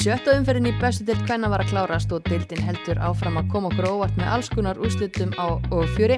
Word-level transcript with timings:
Sjötta 0.00 0.32
umferðin 0.32 0.70
í 0.70 0.78
bestu 0.80 1.04
deild 1.04 1.26
hvenna 1.28 1.50
var 1.52 1.60
að 1.60 1.74
klárast 1.74 2.12
og 2.16 2.22
deildin 2.24 2.62
heldur 2.64 2.96
áfram 3.04 3.34
að 3.36 3.50
koma 3.52 3.68
okkur 3.68 3.88
óvart 3.90 4.14
með 4.16 4.30
alls 4.32 4.48
konar 4.48 4.80
úrslutum 4.80 5.34
á 5.36 5.60
og 5.60 5.92
fjöri. 5.92 6.16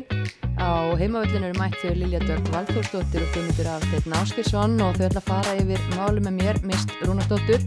Á 0.54 0.94
heimavöllinu 1.00 1.49
eru 1.49 1.58
mættu 1.58 1.91
Lilja 1.99 2.21
Dörg 2.23 2.47
Valdórsdóttir 2.55 3.26
og 3.26 3.34
Guðmundur 3.34 3.73
Afteitn 3.73 4.15
Áskilsson 4.21 4.79
og 4.87 4.95
þau 5.00 5.08
ætla 5.08 5.25
að 5.25 5.29
fara 5.33 5.58
yfir 5.58 5.91
málu 5.97 6.23
með 6.23 6.39
mér, 6.39 6.63
mist 6.63 6.95
Rúnardóttur. 7.03 7.67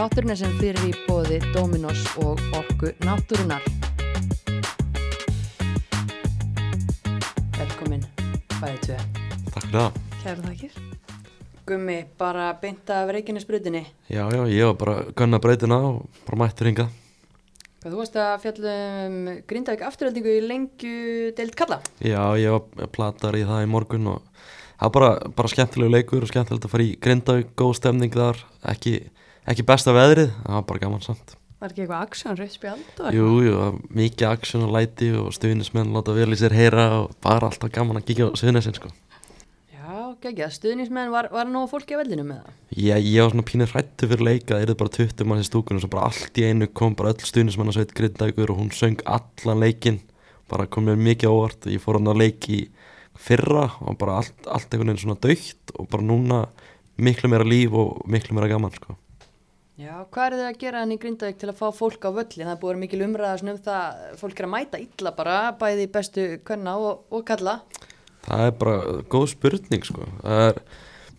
Þátturinn 0.00 0.32
er 0.32 0.40
sem 0.40 0.58
fyrir 0.62 0.88
í 0.88 0.96
bóði 1.04 1.44
Dominos 1.52 2.08
og 2.24 2.40
Orku 2.56 2.96
Náttúrunar. 3.04 3.68
Velkomin, 7.60 8.08
bæðið 8.62 8.84
tvö. 8.86 9.02
Takk 9.52 9.66
fyrir 9.66 9.82
það. 9.82 10.06
Kæra 10.22 10.46
þakkir. 10.48 10.87
Gummi, 11.68 11.98
bara 12.18 12.52
beinta 12.62 13.02
af 13.02 13.12
Reykjanesbrutinni. 13.12 13.84
Já, 14.08 14.24
já, 14.32 14.42
ég 14.48 14.64
var 14.70 14.78
bara 14.80 14.96
gunna 15.16 15.40
breytina 15.42 15.78
og 15.90 16.06
bara 16.26 16.40
mættur 16.44 16.70
hingað. 16.70 16.94
Hvað 17.78 17.92
þú 17.94 17.98
varst 18.00 18.16
að 18.18 18.32
fjallum 18.42 19.18
Grindavík 19.46 19.82
afturöldingu 19.86 20.32
í 20.34 20.40
lengju 20.42 20.94
deild 21.38 21.54
kalla? 21.58 21.78
Já, 22.02 22.22
ég 22.40 22.50
var 22.56 22.88
platar 22.94 23.36
í 23.38 23.44
það 23.46 23.66
í 23.66 23.68
morgun 23.70 24.08
og 24.16 24.24
það 24.80 24.86
var 24.88 24.94
bara, 24.96 25.10
bara 25.38 25.52
skemmtilegu 25.52 25.94
leikur 25.94 26.26
og 26.26 26.32
skemmtilegt 26.32 26.66
að 26.66 26.72
fara 26.74 26.86
í 26.88 26.96
Grindavík, 27.04 27.52
góð 27.58 27.76
stemning 27.78 28.16
þar, 28.16 28.40
ekki, 28.72 28.96
ekki 29.46 29.66
besta 29.68 29.94
veðrið, 29.94 30.32
það 30.42 30.56
var 30.56 30.66
bara 30.72 30.82
gaman 30.86 31.04
samt. 31.06 31.36
Var 31.58 31.72
ekki 31.72 31.84
eitthvað 31.84 32.02
aksjón, 32.06 32.36
rauð 32.38 32.50
spjald 32.54 33.00
og 33.02 33.14
Jú, 33.14 33.30
jú, 33.42 33.62
mikið 33.98 34.28
aksjón 34.28 34.66
og 34.68 34.74
læti 34.76 35.08
og 35.18 35.32
stuðnismenn 35.34 35.90
láta 35.94 36.14
vel 36.14 36.30
í 36.30 36.38
sér 36.38 36.54
heyra 36.54 36.84
og 37.00 37.16
bara 37.22 37.50
alltaf 37.50 37.72
gaman 37.74 37.98
að 37.98 38.10
kíkja 38.10 38.28
á 38.30 38.38
stuðnisinn, 38.38 38.76
sko. 38.78 38.90
Já, 40.18 40.24
geggjað, 40.32 40.54
stuðnismenn, 40.56 41.12
var, 41.14 41.28
var 41.30 41.46
nú 41.46 41.60
fólki 41.70 41.94
á 41.94 42.00
vellinu 42.00 42.24
með 42.26 42.40
það? 42.42 42.54
Ég, 42.74 43.04
ég 43.06 43.22
var 43.22 43.30
svona 43.30 43.44
pínir 43.46 43.70
hrættu 43.70 44.08
fyrir 44.10 44.24
leika, 44.26 44.56
það 44.56 44.72
er 44.72 44.78
bara 44.80 44.92
20 44.96 45.28
mann 45.30 45.42
í 45.42 45.46
stúkunum 45.46 45.78
og 45.78 45.84
svo 45.84 45.90
bara 45.92 46.06
allt 46.08 46.40
í 46.40 46.46
einu 46.48 46.66
kom 46.74 46.96
bara 46.98 47.12
öll 47.12 47.28
stuðnismenn 47.28 47.70
að 47.70 47.76
sveit 47.76 47.92
Grindavíkur 47.94 48.50
og 48.50 48.58
hún 48.58 48.72
söng 48.74 49.04
allan 49.06 49.62
leikin, 49.62 50.00
bara 50.50 50.66
kom 50.66 50.88
mér 50.88 50.98
mikið 50.98 51.30
óvart, 51.30 51.68
ég 51.70 51.84
fór 51.84 52.00
hann 52.00 52.10
að 52.10 52.18
leiki 52.24 52.58
fyrra 53.14 53.68
og 53.78 53.98
bara 54.00 54.16
allt, 54.18 54.48
allt 54.50 54.74
einhvern 54.74 54.90
veginn 54.90 55.04
svona 55.04 55.22
daukt 55.22 55.74
og 55.78 55.86
bara 55.92 56.06
núna 56.08 56.40
miklu 56.98 57.30
meira 57.30 57.46
líf 57.46 57.76
og 57.78 58.00
miklu 58.10 58.34
meira 58.34 58.50
gaman, 58.50 58.74
sko. 58.74 58.96
Já, 59.78 60.00
hvað 60.02 60.24
er 60.24 60.34
þið 60.40 60.48
að 60.48 60.58
gera 60.64 60.80
hann 60.82 60.96
í 60.96 60.98
Grindavík 60.98 61.38
til 61.38 61.52
að 61.52 61.60
fá 61.60 61.68
fólk 61.70 62.02
á 62.02 62.10
völli? 62.10 62.42
Það 62.42 62.50
er 62.50 62.56
að 62.56 62.66
vera 62.66 62.82
mikil 62.82 63.04
umræða 63.06 63.38
svona 63.38 63.54
um 63.54 63.62
það, 63.68 64.02
fólk 64.18 64.42
er 64.42 64.48
að 64.48 64.52
mæta 64.56 64.82
illa 64.82 65.14
bara, 65.14 65.38
bæði 65.60 65.86
bestu 65.94 66.26
kvenna 66.42 66.74
og, 66.82 67.06
og 67.14 67.22
kalla. 67.28 67.60
Það 68.28 68.44
er 68.44 68.54
bara 68.60 68.76
góð 69.08 69.26
spurning 69.32 69.84
sko. 69.88 70.04
Er, 70.28 70.58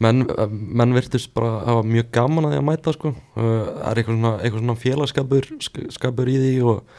menn, 0.04 0.24
menn 0.54 0.94
virtist 0.96 1.32
bara 1.34 1.64
hafa 1.66 1.84
mjög 1.90 2.12
gaman 2.16 2.46
að 2.48 2.54
því 2.54 2.60
að 2.62 2.68
mæta 2.70 2.94
sko. 2.96 3.14
Það 3.36 3.88
er 3.90 4.02
eitthvað 4.02 4.16
svona, 4.20 4.34
eitthvað 4.44 4.64
svona 4.64 4.78
félagskapur 4.84 5.50
sk- 5.66 5.88
skapur 5.96 6.30
í 6.30 6.38
því 6.44 6.52
og, 6.70 6.96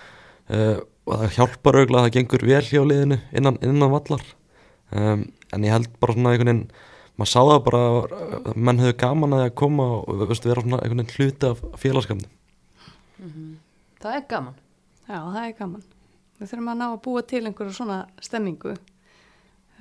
uh, 0.51 0.77
og 1.07 1.15
það 1.23 1.37
hjálpar 1.39 1.79
auðvitað 1.81 2.01
að 2.01 2.07
það 2.09 2.15
gengur 2.19 2.47
vel 2.51 2.63
hjá 2.67 2.83
liðinu 2.91 3.21
innan, 3.39 3.61
innan 3.63 3.95
vallar. 3.95 4.27
Um, 4.91 5.25
en 5.55 5.65
ég 5.69 5.71
held 5.77 5.93
bara 6.03 6.17
svona 6.17 6.35
einhvern 6.35 6.51
veginn, 6.51 6.65
maður 7.21 7.31
sá 7.31 7.41
það 7.47 7.63
bara 7.69 7.81
að 8.51 8.59
menn 8.59 8.83
hefur 8.83 8.99
gaman 9.05 9.37
að 9.37 9.45
því 9.45 9.49
að 9.53 9.57
koma 9.63 9.87
og 10.01 10.25
veistu, 10.31 10.51
vera 10.51 10.65
svona 10.67 10.83
einhvern 10.83 11.05
veginn 11.05 11.15
hluti 11.21 11.51
af 11.53 11.63
félagskapnum. 11.79 12.37
Það 14.01 14.15
er 14.17 14.23
gaman. 14.31 14.55
Já, 15.07 15.19
það 15.21 15.43
er 15.47 15.55
gaman. 15.59 15.83
Við 16.41 16.49
þurfum 16.51 16.71
að 16.73 16.79
ná 16.81 16.87
að 16.89 17.01
búa 17.05 17.23
til 17.29 17.43
einhverju 17.47 17.75
svona 17.77 17.99
stemmingu 18.25 18.75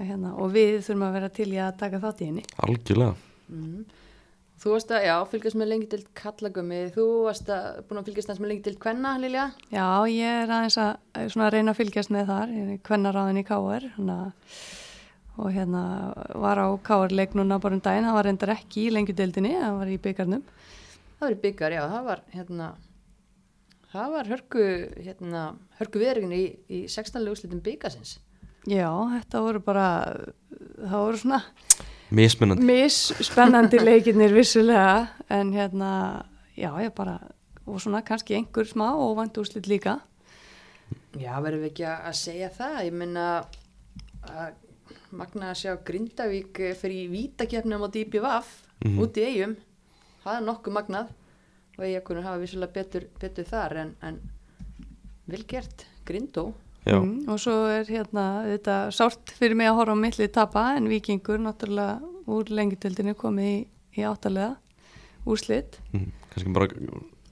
hérna, 0.08 0.36
og 0.40 0.54
við 0.56 0.80
þurfum 0.86 1.08
að 1.08 1.16
vera 1.18 1.32
til 1.36 1.50
í 1.52 1.60
að 1.64 1.80
taka 1.80 2.02
þátt 2.04 2.22
í 2.24 2.30
henni. 2.30 2.46
Algjörlega. 2.66 3.16
Mm. 3.50 3.88
Þú 4.60 4.74
varst 4.74 4.90
að, 4.92 5.06
já, 5.08 5.14
fylgjast 5.32 5.56
með 5.56 5.70
lengi 5.72 5.88
til 5.88 6.02
kallagummi, 6.20 6.80
þú 6.92 7.04
varst 7.30 7.48
að 7.56 7.78
búin 7.88 8.02
að 8.02 8.10
fylgjast 8.10 8.42
með 8.42 8.50
lengi 8.52 8.64
til 8.66 8.74
kvenna, 8.84 9.14
Lilja? 9.22 9.46
Já, 9.72 9.86
ég 10.12 10.40
er 10.42 10.52
aðeins 10.52 10.76
að, 10.84 10.90
að 11.16 11.30
svona 11.32 11.48
reyna 11.54 11.72
að 11.72 11.80
fylgjast 11.80 12.12
með 12.12 12.32
þar, 12.34 12.52
ég 12.58 12.82
kvennaráðin 12.90 13.40
í 13.40 13.46
K.R. 13.48 13.88
Hana, 13.96 14.18
og 15.40 15.50
hérna 15.56 15.84
var 16.44 16.60
á 16.60 16.68
K.R. 16.90 17.16
leik 17.16 17.40
núna 17.40 17.62
bara 17.64 17.80
um 17.80 17.84
daginn, 17.86 18.10
það 18.10 18.20
var 18.20 18.28
reyndar 18.28 18.54
ekki 18.58 18.84
í 18.84 18.94
lengjudeildinni, 18.98 19.56
það 19.62 19.80
var 19.80 19.94
í 19.94 19.98
byggarnum. 20.10 20.44
Það 21.14 21.24
var 21.24 21.38
í 21.38 21.42
byggar, 21.48 21.78
já, 21.78 21.84
það 21.96 22.10
var, 22.12 22.26
hérna, 22.36 22.70
það 23.94 24.18
var 24.18 24.34
hörku, 24.34 24.66
hérna, 25.08 25.46
hörku 25.80 26.04
viðrygin 26.04 26.36
í, 26.36 26.44
í 26.68 26.82
16. 26.92 27.32
úrslitum 27.32 27.64
byggarsins. 27.64 28.18
Já, 28.68 28.90
þetta 29.16 29.42
voru 29.46 29.60
bara, 29.64 29.86
það 30.82 31.00
voru 31.06 31.18
svona 31.22 31.42
Mismunandi. 32.12 32.66
misspennandi 32.66 33.80
leikirnir 33.88 34.34
vissulega 34.34 35.08
en 35.30 35.54
hérna, 35.54 35.92
já 36.58 36.72
ég 36.84 36.94
bara 36.98 37.20
og 37.70 37.78
svona 37.82 38.02
kannski 38.02 38.36
einhver 38.36 38.66
smá 38.68 38.90
og 38.98 39.16
vant 39.20 39.38
úrslit 39.38 39.68
líka 39.70 40.00
Já, 41.20 41.38
verðum 41.42 41.64
við 41.64 41.70
ekki 41.72 41.86
að 41.90 42.16
segja 42.18 42.50
það, 42.54 42.80
ég 42.86 42.94
minna 42.98 43.26
að 44.30 44.58
magna 45.12 45.52
að 45.52 45.60
sjá 45.62 45.72
Grindavík 45.86 46.60
eh, 46.66 46.76
fyrir 46.78 47.06
í 47.06 47.12
vítakefnum 47.14 47.86
á 47.86 47.90
DBVF 47.94 48.50
Mhm. 48.80 49.00
út 49.04 49.18
í 49.20 49.24
eigum, 49.28 49.56
það 50.24 50.36
er 50.38 50.44
nokkuð 50.48 50.74
magnað 50.78 51.10
og 51.78 51.82
eigakunur 51.84 52.24
hafa 52.24 52.40
vissulega 52.40 52.72
betur, 52.78 53.08
betur 53.20 53.44
þar 53.50 53.74
en, 53.82 53.90
en 54.02 54.20
vel 55.28 55.42
gert, 55.44 55.84
Grindó. 56.08 56.54
Já. 56.88 56.96
Mm, 56.98 57.28
og 57.30 57.40
svo 57.42 57.56
er 57.70 57.90
hérna 57.90 58.26
þetta 58.48 58.76
sárt 58.96 59.34
fyrir 59.36 59.58
mig 59.60 59.68
að 59.70 59.78
horfa 59.82 59.96
á 60.00 60.04
milli 60.04 60.28
tapa 60.32 60.66
en 60.78 60.88
vikingur 60.90 61.42
náttúrulega 61.44 62.00
úr 62.30 62.52
lengjutildinu 62.54 63.16
komið 63.20 63.50
í, 63.50 63.58
í 64.00 64.06
áttalega 64.08 64.56
úrslit. 65.30 65.80
Mm, 65.94 66.12
kannski 66.32 66.54
bara 66.56 66.70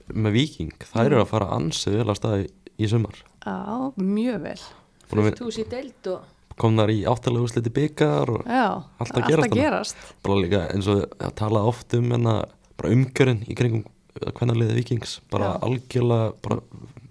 með 0.08 0.36
Viking, 0.36 0.72
þær 0.92 1.04
eru 1.10 1.22
að 1.22 1.30
fara 1.32 1.50
ansið 1.56 2.00
vel 2.00 2.08
að 2.12 2.18
staði 2.20 2.48
í 2.78 2.88
sumar. 2.90 3.22
Já, 3.44 3.56
mjög 3.96 4.42
vel. 4.44 4.58
Fullt 5.08 5.42
hús 5.44 5.58
í 5.60 5.66
deild 5.68 6.10
og 6.12 6.26
kom 6.58 6.78
þar 6.78 6.92
í 6.92 6.98
áttalega 7.08 7.46
úrsliti 7.46 7.72
byggar 7.74 8.32
og 8.34 8.48
Já, 8.48 8.66
Allt 8.98 9.14
að 9.16 9.28
gerast 9.30 9.54
gerast. 9.54 10.00
bara 10.26 10.40
líka 10.42 10.64
eins 10.74 10.88
og 10.90 11.04
að 11.22 11.36
tala 11.38 11.62
oft 11.70 11.94
um 11.94 12.10
en 12.16 12.26
bara 12.28 12.90
umkjörinn 12.94 13.44
í 13.48 13.56
kringum 13.58 13.86
hvernig 14.18 14.58
liðið 14.58 14.80
Vikings, 14.80 15.20
bara 15.30 15.52
Já. 15.54 15.58
algjörlega 15.68 16.32
bara, 16.42 16.60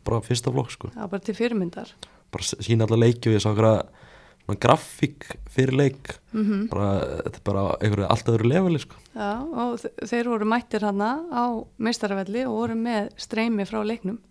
bara 0.03 0.21
fyrsta 0.25 0.51
flokk 0.51 0.73
sko. 0.73 0.91
Það 0.91 1.05
var 1.05 1.13
bara 1.15 1.25
til 1.29 1.37
fyrirmyndar 1.37 1.93
bara 2.37 2.67
sína 2.69 2.87
alla 2.87 3.01
leiki 3.03 3.31
og 3.31 3.37
ég 3.37 3.43
sá 3.43 3.51
okkur 3.51 4.59
grafík 4.63 5.25
fyrir 5.51 5.75
leik 5.75 6.13
mm 6.31 6.67
bara, 6.71 6.91
þetta 7.25 7.39
er 7.39 7.45
bara 7.49 7.63
einhverju 7.81 8.07
alltaf 8.07 8.35
öðru 8.35 8.51
leveli 8.53 8.79
sko 8.79 9.01
Já, 9.11 9.31
og 9.43 9.81
þeir 10.07 10.29
voru 10.31 10.47
mættir 10.47 10.85
hana 10.87 11.09
á 11.33 11.45
meistaravelli 11.77 12.45
og 12.47 12.61
voru 12.61 12.77
með 12.79 13.09
streymi 13.17 13.65
frá 13.67 13.81
leiknum 13.83 14.21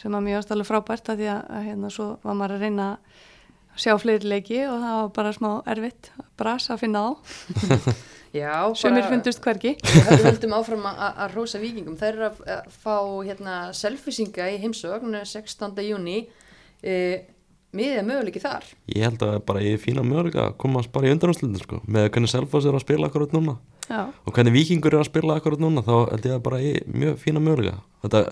sem 0.00 0.14
að 0.14 0.24
mjög 0.28 0.44
ástæðlega 0.44 0.70
frábært 0.70 1.10
að 1.12 1.20
því 1.20 1.28
að, 1.34 1.42
að 1.50 1.66
hérna 1.68 1.90
svo 1.92 2.06
var 2.22 2.38
maður 2.38 2.56
að 2.56 2.64
reyna 2.64 2.86
að 2.94 3.26
sjá 3.80 3.96
fleiri 4.00 4.30
leiki 4.30 4.62
og 4.66 4.78
það 4.80 4.96
var 5.00 5.10
bara 5.18 5.34
smá 5.36 5.50
erfitt 5.74 6.10
bras 6.40 6.70
að 6.72 6.80
finna 6.84 7.02
á 7.04 7.08
já, 8.42 8.54
sumir 8.78 9.08
fundust 9.10 9.42
hvergi 9.44 9.74
Við 10.10 10.24
höldum 10.26 10.56
áfram 10.56 10.86
að, 10.90 11.34
rosa 11.34 11.60
vikingum. 11.62 11.98
Þær 12.00 12.10
eru 12.12 12.26
að, 12.28 12.40
að 12.56 12.72
fá 12.82 12.96
hérna, 13.26 13.58
selfisinga 13.76 14.48
í 14.52 14.58
heimsögn 14.62 15.16
16. 15.18 15.80
júni. 15.86 16.22
E, 16.80 16.94
miðið 17.76 18.06
möguleiki 18.08 18.42
þar. 18.42 18.64
ég 18.90 19.04
held 19.06 19.22
að 19.26 19.36
bara 19.46 19.62
ég 19.64 19.76
er 19.76 19.82
fína 19.82 20.04
möguleika 20.06 20.46
að 20.48 20.56
komast 20.62 20.92
bara 20.94 21.08
í 21.08 21.14
undanúrslitin 21.14 21.62
sko 21.62 21.80
með 21.86 22.08
hvernig 22.10 22.32
Selfoss 22.32 22.66
er 22.66 22.76
að 22.76 22.84
spila 22.84 23.10
akkurat 23.10 23.34
núna. 23.36 23.58
Já, 23.86 24.06
og 24.10 24.34
hvernig 24.34 24.54
Víkingur 24.54 24.94
er 24.94 25.02
að 25.04 25.10
spila 25.10 25.36
akkurat 25.38 25.62
núna 25.62 25.84
þá 25.86 25.94
held 26.12 26.26
ég 26.26 26.36
að 26.36 26.44
bara 26.46 26.62
ég 26.62 26.80
er 26.80 26.90
mjög 26.94 27.20
fína 27.22 27.42
möguleika. 27.42 27.82
Þetta 28.04 28.24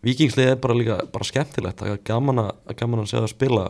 Víkingslið 0.00 0.54
er 0.54 0.60
bara 0.62 0.76
líka 0.78 0.98
bara 1.12 1.26
skemmtilegt, 1.28 1.82
það 1.82 1.92
er 1.92 2.04
gaman 2.08 2.40
að, 2.40 2.52
gaman 2.78 3.02
að 3.02 3.10
segja 3.10 3.26
að 3.26 3.34
spila. 3.34 3.64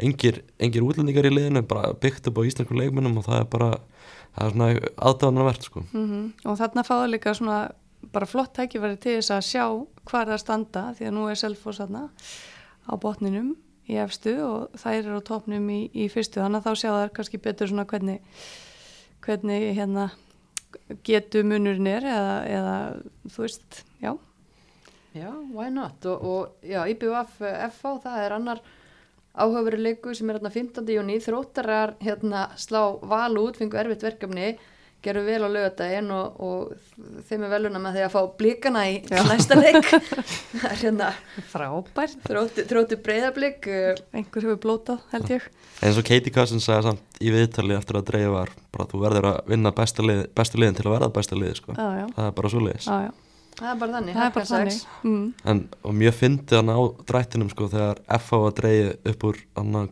Engir, 0.00 0.40
engir 0.58 0.82
útlendingar 0.82 1.28
í 1.28 1.30
liðinu, 1.30 1.62
bara 1.70 1.92
byggt 2.00 2.30
upp 2.30 2.40
á 2.40 2.46
íslensku 2.48 2.74
leikmennum 2.74 3.20
og 3.20 3.26
það 3.28 3.42
er 3.42 3.50
bara 3.52 3.68
það 4.34 4.46
er 4.46 4.54
svona 4.54 4.68
aðdáðanarvert 5.10 5.68
sko. 5.68 5.84
Mm 5.92 6.24
og 6.44 6.58
þarna 6.58 6.86
fáðu 6.86 7.10
líka 7.12 7.34
svona 7.36 7.58
bara 8.14 8.28
flott 8.28 8.54
tækifæri 8.56 8.98
til 9.00 9.18
þess 9.18 9.34
að 9.34 9.46
sjá 9.48 9.64
hvað 10.08 10.32
það 10.32 10.42
standa 10.42 10.82
því 10.98 11.08
að 11.08 11.14
nú 11.16 11.28
er 11.30 11.38
Selfoss 11.40 11.80
á 11.84 12.92
botninum 13.00 13.54
í 13.90 13.96
efstu 14.00 14.34
og 14.44 14.76
þær 14.80 15.00
eru 15.00 15.20
á 15.20 15.28
topnum 15.28 15.66
í, 15.72 15.80
í 15.92 16.08
fyrstu 16.12 16.40
þannig 16.40 16.62
að 16.62 16.68
þá 16.68 16.80
sjá 16.80 16.90
þær 16.92 17.16
kannski 17.18 17.40
betur 17.44 17.70
svona 17.70 17.86
hvernig, 17.88 18.20
hvernig 19.24 19.66
hérna 19.76 20.10
getu 21.06 21.44
munurinn 21.46 21.90
er 21.90 22.06
eða, 22.08 22.38
eða 22.50 22.78
þú 23.32 23.44
veist, 23.44 23.82
já 24.02 24.14
Já, 25.14 25.30
why 25.54 25.70
not? 25.70 26.02
Og, 26.10 26.24
og 26.26 26.66
já, 26.66 26.80
IBUF 26.90 27.36
FH, 27.38 27.90
það 28.02 28.22
er 28.24 28.32
annar 28.34 28.60
áhugaveri 29.34 29.78
leiku 29.78 30.14
sem 30.14 30.26
er 30.26 30.40
hérna 30.40 30.50
15. 30.50 30.88
júni. 30.90 31.20
Þróttarar 31.22 31.92
hérna 32.02 32.48
slá 32.58 32.80
val 32.98 33.38
út, 33.38 33.60
fengu 33.60 33.78
erfitt 33.78 34.02
verkefni, 34.02 34.56
gerðu 35.04 35.24
vel 35.28 35.40
á 35.44 35.48
lögadaginn 35.54 36.10
og, 36.14 36.40
og 36.40 37.26
þeim 37.28 37.46
er 37.46 37.54
veluna 37.54 37.82
með 37.82 37.98
því 37.98 38.06
að 38.06 38.14
fá 38.14 38.20
blíkana 38.40 38.86
í 38.90 38.96
Já. 39.04 39.20
næsta 39.28 39.58
leik. 39.60 39.90
það 40.62 40.70
er 40.70 40.80
hérna 40.82 41.12
frábært, 41.52 42.16
þróttu, 42.24 42.66
þróttu 42.70 43.00
breyðablík. 43.04 43.70
einhver 44.14 44.48
hefur 44.48 44.62
blótað 44.64 45.04
held 45.12 45.36
ég 45.36 45.52
eins 45.82 45.98
og 45.98 46.06
Katie 46.06 46.32
Cousins 46.32 46.66
sagði 46.68 46.88
samt 46.88 47.20
í 47.22 47.32
viðtali 47.34 47.76
eftir 47.76 47.98
að 47.98 48.06
dreif 48.08 48.30
var 48.32 48.52
bara 48.74 48.86
þú 48.90 49.02
verður 49.02 49.28
að 49.32 49.52
vinna 49.52 49.72
besta 49.74 50.06
lið, 50.06 50.24
bestu 50.36 50.60
liðin 50.60 50.78
til 50.78 50.86
að 50.88 50.96
verða 50.96 51.10
besta 51.18 51.38
lið 51.38 51.54
sko. 51.58 51.76
já, 51.76 51.86
já, 52.00 52.06
það 52.16 52.26
er 52.30 52.34
bara 52.38 52.52
svo 52.52 52.64
liðis 52.64 52.88
já, 52.88 52.96
já. 53.04 53.12
það 53.58 53.70
er 53.70 53.78
bara 53.82 53.96
þannig, 53.98 54.16
það 54.16 54.26
er 54.26 54.34
bara 54.38 54.50
þannig 54.50 54.80
mm. 55.10 55.28
en, 55.52 55.62
og 55.82 55.96
mjög 56.00 56.18
fyndi 56.20 56.58
hann 56.58 56.72
á 56.72 56.80
drættinum 57.10 57.52
sko 57.52 57.70
þegar 57.74 58.02
FH 58.18 58.42
var 58.44 58.58
dreigið 58.60 59.12
upp 59.12 59.28
úr 59.30 59.40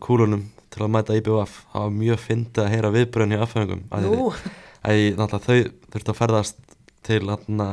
kúlunum 0.06 0.44
til 0.73 0.85
að 0.87 0.93
mæta 0.97 1.17
IBF 1.19 1.56
það 1.73 1.87
var 1.87 1.97
mjög 2.00 2.23
fyndi 2.26 2.64
að 2.64 2.70
heyra 2.73 2.93
viðbröðin 2.97 3.37
í 3.37 3.43
FH-ingum 3.47 3.82
að, 3.93 4.12
Náttúrulega 4.82 5.46
þau 5.46 5.58
þurftu 5.94 6.14
að 6.14 6.20
ferðast 6.20 6.61
til 7.06 7.23
hann 7.31 7.64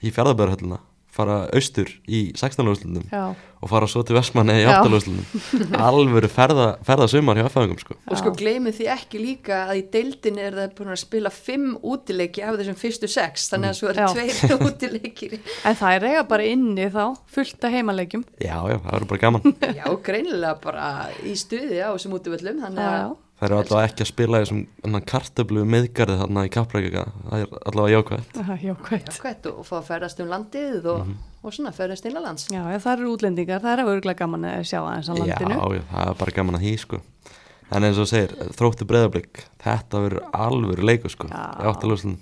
í 0.00 0.12
fjárðabæðarhöllina 0.14 0.80
fara 1.10 1.36
austur 1.56 1.88
í 2.06 2.20
16. 2.38 2.68
úrslundum 2.70 3.06
já, 3.10 3.32
og 3.34 3.70
fara 3.70 3.88
svo 3.90 4.02
til 4.06 4.14
Vestmanni 4.14 4.54
í 4.60 4.62
Já. 4.62 4.76
8. 4.78 4.92
úrslundum 4.94 5.74
alvöru 5.88 6.30
ferða, 6.30 6.66
ferða 6.86 7.08
sumar 7.10 7.38
hjá 7.40 7.48
FH-ingum 7.48 7.80
sko 7.82 7.96
og 7.98 8.20
sko 8.20 8.32
gleymið 8.38 8.76
því 8.78 8.86
ekki 8.94 9.22
líka 9.22 9.58
að 9.66 9.80
í 9.80 9.84
deildin 9.96 10.38
er 10.40 10.58
það 10.58 10.76
búin 10.78 10.92
að 10.94 11.00
spila 11.02 11.32
fimm 11.34 11.72
útileiki 11.82 12.44
af 12.46 12.60
þessum 12.60 12.78
fyrstu 12.78 13.10
sex, 13.10 13.48
þannig 13.50 13.72
að 13.72 13.80
svo 13.80 13.90
eru 13.90 14.06
Já. 14.06 14.14
tveir 14.14 14.62
útileikir. 14.70 15.34
en 15.66 15.80
það 15.82 15.96
er 15.96 16.08
eiga 16.12 16.24
bara 16.30 16.46
inni 16.52 16.86
þá 16.94 17.02
fullt 17.34 17.66
af 17.66 17.74
heimaleikjum 17.74 18.24
já, 18.38 18.54
já, 18.54 18.76
það 18.78 18.92
verður 18.94 19.10
bara 19.14 19.24
gaman 19.26 19.58
Já, 19.80 19.84
greinilega 20.06 20.54
bara 20.62 20.86
í 21.26 21.34
stuði 21.38 21.82
á 21.82 21.90
þessum 21.90 22.16
útivöllum, 22.20 22.62
þannig 22.68 22.86
að. 22.86 23.18
Það 23.40 23.46
eru 23.46 23.56
allavega 23.56 23.88
ekki 23.88 24.04
að 24.04 24.08
spila 24.10 24.38
í 24.38 24.42
þessum 24.44 24.96
kartöflu 25.08 25.62
meðgarði 25.72 26.16
þarna 26.20 26.42
í 26.44 26.50
Kapprækika, 26.52 27.04
það 27.24 27.44
er 27.44 27.54
allavega 27.70 27.94
jákvæmt. 27.94 28.34
Já, 28.36 28.50
jákvæmt. 28.66 29.06
jákvæmt 29.14 29.48
og, 29.48 29.62
fá 29.64 29.72
að 29.78 29.86
ferðast 29.86 30.20
um 30.20 30.28
landið 30.28 30.88
og, 30.92 31.14
og 31.40 31.54
svona 31.56 31.72
ferðast 31.72 32.08
innanlands. 32.10 32.44
Já, 32.52 32.60
ef 32.68 32.84
það 32.84 32.98
eru 32.98 33.14
útlendingar, 33.14 33.62
það 33.64 33.72
er 33.72 33.92
örgulega 33.94 34.20
gaman 34.20 34.44
að 34.50 34.66
sjá 34.68 34.78
aðeins 34.82 35.08
á 35.08 35.14
landinu. 35.16 35.56
Já, 35.56 35.78
já, 35.78 35.82
það 35.94 36.12
er 36.12 36.20
bara 36.20 36.36
gaman 36.36 36.60
að 36.60 36.66
hí, 36.66 36.74
sko. 36.84 37.00
En 37.70 37.88
eins 37.88 38.02
og 38.02 38.10
segir, 38.12 38.36
þróttu 38.60 38.90
breyðablík, 38.92 39.42
þetta 39.64 40.04
verður 40.04 40.28
alvöru 40.44 40.86
leiku, 40.90 41.08
sko, 41.16 41.32
Já. 41.32 41.42
í 41.64 41.72
áttalúslun. 41.72 42.20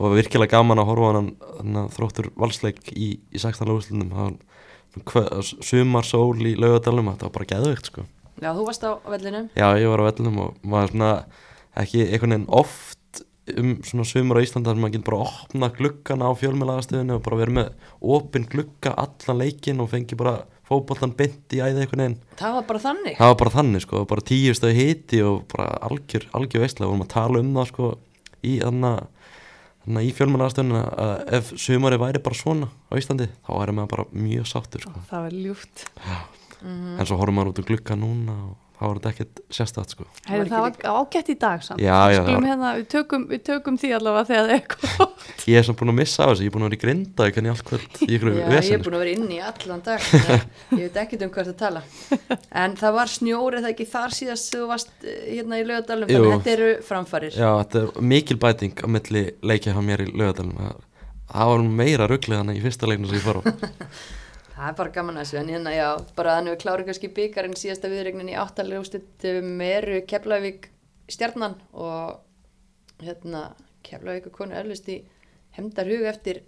Og 0.00 0.16
virkilega 0.16 0.56
gaman 0.56 0.80
að 0.80 0.92
horfa 0.94 1.12
á 1.12 1.16
hann, 1.18 1.32
hann 1.60 1.92
þróttur 1.92 2.32
valsleik 2.40 2.80
í, 2.94 3.16
í 3.20 3.42
16. 3.42 3.68
úslunum, 3.68 4.38
sumar 5.60 6.08
sól 6.08 6.38
í 6.40 6.56
laugadalum, 6.56 7.12
þetta 7.12 7.28
var 7.28 7.36
bara 7.36 7.50
geðveikt, 7.52 7.90
sko. 7.92 8.06
Já, 8.42 8.50
þú 8.52 8.66
varst 8.68 8.84
á 8.84 8.92
vellinum. 9.08 9.48
Já, 9.56 9.68
ég 9.80 9.88
var 9.90 10.02
á 10.04 10.08
vellinum 10.10 10.40
og 10.44 10.58
maður 10.66 10.92
svona 10.92 11.10
ekki 11.76 12.02
einhvern 12.06 12.34
veginn 12.36 12.50
oft 12.52 13.22
um 13.56 13.70
svona 13.86 14.06
sumur 14.08 14.40
á 14.40 14.44
Íslanda 14.44 14.72
þar 14.72 14.82
maður 14.82 14.94
getur 14.96 15.08
bara 15.10 15.28
opna 15.30 15.70
gluggana 15.76 16.28
á 16.28 16.32
fjölmjölaðastöðinu 16.40 17.16
og 17.16 17.24
bara 17.24 17.40
verið 17.40 17.58
með 17.60 17.90
opin 18.16 18.46
glugga 18.50 18.94
allan 18.98 19.40
leikin 19.42 19.82
og 19.84 19.90
fengi 19.92 20.18
bara 20.18 20.36
fótbollan 20.66 21.14
bynd 21.16 21.54
í 21.54 21.60
æði 21.62 21.84
einhvern 21.84 22.02
veginn. 22.02 22.16
Það 22.40 22.56
var 22.58 22.64
bara 22.72 22.84
þannig. 22.88 23.18
Það 23.20 23.30
var 23.32 23.38
bara 23.42 23.54
þannig 23.54 23.84
sko, 23.86 24.04
bara 24.10 24.26
tíu 24.32 24.56
stöðu 24.58 24.78
hiti 24.80 25.22
og 25.22 25.44
bara 25.52 25.68
algjör, 25.86 26.26
algjör 26.34 26.64
veistlega, 26.66 26.90
vorum 26.90 27.06
að 27.06 27.12
tala 27.14 27.42
um 27.44 27.52
það 27.54 27.70
sko 27.70 27.92
í 28.46 28.56
þannig 28.64 29.04
Þannig 29.86 30.00
að 30.02 30.06
í 30.08 30.14
fjölmjölaðastöðinu 30.18 30.78
að 30.98 31.12
ef 31.36 31.50
sumari 31.62 31.98
væri 32.02 32.18
bara 32.26 32.34
svona 32.34 32.66
á 32.90 32.92
Íslandi 32.98 33.28
þá 33.46 33.50
væri 33.54 33.74
maður 33.76 33.92
bara 33.92 34.06
mjög 34.18 34.48
sáttur 34.50 34.82
sko. 34.82 35.02
Það 35.06 35.20
var 35.28 35.36
ljúft. 35.44 35.84
Mhm. 36.66 36.94
En 37.00 37.06
svo 37.06 37.16
horfum 37.20 37.36
maður 37.38 37.52
út 37.54 37.58
um 37.62 37.68
glugga 37.70 37.94
núna 37.98 38.36
og 38.50 38.54
þá 38.76 38.82
var 38.90 38.98
þetta 38.98 39.10
ekkert 39.14 39.38
sérstætt 39.56 39.92
sko. 39.94 40.04
Heyri, 40.28 40.48
það 40.50 40.64
var 40.66 40.72
ágætt 41.00 41.28
í 41.32 41.36
dag 41.40 41.62
samt. 41.64 41.80
Já, 41.80 41.96
já, 42.12 42.18
það 42.26 42.34
var- 42.34 42.46
hérna, 42.50 42.72
við, 42.76 42.86
tökum, 42.92 43.22
við 43.30 43.40
tökum 43.46 43.78
því 43.80 43.90
allavega 43.96 44.26
þegar 44.28 44.50
það 44.50 44.56
er 44.56 44.66
gott. 44.74 45.22
Ég 45.46 45.56
er 45.56 45.64
svona 45.64 45.78
búin 45.80 45.92
að 45.92 45.96
missa 46.00 46.20
á 46.20 46.28
þessu, 46.28 46.42
ég 46.44 46.50
er 46.50 46.54
búin 46.56 46.66
að 46.66 46.68
vera 46.68 46.76
í 46.76 46.82
grinda 46.82 47.26
Já, 47.26 47.32
ég 48.36 48.50
vesen 48.52 48.74
er 48.76 48.82
búin 48.84 48.96
að 48.98 49.02
vera 49.04 49.14
inni 49.16 49.38
í 49.38 49.40
allan 49.48 49.80
dag, 49.86 50.00
ég 50.76 50.82
veit 50.82 50.98
ekkert 51.06 51.22
um 51.24 51.30
hvert 51.30 51.48
að 51.54 51.56
tala. 51.56 51.82
En 52.52 52.76
það 52.76 52.92
var 52.98 53.06
snjóri 53.14 53.62
það 53.64 53.70
ekki 53.72 53.86
þar 53.94 54.10
síðast 54.18 54.50
þegar 54.52 54.60
þú 54.60 54.68
varst 54.74 54.90
eh, 55.06 55.16
hérna 55.38 55.56
í 55.62 55.64
lögadalum, 55.64 56.08
þannig 56.12 56.34
að 56.34 56.36
þetta 56.36 56.52
eru 56.58 56.70
framfarir. 56.90 57.32
Já, 57.32 57.50
þetta 57.62 57.80
er 57.86 58.02
mikil 58.12 58.36
bæting 58.44 58.76
á 58.84 58.86
milli 58.92 59.24
leikja 59.42 59.72
hjá 59.72 59.80
mér 59.88 60.04
í 60.04 60.10
lögadalum 60.12 60.52
það, 60.60 60.84
það 61.32 61.46
var 61.54 61.66
meira 61.80 62.06
rugglið 62.12 62.40
þannig 62.42 62.60
í 62.60 62.64
fyrsta 62.68 62.86
leiknum 62.92 63.08
sem 63.08 63.16
ég 63.16 63.24
fór 63.24 63.40
á 63.40 63.42
Það 64.56 64.68
er 64.70 64.76
bara 64.78 64.92
gaman 64.94 65.18
að 65.18 65.24
þessu, 65.26 65.38
en 65.42 65.50
hérna, 65.52 65.72
já, 65.76 65.88
bara 66.16 66.38
þannig 66.38 66.54
við 66.54 66.60
klárum 66.62 66.86
kannski 66.88 67.10
byggarinn 67.12 67.56
síðasta 67.60 67.90
viðregnin 67.92 68.30
í 68.32 68.36
áttalega 68.40 68.80
úrslitum 68.80 69.60
eru 69.66 69.98
Keflavík 70.08 70.70
stjarnan 71.12 71.58
og 71.76 72.22
hérna 73.04 73.42
Keflavík 73.84 74.30
og 74.30 74.36
konu 74.38 74.56
erlust 74.56 74.88
í 74.88 75.02
hemdarhug 75.58 76.06
eftir, 76.08 76.40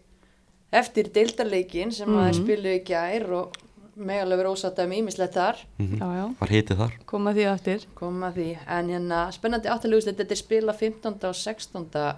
eftir 0.72 1.10
deildarleikin 1.12 1.92
sem 1.92 2.08
mm. 2.08 2.22
að 2.24 2.38
spilu 2.40 2.72
í 2.78 2.84
gær 2.88 3.28
og 3.42 3.58
verið 3.98 4.48
ósatt 4.54 4.78
af 4.78 4.88
mýmislegt 4.88 5.34
þar, 5.34 5.56
Mhm. 5.78 5.98
Já, 5.98 6.08
já, 6.16 6.34
Var 6.40 6.48
hitið 6.48 6.76
þar 6.78 6.92
koma 7.06 7.32
því 7.34 7.46
aftur. 7.52 7.86
koma 7.94 8.30
að 8.30 8.34
því, 8.40 8.48
en 8.68 8.88
hérna 8.88 9.32
spennandi 9.32 9.68
áttalega 9.68 10.00
úrslit, 10.00 10.16
þetta 10.16 10.30
er 10.32 10.42
spila 10.42 10.72
15. 10.72 11.24
og 11.28 11.34
16. 11.34 12.14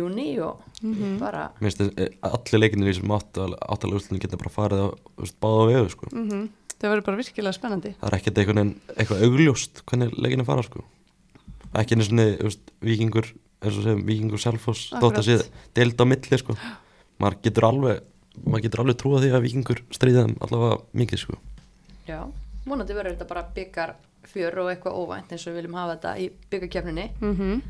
júni 0.00 0.26
og 0.42 0.60
bara 1.20 1.50
Mér 1.60 1.70
finnst 1.70 1.80
þess- 1.82 2.18
allir 2.30 2.60
leikinir 2.62 2.90
í 2.90 2.92
þessum 2.94 3.14
áttalega 3.14 3.96
úrslutum 4.00 4.20
geta 4.24 4.36
bara 4.40 4.52
farið 4.56 4.82
á 4.84 4.88
báða 5.40 5.66
vegu 5.72 5.90
sko. 5.94 6.10
Mm 6.12 6.48
Það 6.74 6.90
verður 6.90 7.04
bara 7.06 7.16
virkilega 7.16 7.54
spennandi. 7.56 7.90
það 8.00 8.08
er 8.10 8.14
ekkert 8.18 8.38
veginn 8.42 8.72
eitthvað 8.98 9.22
augljóst 9.24 9.82
hvernig 9.86 10.16
leikinir 10.20 10.44
fara 10.44 10.62
sko. 10.66 10.82
ekki 11.74 11.94
einu 11.96 12.04
svona 12.04 12.24
veist, 12.42 12.60
vikingur 12.84 13.24
eins 13.64 13.78
og 13.78 13.84
segjum 13.86 14.02
vikingur 14.06 14.38
selfos 14.42 14.82
þótt 14.92 15.16
að 15.18 15.24
sé 15.24 15.36
Akkurat. 15.38 15.62
deild 15.74 16.02
á 16.02 16.04
milli 16.04 16.38
sko. 16.38 16.56
maður 17.20 17.38
getur 17.46 17.64
alveg 17.70 18.02
maður 18.44 18.62
getur 18.66 18.80
alveg 18.84 18.96
trúa 19.00 19.20
því 19.22 19.30
að 19.32 19.42
vikingur 19.46 19.80
stríða 19.94 20.26
þeim 20.26 20.36
allavega 20.44 20.76
mikið 20.92 21.18
sko. 21.22 21.38
Já, 22.10 22.20
vonandi 22.66 22.92
verður 22.98 23.14
þetta 23.16 23.28
bara 23.30 23.46
byggar 23.54 23.94
fjör 24.28 24.58
og 24.58 24.68
eitthvað 24.74 24.98
óvænt 25.00 25.32
eins 25.32 25.46
og 25.46 25.52
við 25.54 25.62
viljum 25.62 25.78
hafa 25.78 25.94
þetta 25.96 26.12
í 26.20 26.30
byggarkefninni 26.50 27.06
Mm 27.22 27.62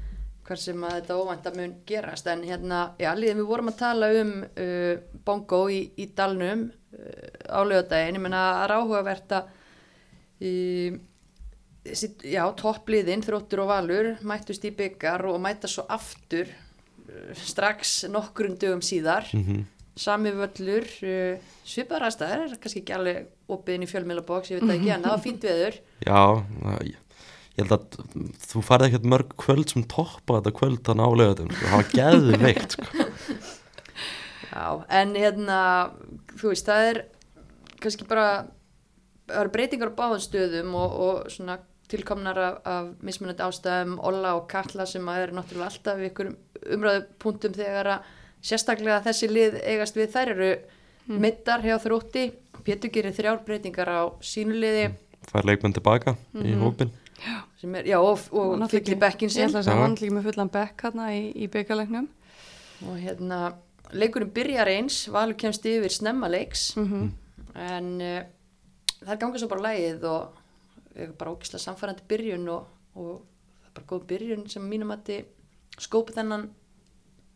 hvar 0.45 0.61
sem 0.61 0.85
að 0.85 0.97
þetta 0.99 1.19
óvænta 1.21 1.53
mun 1.57 1.75
gerast. 1.89 2.29
En 2.31 2.45
hérna, 2.47 2.81
já, 3.01 3.11
líðan 3.17 3.41
við 3.43 3.51
vorum 3.51 3.73
að 3.73 3.81
tala 3.81 4.11
um 4.21 4.33
uh, 4.45 4.93
bongo 5.27 5.65
í, 5.73 5.81
í 6.01 6.09
dalnum 6.17 6.69
uh, 6.69 7.29
á 7.49 7.61
lögadaginn, 7.65 8.21
ég 8.21 8.25
menna 8.25 8.45
að 8.53 8.65
er 8.65 8.77
áhugavert 8.79 9.37
að 9.39 9.53
þessi, 11.85 12.11
já, 12.29 12.43
toppliðin 12.59 13.23
þróttur 13.25 13.65
og 13.65 13.71
valur 13.71 14.11
mættust 14.27 14.67
í 14.69 14.75
byggar 14.77 15.25
og 15.31 15.39
mæta 15.41 15.71
svo 15.71 15.87
aftur 15.89 16.51
uh, 16.51 17.31
strax 17.39 18.03
nokkrum 18.13 18.59
dögum 18.61 18.85
síðar. 18.85 19.31
Mm 19.33 19.71
sami 19.95 20.33
völlur 20.35 20.87
uh, 21.07 21.39
svipaðar 21.63 22.09
aðstæður, 22.09 22.57
kannski 22.63 22.83
ekki 22.83 22.97
alveg 22.97 23.55
opið 23.55 23.77
inn 23.77 23.87
í 23.87 23.91
fjölmiðlabóks, 23.91 24.51
ég 24.51 24.61
veit 24.61 24.75
ekki 24.75 24.93
en 24.95 25.07
það 25.07 25.15
var 25.15 25.25
fínt 25.25 25.47
veður. 25.49 25.81
Já, 26.05 26.19
ég, 27.55 27.63
held 27.63 27.75
að 27.77 27.99
þú 28.45 28.63
farið 28.67 28.89
ekkert 28.89 29.11
mörg 29.13 29.35
kvöld 29.41 29.71
sem 29.71 29.85
toppa 29.91 30.39
þetta 30.41 30.55
kvöld 30.59 30.81
þannig 30.87 31.07
á 31.07 31.19
lögatum 31.21 31.53
sko. 31.53 31.69
það 31.69 31.77
var 31.77 31.93
geðveikt 31.99 32.77
sko. 32.77 32.89
Já, 34.55 34.67
en 35.01 35.15
hérna, 35.19 35.61
þú 36.39 36.53
veist, 36.53 36.69
það 36.69 36.89
er 36.89 37.01
kannski 37.83 38.07
bara, 38.07 38.27
það 39.27 39.41
eru 39.41 39.55
breytingar 39.57 39.91
á 39.91 39.99
báðum 39.99 40.23
stöðum 40.23 40.77
og, 40.79 40.99
og 41.07 41.33
svona 41.35 41.59
tilkomnar 41.91 42.39
af, 42.41 42.61
af 42.71 42.91
mismunandi 43.05 43.45
ástæðum, 43.45 43.99
Olla 44.07 44.37
og 44.39 44.47
Katla 44.51 44.87
sem 44.89 45.09
að 45.11 45.25
eru 45.25 45.39
náttúrulega 45.39 45.71
alltaf 45.73 46.01
í 46.01 46.09
ykkur 46.09 46.31
umræðupunktum 46.77 47.57
þegar 47.59 47.91
að 47.97 48.13
sérstaklega 48.45 49.03
þessi 49.05 49.31
lið 49.31 49.59
eigast 49.63 49.99
við 49.99 50.13
þær 50.15 50.33
eru 50.37 50.51
mm. 50.55 51.19
mittar 51.27 51.65
hjá 51.65 51.77
þrótti, 51.83 52.31
Pétur 52.65 52.89
gerir 52.89 53.13
þrjár 53.13 53.43
breytingar 53.45 53.91
á 53.93 54.03
sínu 54.25 54.55
liði 54.57 54.87
fær 55.29 55.45
leikmenn 55.49 55.75
tilbaka 55.77 56.15
í 56.41 56.55
hópin 56.57 56.89
sem 56.89 57.04
er, 57.25 57.87
já, 57.89 57.99
og, 58.01 58.21
og 58.33 58.71
fyllir 58.71 58.95
ekki- 58.95 59.01
bekkin 59.01 59.29
Ég 59.29 59.33
sinn 59.35 59.49
ætla 59.49 59.61
að 59.63 59.69
segja 59.69 59.83
hann 59.83 59.97
líka 60.01 60.15
með 60.19 60.27
fullan 60.29 60.51
bekk 60.55 60.83
hérna 60.87 61.11
í, 61.15 61.21
í 61.35 61.49
byggarleiknum. 61.53 62.09
og 62.89 62.97
hérna, 63.01 63.39
leikurinn 63.93 64.33
byrjar 64.35 64.69
eins, 64.75 65.09
Valur 65.13 65.37
kemst 65.41 65.65
yfir 65.67 65.93
snemma 65.93 66.29
leiks 66.29 66.73
Mm 66.77 67.13
en 67.55 68.01
uh, 68.03 68.23
það 68.99 69.13
er 69.15 69.19
gangað 69.23 69.39
svo 69.45 69.49
bara 69.53 69.63
lægið 69.69 70.05
og 70.11 70.41
er 70.99 71.13
bara 71.19 71.31
ógislega 71.31 71.63
samfærandi 71.63 72.03
byrjun 72.11 72.49
og, 72.51 72.65
og 72.99 73.21
það 73.63 73.69
er 73.69 73.75
bara 73.77 73.87
góð 73.93 74.07
byrjun 74.11 74.43
sem 74.51 74.65
mínum 74.67 74.91
að 74.91 75.05
þið 75.07 75.85
skópi 75.87 76.17
þennan 76.17 76.49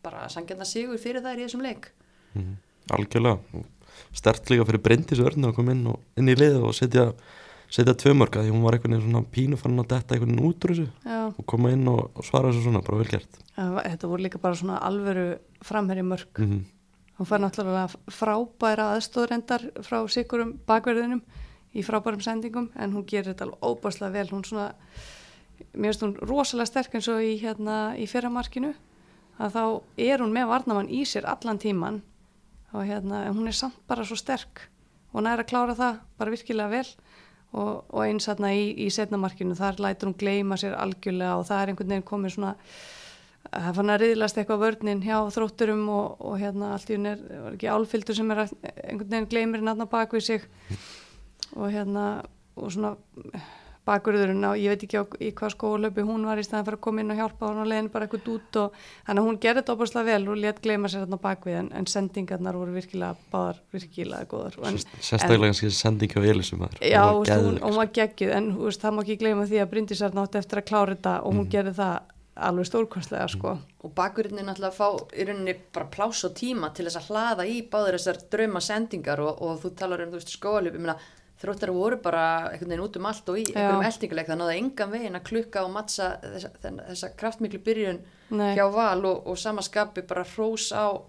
bara 0.03 0.25
sangjarnar 0.31 0.67
sigur 0.67 0.99
fyrir 0.99 1.23
þær 1.23 1.39
í 1.39 1.45
þessum 1.45 1.63
leik. 1.63 1.87
Mm. 2.35 2.57
algjörlega. 2.95 3.63
Stert 4.15 4.51
líka 4.51 4.65
fyrir 4.67 4.83
Bryndis 4.83 5.19
Örnu 5.23 5.49
að 5.49 5.55
koma 5.55 5.71
inn, 5.71 5.87
og, 5.87 5.99
inn 6.19 6.27
í 6.31 6.35
lið 6.35 6.59
og 6.67 6.75
setja 6.75 7.13
setja 7.69 7.93
tvö 7.93 8.15
mörg 8.17 8.39
að 8.39 8.47
því 8.47 8.55
hún 8.55 8.65
var 8.65 8.77
einhvern 8.77 8.95
veginn 8.95 9.05
svona 9.11 9.33
pínu 9.35 9.59
fann 9.59 9.79
að 9.81 9.91
detta 9.93 10.15
einhvern 10.15 10.33
veginn 10.33 10.49
út 10.49 10.65
úr 10.65 10.73
þessu. 10.73 10.87
Já, 11.05 11.21
og 11.29 11.45
koma 11.49 11.71
inn 11.75 11.85
og, 11.91 12.01
og 12.15 12.25
svara 12.25 12.49
þessu 12.49 12.65
svona, 12.65 12.81
bara 12.85 13.01
vel 13.03 13.11
gert. 13.11 13.39
Þetta 13.55 14.09
voru 14.09 14.25
líka 14.25 14.41
bara 14.41 14.57
svona 14.57 14.81
alvöru 14.89 15.29
framherri 15.65 16.05
mörg. 16.05 16.29
mm 16.39 16.67
Hún 17.19 17.27
fær 17.27 17.41
náttúrulega 17.43 17.89
frábæra 18.15 18.93
aðstóðrendar 18.95 19.65
frá 19.83 19.97
sikurum 20.07 20.53
bakverðinum 20.63 21.19
í 21.75 21.81
frábærum 21.83 22.21
sendingum 22.23 22.69
en 22.79 22.93
hún 22.95 23.03
gerir 23.03 23.33
þetta 23.33 23.49
alveg 23.49 23.65
óbáslega 23.67 24.13
vel. 24.13 24.29
Hún 24.31 24.45
svona, 24.47 24.69
mér 25.75 25.91
finnst 25.91 26.05
hún 26.05 26.13
rosalega 26.23 26.69
sterk 26.69 26.95
eins 26.95 27.09
og 27.11 27.19
í, 27.19 27.33
hérna, 27.41 27.97
í 27.99 28.07
fyrramarkinu. 28.07 28.71
Að 29.35 29.57
þá 29.57 29.63
er 30.05 30.23
hún 30.23 30.31
með 30.31 30.47
varnamann 30.53 30.93
í 30.95 31.01
sér 31.03 31.27
allan 31.27 31.59
tíman 31.59 31.99
og 32.71 32.87
hérna, 32.87 33.25
hún 33.33 33.51
er 33.51 33.57
samt 33.57 33.75
bara 33.89 34.07
svo 34.07 34.15
sterk 34.15 34.69
og 35.11 35.25
næra 35.25 35.43
að 35.43 35.51
klára 35.51 35.75
það 35.75 35.99
bara 36.21 36.33
virkilega 36.37 36.71
vel 36.71 36.87
og, 37.51 37.83
og 37.89 38.05
eins 38.05 38.29
hérna 38.29 38.53
í, 38.53 38.69
í 38.85 38.87
setnamarkinu 38.93 39.57
þar 39.57 39.81
lætur 39.83 40.11
hún 40.11 40.19
gleyma 40.19 40.57
sér 40.59 40.77
algjörlega 40.77 41.37
og 41.39 41.45
það 41.49 41.61
er 41.61 41.71
einhvern 41.71 41.93
veginn 41.93 42.09
komið 42.11 42.35
svona 42.35 42.55
það 43.49 43.77
fann 43.79 43.93
að 43.93 44.01
riðlast 44.03 44.39
eitthvað 44.39 44.63
vörnin 44.63 45.03
hjá 45.03 45.17
þrótturum 45.33 45.85
og, 45.93 46.19
og 46.21 46.35
hérna 46.41 46.73
allt 46.75 46.91
í 46.91 46.97
hún 46.97 47.09
er, 47.09 47.21
ekki 47.53 47.71
álfyldur 47.71 48.17
sem 48.17 48.33
er 48.33 48.43
einhvern 48.45 49.07
veginn 49.07 49.29
gleymir 49.31 49.63
hann 49.65 49.85
að 49.85 49.93
bak 49.93 50.13
við 50.13 50.25
sig. 50.27 50.45
Og 51.57 51.71
hérna 51.73 52.09
og 52.59 52.73
svona 52.75 52.93
bakurðurinn 53.89 54.47
og 54.47 54.59
ég 54.61 54.73
veit 54.73 54.85
ekki 54.85 55.01
á, 55.01 55.03
í 55.19 55.31
hvað 55.35 55.53
skólöpi 55.55 56.05
hún 56.07 56.27
var 56.29 56.39
í 56.39 56.45
staðan 56.45 56.67
fyrir 56.67 56.79
að 56.79 56.83
koma 56.85 57.03
inn 57.03 57.13
og 57.13 57.19
hjálpa 57.19 57.49
hún 57.49 57.63
og 57.63 57.69
leiðin 57.69 57.89
bara 57.93 58.07
eitthvað 58.07 58.29
út 58.35 58.59
og 58.61 58.77
þannig 59.07 59.23
að 59.23 59.29
hún 59.29 59.39
gerði 59.45 59.61
þetta 59.61 59.75
opaslega 59.75 60.07
vel 60.09 60.29
og 60.33 60.39
létt 60.43 60.61
gleyma 60.65 60.91
sér 60.91 61.03
hérna 61.05 61.19
bakvið 61.23 61.57
en, 61.63 61.71
en 61.79 61.89
sendingarnar 61.89 62.59
voru 62.59 62.75
virkilega 62.77 63.31
báðar 63.33 63.63
virkilega 63.73 64.29
góðar 64.29 64.59
en, 64.69 64.79
Sérstaklega 64.99 65.49
kannski 65.49 65.73
sending 65.75 66.15
á 66.15 66.21
Elisum 66.21 66.67
Já, 66.79 67.03
hún, 67.09 67.25
hún, 67.25 67.59
hún 67.63 67.79
var 67.79 67.91
geggið 67.95 68.35
en 68.35 68.53
veist, 68.59 68.83
það 68.83 68.95
má 68.95 69.03
ekki 69.03 69.19
gleyma 69.23 69.49
því 69.49 69.63
að 69.63 69.73
Bryndisar 69.73 70.15
nátti 70.15 70.41
eftir 70.41 70.61
að 70.61 70.69
klára 70.71 70.95
þetta 70.95 71.17
og 71.23 71.35
hún 71.35 71.45
mm. 71.45 71.51
gerði 71.53 71.75
það 71.79 72.15
alveg 72.39 72.67
stórkostlega 72.69 73.27
sko. 73.31 73.55
Og 73.83 73.93
bakurinn 73.95 74.39
er 74.39 74.47
náttúrulega 74.47 74.71
að 74.71 74.77
fá 74.79 75.15
í 75.15 75.25
rauninni 75.27 75.55
bara 75.75 75.89
plás 75.91 76.23
og 76.27 76.35
tíma 76.37 76.71
til 76.75 76.87
þess 76.87 76.99
að 77.01 77.09
hlaða 77.09 77.47
í 77.47 77.61
báður 77.71 77.97
þessar 77.97 78.19
drauma 78.31 78.61
sendingar 78.63 79.23
og, 79.23 79.41
og 79.45 79.61
þú 79.63 79.71
talar 79.79 80.03
um 80.05 80.13
þú 80.13 80.21
veist 80.21 80.35
skóalöp, 80.35 80.77
ég 80.77 80.83
meina 80.83 80.97
þróttar 81.39 81.71
voru 81.75 81.99
bara 82.03 82.23
einhvern 82.49 82.73
veginn 82.73 82.85
út 82.85 82.99
um 82.99 83.07
allt 83.09 83.31
og 83.31 83.39
í 83.39 83.45
einhverjum 83.47 83.87
eldinguleik 83.87 84.29
það 84.29 84.41
náða 84.41 84.59
engan 84.59 84.93
veginn 84.93 85.19
að 85.19 85.27
klukka 85.29 85.63
og 85.63 85.73
mattsa 85.75 86.11
þessa, 86.25 86.51
þessa 86.61 87.11
kraftmiklu 87.19 87.63
byrjun 87.63 88.03
Nei. 88.29 88.53
hjá 88.57 88.65
val 88.73 89.01
og, 89.07 89.25
og 89.29 89.39
samaskapi 89.39 90.03
bara 90.09 90.27
hrós 90.35 90.69
á 90.75 90.99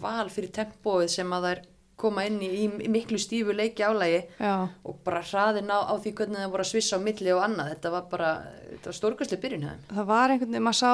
val 0.00 0.28
fyrir 0.32 0.54
tempóið 0.56 1.10
sem 1.18 1.34
að 1.36 1.50
þær 1.50 1.64
koma 1.96 2.26
inn 2.28 2.36
í, 2.44 2.48
í 2.66 2.88
miklu 2.92 3.16
stífu 3.20 3.54
leiki 3.56 3.84
álægi 3.84 4.18
Já. 4.36 4.68
og 4.84 4.98
bara 5.04 5.22
hraðin 5.24 5.70
á, 5.72 5.80
á 5.88 5.94
því 5.96 6.12
hvernig 6.18 6.42
það 6.42 6.50
voru 6.52 6.64
að 6.66 6.70
svissa 6.70 6.98
á 7.00 7.04
milli 7.06 7.32
og 7.32 7.40
annað 7.46 7.70
þetta 7.72 7.92
var 7.94 8.08
bara, 8.10 8.32
þetta 8.68 8.90
var 8.90 8.98
stórkastli 8.98 9.38
byrjun 9.40 9.64
hefðin. 9.64 9.86
það 9.96 10.08
var 10.10 10.34
einhvern 10.34 10.52
veginn, 10.52 10.66
maður 10.66 10.80
sá 10.82 10.90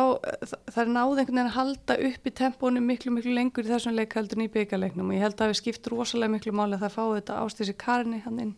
það 0.71 0.83
er 0.85 0.93
náð 0.95 1.07
einhvern 1.09 1.41
veginn 1.41 1.51
að 1.51 1.57
halda 1.59 1.99
upp 2.11 2.31
í 2.31 2.35
tempónu 2.43 2.85
miklu 2.87 3.15
miklu 3.17 3.35
lengur 3.35 3.67
í 3.67 3.73
þessum 3.73 3.99
leik 3.99 4.15
heldur 4.19 4.47
byggjarleiknum 4.55 5.11
og 5.11 5.19
ég 5.19 5.27
held 5.27 5.43
að 5.43 5.53
við 5.53 5.63
skipt 5.63 5.91
rosalega 5.91 6.37
miklu 6.37 6.55
máli 6.55 6.79
að 6.79 6.87
það 6.87 6.97
fá 6.99 7.05
þetta 7.17 7.41
ástísi 7.43 7.79
karni 7.79 8.23
hann 8.23 8.43
inn 8.47 8.55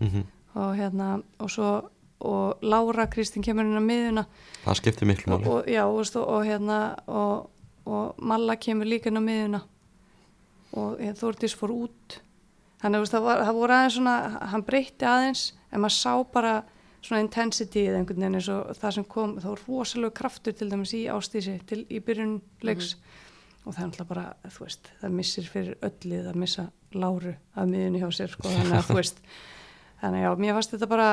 mm 0.00 0.08
-hmm. 0.08 0.24
og 0.54 0.76
hérna 0.76 1.22
og 1.38 1.50
svo 1.50 1.90
og 2.20 2.58
Laura 2.62 3.06
Kristinn 3.06 3.42
kemur 3.42 3.64
inn 3.64 3.78
á 3.78 3.84
miðuna 3.84 4.24
það 4.64 4.74
skiptir 4.74 5.06
miklu 5.06 5.32
máli. 5.32 5.46
Og, 5.46 5.64
já, 5.66 5.84
og, 5.84 6.28
og 6.28 6.46
hérna 6.46 6.78
og, 7.06 7.50
og 7.84 8.14
Malla 8.18 8.56
kemur 8.56 8.86
líka 8.86 9.08
inn 9.08 9.20
á 9.20 9.22
miðuna 9.22 9.60
og 10.72 10.98
ja, 11.00 11.12
Þórtís 11.12 11.54
fór 11.56 11.72
út. 11.72 12.18
Þannig 12.82 13.00
að 13.00 13.12
það, 13.12 13.22
var, 13.22 13.44
það 13.44 13.54
voru 13.54 13.76
aðeins 13.76 13.94
svona 13.94 14.16
hann 14.52 14.66
breytti 14.66 15.06
aðeins 15.08 15.44
en 15.72 15.80
maður 15.82 15.96
sá 15.96 16.12
bara 16.32 16.52
svona 17.02 17.22
intensity 17.22 17.86
eða 17.86 18.00
einhvern 18.00 18.22
veginn 18.22 18.38
eins 18.38 18.50
og 18.52 18.74
það 18.78 18.94
sem 18.96 19.06
kom, 19.14 19.36
þá 19.42 19.48
var 19.48 19.62
rosalega 19.66 20.16
kraftur 20.20 20.56
til 20.58 20.68
dæmis 20.70 20.94
í 20.98 21.04
ástísi 21.10 21.58
til, 21.66 21.84
í 21.90 22.00
byrjun 22.04 22.40
leiks. 22.66 22.94
Mm 22.94 23.00
-hmm. 23.00 23.64
og 23.64 23.74
það 23.74 23.80
er 23.80 23.88
alltaf 23.88 24.08
bara, 24.08 24.26
þú 24.44 24.64
veist, 24.64 24.90
það 25.00 25.16
missir 25.20 25.44
fyrir 25.44 25.76
öllið 25.82 26.28
að 26.28 26.34
missa 26.34 26.70
Láru 26.92 27.34
að 27.54 27.68
miðunni 27.68 28.00
hjá 28.00 28.10
sér 28.12 28.30
sko, 28.32 28.48
þannig 28.48 28.78
að 28.78 28.86
þú 28.88 28.94
veist 28.96 29.18
þannig 30.02 30.24
já, 30.24 30.30
mér 30.44 30.56
fannst 30.58 30.74
þetta 30.74 30.90
bara 30.90 31.10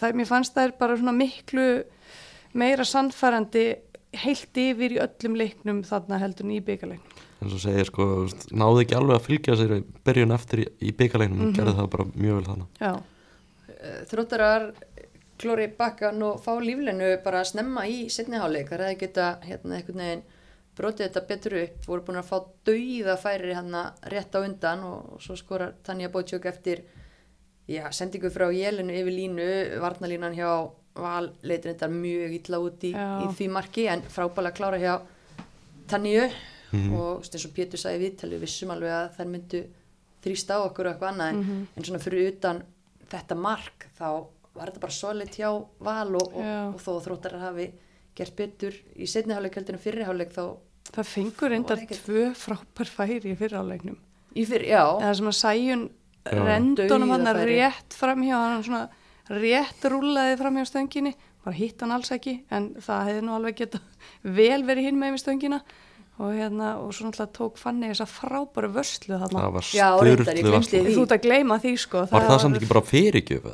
það, 0.00 0.16
mér 0.20 0.30
fannst 0.30 0.56
það 0.56 0.68
er 0.68 0.74
bara 0.80 0.96
svona 0.96 1.16
miklu 1.16 1.68
meira 2.58 2.86
sannfærandi 2.88 3.66
heilt 4.16 4.60
yfir 4.60 4.96
í 4.96 5.00
öllum 5.04 5.36
leiknum 5.36 5.82
þarna 5.86 6.20
heldur 6.22 6.48
í 6.52 6.60
byggalegnum 6.64 7.26
en 7.38 7.52
svo 7.52 7.60
segir 7.62 7.86
sko, 7.86 8.06
náðu 8.50 8.82
ekki 8.82 8.96
alveg 8.98 9.18
að 9.18 9.26
fylgja 9.26 9.58
sér 9.58 9.74
byrjun 10.06 10.34
eftir 10.34 10.64
í, 10.64 10.66
í 10.88 10.94
byggalegnum 10.96 11.38
mm 11.38 11.44
-hmm. 11.50 11.58
gerði 11.58 11.76
það 11.78 11.90
bara 11.94 12.08
mjög 12.14 12.38
vel 12.38 12.48
þannig 12.48 12.80
Já, 12.80 12.92
eh, 13.76 14.00
þróttarar 14.10 14.72
klóri 15.38 15.68
bakkan 15.78 16.22
og 16.22 16.40
fá 16.42 16.52
líflenu 16.58 17.12
bara 17.24 17.44
að 17.44 17.50
snemma 17.52 17.86
í 17.86 18.08
setniháleik 18.10 18.72
það 18.72 18.80
er 18.80 18.86
að 18.88 19.00
geta 19.04 19.28
hérna 19.44 19.76
einhvern 19.76 20.02
veginn 20.02 20.26
brotið 20.78 21.06
þetta 21.06 21.26
betur 21.28 21.54
upp, 21.62 21.86
voru 21.86 22.04
búin 22.06 22.20
að 22.20 22.30
fá 22.30 22.38
dauða 22.66 23.16
færi 23.18 23.54
hérna 23.54 23.82
rétt 24.02 24.34
á 24.34 24.40
undan 24.40 24.84
og, 24.86 25.14
og 25.14 25.22
svo 25.22 25.36
skora 25.36 25.72
Tanja 25.82 26.08
Bótsjók 26.08 26.46
eftir 26.46 26.82
já, 27.68 27.84
sendingu 27.92 28.30
frá 28.32 28.48
Jélinu 28.52 28.94
yfir 28.96 29.14
línu, 29.14 29.48
varnalínan 29.82 30.36
hjá 30.36 30.52
Val 30.98 31.28
leitur 31.46 31.70
þetta 31.70 31.86
mjög 31.92 32.32
illa 32.34 32.58
út 32.58 32.84
í, 32.88 32.90
í 32.90 33.26
því 33.38 33.48
marki 33.54 33.84
en 33.86 34.00
frábæla 34.02 34.50
klára 34.56 34.80
hjá 34.82 34.94
Tanníu 35.88 36.24
mm 36.26 36.80
-hmm. 36.80 36.96
og 36.98 37.22
eins 37.22 37.44
og 37.46 37.52
Pétur 37.54 37.78
sagði 37.78 38.02
viðtalið 38.04 38.40
vissum 38.40 38.70
alveg 38.70 38.90
að 38.90 39.12
þær 39.16 39.28
myndu 39.34 39.60
þrýst 40.24 40.50
á 40.50 40.56
okkur 40.58 40.86
og 40.86 40.92
eitthvað 40.92 41.12
annað 41.12 41.32
mm 41.34 41.42
-hmm. 41.42 41.66
en 41.76 41.84
svona 41.84 42.02
fyrir 42.02 42.32
utan 42.32 42.62
þetta 43.10 43.34
mark 43.34 43.86
þá 43.98 44.26
var 44.54 44.66
þetta 44.66 44.80
bara 44.80 44.92
solid 44.92 45.30
hjá 45.30 45.50
Val 45.78 46.14
og, 46.14 46.34
og, 46.34 46.74
og 46.74 46.80
þó 46.80 46.92
þróttar 47.04 47.34
að 47.34 47.46
hafi 47.46 47.72
gert 48.14 48.36
betur 48.36 48.74
í 48.96 49.06
setniháleik 49.06 49.54
heldur 49.54 49.74
en 49.74 49.80
fyrirháleik 49.80 50.32
þá 50.32 50.56
Það 50.88 51.04
fengur 51.04 51.52
enda 51.52 51.76
tvö 51.76 52.34
frábær 52.34 52.86
færi 52.86 53.32
í 53.32 53.36
fyrirháleiknum 53.36 53.98
Í 54.36 54.44
fyrir, 54.44 54.68
já. 54.68 54.84
Það 55.00 55.14
sem 55.14 55.30
að 55.30 55.36
sæjun 55.38 55.90
rendunum 56.32 57.12
hann 57.14 57.32
rétt 57.48 57.96
framhjá 57.96 58.38
hann 58.44 58.64
svona 58.66 58.86
rétt 59.28 59.84
rúlaði 59.92 60.38
framhjá 60.40 60.64
stönginni 60.68 61.14
bara 61.44 61.56
hitt 61.56 61.80
hann 61.84 61.94
alls 61.96 62.10
ekki 62.14 62.38
en 62.54 62.72
það 62.84 63.10
hefði 63.10 63.26
nú 63.26 63.36
alveg 63.36 63.60
geta 63.62 63.82
vel 64.40 64.62
verið 64.68 64.90
hinn 64.90 64.98
með 65.00 65.14
með 65.16 65.22
stöngina. 65.24 65.60
Og 66.18 66.34
hérna 66.34 66.72
og 66.82 66.90
svo 66.90 67.06
náttúrulega 67.06 67.30
tók 67.36 67.60
fanni 67.60 67.92
þess 67.92 68.02
að 68.02 68.14
frábæru 68.16 68.68
vörslu 68.74 69.20
þarna. 69.20 69.42
Það 69.44 69.52
var 69.54 69.66
styrlu 69.68 70.54
vörslu. 70.56 70.80
þú 70.88 71.04
ert 71.04 71.14
að 71.14 71.20
gleyma 71.28 71.58
því 71.62 71.74
sko. 71.78 72.00
Var 72.00 72.10
það, 72.10 72.30
það 72.32 72.40
samt 72.42 72.58
ekki 72.58 72.70
bara 72.72 72.82
fyrirgjöf 72.88 73.46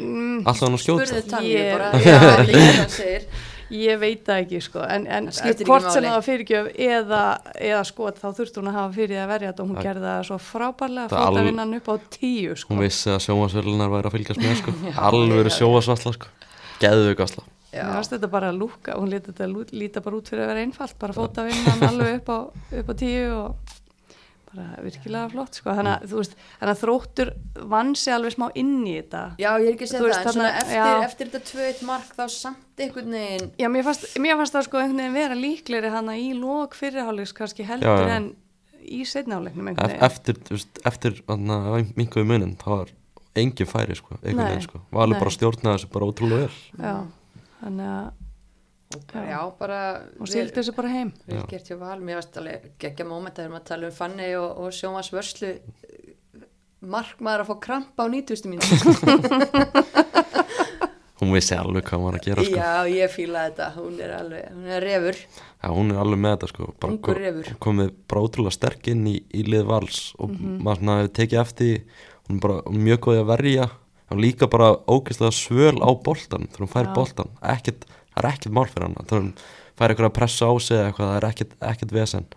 mm, 0.00 0.40
alltaf 0.48 0.64
hann 0.66 0.78
að 0.78 0.82
skjóta? 0.82 1.06
Spurðu 1.06 1.30
tannu 1.30 1.62
bara. 1.70 1.90
Já, 2.02 2.18
það 2.18 2.90
segir 2.96 3.28
Ég 3.72 4.00
veit 4.02 4.20
það 4.26 4.42
ekki 4.42 4.58
sko, 4.66 4.82
en, 4.84 5.06
en 5.08 5.30
hvort 5.32 5.86
sem 5.88 6.04
það 6.04 6.12
var 6.12 6.24
fyrirgjöf 6.26 6.66
eða, 6.86 7.22
eða 7.56 7.80
skot 7.88 8.20
þá 8.20 8.26
þurfti 8.36 8.60
hún 8.60 8.68
að 8.68 8.76
hafa 8.78 8.92
fyrir 8.98 9.22
að 9.22 9.32
verja 9.32 9.52
þetta. 9.52 9.64
Og 9.64 9.70
hún 9.70 9.78
það 9.78 9.88
gerði 9.88 10.04
það 10.10 10.26
svo 10.28 10.38
frábærlega 10.48 11.06
að 11.06 11.14
flota 11.16 11.46
vinnan 11.48 11.78
upp 11.78 11.88
á 11.88 11.94
tíu 12.18 12.58
sko. 12.60 12.74
Hún 12.74 12.84
vissi 12.84 13.12
að 13.14 13.22
sjómasvölunar 13.26 13.92
væri 13.94 14.10
að 14.10 14.16
fylgjast 14.18 14.44
með 14.44 14.54
sko, 14.60 14.76
alveg 15.08 15.52
sjómasvalla 15.56 16.14
sko, 16.18 16.32
geðuðu 16.82 17.18
gasla. 17.22 17.46
Mér 17.72 17.94
finnst 17.96 18.12
þetta 18.12 18.28
bara 18.28 18.50
að 18.52 18.58
lúka, 18.60 18.98
hún 19.00 19.08
lítið 19.08 19.32
þetta 19.32 19.76
líta 19.80 20.02
bara 20.04 20.18
út 20.18 20.26
fyrir 20.28 20.44
að 20.44 20.50
vera 20.52 20.64
einfalt, 20.66 20.98
bara 21.00 21.14
flota 21.16 21.46
vinnan 21.46 21.86
alveg 21.88 22.18
upp 22.18 22.28
á, 22.28 22.38
upp 22.82 22.90
á 22.92 22.94
tíu 23.00 23.30
og 23.32 23.78
bara 24.52 24.84
virkilega 24.84 25.30
flott 25.32 25.58
sko. 25.58 25.72
Þannig 25.78 25.94
að, 25.94 26.12
veist, 26.12 26.36
þannig 26.60 26.72
að 26.74 26.82
þróttur 26.82 27.32
vansi 27.72 28.14
alveg 28.14 28.36
smá 28.36 28.46
inn 28.62 28.74
í 28.84 28.94
þetta. 28.98 29.22
Já, 29.42 29.50
ég 29.62 29.68
er 29.68 29.76
ekki 29.76 29.88
að 29.88 29.92
segja 29.92 30.12
það, 30.12 30.22
en 30.22 30.36
svona 30.36 30.52
eftir, 30.60 31.06
eftir 31.08 31.32
þetta 31.32 31.42
tveit 31.50 31.82
mark 31.88 32.14
þá 32.18 32.24
samt 32.36 32.82
einhvern 32.82 33.16
veginn 33.16 33.50
Já, 33.60 33.68
mér 33.72 33.86
fannst, 33.86 34.08
mér 34.22 34.38
fannst 34.40 34.56
það 34.56 34.66
sko 34.68 34.80
einhvern 34.80 35.02
veginn 35.02 35.18
vera 35.18 35.38
líkleri 35.38 35.92
hana 35.92 36.16
í 36.18 36.32
lók 36.36 36.76
fyrirhálegs 36.78 37.34
kannski 37.36 37.66
heldur 37.68 37.92
já, 37.92 38.08
já. 38.08 38.16
en 38.16 38.30
í 38.82 39.04
setnálegnum 39.06 39.70
Eftir, 39.76 40.40
veist, 40.50 40.82
eftir 40.88 41.20
minguðu 41.28 42.26
munin 42.28 42.56
þá 42.60 42.68
var 42.72 42.92
engin 43.38 43.68
færi 43.68 43.96
sko, 43.96 44.16
einhvern 44.20 44.48
veginn 44.48 44.66
sko. 44.66 44.82
Var 44.92 45.06
alveg 45.06 45.22
bara 45.22 45.34
stjórnaði 45.34 45.78
þessu 45.78 45.92
bara 45.94 46.08
ótrúlega 46.08 46.48
vel. 46.48 46.58
Já, 46.76 46.96
þannig 47.62 47.92
að 47.92 48.10
Já, 48.92 49.22
já, 49.30 49.40
bara 49.58 49.78
og 50.18 50.28
sildi 50.30 50.56
þessu 50.58 50.74
bara 50.76 50.92
heim. 50.92 51.12
Vil 51.26 51.44
gert 51.50 51.70
hjá 51.70 51.76
val, 51.80 52.00
mér 52.00 52.20
varst 52.20 52.36
alveg 52.40 52.72
geggja 52.82 53.06
móment 53.08 53.36
að 53.36 53.42
við 53.42 53.48
erum 53.48 53.60
að 53.60 53.68
tala 53.70 53.88
um 53.88 53.96
fanni 53.96 54.28
og, 54.38 54.50
og 54.62 54.76
sjómas 54.76 55.12
vörslu 55.14 55.54
markmaður 56.82 57.44
að 57.44 57.50
fá 57.52 57.56
krampa 57.68 58.04
á 58.04 58.06
90. 58.10 58.48
mínu. 58.50 58.62
Hún 61.22 61.30
vissi 61.36 61.54
alveg 61.54 61.84
hvað 61.86 62.00
hún 62.00 62.08
var 62.08 62.16
að 62.18 62.24
gera 62.26 62.42
sko. 62.42 62.56
Já, 62.58 62.70
ég 62.90 63.10
fýla 63.12 63.44
þetta, 63.46 63.66
hún 63.76 63.98
er 64.02 64.14
alveg 64.16 64.46
hún 64.50 64.64
er 64.74 64.82
refur. 64.82 65.18
Já, 65.38 65.68
hún 65.70 65.92
er 65.92 66.00
alveg 66.02 66.18
með 66.18 66.32
þetta 66.32 66.48
sko. 66.50 66.70
Refur. 67.20 67.50
komið 67.62 67.92
bara 68.10 68.22
ótrúlega 68.26 68.54
sterk 68.56 68.90
inn 68.90 69.04
í, 69.06 69.14
í 69.30 69.44
lið 69.46 69.68
vals 69.68 70.00
og 70.18 70.32
mm 70.32 70.40
-hmm. 70.40 70.56
maður 70.66 70.98
hefur 71.04 71.14
tekið 71.20 71.42
eftir 71.44 71.84
hún 72.26 72.34
er 72.36 72.42
bara 72.42 72.58
mjög 72.74 73.00
góðið 73.06 73.22
að 73.22 73.30
verja. 73.30 73.68
Og 74.12 74.18
líka 74.20 74.46
bara 74.50 74.74
ógeðslega 74.84 75.32
svöl 75.32 75.78
á 75.78 75.90
boltan 75.94 76.48
þegar 76.50 76.64
hún 76.66 76.74
fær 76.74 76.88
Já. 76.90 76.94
boltan, 76.94 77.30
ekkert 77.40 77.86
það 78.14 78.22
er 78.24 78.30
ekkert 78.32 78.56
mál 78.56 78.68
fyrir 78.68 78.88
hann 78.88 78.96
það 79.08 79.32
fær 79.78 79.92
eitthvað 79.92 80.08
að 80.10 80.16
pressa 80.18 80.48
á 80.48 80.52
sig 80.60 80.78
eitthvað, 80.78 81.10
það 81.10 81.18
er 81.18 81.28
ekkert, 81.30 81.58
ekkert 81.72 81.92
vesen 81.96 82.30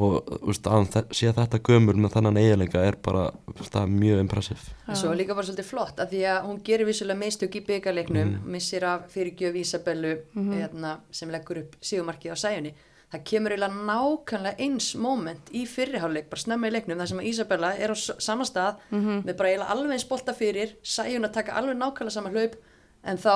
og 0.00 0.30
úst, 0.48 0.64
að 0.64 1.10
sé 1.12 1.28
þetta 1.36 1.58
gömur 1.60 1.98
með 2.00 2.14
þannan 2.14 2.38
eiginleika 2.40 2.80
er 2.80 2.96
bara 3.04 3.26
er 3.28 3.90
mjög 3.90 4.22
impressív 4.22 4.62
Svo 4.96 5.12
líka 5.12 5.36
bara 5.36 5.44
svolítið 5.44 5.68
flott 5.68 6.00
að 6.00 6.14
því 6.14 6.22
að 6.32 6.46
hún 6.46 6.62
gerir 6.64 6.88
vissulega 6.88 7.20
meistök 7.20 7.58
í 7.60 7.64
byggjarleiknum 7.66 8.30
mm. 8.30 8.46
missir 8.54 8.86
af 8.88 9.04
fyrirgjöf 9.12 9.58
Ísabellu 9.60 10.14
mm 10.16 10.40
-hmm. 10.40 10.56
hérna, 10.56 10.96
sem 11.10 11.30
leggur 11.30 11.60
upp 11.60 11.76
sígumarkið 11.80 12.32
á 12.32 12.36
sæjunni 12.36 12.74
það 13.12 13.24
kemur 13.24 13.52
eiginlega 13.52 13.84
nákvæmlega 13.90 14.58
eins 14.58 14.94
moment 14.96 15.50
í 15.52 15.66
fyrirháleik, 15.68 16.30
bara 16.30 16.40
snemma 16.40 16.68
í 16.68 16.72
leiknum 16.72 16.98
þar 16.98 17.08
sem 17.08 17.18
að 17.18 17.28
Ísabella 17.28 17.76
er 17.76 17.90
á 17.92 17.96
sama 17.96 18.44
stað 18.44 18.74
mm 18.90 19.00
-hmm. 19.00 19.24
með 19.26 19.36
bara 19.36 19.48
eiginlega 19.48 19.72
alveg 19.72 19.92
eins 19.92 20.08
bolta 20.08 20.32
fyrir 20.32 20.76
sæjun 20.82 21.24
að 21.24 21.32
taka 21.32 21.52
alveg 21.52 21.76
nákvæmlega 21.76 22.10
sama 22.10 22.30
hlaup 22.30 22.56
en 23.04 23.18
þá 23.18 23.32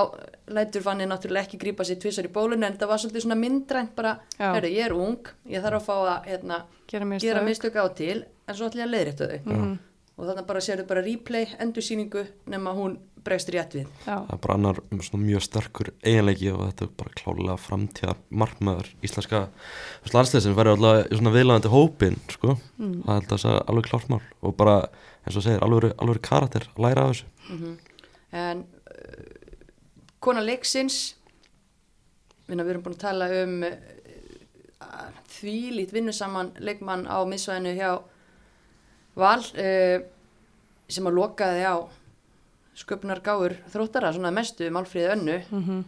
lætur 0.46 0.84
fanni 0.84 1.06
náttúrulega 1.10 1.46
ekki 1.48 1.58
grípa 1.58 1.84
sér 1.84 1.98
tvísar 2.02 2.28
í 2.28 2.32
bólun 2.32 2.62
en 2.66 2.76
það 2.78 2.92
var 2.92 3.02
svolítið 3.02 3.24
svona 3.24 3.38
myndrænt 3.40 3.96
bara, 3.96 4.18
herru 4.38 4.70
ég 4.70 4.86
er 4.86 4.94
ung 4.94 5.32
ég 5.50 5.64
þarf 5.64 5.80
að 5.80 5.86
fá 5.88 5.96
að 5.96 6.30
hérna, 6.30 6.60
gera 6.86 7.42
mistök. 7.42 7.74
á 7.82 7.86
til 7.94 8.24
en 8.46 8.54
svo 8.54 8.68
ætlum 8.68 8.82
ég 8.84 8.86
að 8.86 8.94
leiðrættu 8.94 9.26
þau. 9.26 9.40
Mm 9.44 9.56
-hmm. 9.62 9.76
og 10.16 10.26
þannig 10.26 10.46
bara 10.46 10.60
sérðu 10.60 10.86
bara 10.86 11.02
replay, 11.02 11.46
endursýningu 11.58 12.26
nema 12.46 12.72
hún 12.72 12.98
bregst 13.24 13.48
rétt 13.48 13.74
við. 13.74 13.86
Já, 14.06 14.16
það 14.26 14.32
er 14.32 14.38
bara 14.38 14.54
annar 14.54 14.78
um 14.92 15.24
mjög 15.26 15.42
sterkur 15.42 15.90
eiginleiki 16.04 16.50
og 16.52 16.62
þetta 16.66 16.84
er 16.84 16.90
bara 16.96 17.10
klálega 17.20 17.56
framtíðar 17.58 18.16
markmaður 18.30 18.90
íslenska 19.02 19.48
landsliðsins 20.14 20.56
verður 20.56 20.76
alltaf 20.76 21.12
í 21.12 21.18
svona 21.18 21.34
viðlæðandi 21.34 21.72
hópin 21.72 22.18
sko, 22.28 22.58
Mm. 22.78 23.02
það 23.02 23.14
held 23.14 23.32
að 23.32 23.42
það 23.42 23.56
er 23.56 23.62
alveg 23.68 23.88
klárt 23.90 24.08
mál. 24.08 24.22
Og 24.42 24.56
bara 24.56 24.76
eins 25.26 25.36
og 25.36 25.42
segir, 25.42 25.62
alveg, 25.62 25.92
alveg 25.98 26.22
karakter 26.22 26.68
að 26.76 26.82
læra 26.86 27.02
af 27.02 27.10
þessu. 27.10 27.76
En 28.32 28.58
uh, 28.62 29.35
kona 30.26 30.42
leiksins. 30.44 31.14
Við 32.46 32.62
erum 32.62 32.84
búin 32.84 32.96
að 32.96 33.02
tala 33.02 33.28
um 33.42 33.54
uh, 33.66 35.06
þvílít 35.38 35.94
vinnusaman 35.94 36.52
leikmann 36.62 37.06
á 37.10 37.18
miðsvæðinu 37.26 37.76
hjá 37.78 37.90
Val 39.16 39.40
uh, 39.40 40.02
sem 40.86 41.08
að 41.08 41.16
lokaði 41.16 41.62
á 41.64 41.76
sköpunar 42.76 43.22
gáur 43.24 43.54
þróttara, 43.72 44.12
svona 44.12 44.34
mestu 44.34 44.68
málfríði 44.70 45.14
önnu. 45.14 45.38
Mhm, 45.48 45.78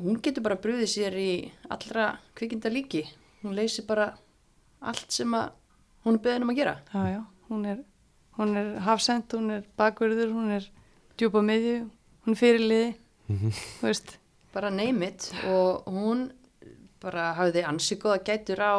hún 0.00 0.22
getur 0.24 0.46
bara 0.46 0.56
brúðið 0.56 0.88
sér 0.88 1.18
í 1.20 1.28
allra 1.68 2.14
kvikinda 2.38 2.72
líki 2.72 3.04
hún 3.44 3.56
leysir 3.56 3.84
bara 3.86 4.14
allt 4.80 5.12
sem 5.12 5.34
að 5.36 5.52
hún 6.04 6.16
er 6.16 6.22
beðin 6.24 6.46
um 6.46 6.52
að 6.52 6.58
gera. 6.60 6.74
Já, 6.92 7.02
já, 7.12 7.20
hún 7.50 7.66
er, 7.68 7.82
er 8.60 8.70
hafsend, 8.86 9.28
hún 9.36 9.58
er 9.58 9.66
bakverður, 9.78 10.32
hún 10.32 10.54
er 10.56 10.68
djúpa 11.18 11.42
miðju, 11.44 11.84
hún 12.26 12.36
fyrirliði, 12.38 12.94
þú 13.28 13.88
veist, 13.88 14.16
bara 14.54 14.70
name 14.70 15.08
it. 15.10 15.30
Og 15.50 15.84
hún 15.90 16.26
bara 17.04 17.32
hafði 17.36 17.64
ansi 17.68 17.96
góða 18.00 18.22
gætur 18.24 18.60
á 18.64 18.74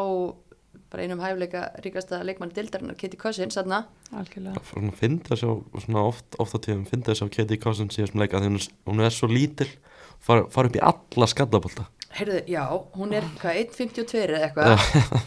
bara 0.89 1.03
einum 1.03 1.19
hæfleika 1.19 1.65
ríkasta 1.83 2.21
leikmann 2.23 2.53
dildarinnar, 2.55 2.95
Kitty 2.95 3.17
Cousins 3.19 3.57
þarna, 3.57 3.83
algjörlega. 4.15 4.55
Það 4.61 4.69
svona 4.71 4.93
fyndi 4.99 5.33
að 5.33 5.41
svona 5.83 6.03
oft, 6.07 6.37
oft 6.39 6.55
á 6.55 6.59
tíðum 6.63 6.85
fyndi 6.87 7.11
að 7.11 7.19
sjá 7.19 7.27
Katie 7.35 7.57
Cousins 7.59 7.97
í 7.97 8.03
þessum 8.03 8.21
leik 8.21 8.33
að 8.37 8.45
því 8.45 8.51
hún 8.51 8.59
er- 8.61 8.75
hún 8.85 9.11
svo 9.17 9.27
lítil 9.31 9.67
fara, 10.21 10.45
fara 10.49 10.69
upp 10.69 10.77
í 10.77 10.83
alla 10.85 11.27
skallabólta 11.27 11.87
heyrðu, 12.15 12.37
já, 12.47 12.63
hún 12.95 13.11
er 13.17 13.25
hvað, 13.41 13.57
1.52 13.65 14.21
eða 14.23 14.45
eitthvað? 14.47 15.25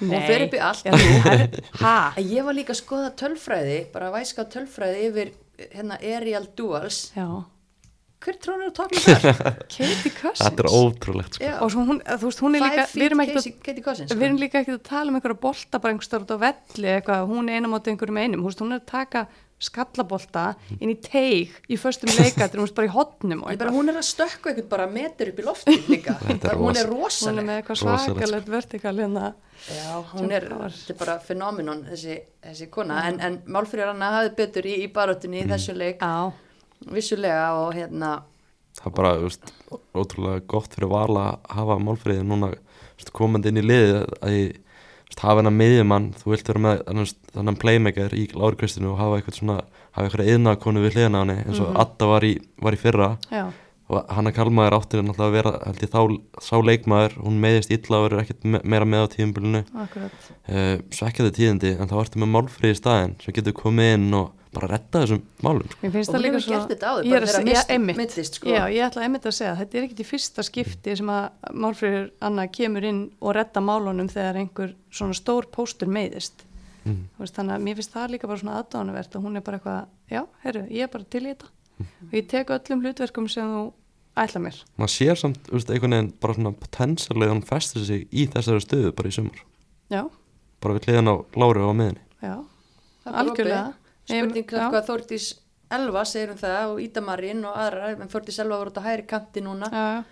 Hún 0.00 0.14
fer 0.24 0.46
upp 0.46 0.54
í 0.56 0.60
allt. 0.64 0.86
Ég 2.32 2.44
var 2.46 2.56
líka 2.56 2.72
að 2.72 2.78
skoða 2.80 3.10
tölfræði 3.20 3.74
bara 3.92 4.08
væska 4.14 4.46
tölfræði 4.48 5.02
yfir 5.10 5.32
hérna 5.74 5.98
Arial 6.00 6.46
Duals 6.56 7.10
Já, 7.12 7.26
hver 8.20 8.38
trónur 8.44 8.70
á 8.70 8.72
topnum 8.76 9.04
þar? 9.04 9.52
Katie 9.74 10.12
Cousins. 10.16 10.42
Þetta 10.44 10.64
er 10.64 10.70
ótrúlegt 10.76 11.38
sko. 11.38 11.52
Og 11.64 11.74
svo 11.74 11.84
hún, 11.88 12.00
þú 12.04 12.28
veist, 12.28 12.42
hún 12.44 12.58
er 12.58 12.64
líka, 12.66 12.86
við 12.94 13.06
erum 13.08 13.22
Casey- 13.24 13.54
Cousins 13.86 14.06
að, 14.08 14.14
sko. 14.14 14.20
við 14.20 14.28
erum 14.30 14.40
líka 14.44 14.62
ekkert 14.64 14.80
að 14.80 14.88
tala 14.90 15.12
um 15.12 15.20
einhverja 15.20 15.40
bolta 15.46 15.80
bara 15.80 15.94
einhver 15.94 16.08
starf 16.08 16.26
út 16.26 16.34
á 16.36 16.38
velli 16.44 16.90
eitthvað, 16.96 17.28
hún 17.30 17.48
er 17.48 17.60
einum 17.60 17.78
átta 17.78 17.94
einhverjum 17.94 18.20
einum, 18.20 18.44
veist, 18.48 18.60
hún 18.64 18.76
er 18.76 18.82
að 18.82 18.90
taka 18.92 19.26
skallabolta 19.60 20.44
inn 20.80 20.92
í 20.92 20.96
teig 21.04 21.52
í 21.68 21.76
hún 21.76 22.14
er 22.24 22.72
bara 22.72 22.86
í 22.88 22.92
hotnum 22.94 23.42
bara, 23.44 23.72
hún 23.74 23.92
er 23.92 23.98
að 24.00 24.06
stökka 24.08 24.52
eitthvað 24.54 24.68
bara 24.72 24.86
metur 24.88 25.32
upp 25.32 25.40
í 25.42 25.44
loftið 25.44 25.90
líka. 25.92 26.14
Er 26.24 26.38
hún 26.38 26.40
er 26.40 26.56
Hún 26.60 26.78
er 26.80 26.88
rosaleg 26.88 27.44
með 27.44 27.60
eitthvað 27.60 27.82
Rosalegt, 27.82 28.06
svakalegt 28.08 28.52
vertikal 28.54 28.94
hérna. 28.96 29.32
Já, 29.68 29.98
hún 30.14 30.32
er, 30.32 30.46
þetta 30.48 30.94
er 30.94 30.98
bara 31.02 31.16
fenóminon 31.20 31.82
þessi, 31.90 32.16
þessi 32.46 32.70
kona, 32.72 33.02
en, 33.10 33.20
en 33.20 33.36
Málfríður 33.52 33.92
Anna 33.92 34.14
hafði 34.16 34.32
betur 34.40 34.70
í, 34.70 34.78
í 34.86 34.88
baróttunni 34.96 35.42
í 35.42 35.50
þessu 35.50 35.76
leik. 35.76 36.00
Já, 36.00 36.32
vissulega 36.88 37.52
og 37.60 37.74
hérna 37.76 38.16
það 38.78 38.88
er 38.90 38.96
bara, 38.96 39.12
veist, 39.20 39.52
ótrúlega 39.96 40.42
gott 40.50 40.74
fyrir 40.74 40.90
vala 40.92 41.26
að 41.36 41.54
hafa 41.58 41.78
málfríði 41.84 42.26
núna 42.26 42.52
veist, 42.54 43.12
komandi 43.16 43.50
inn 43.50 43.60
í 43.60 43.66
liðið 43.66 43.96
að 43.98 44.36
ég 44.36 44.52
veist, 44.54 45.22
hafa 45.24 45.40
hennar 45.40 45.56
miðjumann, 45.56 46.10
þú 46.20 46.34
vilt 46.34 46.52
vera 46.52 46.64
með 46.66 46.84
þannig 47.34 47.60
playmaker 47.64 48.14
í 48.16 48.28
Lári 48.34 48.60
Kristinu 48.60 48.92
og 48.94 49.00
hafa 49.02 49.18
eitthvað 49.18 49.40
svona, 49.40 49.58
hafa 49.96 50.06
eitthvað 50.06 50.32
yðnakonu 50.34 50.84
við 50.84 50.96
hliðina 50.96 51.20
á 51.20 51.22
henni 51.24 51.38
eins 51.44 51.62
og 51.64 51.80
Adda 51.82 52.10
var 52.14 52.28
í, 52.28 52.32
var 52.62 52.76
í 52.76 52.80
fyrra. 52.80 53.10
Já, 53.32 53.44
og 53.90 54.10
Hanna 54.14 54.30
Kalmaður 54.34 54.76
átti 54.78 55.00
náttúrulega 55.02 55.28
að 55.28 55.36
vera 55.36 55.52
held 55.66 55.80
ég 55.82 55.90
þá 55.90 56.00
sá 56.46 56.56
leikmaður, 56.62 57.16
hún 57.26 57.40
meðist 57.42 57.72
illa 57.74 57.98
og 57.98 58.04
verður 58.06 58.20
ekkert 58.24 58.44
me 58.46 58.60
meira 58.64 58.86
með 58.86 59.02
á 59.02 59.12
tíðumbilinu 59.16 59.62
akkurat. 59.84 60.28
uh, 60.46 60.76
svekkjaði 60.94 61.32
tíðindi 61.40 61.72
en 61.80 61.90
þá 61.90 61.96
ertu 62.04 62.20
með 62.22 62.30
málfríði 62.36 62.78
staðin 62.78 63.16
sem 63.24 63.34
getur 63.40 63.56
komið 63.58 63.94
inn 63.96 64.14
og 64.20 64.28
bara 64.54 64.66
retta 64.72 65.02
þessum 65.04 65.20
málum 65.46 65.66
sko. 65.70 65.78
Mér 65.84 65.92
finnst 65.94 66.10
Og 66.10 66.14
það 66.16 66.22
líka 66.24 66.34
hefur 66.38 66.42
svo... 66.46 66.54
gert 66.56 66.70
þetta 66.72 66.88
áður, 66.90 67.04
Ég 67.06 67.12
bara 67.12 67.18
er 67.20 67.22
að 67.22 67.30
þegar 67.30 67.40
se- 67.40 67.48
mist- 67.50 67.68
já, 67.70 67.74
einmitt. 67.76 67.98
meiddist, 68.00 68.38
sko. 68.40 68.48
Já, 68.50 68.62
ég 68.74 68.86
ætla 68.86 69.02
einmitt 69.06 69.26
að 69.30 69.34
segja, 69.36 69.52
þetta 69.60 69.78
er 69.78 69.84
ekkit 69.86 70.00
í 70.02 70.06
fyrsta 70.08 70.44
skipti 70.46 70.96
sem 70.98 71.12
að 71.14 71.52
Málfríður 71.64 72.08
Anna 72.26 72.46
kemur 72.50 72.86
inn 72.90 73.02
og 73.22 73.34
redda 73.38 73.62
málunum 73.62 74.08
þegar 74.10 74.40
einhver 74.42 74.72
svona 74.90 75.14
stór 75.14 75.46
póstur 75.54 75.86
meiðist. 75.94 76.42
mm. 76.82 76.98
Veist, 77.22 77.36
þannig 77.38 77.54
að 77.60 77.62
mér 77.68 77.78
finnst 77.78 77.94
það 77.94 78.10
líka 78.16 78.30
bara 84.20 84.28
bara 84.28 84.28
bara 84.28 84.28
þetta. 84.28 84.30
Ætla 84.30 84.40
mér. 84.40 84.60
maður 84.78 84.92
sér 84.94 85.16
samt, 85.16 85.50
veist, 85.52 85.70
einhvern 85.70 85.90
veginn 85.96 86.12
bara 86.20 86.34
svona 86.34 86.52
potensialega 86.52 87.30
hann 87.30 87.42
festir 87.42 87.84
sig 87.84 88.08
í 88.12 88.26
þessari 88.28 88.60
stöðu 88.60 88.92
bara 88.96 89.08
í 89.08 89.12
sumar, 89.12 89.40
Já, 89.90 90.10
bara 90.60 90.74
við 90.74 90.84
hliðan 90.88 91.08
á 91.10 91.16
Lári 91.36 91.60
og 91.60 91.72
á 91.72 91.74
miðinni 91.74 92.00
já, 92.20 92.36
það 93.04 93.06
er 93.06 93.12
bara 93.12 93.20
algjörlega. 93.24 93.74
spurning 94.04 94.46
hvað 94.46 94.86
Þórdís 94.86 95.34
Elva 95.70 96.04
segir 96.04 96.30
um 96.30 96.36
það 96.36 96.72
og 96.72 96.80
Ídamarinn 96.82 97.44
og 97.46 97.54
aðra 97.54 97.90
en 97.94 98.08
Þórdís 98.08 98.38
Elva 98.42 98.58
voru 98.58 98.70
út 98.70 98.78
á 98.82 98.86
hæri 98.90 99.06
kanti 99.06 99.40
núna. 99.40 99.68
Já, 99.70 100.04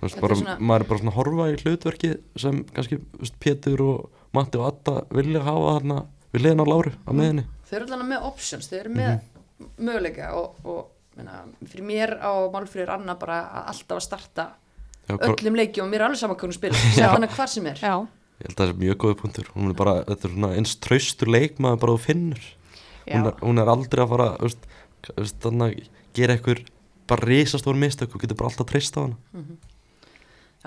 veist, 0.00 0.14
Þetta 0.14 0.16
er 0.16 0.20
bara, 0.22 0.34
svona- 0.36 0.58
maður 0.60 0.80
er 0.80 0.88
bara 0.88 0.98
svona 0.98 1.10
að 1.10 1.16
horfa 1.18 1.46
í 1.50 1.56
hlutverki 1.62 2.18
sem 2.36 2.64
kannski 2.64 3.00
veist, 3.18 3.38
Pétur 3.40 3.80
og 3.82 4.10
Matti 4.32 4.58
og 4.58 4.66
Adda 4.70 5.04
vilja 5.10 5.42
hafa 5.42 5.80
þarna 5.80 6.06
við 6.32 6.40
hliðan 6.42 6.62
á 6.62 6.66
Lári 6.70 6.92
á 7.02 7.10
miðinni 7.12 7.44
þau 7.66 7.76
eru 7.76 7.86
alveg 7.92 8.06
með 8.08 8.22
options, 8.22 8.68
þau 8.68 8.78
eru 8.78 8.90
með 8.90 9.20
möguleika 9.78 10.34
og, 10.38 10.54
og 10.64 10.86
minna, 11.16 11.40
fyrir 11.66 11.86
mér 11.88 12.14
á 12.20 12.32
Málfríður 12.52 12.94
Anna 12.96 13.16
bara 13.18 13.40
að 13.44 13.72
alltaf 13.72 13.98
að 13.98 14.06
starta 14.06 14.46
Já, 15.06 15.16
öllum 15.16 15.58
leiki 15.58 15.82
og 15.82 15.90
mér 15.90 16.02
er 16.02 16.08
alveg 16.08 16.20
saman 16.20 16.38
hvernig 16.40 16.58
spila 16.58 16.78
sem 16.80 17.06
þannig 17.06 17.34
hvar 17.36 17.50
sem 17.50 17.66
er. 17.70 17.78
Já, 17.78 17.94
ég 18.40 18.48
held 18.48 18.56
að 18.56 18.62
það 18.62 18.72
er 18.72 18.80
mjög 18.80 18.96
góði 19.04 19.18
punktur. 19.20 19.50
Hún 19.54 19.70
er 19.70 19.76
bara, 19.78 19.94
þetta 20.08 20.28
er 20.28 20.34
svona 20.34 20.54
eins 20.58 20.72
traustur 20.82 21.30
leikmaður 21.30 21.82
bara 21.84 21.94
þú 21.94 22.02
finnur. 22.06 22.48
Hún 23.06 23.28
er, 23.30 23.36
hún 23.44 23.62
er 23.62 23.70
aldrei 23.70 24.02
að 24.02 24.10
fara 24.14 24.26
veist, 24.40 24.66
veist, 25.12 25.38
þannig 25.44 25.76
að 25.76 26.02
gera 26.18 26.34
eitthvað 26.34 26.64
bara 27.06 27.28
risastór 27.30 27.78
mistök 27.78 28.16
og 28.16 28.24
getur 28.24 28.40
bara 28.40 28.50
alltaf 28.50 28.66
treyst 28.72 28.98
á 28.98 29.04
hana. 29.04 29.46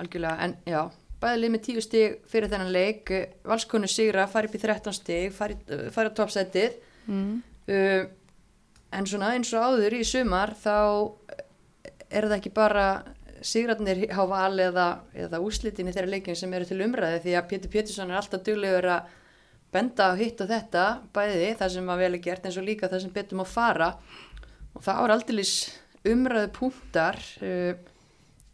Algjörlega, 0.00 0.48
en 0.48 0.56
já 0.64 0.82
bæði 1.20 1.40
lið 1.42 1.52
með 1.52 1.62
tíu 1.66 1.84
stig 1.84 2.16
fyrir 2.30 2.50
þennan 2.52 2.72
leik. 2.72 3.12
Valskonu 3.48 3.90
sigra, 3.90 4.26
fari 4.30 4.48
upp 4.48 4.56
í 4.56 4.62
13 4.62 4.96
stig 4.96 5.34
fari, 5.36 5.58
eh, 5.68 5.88
fari 5.92 6.12
á 6.12 6.16
toppsætið. 6.16 6.80
Mm. 7.10 7.42
uh, 7.72 8.02
en 8.96 9.06
svona 9.06 9.32
eins 9.36 9.52
og 9.54 9.66
áður 9.70 9.98
í 10.00 10.04
sumar 10.06 10.54
þá 10.58 10.76
er 12.10 12.26
það 12.26 12.36
ekki 12.40 12.52
bara 12.54 12.86
sigrarnir 13.46 14.04
á 14.12 14.22
val 14.28 14.58
eða, 14.60 14.88
eða 15.16 15.40
úslitin 15.44 15.88
í 15.88 15.94
þeirra 15.94 16.14
leikin 16.16 16.36
sem 16.36 16.52
eru 16.54 16.68
til 16.68 16.80
umræði 16.84 17.22
því 17.24 17.36
að 17.38 17.48
Pétur 17.52 17.72
Pétursson 17.72 18.10
er 18.10 18.20
alltaf 18.20 18.42
duglegur 18.44 18.90
að 18.96 19.14
benda 19.70 20.10
á 20.12 20.18
hitt 20.18 20.42
og 20.42 20.50
þetta 20.50 20.86
bæði 21.14 21.52
það 21.60 21.72
sem 21.76 21.92
að 21.94 22.02
vel 22.02 22.10
er 22.10 22.24
gert 22.24 22.48
eins 22.48 22.58
og 22.60 22.66
líka 22.66 22.90
það 22.90 23.04
sem 23.04 23.14
betum 23.14 23.44
að 23.44 23.52
fara. 23.52 23.92
Og 24.74 24.82
það 24.82 25.00
ára 25.04 25.16
aldeilis 25.16 25.54
umræðu 26.10 26.50
punktar 26.56 27.20
uh, 27.46 27.72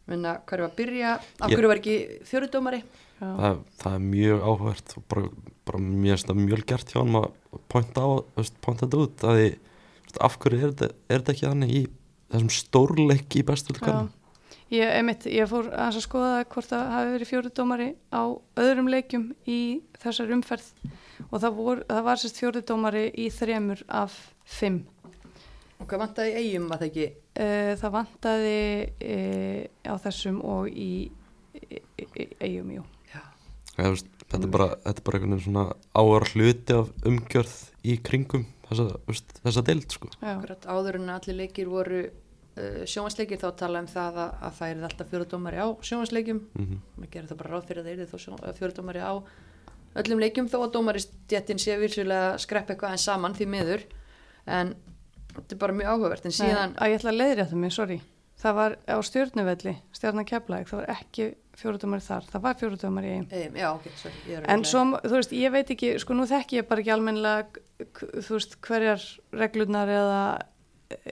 minna, 0.06 0.36
er 0.44 0.64
að 0.68 0.76
byrja? 0.76 1.16
Af 1.40 1.50
hverju 1.50 1.72
var 1.72 1.80
ekki 1.80 1.98
fjörudómari 2.28 2.84
það, 3.20 3.60
það 3.80 3.94
er 3.96 4.04
mjög 4.04 4.46
áhvert 4.50 4.94
og 4.96 5.04
bara, 5.12 5.30
bara 5.68 5.82
mjög, 5.82 6.32
mjög 6.40 6.64
gert 6.68 6.92
hjá 6.92 7.00
hann 7.00 7.20
að 7.20 7.60
pointa 7.72 8.06
þetta 8.66 9.00
út 9.00 9.24
að 9.26 9.40
því, 9.40 9.48
veist, 10.16 10.22
af 10.24 10.38
hverju 10.42 10.62
er 10.62 10.76
þetta, 10.80 11.32
ekki 11.32 11.46
þannig 11.46 11.74
í 11.76 11.82
þessum 12.32 12.54
stórleik 12.56 13.36
í 13.38 13.44
bestu 13.46 13.76
Já, 13.76 13.82
kannu 13.84 14.14
ég, 14.72 14.88
einmitt, 14.90 15.26
ég 15.30 15.48
fór 15.50 15.68
aðeins 15.70 16.00
að 16.00 16.06
skoða 16.06 16.32
hvort 16.50 16.70
það 16.70 16.88
hafi 16.94 17.12
verið 17.14 17.30
fjóruðdómari 17.30 17.88
á 18.10 18.22
öðrum 18.62 18.90
leikjum 18.90 19.28
í 19.46 19.60
þessar 20.02 20.32
umferð. 20.34 20.66
Og 21.30 21.38
það, 21.40 21.52
vor, 21.56 21.82
það 21.88 22.02
var 22.08 22.20
sérst 22.20 22.40
fjóruðdómari 22.42 23.04
í 23.14 23.28
þremur 23.32 23.84
af 23.88 24.16
fimm. 24.44 24.84
og 25.78 25.86
hvað 25.86 26.02
vantaði 26.06 26.34
eigum 26.40 26.72
að 26.72 26.82
það 26.82 26.88
ekki? 26.90 27.06
Uh, 27.36 27.72
það 27.80 27.94
vantaði 27.94 28.58
uh, 29.12 29.62
á 29.84 29.94
þessum 30.06 30.42
og 30.44 30.68
í 30.72 30.90
eigum, 32.40 32.70
jú. 32.78 32.84
Ja, 33.12 33.22
veist, 33.76 34.08
þetta, 34.24 34.42
er 34.42 34.52
bara, 34.52 34.68
þetta 34.84 35.02
er 35.02 35.06
bara 35.06 35.18
einhvern 35.18 35.36
veginn 35.36 35.46
svona 35.46 35.66
áar 35.96 36.28
hluti 36.32 36.76
af 36.76 36.92
umgjörð 37.06 37.56
í 37.86 37.98
kringum 38.02 38.46
þessa, 38.70 39.40
þessa 39.42 39.64
deild 39.66 39.96
sko. 39.96 40.12
Áður 40.22 41.00
en 41.00 41.10
allir 41.16 41.38
leikir 41.40 41.70
voru 41.70 42.04
uh, 42.06 42.84
sjónvansleikir 42.88 43.40
þá 43.42 43.48
tala 43.60 43.82
um 43.84 43.90
það 43.90 44.22
að, 44.24 44.32
að 44.48 44.56
það 44.60 44.72
er 44.72 44.86
alltaf 44.90 45.12
fjóradómari 45.12 45.60
á 45.62 45.68
sjónvansleikjum 45.90 46.40
mm 46.54 46.80
maður 46.96 47.12
gerir 47.12 47.30
það 47.30 47.40
bara 47.42 47.54
ráð 47.54 47.68
fyrir 47.70 47.82
að 47.82 47.92
það 47.92 48.06
er 48.06 48.50
þá 48.50 48.58
fjóradómari 48.60 49.04
á 49.04 49.14
öllum 49.96 50.20
leikjum 50.20 50.50
þó 50.52 50.58
að 50.62 50.74
dómaristjættin 50.76 51.62
sé 51.62 51.76
virsulega 51.80 52.34
að 52.34 52.42
skreppa 52.44 52.74
eitthvað 52.74 52.96
en 52.96 53.02
saman 53.06 53.36
því 53.36 53.48
miður 53.52 53.86
en 54.46 54.74
þetta 55.32 55.56
er 55.56 55.60
bara 55.62 55.76
mjög 55.76 55.92
áhugavert 55.92 56.28
en 56.28 56.36
síðan 56.36 56.74
Nei, 56.74 56.78
að 56.80 56.92
ég 56.92 57.00
ætla 57.00 57.12
að 57.12 57.20
leiðri 57.20 57.42
þetta 57.42 57.60
mig, 57.62 57.74
sorry. 57.74 57.98
Það 58.36 58.56
var 58.58 58.76
á 58.84 58.96
stjórnuvelli, 59.08 59.74
stjórna 59.96 60.24
keflæk, 60.28 60.68
það 60.68 60.80
var 60.82 60.90
ekki 60.96 61.28
fjóruðdómari 61.56 62.04
þar, 62.04 62.24
það 62.32 62.42
var 62.46 62.54
fjóruðdómari 62.60 63.10
í 63.12 63.18
Eim, 63.32 63.54
já, 63.56 63.68
ok, 63.74 63.86
sorry, 63.96 64.14
ég 64.28 64.38
er 64.42 64.50
En 64.52 64.64
svo, 64.64 64.82
þú 65.04 65.14
veist, 65.16 65.32
ég 65.32 65.52
veit 65.54 65.70
ekki, 65.72 65.92
sko 66.02 66.14
nú 66.14 66.26
þekki 66.28 66.58
ég 66.60 66.68
bara 66.68 66.80
ekki 66.84 66.92
almennilega, 66.92 67.46
k- 67.92 68.10
þú 68.20 68.34
veist, 68.36 68.56
hverjar 68.66 69.06
reglurnar 69.32 69.88
eða, 69.88 70.20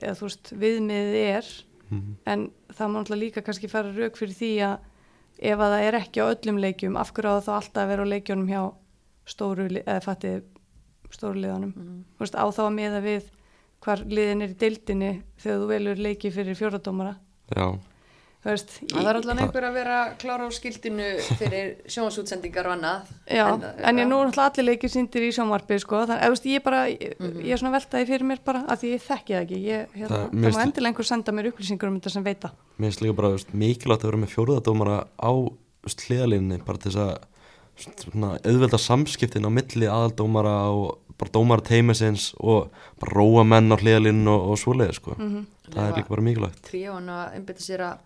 eða 0.03 0.17
þú 0.21 0.29
veist, 0.29 0.53
viðmiðið 0.65 1.17
er, 1.37 1.53
Mhm. 1.91 2.15
en 2.27 2.51
það 2.73 2.89
má 2.91 2.97
náttúrulega 2.99 3.21
líka 3.25 3.43
kannski 3.45 3.69
fara 3.71 3.93
rauk 3.93 4.17
fyrir 4.17 4.35
því 4.35 4.51
að 4.65 4.79
ef 5.39 5.59
að 5.59 5.73
það 5.75 5.83
er 5.89 5.95
ekki 6.01 6.21
á 6.23 6.27
öllum 6.33 6.59
leikjum, 6.61 6.97
af 6.97 7.13
hverju 7.13 7.29
á 7.29 7.37
það 7.41 7.45
þá 7.45 7.53
alltaf 7.61 7.83
að 7.85 7.89
vera 7.89 8.03
á 8.05 8.13
leikjunum 8.13 8.49
hjá 8.49 8.63
stóru, 9.27 9.67
eða 9.85 10.03
fatti 10.03 10.43
stóru 11.11 11.41
liðanum. 11.41 11.73
Mhm. 11.77 12.05
Þú 12.17 12.21
veist, 12.25 12.35
á 12.35 12.45
þá 12.51 12.63
að 12.65 12.75
miða 12.75 13.01
við 13.05 13.23
hvar 13.85 13.99
liðin 14.09 14.43
er 14.43 14.49
í 14.49 14.57
deildinni 14.59 15.23
þegar 15.39 15.59
þú 15.61 15.67
velur 15.69 15.97
leiki 16.01 16.31
fyrir 16.33 16.57
fjóradómara. 16.57 17.17
Já, 17.55 17.79
veist, 18.53 18.73
Það 18.91 19.07
þarf 19.09 19.21
allan 19.23 19.41
einhver 19.45 19.67
að 19.69 19.77
vera 19.79 19.99
klára 20.21 20.47
á 20.47 20.51
skildinu 20.53 21.07
fyrir 21.41 21.71
sjónasútsendingar 21.95 22.69
og 22.69 22.75
annað. 22.77 23.13
Já, 23.31 23.45
En, 23.55 23.65
en, 23.91 24.01
ég 24.03 24.09
nú 24.11 24.19
er 24.21 24.29
náttúrulega 24.31 24.49
allir 24.53 24.67
leikir 24.69 24.93
síndir 24.93 25.27
í 25.27 25.31
sjónvarpi 25.35 25.79
sko, 25.81 26.03
þannig 26.11 26.25
að 26.29 26.49
ég 26.53 26.65
bara, 26.67 26.83
ég, 26.93 27.15
ég 27.41 27.53
er 27.57 27.63
svona 27.63 27.75
veltaði 27.79 28.09
fyrir 28.11 28.27
mér 28.29 28.43
bara 28.45 28.65
að 28.69 28.83
því 28.85 28.93
ég 28.95 29.05
þekki 29.09 29.37
það 29.37 29.45
ekki, 29.47 29.61
ég, 29.69 29.87
hérna, 29.95 30.09
Það- 30.15 30.27
það, 30.35 30.57
má 30.59 30.65
endilega 30.67 30.93
einhver 30.93 31.09
senda 31.11 31.37
mér 31.37 31.51
upplýsingur 31.53 31.89
um 31.93 32.01
þetta 32.01 32.15
sem 32.17 32.27
veita. 32.27 32.51
mér 32.79 32.91
finnst 32.91 33.05
líka 33.05 33.17
bara 33.21 33.33
veist, 33.35 33.55
mikilvægt 33.55 34.05
að 34.05 34.11
vera 34.13 34.23
með 34.25 34.35
fjóruðadómara 34.35 34.99
á 35.17 35.33
hliðalínni 35.85 36.61
bara 36.65 36.79
til 36.79 36.93
þess 36.93 37.05
að 37.05 37.33
auðvelda 38.45 38.79
samskiptin 38.79 39.47
á 39.47 39.51
milli 39.51 39.89
aðaldómara 39.91 40.55
og 40.71 40.99
bara 41.19 41.31
dómara 41.35 41.63
teimisins 41.65 42.33
og 42.43 42.71
bara 43.01 43.15
róa 43.19 43.45
menn 43.47 43.71
á 43.71 43.77
hliðalínu 43.79 44.31
og, 44.31 44.49
og 44.55 44.59
svoleiði 44.61 44.97
sko. 45.01 45.17
Mm 45.19 45.47
það 45.65 45.87
er 45.89 45.95
líka 45.97 46.11
bara 46.13 46.23
mikilvægt 46.27 46.59
Tríón 46.69 47.07
að 47.09 47.37
einbytta 47.39 47.63
sér 47.65 47.83
að, 47.87 48.01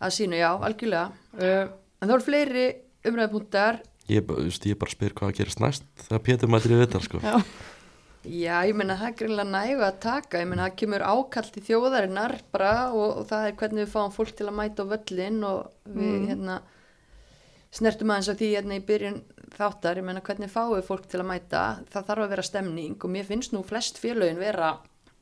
að 0.00 0.14
sínu, 0.16 0.38
já, 0.40 0.50
algjörlega. 0.56 1.10
Uh, 1.36 1.66
en 2.00 2.10
þá 2.10 2.14
eru 2.16 2.26
fleiri 2.26 2.68
umræðupunktar. 3.10 3.82
ég, 4.10 4.32
ég 4.66 4.80
bara 4.80 4.94
spyr 4.94 5.14
hvað 5.16 5.36
gerist 5.38 5.60
næst 5.62 5.84
þegar 6.06 6.24
Pétur 6.26 6.50
mætir 6.50 6.74
í 6.74 6.80
vital 6.80 7.02
sko. 7.04 7.20
Já, 7.22 7.38
Já, 8.20 8.66
ég 8.68 8.74
meina 8.76 8.98
það 9.00 9.06
er 9.06 9.14
greinlega 9.16 9.48
nægu 9.48 9.84
að 9.86 10.00
taka, 10.02 10.40
ég 10.42 10.48
meina 10.50 10.66
það 10.66 10.74
kemur 10.82 11.04
ákallt 11.08 11.54
í 11.56 11.62
þjóðarinnar 11.64 12.34
bara 12.52 12.72
og, 12.92 13.22
og 13.22 13.28
það 13.30 13.46
er 13.46 13.54
hvernig 13.62 13.86
við 13.86 13.94
fáum 13.94 14.12
fólk 14.12 14.34
til 14.36 14.48
að 14.50 14.56
mæta 14.58 14.84
á 14.84 14.90
völlin 14.90 15.38
og 15.48 15.94
við 15.96 16.26
hérna 16.28 16.58
snertum 17.72 18.12
aðeins 18.12 18.28
á 18.28 18.36
því 18.36 18.50
hérna 18.58 18.76
í 18.76 18.84
byrjun 18.90 19.16
þáttar, 19.56 20.02
ég 20.02 20.04
meina 20.04 20.24
hvernig 20.26 20.52
fáum 20.52 20.74
við 20.74 20.84
fólk 20.90 21.08
til 21.08 21.22
að 21.22 21.30
mæta, 21.30 21.62
það 21.88 22.10
þarf 22.10 22.26
að 22.26 22.32
vera 22.34 22.46
stemning 22.50 22.98
og 23.00 23.14
mér 23.14 23.28
finnst 23.30 23.56
nú 23.56 23.64
flest 23.64 24.02
félögin 24.02 24.42
vera 24.42 24.74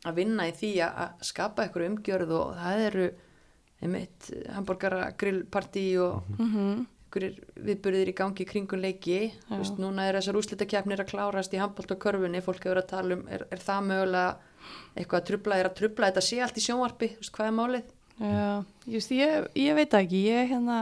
að 0.02 0.18
vinna 0.18 0.48
í 0.50 0.56
því 0.58 0.72
að, 0.88 1.14
skapa 1.30 1.68
eitthvað 1.68 1.90
umgjörð 1.92 2.34
og 2.40 2.58
það 2.58 2.84
eru 2.88 3.08
einmitt 3.82 4.30
hambúrgara 4.54 5.10
grillpartí 5.18 5.90
og 6.02 6.22
mm 6.38 6.86
einhverjir 7.08 7.38
viðburðir 7.64 8.08
í 8.10 8.12
gangi 8.12 8.44
kringun 8.44 8.82
leiki. 8.84 9.30
Þú 9.48 9.56
veist, 9.62 9.78
núna 9.80 10.04
er 10.10 10.18
þessar 10.18 10.36
úslitakefnir 10.36 11.00
að 11.00 11.06
klárast 11.08 11.54
í 11.56 11.60
handbólt 11.62 11.94
og 11.94 11.98
körfunni, 12.02 12.42
fólk 12.44 12.66
hefur 12.66 12.82
að 12.82 12.88
tala 12.90 13.16
um 13.16 13.22
er, 13.32 13.46
er 13.48 13.62
það 13.64 13.86
mögulega 13.86 14.26
eitthvað 14.92 15.22
að 15.22 15.26
trubla 15.30 15.56
er 15.62 15.68
að 15.70 15.76
trubla, 15.78 16.10
þetta 16.10 16.24
sé 16.26 16.40
allt 16.44 16.60
í 16.60 16.64
sjónvarpi? 16.66 17.08
Þú 17.14 17.22
veist, 17.22 17.32
hvað 17.38 17.48
er 17.48 17.56
málið? 17.56 17.88
já, 18.20 18.50
just, 18.92 19.14
ég, 19.16 19.48
ég 19.56 19.78
veit 19.80 19.96
ekki, 20.02 20.20
ég 20.28 20.52
hérna, 20.52 20.76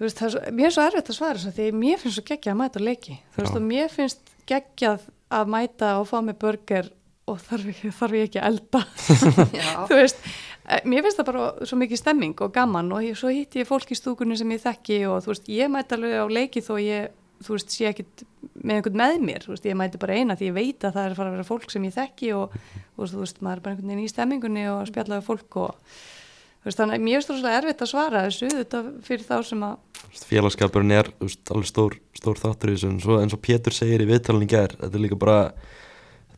veist, 0.00 0.18
það 0.18 0.26
er 0.26 0.34
svo, 0.34 0.42
mér 0.58 0.66
er 0.70 0.74
svo 0.76 0.84
erfitt 0.90 1.10
að 1.14 1.18
svara 1.20 1.38
þess 1.38 1.50
að 1.52 1.58
því 1.60 1.68
mér 1.84 2.02
finnst 2.02 2.18
svo 2.18 2.24
geggjað 2.32 2.52
að 2.56 2.60
mæta 2.64 2.82
á 2.82 2.86
leiki, 2.90 3.16
þú 3.36 3.42
veist, 3.44 3.56
og 3.60 3.66
mér 3.70 3.92
finnst 3.94 4.34
geggjað 4.50 5.06
að 5.36 5.52
mæta 5.54 5.92
og 6.00 6.08
fá 6.10 6.16
mig 6.26 6.38
burger 6.42 6.90
og 7.26 7.40
þarf, 7.42 7.70
ég- 7.70 7.94
þarf 7.98 8.14
ég 8.18 8.28
ekki 8.28 8.38
að 8.42 8.48
elda. 8.52 8.82
Þú 9.90 9.96
veist, 9.98 10.20
eh, 10.22 10.34
mér 10.66 11.04
finnst 11.06 11.20
það 11.20 11.28
bara 11.28 11.68
svo 11.68 11.78
mikið 11.78 12.00
stemming 12.00 12.40
og 12.42 12.54
gaman 12.54 12.90
og 12.96 13.04
svo 13.18 13.30
hitti 13.30 13.62
ég 13.62 13.68
fólk 13.68 13.92
í 13.92 13.98
stúkunni 13.98 14.38
sem 14.38 14.50
ég 14.50 14.64
þekki 14.64 14.98
og 15.10 15.22
þú 15.24 15.32
veist, 15.32 15.50
ég 15.52 15.70
mæti 15.70 15.96
alveg 15.96 16.16
á 16.18 16.26
leiki 16.26 16.62
þó 16.64 16.74
ég, 16.82 17.12
þú 17.46 17.54
veist, 17.54 17.70
sé 17.74 17.88
ekkit 17.92 18.24
með 18.56 18.80
einhvern 18.80 19.00
með 19.00 19.16
mér, 19.28 19.46
þú 19.46 19.54
veist, 19.54 19.68
ég 19.68 19.78
mæti 19.78 20.00
bara 20.02 20.18
eina 20.18 20.36
því 20.38 20.50
ég 20.50 20.56
veit 20.56 20.86
að 20.86 20.96
það 20.96 21.04
er 21.04 21.14
að 21.14 21.20
fara 21.20 21.30
að 21.30 21.36
vera 21.36 21.48
fólk 21.50 21.70
sem 21.70 21.86
ég 21.86 21.94
þekki 21.94 22.32
og 22.34 22.56
veist, 22.56 23.14
þú 23.14 23.22
veist 23.22 23.42
maður 23.42 23.60
er 23.60 23.64
bara 23.64 23.76
einhvern 23.76 23.92
veginn 23.92 24.06
í 24.06 24.12
stemmingunni 24.12 24.64
og 24.72 24.88
spjalla 24.90 25.20
við 25.20 25.28
fólk 25.28 25.58
og 25.62 25.76
þú 25.76 26.70
veist, 26.70 26.80
þannig 26.80 26.96
að 26.96 27.04
mér 27.06 27.20
finnst 27.20 27.30
það 27.30 27.42
svo 27.42 27.52
erfitt 27.60 27.84
að 27.84 27.92
svara 27.92 28.24
þessu 28.26 28.50
þetta 28.56 28.82
fyrir 29.06 29.28
þá 29.28 29.36
sem 29.50 29.66
að 29.68 30.24
félagskapurinn 30.26 30.96
er 30.96 31.12
þú 31.12 31.28
veist, 31.28 31.44
alveg 31.54 31.70
stór, 31.70 31.98
stór 32.16 32.42
þáttur 32.42 32.74
eins 32.74 33.36
og 33.36 33.44
Pétur 33.44 33.76
segir 33.76 34.02
í 34.02 34.08
viðtalinu 34.10 34.50
gær 34.50 34.74
þetta 34.80 34.96
er 34.96 35.04
líka 35.04 35.20
bara, 35.20 35.38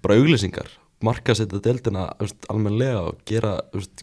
bara 0.04 0.18
auglýsingar 0.20 0.68
marka 1.04 1.34
setja 1.36 1.60
deildina 1.62 2.04
almennlega 2.50 3.02
og 3.06 3.20
gera, 3.28 3.52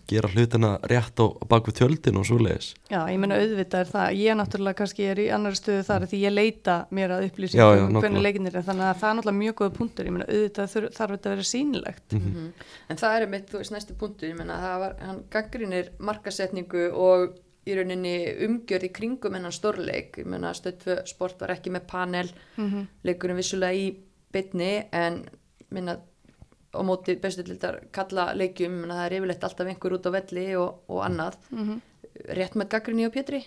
gera 0.07 0.29
hlutina 0.31 0.75
rétt 0.87 1.19
á, 1.19 1.25
á 1.27 1.43
bakvið 1.51 1.79
tjöldin 1.81 2.19
og 2.19 2.27
svoleiðis 2.27 2.71
Já, 2.87 3.01
ég 3.11 3.19
meina 3.19 3.39
auðvitað 3.41 3.83
er 3.83 3.91
það, 3.91 4.17
ég 4.21 4.37
náttúrulega 4.39 4.79
kannski 4.79 5.07
er 5.11 5.21
í 5.21 5.27
annari 5.35 5.59
stöðu 5.59 5.83
þar 5.89 6.07
því 6.11 6.21
ég 6.23 6.35
leita 6.35 6.77
mér 6.95 7.15
að 7.17 7.25
Já, 7.25 7.27
já, 7.27 7.31
upplýsingum 7.33 7.85
um 7.89 8.01
hvernig 8.01 8.25
leikinir 8.25 8.55
er 8.55 8.67
þannig 8.69 8.87
að 8.87 8.99
það 9.01 9.09
er 9.09 9.17
náttúrulega 9.19 9.41
mjög 9.41 9.57
góða 9.61 9.75
punktur, 9.79 10.07
ég 10.07 10.15
meina 10.15 10.29
auðvitað 10.29 10.73
þurf, 10.75 10.95
þarf 10.95 11.15
þetta 11.15 11.29
að 11.29 11.35
vera 11.35 11.47
sýnilegt. 11.51 12.07
Mhm. 12.15 12.47
en 12.89 13.01
það 13.03 13.17
er 13.19 13.27
mitt, 13.35 13.49
þú 13.51 13.61
veist, 13.61 13.75
næsti 13.75 13.99
punktur 13.99 14.29
ég 14.29 14.39
meina, 14.39 14.61
það 14.63 14.79
var, 14.85 14.97
hann 15.01 15.23
gaggrinir 15.35 15.91
markasetningu 15.99 16.89
og 16.95 17.39
í 17.65 17.75
rauninni 17.75 18.17
umgjörð 18.45 18.87
í 18.87 18.93
kringum 18.93 19.33
hennan 19.35 19.53
stórleik 19.55 20.19
ég 20.21 20.27
meina, 20.29 20.53
stöðtvö 20.53 20.99
sport 21.09 21.41
var 21.41 21.55
ekki 21.57 21.73
með 21.73 21.87
panel 21.89 22.29
Mm 22.55 22.85
leikurinn 23.03 23.39
á 26.75 26.81
móti 26.85 27.15
bestu 27.21 27.43
lildar 27.47 27.79
kalla 27.95 28.33
leikjum 28.37 28.71
minna, 28.81 28.97
það 28.99 29.05
er 29.07 29.17
yfirleitt 29.19 29.43
alltaf 29.47 29.67
einhver 29.71 29.95
út 29.97 30.09
á 30.09 30.11
velli 30.15 30.47
og, 30.59 30.81
og 30.91 31.03
annað. 31.05 31.37
-hmm. 31.51 31.79
rétt 32.35 32.55
með 32.55 32.69
gaggrinni 32.69 33.05
og 33.07 33.13
Pétri? 33.13 33.43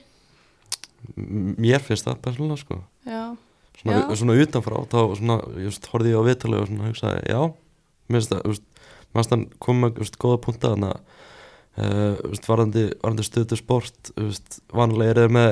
M- 1.16 1.54
mér 1.58 1.80
finnst 1.80 2.04
það 2.06 2.20
persónulega 2.24 2.56
sko. 2.56 2.82
Já, 3.06 3.36
svona, 3.80 3.98
Já. 3.98 4.16
svona 4.16 4.38
utanfrá 4.42 4.82
þá 4.90 5.00
svona, 5.16 5.36
ég 5.56 5.68
veist, 5.70 5.86
horfði 5.86 6.10
ég 6.12 6.18
á 6.20 6.28
viðtalið 6.28 6.60
og 6.60 6.66
svona 6.68 6.88
hugsaði, 6.88 7.20
já, 7.28 7.40
mér 8.08 8.20
finnst 8.20 8.32
það 8.32 8.42
mér 8.48 9.22
finnst 9.22 9.30
það 9.32 9.44
koma 9.58 9.90
góða 9.90 10.40
punta 10.44 10.72
þannig 10.74 10.92
að 10.92 11.00
uh, 11.78 12.48
varandi, 12.48 12.86
varandi 13.02 13.26
stöðu 13.26 13.56
sport 13.56 14.12
veist, 14.16 14.60
vanlega 14.72 15.10
er 15.10 15.20
það 15.22 15.36
með 15.36 15.50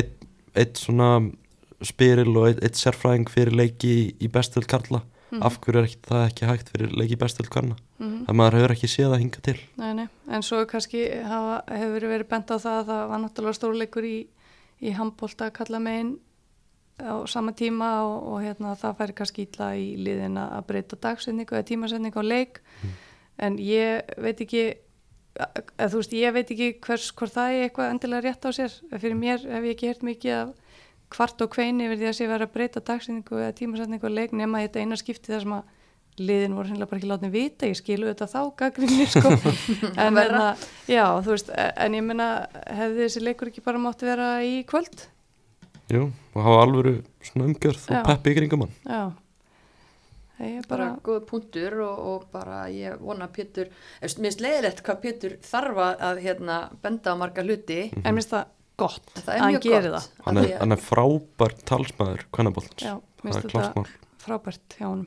eitt, 0.00 0.14
eitt 0.56 0.80
svona 0.80 1.10
spyril 1.84 2.32
og 2.36 2.48
eitt, 2.48 2.62
eitt 2.64 2.80
sérfræðing 2.80 3.28
fyrir 3.30 3.52
leiki 3.52 3.92
í, 3.92 4.04
í 4.24 4.28
bestöld 4.32 4.66
karla 4.70 5.02
Mhm. 5.30 5.42
af 5.42 5.58
hverju 5.60 5.80
er 5.82 5.88
það 6.06 6.26
ekki 6.28 6.46
hægt 6.46 6.68
fyrir 6.70 6.92
leiki 6.94 7.16
bestöld 7.18 7.50
karla 7.50 7.76
mm 7.98 8.26
það 8.26 8.36
maður 8.38 8.56
hefur 8.58 8.74
ekki 8.74 8.88
séð 8.90 9.14
að 9.14 9.20
hinga 9.22 9.40
til. 9.42 9.56
Nei, 9.80 9.92
nei, 9.94 10.06
en 10.28 10.42
svo 10.42 10.62
kannski 10.66 11.02
hafa, 11.22 11.62
hefur 11.70 12.06
verið 12.10 12.28
bent 12.30 12.50
á 12.50 12.56
það 12.58 12.78
að 12.80 12.86
það 12.90 13.02
var 13.10 13.20
náttúrulega 13.22 13.58
stórleikur 13.58 14.06
í, 14.06 14.16
í 14.82 14.94
handbólta 14.96 15.48
að 15.48 15.56
kalla 15.60 15.80
megin 15.82 16.16
á 16.96 17.14
sama 17.28 17.52
tíma 17.52 17.90
og, 18.06 18.16
og 18.32 18.42
hérna, 18.42 18.74
það 18.80 18.98
færi 19.00 19.16
kannski 19.20 19.46
ítla 19.46 19.70
í 19.76 19.86
liðin 20.00 20.38
að 20.40 20.66
breyta 20.66 20.96
dagsetningu 20.96 21.56
eða 21.56 21.68
tímasetningu 21.70 22.22
á 22.22 22.24
leik. 22.24 22.60
En 23.38 23.58
ég 23.60 24.16
veit 24.16 24.40
ekki 24.40 24.64
eða 25.36 25.90
þú 25.92 26.00
veist, 26.00 26.14
ég 26.16 26.32
veit 26.32 26.50
ekki 26.54 26.68
hvers, 26.86 27.10
hvort 27.12 27.34
það 27.34 27.52
er 27.52 27.66
eitthvað 27.66 27.90
endilega 27.92 28.24
rétt 28.24 28.46
á 28.48 28.50
sér. 28.56 28.76
Fyrir 28.96 29.18
mér 29.18 29.42
hef 29.44 29.66
ég 29.68 29.74
ekki 29.76 29.90
hert 29.90 30.06
mikið 30.06 30.36
af 30.38 30.54
kvart 31.12 31.42
og 31.44 31.50
kveini 31.54 31.86
yfir 31.86 31.98
því 32.00 32.08
að 32.10 32.16
sé 32.18 32.26
vera 32.30 32.46
að 32.48 32.52
breyta 32.56 32.80
dagsetningu 32.82 33.38
eða 33.40 33.54
tímasetningu 33.60 34.08
á 34.10 34.16
leik 34.16 34.32
nema 34.36 34.62
þetta 34.64 34.82
eina 34.82 34.96
skipti 34.98 35.32
þar 35.32 35.44
sem 35.44 35.56
að 35.58 35.74
liðin 36.16 36.54
voru 36.56 36.70
hennilega 36.70 36.88
bara 36.90 36.98
ekki 37.02 37.10
látið 37.10 37.34
vita, 37.34 37.68
ég 37.68 37.76
skilu 37.76 38.06
þetta 38.08 38.26
þá 38.32 38.40
gaggrinni 38.62 39.04
sko. 39.12 39.32
En, 40.00 40.16
Verra. 40.16 40.22
hérna, 40.22 40.46
já, 40.88 41.04
veist, 41.26 41.50
en 41.52 41.94
ég 41.98 42.06
menna 42.06 42.28
hefði 42.72 43.02
þessi 43.04 43.22
leikur 43.26 43.50
ekki 43.52 43.64
bara 43.66 43.82
mátti 43.84 44.08
vera 44.08 44.30
í 44.42 44.62
kvöld? 44.68 45.04
Jú, 45.92 46.08
og 46.34 46.40
hafa 46.42 46.62
alvöru 46.64 46.94
svona 47.22 47.50
umgjörð 47.50 47.84
og 47.94 48.08
peppi 48.08 48.32
í 48.32 48.38
kringum 48.40 48.64
hann 48.64 48.74
já. 48.88 49.04
Það 50.36 50.48
er 50.52 50.64
bara 50.68 50.86
bara, 50.88 50.98
góð 51.06 51.20
punktur 51.30 51.76
og, 51.80 52.00
og 52.10 52.24
bara 52.32 52.56
ég 52.68 52.98
vona 53.00 53.24
að 53.28 53.36
Pétur 53.38 53.68
eftir, 53.70 54.18
mér 54.20 54.26
finnst 54.32 54.42
leiðilegt 54.44 54.82
hvað 54.84 54.98
Pétur 55.04 55.36
þarf 55.46 55.78
að- 55.84 56.02
að 56.10 56.18
hérna, 56.26 56.56
benda 56.82 57.12
á 57.12 57.16
marga 57.16 57.44
hluti. 57.46 57.78
En 58.02 58.16
minnst 58.18 58.34
það 58.34 58.50
gott. 58.76 59.08
Að 59.24 59.32
er 59.34 59.40
hann 59.40 59.54
gott 59.56 59.66
það. 59.96 60.08
hann 60.26 60.36
er, 60.40 60.44
að- 60.50 60.58
hann 60.60 60.72
er 60.76 60.82
frábær 60.84 61.54
talsmaður 61.70 62.24
kvennabóltans, 62.32 62.82
já, 62.84 62.94
það 63.22 63.36
er 63.40 63.50
klásmál 63.52 63.86
frábært 64.26 64.76
hjá 64.78 64.86
honum. 64.90 65.06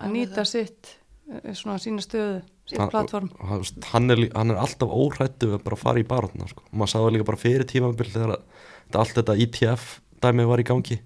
Að 0.00 0.06
Hann 0.06 0.16
er 0.16 0.26
nýta 0.26 0.44
sitt 0.48 0.92
eh, 1.32 1.52
svona 1.54 1.78
sína 1.82 2.02
stöðu, 2.02 2.42
sitt 2.66 2.78
Hann- 2.78 2.90
plattform 2.90 3.30
hann- 3.38 4.10
er, 4.10 4.22
hann 4.34 4.50
er 4.50 4.56
alltaf 4.62 4.88
óhrættu 4.90 5.46
við 5.50 5.58
að 5.60 5.64
bara 5.64 5.76
fara 5.76 5.98
í 6.02 6.06
barátna 6.08 6.48
sko. 6.48 6.62
maður 6.72 6.92
það 6.96 7.12
líka 7.16 7.24
bara 7.30 7.42
fyrir 7.44 7.64
tímabil 7.68 8.10
þegar 8.10 8.36
að- 8.36 8.42
þetta, 8.88 8.98
allt 8.98 9.14
þetta 9.20 9.38
ITF 9.46 10.00
dæmi 10.22 10.46
var 10.46 10.58
í 10.58 10.64
gangi. 10.64 11.00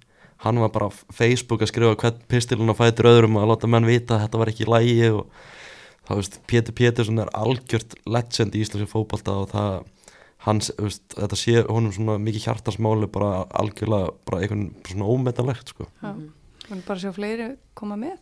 Hann 0.44 0.58
var 0.60 0.68
bara 0.68 0.88
á 0.88 0.92
Facebook 1.16 1.62
að 1.62 1.70
skrifa 1.72 1.96
hvern 1.96 2.18
pistilun 2.28 2.68
á 2.68 2.76
fætur 2.76 3.08
öðrum 3.08 3.36
og 3.36 3.42
að 3.46 3.50
láta 3.56 3.68
menn 3.72 3.86
vita 3.88 4.16
að 4.18 4.28
þetta 4.28 4.38
var 4.38 4.46
ekki 4.52 4.66
lægi 4.68 5.10
og 5.16 5.30
þá 6.06 6.10
veist 6.20 6.40
Pétur 6.46 6.74
Pétursson 6.76 7.18
er 7.18 7.30
algjört 7.32 7.94
legend 8.06 8.52
í 8.54 8.60
íslenski 8.60 8.86
fótbolta 8.90 9.32
og 9.32 9.48
það 9.50 9.86
hans, 10.46 10.70
veist, 10.78 11.02
þetta 11.16 11.36
sé 11.40 11.56
honum 11.66 11.92
svona 11.94 12.18
mikið 12.22 12.46
hjartasmáli 12.46 13.08
bara 13.12 13.44
algjörlega 13.60 14.12
bara 14.28 14.40
einhvern 14.44 14.68
svona 14.86 15.08
ómetanlegt 15.10 15.72
sko. 15.74 15.86
já, 16.02 16.12
Mhm. 16.14 16.28
við 16.70 16.84
bara 16.86 17.00
sjá 17.00 17.12
fleiri 17.14 17.56
koma 17.74 17.96
með. 17.96 18.18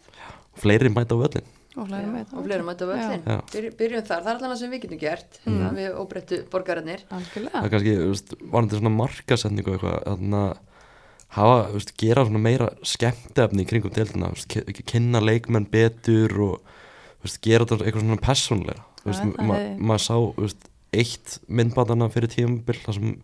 Og 0.55 0.59
fleiri 0.63 0.89
mæta 0.93 1.15
á 1.17 1.19
völlin 1.21 1.47
og 1.77 1.89
fleiri 1.89 2.07
með 2.07 2.35
og 2.39 2.45
fleiri 2.47 2.63
mæta 2.65 2.85
á 2.85 2.89
völlin 2.93 3.23
Já. 3.27 3.41
Byr, 3.53 3.71
byrjum 3.79 4.03
þar, 4.07 4.23
það 4.23 4.31
er 4.31 4.37
allan 4.45 4.57
sem 4.59 4.71
við 4.71 4.83
getum 4.85 5.01
gert 5.01 5.39
hérna, 5.45 5.71
við 5.75 5.97
óbreyttu 5.99 6.39
borgarinnir 6.51 7.01
það 7.11 7.19
algjörlega 7.19 7.65
er 7.65 7.71
kannski, 7.73 7.95
veist, 8.09 8.35
varandi 8.53 8.79
svona 8.79 8.95
markasetningu 8.95 9.69
og 9.73 9.75
eitthvað, 9.81 10.05
þannig 10.05 10.45
að 10.45 10.59
hafa, 11.35 11.73
veist, 11.75 11.97
gera 11.99 12.25
svona 12.29 12.39
meira 12.45 12.69
skemmtefni 12.87 13.65
í 13.65 13.67
kringum 13.67 13.91
deildina, 13.97 14.31
þú 14.31 14.39
veist, 14.39 14.85
kynna 14.87 15.21
leikmenn 15.25 15.67
betur 15.71 16.37
og 16.47 16.61
veist, 17.25 17.41
gera 17.43 17.65
þetta 17.67 17.85
eitthvað 17.89 18.07
svona 18.07 18.23
persónlega 18.23 18.85
þú 19.03 19.11
veist, 19.11 19.25
það 19.25 19.47
ma 19.49 19.55
hefði- 19.59 19.81
maður 19.91 20.05
sá, 20.07 20.17
veist, 20.39 20.69
eitt 21.01 21.39
myndbandana 21.49 22.09
fyrir 22.13 22.31
tímabil, 22.33 22.79
þar 22.85 22.95
sem 22.99 23.15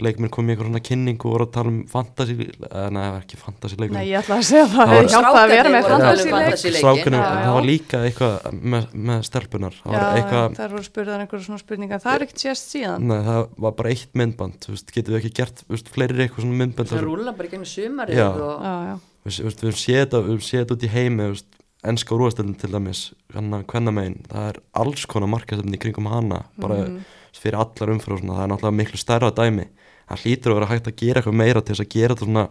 leikmenn 0.00 0.30
kom 0.32 0.48
í 0.48 0.54
eitthvað 0.54 0.68
svona 0.70 0.80
kynningu 0.80 1.26
og 1.28 1.32
voru 1.34 1.44
að 1.44 1.50
tala 1.52 1.68
um 1.68 1.80
fantasy, 1.90 2.34
eða 2.70 2.84
neða, 2.96 3.18
ekki 3.20 3.36
fantasy 3.36 3.76
leikmenn. 3.76 3.98
Nei, 4.00 4.06
ég 4.08 4.22
ætla 4.22 4.38
að 4.40 4.46
segja 4.48 4.64
það, 4.64 4.78
Það 4.80 4.88
það 4.88 4.96
var- 4.96 5.10
hjálpa 5.12 5.40
að 5.42 5.50
vera 5.52 5.72
með 5.74 5.88
fantasy- 5.90 6.30
Já, 6.30 7.26
já. 7.36 7.44
það 7.44 7.52
var 7.58 7.66
líka 7.68 8.00
eitthvað 8.08 8.54
með, 8.74 8.86
með 9.10 9.20
stelpunar 9.28 9.76
það 9.76 9.92
var 9.92 10.00
Já, 10.00 10.22
eitthvað, 10.22 10.56
þær 10.56 10.70
voru 10.76 10.86
spurðar 10.88 11.20
einhverju 11.26 11.44
svona 11.50 11.60
spurningar 11.60 12.00
það 12.00 12.14
er 12.16 12.24
ekkert 12.26 12.40
sést 12.46 12.72
síðan. 12.74 13.06
Nei, 13.10 13.20
það 13.28 13.48
var 13.66 13.72
bara 13.82 13.90
eitt 13.92 14.14
myndband, 14.16 14.56
þú 14.64 14.72
veist, 14.72 14.92
getum 14.96 15.14
við 15.14 15.20
ekki 15.20 15.34
gert, 15.42 15.62
þú 15.68 15.76
veist, 15.76 15.88
fleiri 15.92 16.24
eitthvað 16.24 16.44
svona 16.46 16.60
myndband 16.64 16.88
sem- 16.88 17.04
rúla 17.04 17.36
bara 17.36 17.48
í 17.48 17.50
gegnum 17.52 17.68
sumarið 17.68 18.16
Já. 18.16 18.28
og 18.30 18.64
Já, 18.64 18.74
já, 18.88 18.98
við, 19.26 19.40
við, 19.44 19.62
við 19.68 19.80
séum 19.84 20.64
þetta, 20.64 20.72
út 20.72 20.82
í 20.88 20.88
heimi 20.96 21.22
þú 21.28 21.32
veist, 21.36 21.46
ennska 21.84 22.12
úrvastöldin 22.16 22.56
til 22.60 22.70
dæmis 22.72 23.12
hann 23.34 23.52
að 23.52 23.64
hvenna 23.68 23.92
megin, 23.92 24.18
það 24.28 24.48
er 24.48 24.56
alls 24.80 25.04
konar 25.08 25.28
markastöldin 25.32 25.76
í 25.76 25.80
kringum 25.80 26.08
hana, 26.12 26.42
bara 26.60 26.74
Mhm. 26.88 26.98
Fyrir 27.38 27.58
allar 27.60 27.92
og 27.94 28.02
svona, 28.04 28.34
það 28.36 28.42
er 28.44 28.50
náttúrulega 28.54 28.78
miklu 28.80 29.00
stærra 29.00 29.30
dæmi, 29.36 29.68
það 30.10 30.24
hlýtur 30.24 30.52
að 30.54 30.58
vera 30.58 30.70
hægt 30.72 30.90
að 30.90 30.98
gera 31.04 31.20
eitthvað 31.20 31.38
meira 31.40 31.62
til 31.62 31.74
þess 31.76 31.84
að 31.86 31.92
gera 31.94 32.16
þetta 32.16 32.28
svona 32.28 32.46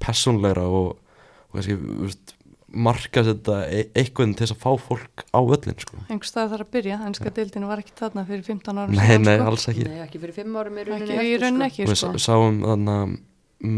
personleira 0.00 0.66
og, 0.68 0.92
og 1.50 1.56
kannski, 1.56 1.76
veist, 2.04 2.34
markasetta 2.70 3.56
e 3.66 3.80
eitthvað 3.98 4.34
til 4.36 4.44
þess 4.46 4.54
að 4.54 4.60
fá 4.62 4.70
fólk 4.84 5.24
á 5.34 5.40
öllin, 5.42 5.78
sko 5.82 5.96
einhver 6.06 6.28
stað 6.28 6.52
þarf 6.54 6.66
að 6.68 6.74
byrja 6.76 6.98
ennska 7.08 7.32
deildin 7.34 7.66
var 7.66 7.82
ekki 7.82 7.96
þarna 7.98 8.24
fyrir 8.28 8.44
15 8.46 8.78
árum 8.78 8.94
Nei, 8.94 9.06
síðan, 9.08 9.24
nei, 9.26 9.34
sko. 9.40 9.48
alls 9.50 9.66
ekki 9.72 9.86
nei, 9.88 9.96
ekki 10.04 10.20
fyrir 10.22 10.36
fimm 10.36 10.60
árum 10.60 10.78
í 10.78 10.84
rauninni 10.86 11.16
ekki, 11.16 11.40
rauninni 11.42 11.70
sko. 11.72 11.88
Við 11.90 11.98
sko. 11.98 12.12
sá- 12.14 12.28
sáum 12.30 12.60
þannig 12.62 13.00
að 13.00 13.16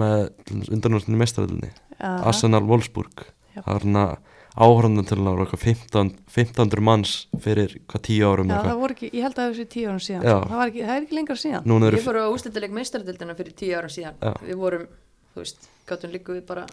með 0.02 0.68
undanúrstinni 0.76 1.22
mestaröldinni 1.22 1.70
Já, 1.72 2.11
Arsenal 2.28 2.62
Wolfsburg 2.68 3.24
Já. 3.57 3.62
það 3.62 3.72
var 3.72 3.83
hérna 3.87 4.05
áhörðan 4.52 5.06
til 5.08 5.16
að 5.16 5.28
vera 5.30 5.44
eitthvað 5.46 5.62
15 5.64 6.10
1500 6.28 6.84
manns 6.84 7.12
fyrir 7.40 7.74
hvað 7.88 8.02
10 8.08 8.24
árum 8.28 8.50
Já, 8.50 8.54
eitthvað. 8.58 8.68
það 8.72 8.80
voru 8.82 8.96
ekki, 8.96 9.10
ég 9.16 9.22
held 9.26 9.38
að 9.38 9.46
það 9.46 9.56
sé 9.56 9.64
tíu 9.72 9.88
árum 9.88 10.02
síðan. 10.04 10.22
Það, 10.28 10.56
var 10.58 10.72
ekki, 10.72 10.82
það 10.86 10.94
er 10.96 11.02
ekki 11.06 11.16
lengra 11.18 11.36
síðan. 11.40 11.76
Eru 11.88 11.96
ég 11.96 12.04
fór 12.04 12.18
á 12.20 12.26
úslitaleg 12.28 12.74
meistardildina 12.76 13.36
fyrir 13.38 13.54
tíu 13.56 13.76
árum 13.78 13.92
síðan. 13.92 14.18
Já. 14.20 14.32
við 14.44 14.58
vorum, 14.60 14.84
þú 15.32 15.40
veist, 15.44 15.68
gáttum 15.88 16.12
líka 16.12 16.36
við 16.36 16.42
bara 16.52 16.66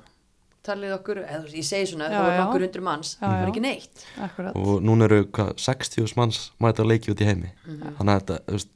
talið 0.68 0.92
okkur, 0.98 1.22
eða 1.24 1.40
þú 1.40 1.48
veist, 1.48 1.56
ég 1.56 1.68
segi 1.70 1.88
svona 1.94 2.10
Já, 2.10 2.18
það 2.20 2.26
voru 2.28 2.42
nokkur 2.44 2.66
hundru 2.68 2.84
manns, 2.84 3.14
Já, 3.16 3.22
það 3.24 3.38
var 3.40 3.54
ekki 3.54 3.64
neitt. 3.64 4.04
Akkurat. 4.28 4.60
Og 4.60 4.84
núna 4.84 5.08
eru 5.08 5.22
hvað 5.32 5.54
60 5.64 6.18
manns 6.20 6.42
mæta 6.60 6.84
að 6.84 6.92
leiki 6.92 7.14
út 7.16 7.24
í 7.24 7.30
heimi. 7.30 7.54
Mhm. 7.64 7.96
þannig 7.96 8.12
að 8.12 8.20
þetta, 8.20 8.38
þú 8.50 8.58
veist, 8.60 8.70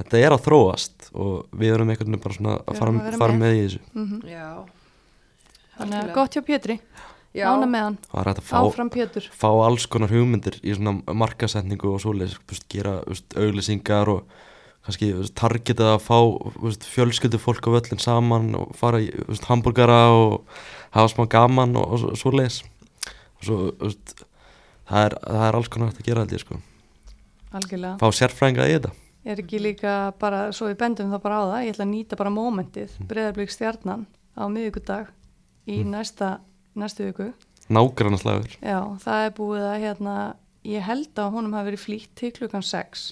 þetta 0.00 0.22
er 0.24 0.32
að 0.32 0.44
þróast 0.48 1.10
og 1.12 1.46
við 1.60 1.74
erum 1.74 1.92
einhvern 1.92 2.08
veginn 2.16 2.24
bara 2.24 2.34
svona 2.40 2.56
Við 2.56 2.72
að 2.72 2.80
fara, 2.80 3.16
fara 3.20 3.32
með. 3.36 3.40
með 3.44 3.52
í 3.52 3.60
þessu. 3.66 3.80
Mhm. 3.92 4.22
já, 4.32 4.48
þannig 5.76 5.98
að 6.00 6.14
gott 6.14 6.32
hjá 6.38 6.42
Pétri, 6.48 6.80
ána 7.38 7.66
með 7.70 7.82
hann. 7.86 7.98
Það 8.10 8.20
er 8.20 8.28
hægt 8.30 8.40
að 8.40 8.48
fá, 8.50 9.30
fá 9.38 9.48
alls 9.66 9.86
konar 9.86 10.10
hugmyndir 10.10 10.56
í 10.66 10.74
svona 10.74 10.96
markasetningu 11.14 11.92
og 11.94 12.02
veist, 12.02 12.64
gera 12.68 12.96
auglýsingar 13.38 14.08
og 14.10 14.24
kannski 14.82 15.12
veist, 15.14 15.34
targetað 15.38 15.92
að 15.94 16.02
fá 16.08 16.18
veist, 16.64 16.86
fjölskyldu 16.90 17.38
fólk 17.38 17.68
á 17.68 17.70
völlin 17.76 18.00
saman 18.02 18.54
og 18.58 18.74
fara 18.74 18.98
í 19.04 19.10
veist, 19.28 19.46
hambúrgara 19.46 20.00
og 20.10 20.42
hafa 20.90 21.12
smá 21.14 21.28
gaman 21.30 21.76
og, 21.76 21.86
og 21.94 21.98
svo- 22.02 22.16
svoleiðis. 22.18 22.62
Og 23.40 23.46
svo, 23.46 23.58
það 24.90 25.04
er, 25.06 25.14
það 25.22 25.46
er 25.46 25.54
alls 25.60 25.68
konar 25.70 25.92
hægt 25.92 26.02
að 26.02 26.10
gera 26.10 26.26
ég 26.26 26.42
sko. 26.42 26.58
Algjörlega. 27.54 27.96
Fá 27.98 28.10
sérfrænga 28.14 28.66
í 28.70 28.74
þetta. 28.76 28.90
Er 29.30 29.36
ekki 29.42 29.58
líka 29.60 29.94
bara, 30.18 30.46
svo 30.56 30.66
við 30.70 30.78
bendum 30.80 31.10
það 31.12 31.22
bara 31.22 31.38
á 31.38 31.44
það 31.50 31.64
ég 31.66 31.74
ætla 31.74 31.84
að 31.86 31.90
nýta 31.94 32.16
bara 32.16 32.30
mómentið 32.32 32.90
Mm. 32.98 33.06
breyðarblik 33.10 33.50
stjarnan 33.52 34.06
á 34.34 34.42
miðvikudag 34.48 35.10
í 35.68 35.82
næsta, 35.84 36.40
næstu 36.80 37.06
viku. 37.06 37.30
Nágrann 37.70 38.18
slagur 38.18 38.56
já, 38.58 38.78
það 39.04 39.26
er 39.26 39.34
búið 39.36 39.66
að 39.70 39.80
hérna 39.84 40.14
ég 40.66 40.82
held 40.88 41.20
að 41.22 41.30
honum 41.36 41.54
hafi 41.54 41.70
verið 41.70 41.84
flýtt 41.84 42.14
til 42.18 42.32
klukkan 42.36 42.64
6 42.66 43.04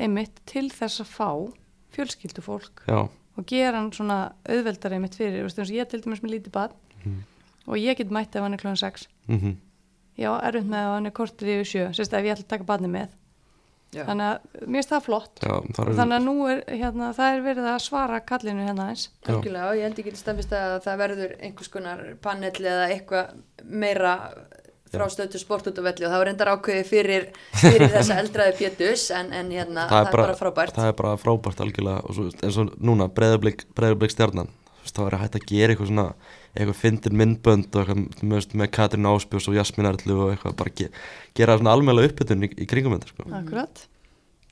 einmitt 0.00 0.40
til 0.48 0.70
þess 0.72 1.02
að 1.04 1.10
fá 1.12 1.28
fjölskyldufólk 1.94 2.84
já, 2.88 3.00
og 3.36 3.46
gera 3.50 3.76
hann 3.80 3.90
svona 3.92 4.32
auðveldar 4.48 4.94
einmitt 4.96 5.16
fyrir, 5.18 5.44
og 5.44 5.70
ég 5.74 5.88
til 5.90 6.00
dæmis 6.04 6.22
með 6.24 6.36
lítið 6.38 6.52
bad 6.56 6.72
Mhm. 7.04 7.22
og 7.66 7.76
ég 7.80 7.96
get 7.96 8.10
mætt 8.10 8.34
ef 8.36 8.42
hann 8.42 8.52
er 8.54 8.58
klukkan 8.58 8.76
6 8.76 9.06
mm 9.28 9.56
já, 10.18 10.30
erfitt 10.44 10.68
með 10.68 10.84
ef 10.84 10.90
hann 10.96 11.06
er 11.06 11.10
kortur 11.16 11.48
yfir 11.48 11.64
7 11.64 11.94
sérst 11.96 12.12
ef 12.12 12.24
ég 12.24 12.32
ætla 12.34 12.44
að 12.44 12.48
taka 12.48 12.64
badni 12.64 12.88
með 12.88 13.08
já. 13.94 14.04
þannig 14.08 14.26
að 14.26 14.62
mér 14.66 14.78
finnst 14.78 14.94
það 14.94 15.04
flott. 15.08 15.42
Já 15.42 15.54
það 15.76 15.82
er 15.84 15.98
þannig 16.00 16.16
að 16.18 16.26
nú 16.28 16.36
er 16.50 16.62
hérna, 16.68 17.10
það 17.16 17.34
er 17.34 17.44
verið 17.48 17.68
að 17.72 17.82
svara 17.86 18.22
kallinu 18.30 18.68
hérna 18.68 18.88
eins. 18.92 19.08
Algjörlega, 19.26 19.68
og 19.68 19.80
ég 19.80 19.88
held 19.88 20.00
ekki 20.02 20.16
staðfist 20.20 20.56
að 20.56 20.78
það 20.86 21.02
verður 21.04 21.36
einhvers 21.40 21.74
konar 21.74 22.06
panel 22.24 22.54
eða 22.60 22.88
eitthvað 22.94 23.36
meira 23.66 24.14
frá 24.90 25.06
stöðu 25.10 25.38
sport 25.38 25.68
út 25.70 25.78
á 25.78 25.82
velli 25.86 26.06
og 26.06 26.10
það 26.10 26.20
var 26.20 26.28
reyndar 26.28 26.50
ákveði 26.56 26.86
fyrir, 26.88 27.26
fyrir 27.54 27.92
þessa 27.92 28.16
eldraði 28.22 28.56
pétus 28.58 29.04
en, 29.14 29.30
en 29.36 29.52
hérna, 29.54 29.84
það, 29.90 30.08
er 30.08 30.16
bara 30.18 30.38
frábært. 30.38 30.78
það 30.78 30.90
er 30.90 30.96
bara 30.98 31.12
frábært 31.20 31.62
algjörlega 31.62 32.00
og 32.02 32.16
svo, 32.16 32.26
eins 32.42 32.58
og 32.58 32.72
núna 32.82 33.06
breyðarblik, 33.14 33.68
stjarnan 34.10 34.50
það 34.90 35.06
var 35.06 35.18
hægt 35.20 35.38
að 35.38 35.46
gera 35.46 35.74
eitthvað 35.74 35.90
svona 35.92 36.06
eitthvað 36.54 36.78
fyndin 36.80 37.18
myndbönd 37.20 37.76
og 37.78 37.84
eitthvað 37.84 38.18
þú 38.18 38.32
veist, 38.34 38.56
með 38.58 38.72
Katrin 38.74 39.08
Áspjós 39.10 39.46
og 39.50 39.56
Jasmín 39.58 39.88
Erlu 39.90 40.16
og 40.24 40.32
eitthvað 40.34 40.56
bara 40.58 40.74
ge, 40.80 40.88
gera 41.38 41.56
svona 41.58 41.74
almennlega 41.76 42.10
uppbytun 42.10 42.48
í, 42.48 42.50
í 42.64 42.68
kringum 42.70 42.96
þetta 42.96 43.12
sko. 43.12 43.28
akkurat. 43.40 43.84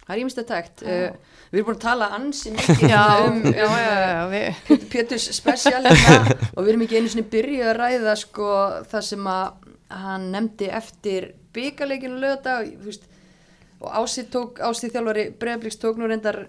Það 0.09 0.15
er 0.15 0.23
ímest 0.23 0.41
að 0.41 0.47
tækt 0.49 0.83
uh, 0.87 1.35
Við 1.49 1.59
erum 1.59 1.67
búin 1.67 1.77
að 1.77 1.83
tala 1.83 2.07
ansi 2.17 2.53
mikið 2.55 2.85
já, 2.95 3.03
um, 3.27 3.43
já, 3.45 3.65
já, 3.65 3.83
já, 3.83 4.07
já 4.09 4.23
við, 4.33 4.87
Pétus 4.93 5.27
spesial 5.37 5.83
hérna, 5.85 6.37
og 6.55 6.63
við 6.63 6.71
erum 6.73 6.85
ekki 6.87 7.01
einu 7.01 7.13
svona 7.13 7.33
byrjuð 7.35 7.69
að 7.69 7.79
ræða 7.83 8.15
sko, 8.23 8.55
það 8.89 9.07
sem 9.11 9.29
að 9.35 9.69
hann 9.99 10.27
nefndi 10.33 10.69
eftir 10.79 11.31
byggarleikinu 11.57 12.21
lögða 12.23 12.59
og 12.63 12.99
Ási, 13.79 14.25
tók, 14.27 14.59
Ási 14.59 14.91
þjálfari 14.91 15.29
Breiðabliks 15.38 15.79
tók 15.79 16.01
nú 16.01 16.09
reyndar 16.11 16.49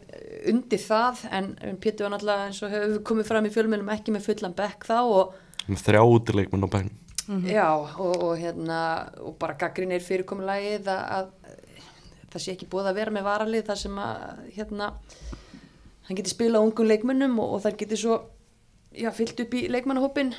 undir 0.50 0.82
það 0.82 1.26
en, 1.30 1.52
en 1.62 1.78
Pétur 1.78 2.08
var 2.08 2.16
náttúrulega 2.16 2.48
eins 2.48 2.62
og 2.66 2.74
hefur 2.74 3.04
komið 3.12 3.30
fram 3.30 3.46
í 3.46 3.52
fjölmjölum 3.54 3.92
ekki 3.94 4.16
með 4.16 4.26
fullan 4.26 4.56
bekk 4.58 4.88
þá 4.90 4.98
og 5.04 5.36
með 5.70 5.84
þrjá 5.86 6.02
útileikmenn 6.10 6.66
á 6.66 6.70
bænum. 6.74 6.96
Já, 7.46 7.68
og, 7.78 8.16
og 8.26 8.32
hérna 8.42 8.80
og 9.22 9.36
bara 9.38 9.58
gaggrinir 9.62 10.02
fyrirkomulagið 10.02 10.90
að, 10.90 11.04
að 11.20 11.60
það 12.34 12.42
sé 12.42 12.56
ekki 12.56 12.70
búið 12.72 12.90
að 12.90 13.02
vera 13.04 13.14
með 13.14 13.28
varalið 13.28 13.68
þar 13.68 13.82
sem 13.84 14.00
að 14.02 14.24
hérna 14.56 14.88
hann 16.08 16.18
geti 16.18 16.34
spilað 16.34 16.66
ungum 16.66 16.90
leikmönnum 16.90 17.38
og, 17.44 17.52
og 17.58 17.62
þar 17.66 17.78
geti 17.84 18.00
svo 18.02 18.18
já, 18.98 19.12
fyllt 19.14 19.44
upp 19.46 19.54
í 19.54 19.68
leikmannahópin 19.70 20.34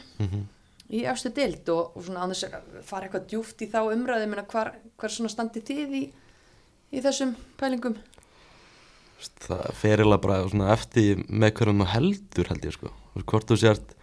í 0.90 1.04
efstu 1.06 1.30
dild 1.34 1.70
og, 1.70 1.94
og 1.94 2.06
svona 2.06 2.24
annars 2.26 2.42
fara 2.86 3.06
eitthvað 3.06 3.28
djúft 3.30 3.62
í 3.62 3.70
þá 3.70 3.84
umræðu 3.92 4.26
minna 4.26 4.46
hvar, 4.50 4.72
hvar 4.98 5.14
svona 5.14 5.30
standi 5.30 5.62
þið 5.62 5.94
í, 5.94 6.02
í 6.90 7.02
þessum 7.04 7.36
pælingum 7.60 7.98
það 9.44 9.64
fer 9.76 10.00
eiginlega 10.00 10.24
bara 10.24 10.74
eftir 10.74 11.24
með 11.28 11.56
hverjum 11.58 11.82
þú 11.84 11.88
heldur 11.94 12.52
held 12.52 12.68
ég 12.68 12.76
sko 12.76 12.92
hvort 13.20 13.50
þú 13.50 13.58
sért 13.60 13.96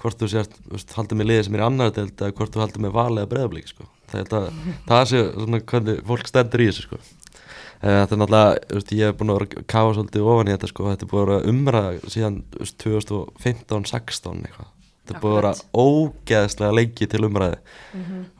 hvort 0.00 0.20
þú 0.20 0.28
sért, 0.30 0.56
haldið 0.96 1.20
með 1.20 1.30
liðið 1.30 1.46
sem 1.46 1.56
er 1.56 1.66
annar 1.66 1.92
deild 1.94 2.20
eða 2.20 2.34
hvort 2.36 2.54
þú 2.54 2.62
haldið 2.62 2.82
með 2.84 2.96
valið 2.96 3.22
að 3.22 3.30
breyðablík 3.32 3.70
sko. 3.70 3.86
það, 4.12 4.26
það, 4.32 4.48
það 4.88 5.04
sé 5.10 5.22
svona 5.36 5.60
hvernig 5.72 6.02
fólk 6.10 6.30
stendur 6.30 6.62
í 6.62 6.68
þessu 6.70 6.86
sko. 6.86 7.00
Eh, 7.00 7.98
þetta 8.02 8.16
er 8.16 8.20
náttúrulega, 8.22 8.80
ég 8.98 9.10
hef 9.10 9.18
búin 9.20 9.32
að 9.32 9.38
vera 9.38 9.48
að 9.48 9.68
kafa 9.72 9.96
svolítið 9.96 10.30
ofan 10.32 10.50
í 10.50 10.54
þetta 10.54 10.70
sko, 10.72 10.88
þetta 10.92 11.06
er 11.06 11.12
búin 11.12 11.22
að 11.22 11.30
vera 11.30 11.52
umræða 11.52 12.12
síðan 12.14 12.38
þú 12.52 12.62
veist, 12.62 12.78
2015-16 12.84 14.44
eitthvað 14.48 14.72
þetta 15.06 15.16
er 15.16 15.22
búin 15.22 15.32
að 15.32 15.38
vera 15.38 15.52
ógeðslega 15.78 16.74
lengi 16.74 17.06
til 17.10 17.20
umræði 17.26 17.58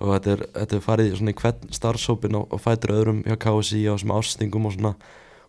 og 0.01 0.11
þetta 0.11 0.33
er, 0.33 0.43
þetta 0.57 0.77
er 0.77 0.83
farið 0.83 1.13
svona 1.21 1.33
í 1.33 1.39
hvern 1.41 1.77
starfsópin 1.79 2.39
og, 2.41 2.49
og 2.51 2.63
fætur 2.63 2.95
öðrum 2.97 3.23
hjá 3.27 3.37
KSI 3.47 3.85
á 3.87 3.95
þessum 3.95 4.15
ástingum 4.17 4.67
og 4.67 4.75
svona. 4.75 4.93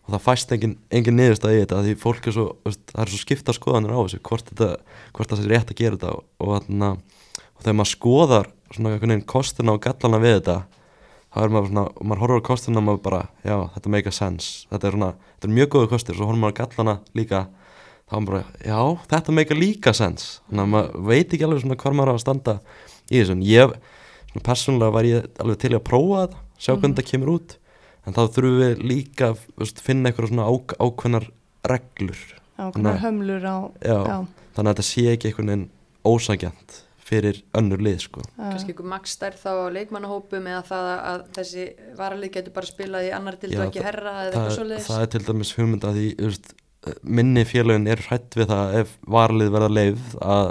Og 0.06 0.14
það 0.14 0.22
fæst 0.24 0.52
engin, 0.56 0.78
engin 0.88 1.18
niðurstað 1.18 1.52
í 1.52 1.60
þetta 1.60 1.82
því 1.84 1.94
fólk 2.00 2.28
er 2.30 2.36
svo, 2.38 2.46
það 2.64 3.02
er 3.02 3.10
svo 3.12 3.18
skipta 3.20 3.52
skoðanir 3.52 3.92
á 3.92 4.00
þessu 4.00 4.20
hvort, 4.24 4.46
þetta, 4.48 4.68
hvort 5.12 5.34
það 5.34 5.42
sé 5.42 5.50
rétt 5.50 5.72
að 5.74 5.80
gera 5.82 5.98
þetta 5.98 6.12
og, 6.14 6.22
og, 6.40 6.52
þarna, 6.54 6.88
og 7.44 7.60
þegar 7.66 7.76
maður 7.76 7.90
skoðar 7.92 8.48
svona 8.72 8.94
einhvern 8.94 9.12
veginn 9.12 9.28
kostina 9.28 9.74
og 9.74 9.82
gallana 9.84 10.22
við 10.22 10.38
þetta 10.38 10.56
þá 11.28 11.38
er 11.42 11.52
maður 11.52 11.68
svona, 11.68 11.84
og 11.92 12.08
maður 12.08 12.24
horfur 12.24 12.40
á 12.40 12.48
kostina 12.48 12.80
og 12.80 12.86
maður 12.86 13.04
bara, 13.04 13.20
já, 13.44 13.56
þetta 13.74 13.92
make 13.92 14.08
a 14.08 14.16
sense. 14.16 14.64
Þetta 14.72 14.88
er 14.88 14.96
svona, 14.96 15.10
þetta 15.34 15.50
er 15.50 15.56
mjög 15.58 15.70
góðu 15.74 15.90
kostir 15.92 16.16
svo 16.16 16.28
horfur 16.30 16.42
maður 16.46 16.58
gallana 16.62 16.96
líka 17.18 17.44
þá 18.08 18.16
er 18.16 18.24
maður 18.24 18.32
bara, 18.32 18.42
já, 18.64 18.80
þetta 19.12 19.36
a 19.52 19.58
líka 19.58 19.94
sense. 19.96 20.40
Þannig 20.48 20.64
að 20.64 20.72
maður 20.74 21.06
veit 21.10 21.32
ekki 21.32 21.46
alveg 21.46 21.62
svona 21.64 21.78
hvar 21.82 21.96
maður 21.98 22.12
á 22.12 22.14
að 22.16 22.24
standa 22.24 22.54
í 23.08 23.20
þessu. 23.20 23.36
En 23.36 23.44
ég, 23.46 23.76
svona 24.32 24.46
persónulega 24.48 24.96
var 24.96 25.08
ég 25.08 25.30
alveg 25.44 25.62
til 25.64 25.72
að 25.74 25.86
prófa 25.88 26.24
þetta 26.24 26.42
sjá 26.58 26.72
hvernig 26.74 26.96
þetta 26.96 27.10
kemur 27.12 27.32
út. 27.36 27.56
En 28.08 28.16
þá 28.16 28.22
þurfum 28.32 28.58
við 28.62 28.84
líka 28.88 29.30
veist, 29.60 29.80
finna 29.84 30.10
eitthvað 30.10 30.32
svona 30.32 30.48
ák 30.48 30.76
ákveðnar 30.80 31.30
reglur. 31.68 32.20
Ákveðnar 32.58 33.00
hömlur 33.04 33.44
á 33.46 33.56
Já. 33.84 33.98
já, 34.02 34.18
þannig 34.56 34.70
að 34.70 34.72
þetta 34.72 34.86
sé 34.88 35.08
ekki 35.12 35.30
einhvern 35.30 35.52
veginn 35.52 35.66
ósagjant 36.08 36.78
fyrir 37.08 37.40
önnur 37.56 37.80
lið 37.82 38.02
sko. 38.04 38.22
kannski 38.36 38.74
ykkur 38.74 38.88
max 38.88 39.14
stærð 39.16 39.40
þá 39.40 39.50
á 39.64 39.74
leikmannahópum 39.76 40.48
eða 40.50 40.62
það 40.68 40.88
að 40.92 41.22
þessi 41.38 41.66
varalið 41.96 42.32
getur 42.36 42.56
bara 42.58 42.68
spilað 42.68 43.08
í 43.08 43.12
annar 43.16 43.38
og 43.38 43.62
ekki 43.64 43.84
herra 43.84 44.14
eða 44.26 44.32
eitthvað 44.32 44.56
svoleiðis. 44.58 44.88
það 44.90 45.04
er 45.04 45.12
til 45.14 45.22
dæmis 45.28 45.52
hugmynd 45.56 45.86
að 45.88 46.00
því 46.00 46.08
þú 46.18 46.28
veist, 46.28 46.50
minni 47.02 47.44
félögin 47.48 47.88
er 47.90 48.00
hrætt 48.06 48.36
við 48.38 48.50
það 48.52 48.80
ef 48.82 48.96
varlið 49.10 49.52
verða 49.54 49.70
leið 49.74 50.16
að 50.22 50.50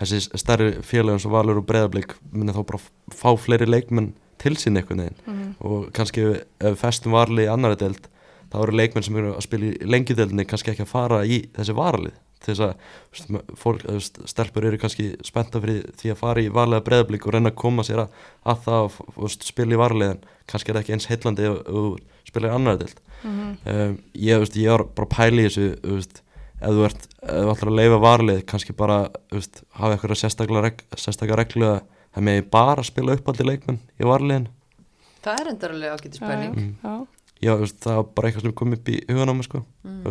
þessi 0.00 0.40
stærri 0.40 0.70
félögin 0.86 1.20
sem 1.22 1.32
valur 1.32 1.60
og 1.60 1.66
breyðablík 1.68 2.14
muni 2.32 2.54
þá 2.56 2.62
bara 2.70 2.82
fá 3.12 3.30
fleiri 3.38 3.68
leikmenn 3.68 4.12
til 4.40 4.54
sín 4.56 4.78
einhvern 4.80 5.04
veginn. 5.04 5.20
Mhm. 5.26 5.54
og 5.60 5.92
kannski 5.92 6.24
ef, 6.24 6.42
ef 6.60 6.80
festum 6.80 7.12
varlið 7.12 7.48
í 7.48 7.52
annari 7.52 7.76
deild 7.76 8.08
þá 8.50 8.62
eru 8.62 8.76
leikmenn 8.78 9.04
sem 9.04 9.16
eru 9.20 9.34
að 9.34 9.46
spila 9.46 9.68
í 9.68 9.90
lengjudeildinni 9.94 10.46
kannski 10.48 10.72
ekki 10.72 10.86
að 10.86 10.94
fara 10.94 11.22
í 11.26 11.42
þessi 11.56 11.76
varlið 11.76 12.16
til 12.40 12.54
þess 12.54 12.64
að 12.64 13.56
fólk, 13.60 13.82
stelpur 14.30 14.64
eru 14.64 14.78
kannski 14.80 15.10
spennta 15.26 15.60
fyrir 15.60 15.90
því 16.00 16.14
að 16.14 16.20
fara 16.22 16.40
í 16.40 16.48
varlega 16.48 16.86
breyðablík 16.86 17.26
og 17.26 17.34
reyna 17.36 17.52
að 17.52 17.58
koma 17.60 17.84
sér 17.84 18.06
að, 18.06 18.14
að 18.48 18.62
það 18.64 18.98
og 19.12 19.34
spila 19.34 19.76
í 19.76 19.80
varlið 19.80 20.14
en 20.14 20.22
kannski 20.48 20.72
er 20.72 20.78
það 20.78 20.84
ekki 20.86 20.96
eins 20.96 21.08
heillandi 21.10 21.48
ef 21.50 21.58
þú 21.66 21.84
spila 22.30 22.48
í 22.48 22.54
annari 22.56 22.80
deild 22.84 23.02
Mhm. 23.24 23.56
um, 23.66 23.98
ég, 24.14 24.38
veist, 24.40 24.56
ég 24.56 24.70
var 24.70 24.84
bara 24.96 25.06
að 25.06 25.16
pæla 25.16 25.42
í 25.42 25.46
þessu 25.48 25.66
veist, 25.84 26.22
ef 26.60 26.70
þú 26.76 26.84
ert 26.88 27.06
ef 27.20 27.36
þú 27.44 27.50
ætlar 27.54 27.70
að 27.70 27.78
leifa 27.80 27.98
varlið, 28.00 28.42
kannski 28.48 28.72
bara 28.76 28.98
veist, 29.32 29.62
hafa 29.76 29.94
eitthvað 29.96 30.20
sérstaklega 30.22 30.62
reg, 30.62 30.82
sérstaklega 30.96 31.36
reglu 31.42 31.66
að 31.68 31.80
það 32.14 32.26
megi 32.26 32.46
bara 32.50 32.82
spila 32.82 33.16
uppaldi 33.16 33.44
leikmenn 33.44 33.78
í 34.00 34.04
varliðin 34.08 34.48
það 35.24 35.40
er 35.40 35.50
Já, 36.20 36.28
pæling 36.28 36.54
Mm. 36.56 36.74
já. 36.82 37.06
já, 37.42 37.56
veist, 37.60 37.80
það 37.80 37.96
var 37.96 38.06
bara 38.14 38.28
eitthvað 38.30 38.42
sem 38.42 38.52
kom 38.52 38.72
upp 38.72 38.88
í 38.88 39.00
hugan 39.08 39.28
á 39.28 39.34
mig 39.36 39.44
sko. 39.44 39.64
Mm. 39.84 40.04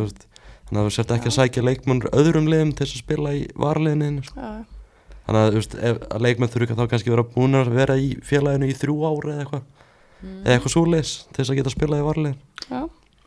Þannig 0.70 0.80
að 0.80 0.86
þú 0.86 0.92
sért 0.94 1.10
ekki 1.10 1.26
að 1.30 1.34
sækja 1.38 1.62
leikmenn 1.66 2.00
öðrum 2.14 2.46
liðum 2.46 2.72
til 2.78 2.86
að 2.86 2.94
spila 3.02 3.30
í 3.34 3.48
varliðinu 3.58 4.22
sko. 4.24 4.38
Já, 4.38 4.64
þannig 5.26 5.40
að, 5.42 5.54
veist, 5.58 5.74
ef, 5.74 5.98
að 6.14 6.20
leikmenn 6.22 6.48
þurfa 6.54 6.76
þá 6.78 6.86
kannski 6.90 7.10
vera 7.10 7.24
búin 7.26 7.54
að 7.58 7.72
vera 7.74 7.96
í 7.98 8.14
félaginu 8.22 8.70
í 8.70 8.74
þrjú 8.78 8.96
ári 9.10 9.32
eða 9.34 9.44
eitthvað 9.44 9.62
Mm. 10.20 10.42
eða 10.44 10.52
eitthvað 10.58 10.74
súleis 10.76 11.10
til 11.32 11.40
þess 11.44 11.50
að 11.50 11.56
geta 11.56 11.70
spilað 11.72 12.00
í 12.02 12.04
varliðin 12.04 12.36
já. 12.68 12.80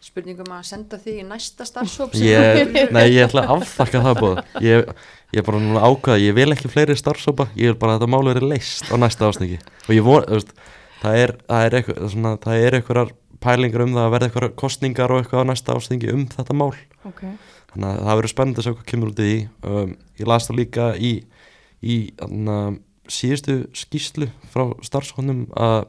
Spurningum 0.03 0.51
að 0.51 0.67
senda 0.67 0.99
þig 0.99 1.21
í 1.21 1.25
næsta 1.27 1.67
starfsóp 1.67 2.15
sem 2.17 2.27
ég, 2.27 2.73
nei, 2.95 3.05
ég 3.13 3.27
ætla 3.27 3.45
að 3.47 3.57
afþakka 3.61 4.03
það 4.03 4.21
búið 4.21 4.63
ég, 4.65 4.93
ég 5.31 5.41
er 5.41 5.47
bara 5.47 5.63
núna 5.63 5.83
ákvaða 5.87 6.21
ég 6.23 6.37
vil 6.37 6.49
ekki 6.55 6.71
fleiri 6.71 6.97
starfsópa, 6.99 7.47
ég 7.55 7.71
vil 7.71 7.79
bara 7.79 7.95
að 7.95 8.03
þetta 8.03 8.13
málu 8.13 8.33
verið 8.33 8.49
leist 8.51 8.91
á 8.91 8.95
næsta 8.99 9.31
ásningi 9.31 9.59
og 9.63 9.93
ég 9.95 10.03
þú 10.03 10.17
veist, 10.35 10.55
það 11.03 11.19
er 11.23 11.35
það 11.47 11.67
er 11.67 11.77
eitthvað, 11.79 12.07
svona, 12.15 12.35
það 12.43 12.67
er 12.67 12.79
eitthvað 12.79 13.13
pælingar 13.43 13.83
um 13.83 13.95
það 13.95 14.05
að 14.05 14.13
verða 14.13 14.29
eitthvað 14.29 14.55
kostningar 14.59 15.13
og 15.13 15.21
eitthvað 15.21 15.43
á 15.43 15.49
næsta 15.51 15.75
ásningi 15.75 16.11
um 16.13 16.23
þetta 16.31 16.55
mál. 16.55 16.71
Ok. 17.07 17.23
þannig 17.73 17.89
að 17.89 17.99
það 18.05 18.17
verður 18.19 18.31
spennandi 18.31 18.61
að 18.61 18.67
sjá 18.67 18.73
hvað 18.73 18.89
kemur 18.91 19.11
út 19.11 19.19
í 19.19 19.27
því. 19.27 19.37
Um, 19.67 19.93
ég 20.21 20.29
las 20.29 20.47
það 20.47 20.59
líka 20.61 20.87
í 20.95 21.11
í 21.83 21.97
anna, 22.23 22.57
síðustu 23.11 23.57
skýslu 23.75 24.29
frá 24.53 24.69
starfshónum 24.85 25.45
að 25.59 25.79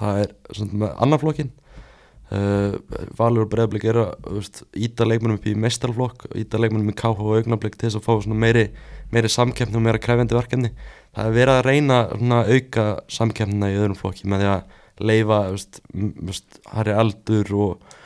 það 0.00 0.22
er 0.24 0.32
svona, 0.56 0.78
með 0.82 0.96
annan 1.04 1.22
flokkin 1.22 1.52
uh, 2.32 2.74
Valur 3.18 3.46
og 3.46 3.52
Breiðblik 3.52 3.86
eru 3.92 4.08
að 4.08 4.50
íta 4.74 5.06
leikmennum 5.06 5.38
upp 5.38 5.48
í 5.48 5.54
mestarflokk 5.58 6.26
íta 6.38 6.60
leikmennum 6.60 6.92
í 6.92 6.96
KH 6.98 7.14
og 7.22 7.38
augnablik 7.38 7.78
til 7.78 7.90
þess 7.90 8.00
að 8.00 8.06
fá 8.08 8.34
meiri, 8.34 8.68
meiri 9.14 9.32
samkeppni 9.32 9.78
og 9.78 9.86
meira 9.86 10.02
krefjandi 10.02 10.38
verkefni. 10.38 10.74
Það 11.12 11.28
er 11.28 11.38
verið 11.38 11.58
að 11.58 11.66
reyna 11.68 12.04
að 12.40 12.54
auka 12.56 12.86
samkeppnina 13.12 13.72
í 13.72 13.80
öðrum 13.80 13.98
flokki 13.98 14.30
með 14.32 14.44
því 14.44 14.52
að 14.52 14.78
leifa 15.02 15.42
Harry 16.72 16.96
Aldur 16.96 17.58
og 17.58 17.98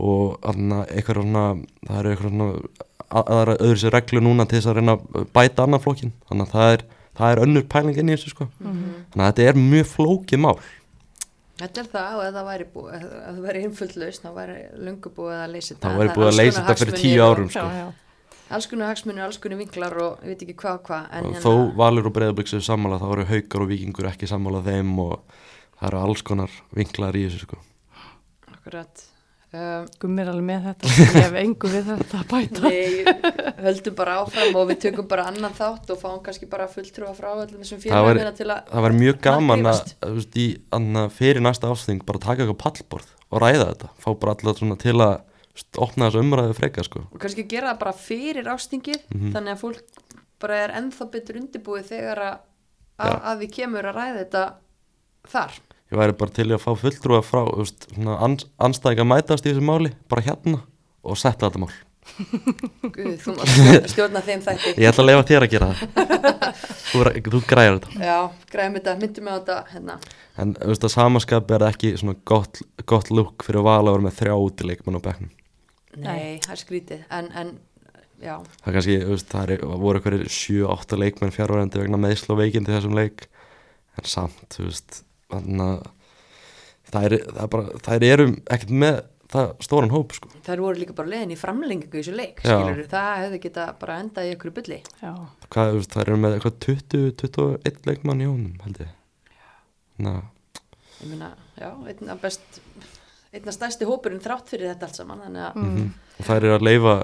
og 0.00 0.40
eitthvað 0.40 1.20
svona 1.20 1.44
það 1.84 1.98
eru 1.98 2.12
eitthvað 2.14 2.30
svona 2.30 3.56
öðru 3.56 3.80
sér 3.82 3.94
reglu 3.96 4.22
núna 4.24 4.46
til 4.48 4.58
þess 4.58 4.70
að 4.70 4.78
reyna 4.78 4.96
að 4.96 5.26
bæta 5.34 5.66
annan 5.66 5.82
flokkin 5.82 6.12
þannig 6.30 6.46
að 6.46 6.54
það 6.54 6.74
er, 6.74 6.84
það 7.20 7.32
er 7.32 7.42
önnur 7.44 7.66
pæling 7.74 7.98
inn 8.00 8.12
í 8.12 8.16
þessu 8.16 8.32
sko. 8.34 8.46
Mhm. 8.60 8.84
þannig 9.12 9.24
að 9.26 9.32
þetta 9.32 9.48
er 9.50 9.60
mjög 9.60 9.90
flókið 9.94 10.42
mál 10.44 10.56
Þetta 11.60 11.82
er 11.82 11.88
það 11.92 12.14
og 12.16 12.22
ef 12.26 12.36
það 12.36 12.46
væri 12.50 12.66
væri 13.46 13.62
einföldlaust, 13.66 14.22
þá 14.24 14.30
væri 14.38 14.54
löngu 14.86 15.10
búið 15.16 15.34
að 15.38 15.50
leysa 15.54 15.74
þetta. 15.74 15.88
það 15.90 15.98
væri 16.00 16.14
búið 16.16 16.28
að 16.30 16.38
leysa 16.40 16.62
þetta 16.64 16.76
fyrir 16.80 16.96
tíu 17.02 17.20
árum 17.26 17.50
Já, 17.50 17.56
sko. 17.58 17.66
já. 17.80 17.88
Alls 18.50 18.66
konar 18.66 18.88
hagsmunir, 18.90 19.22
alls 19.22 19.38
konar 19.38 19.60
vinklar 19.60 19.94
og 20.02 20.24
ég 20.24 20.32
veit 20.32 20.40
ekki 20.46 20.56
hvað 20.58 20.78
hvað. 20.88 21.04
En 21.12 21.24
hérna- 21.28 21.42
þó 21.44 21.76
Valur 21.76 22.08
og 22.10 22.14
Breiðablík 22.16 22.48
séu 22.50 22.64
sammála 22.66 22.98
þá 22.98 23.06
eru 23.12 23.24
haukar 23.28 23.62
og 23.62 23.68
vikingur 23.70 24.08
ekki 24.10 24.26
sammála 24.26 24.62
þeim 24.66 24.96
og 25.04 25.20
það 25.78 25.86
eru 25.92 26.00
alls 26.00 26.22
konar 26.22 26.50
vinklar 26.74 27.14
í 27.14 27.26
þessu 27.28 27.44
sko 27.44 27.60
Akkurat. 28.50 29.04
Um, 29.50 29.86
Gummi 29.98 30.22
er 30.22 30.28
alveg 30.30 30.44
með 30.46 30.66
þetta. 30.68 30.90
Ég 30.94 31.16
hef 31.16 31.32
engu 31.40 31.68
við 31.72 31.88
þetta 31.90 32.18
að 32.20 32.26
bæta. 32.30 32.60
við 32.70 33.08
höldum 33.64 33.94
bara 33.98 34.12
áfram 34.22 34.58
og 34.60 34.68
við 34.70 34.76
tökum 34.84 35.08
bara 35.10 35.24
annan 35.26 35.56
þátt 35.58 35.90
og 35.90 35.98
fáum 35.98 36.20
kannski 36.22 36.46
bara 36.52 36.68
fulltrúa 36.70 37.10
frá 37.16 37.32
öllum 37.32 37.58
þessum 37.64 37.80
félagina 37.82 38.30
til 38.38 38.46
að 38.54 38.60
það 38.70 38.84
væri 38.86 38.98
mjög 39.00 39.18
gaman 39.26 39.66
að, 39.66 39.80
að, 39.80 39.90
þú 40.04 40.12
veist, 40.20 40.38
í, 40.38 40.44
anna, 40.78 41.02
fyrir 41.10 41.42
næsta 41.42 41.72
ásting 41.74 42.04
bara 42.06 42.22
taka 42.22 42.44
eitthvað 42.46 42.60
pallborð 42.62 43.10
og 43.30 43.42
ræða 43.42 43.66
þetta 43.72 43.90
fá 44.04 44.08
bara 44.22 44.54
svona 44.60 44.78
til 44.84 44.94
að 45.02 45.16
opna 45.82 46.06
þessu 46.12 46.22
umræðu 46.22 46.54
freka 46.60 46.84
sko 46.86 47.02
og 47.10 47.18
kannski 47.20 47.44
gera 47.50 47.72
það 47.72 47.80
bara 47.82 47.96
fyrir 48.06 48.52
ástingið 48.54 49.02
Mhm. 49.10 49.32
þannig 49.34 49.56
að 49.56 49.64
fólk 49.64 49.82
bara 50.40 50.60
er 50.62 50.76
ennþá 50.78 51.08
betur 51.10 51.40
undirbúið 51.42 51.90
þegar 51.90 52.22
að, 52.28 52.38
að, 53.02 53.18
að 53.32 53.42
við 53.42 53.50
kemur 53.58 53.90
að 53.90 53.98
ræða 53.98 54.22
þetta 54.22 54.44
þar. 55.34 55.58
Ég 55.90 55.98
væri 55.98 56.16
bara 56.18 56.34
til 56.34 56.48
að 56.54 56.62
fá 56.62 56.72
fulltrúa 56.78 57.20
frá 57.26 57.44
veist, 57.50 57.88
ans, 57.98 58.46
anstæðinga 58.62 59.06
mætast 59.10 59.46
í 59.46 59.52
þessu 59.52 59.64
máli 59.66 59.92
bara 60.10 60.24
hérna 60.26 60.60
og 61.02 61.18
setja 61.18 61.48
þetta 61.48 61.62
mál. 61.64 61.72
Guð, 62.94 63.16
þú 63.22 63.34
mátt 63.36 63.90
stjórna 63.92 64.22
þeim 64.24 64.42
þætti. 64.44 64.74
ég 64.80 64.90
ætla 64.90 65.04
að 65.04 65.08
lefa 65.10 65.26
þér 65.28 65.46
að 65.46 65.52
gera 65.54 65.70
það. 65.70 65.80
Þú, 66.90 67.02
þú 67.30 67.40
græjar 67.46 67.76
þetta. 67.76 67.90
Já, 68.02 68.16
græðum 68.50 68.76
þetta, 68.78 68.94
myndum 68.98 69.28
við 69.28 69.30
á 69.30 69.38
þetta 69.38 69.58
hérna. 69.70 69.96
en 70.42 70.54
þú 70.56 70.70
veist 70.72 70.86
að 70.88 70.92
samaskap 70.96 71.52
er 71.54 71.64
ekki 71.68 71.92
svona 72.00 72.16
gott, 72.26 72.62
gott 72.90 73.12
lúk 73.14 73.44
fyrir 73.46 73.66
val 73.66 73.84
að 73.84 73.92
vera 73.92 74.06
með 74.08 74.16
þrjá 74.18 74.34
útileikmann 74.46 74.98
á 74.98 75.06
bekknum. 75.06 75.34
Nei, 76.00 76.40
það 76.42 76.54
er 76.56 76.62
skrítið, 76.64 77.04
en, 77.14 77.30
en 77.38 77.52
það 78.20 78.74
kannski, 78.74 78.96
þú 79.04 79.14
veist, 79.14 79.30
það 79.30 79.54
er, 79.54 79.62
voru 79.84 80.00
eitthvað 80.00 80.24
7-8 80.34 80.98
leikmenn 81.00 81.34
fjárværendi 81.34 81.82
vegna 81.82 82.00
meðsla 82.00 82.34
og 82.34 82.42
veikindi 82.42 82.74
þessum 82.74 82.98
leik 82.98 83.28
en 83.98 84.10
samt, 84.10 84.42
þú 84.56 84.66
veist 84.66 85.02
þannig 85.30 85.64
að 85.66 85.88
það 86.90 87.06
er, 87.06 87.16
það 87.30 87.42
er 87.44 87.50
bara, 87.54 87.80
það 87.86 88.06
eru 88.10 88.28
ekkert 88.50 88.76
með 88.84 89.00
það 89.30 89.50
stóran 89.62 89.92
hóp 89.94 90.14
sko. 90.16 90.30
Þær 90.46 90.62
voru 90.64 90.80
líka 90.80 90.94
bara 90.96 91.12
leiðin 91.12 91.34
í 91.34 91.38
framlengingu 91.38 91.98
í 91.98 92.00
þessu 92.00 92.14
leik, 92.16 92.42
skilur 92.42 92.88
það 92.90 93.10
hefði 93.24 93.40
geta 93.44 93.66
bara 93.80 93.98
endað 94.02 94.26
í 94.26 94.32
ykkur 94.34 94.54
bulli. 94.56 94.80
Já, 94.98 95.12
hvað, 95.46 95.70
þú 95.70 95.80
veist, 95.80 95.94
það 95.94 96.04
eru 96.04 96.20
með 96.24 96.36
eitthvað 96.36 96.56
20-21 96.66 97.90
leikmann 97.90 98.24
í 98.24 98.30
honum 98.30 98.64
held 98.64 98.80
ég. 98.82 98.96
Ég 101.00 101.08
meina, 101.08 101.30
já, 101.60 101.68
einna 101.92 102.16
best, 102.20 102.60
einna 103.32 103.54
stærsti 103.54 103.88
hópurinn 103.88 104.22
þrátt 104.24 104.50
fyrir 104.50 104.72
þetta 104.72 104.88
allt 104.88 104.98
saman, 104.98 105.22
þannig 105.28 105.46
að, 105.46 105.60
mm. 105.60 105.90
og 106.16 106.26
það 106.26 106.40
er 106.40 106.56
að 106.56 106.66
leifa 106.66 106.96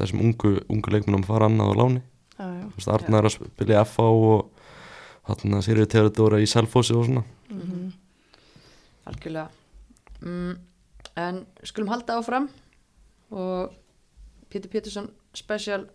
þessum 0.00 0.26
ungu, 0.28 0.56
ungu 0.70 0.94
leikmannum 0.94 1.24
að 1.24 1.30
fara 1.32 1.48
annað 1.50 1.72
á 1.72 1.74
láni. 1.80 2.04
Já, 2.34 2.44
já. 2.44 2.66
þú 2.66 2.76
veist, 2.76 2.92
Arnar 2.98 3.22
er 3.22 3.30
að 3.30 3.36
spila 3.38 3.74
í 3.74 3.88
FA 3.88 4.10
og 4.10 4.53
hann 5.28 5.56
að 5.58 5.64
Sirri 5.66 5.86
Teodora 5.90 6.40
í 6.42 6.46
Selfossi 6.50 6.94
og 6.96 7.06
svona 7.08 7.24
Mm. 7.50 7.92
algjörlega. 9.06 9.48
Mm, 10.24 10.56
en 11.16 11.46
skulum 11.62 11.88
halda 11.92 12.16
áfram 12.18 12.48
og 13.30 13.72
Pétur 14.50 14.70
Pétursson 14.72 15.10
special 15.34 15.86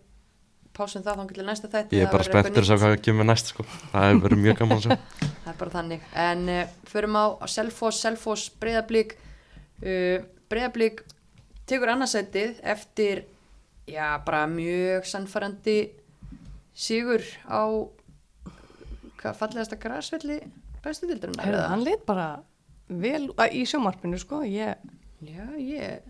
pásum 0.76 1.02
það 1.02 1.18
þá 1.18 1.34
til 1.34 1.44
næsta 1.44 1.68
þætti. 1.68 1.96
ég 1.98 2.06
er 2.06 2.12
bara 2.12 2.24
spenntur 2.24 2.62
að 2.62 2.68
sjá 2.70 2.76
hvað 2.78 3.02
kemur 3.02 3.24
næst 3.26 3.46
sko. 3.50 3.64
það 3.92 4.06
hefur 4.06 4.22
verið 4.28 4.42
mjög 4.44 4.58
gaman 4.60 4.78
að 4.78 4.84
sjá 4.86 4.98
Það 5.44 5.52
er 5.52 5.58
bara 5.58 5.70
þannig. 5.70 6.00
En 6.14 6.48
uh, 6.48 6.66
förum 6.86 7.16
á 7.18 7.24
Selfoss, 7.50 8.00
Selfoss, 8.04 8.50
Breiðablík. 8.60 9.16
Uh, 9.82 10.22
Breiðablík 10.48 11.02
tekur 11.66 11.88
annarsætið 11.90 12.60
eftir, 12.62 13.24
já, 13.88 14.18
bara 14.24 14.46
mjög 14.46 15.04
sannfærandi 15.10 15.90
sigur 16.74 17.20
á, 17.50 17.66
hvað 19.20 19.36
fallegasta 19.40 19.78
græsvelli 19.80 20.38
bestu 20.84 21.08
dildurinnar? 21.10 21.44
Heyrðu, 21.46 21.66
hann 21.72 21.84
lit 21.84 22.06
bara 22.08 22.30
vel 22.88 23.28
að, 23.36 23.54
í 23.54 23.66
sjómarpinu, 23.68 24.18
sko. 24.20 24.42
Ég, 24.48 24.80
Já, 25.20 25.44
ég 25.60 26.00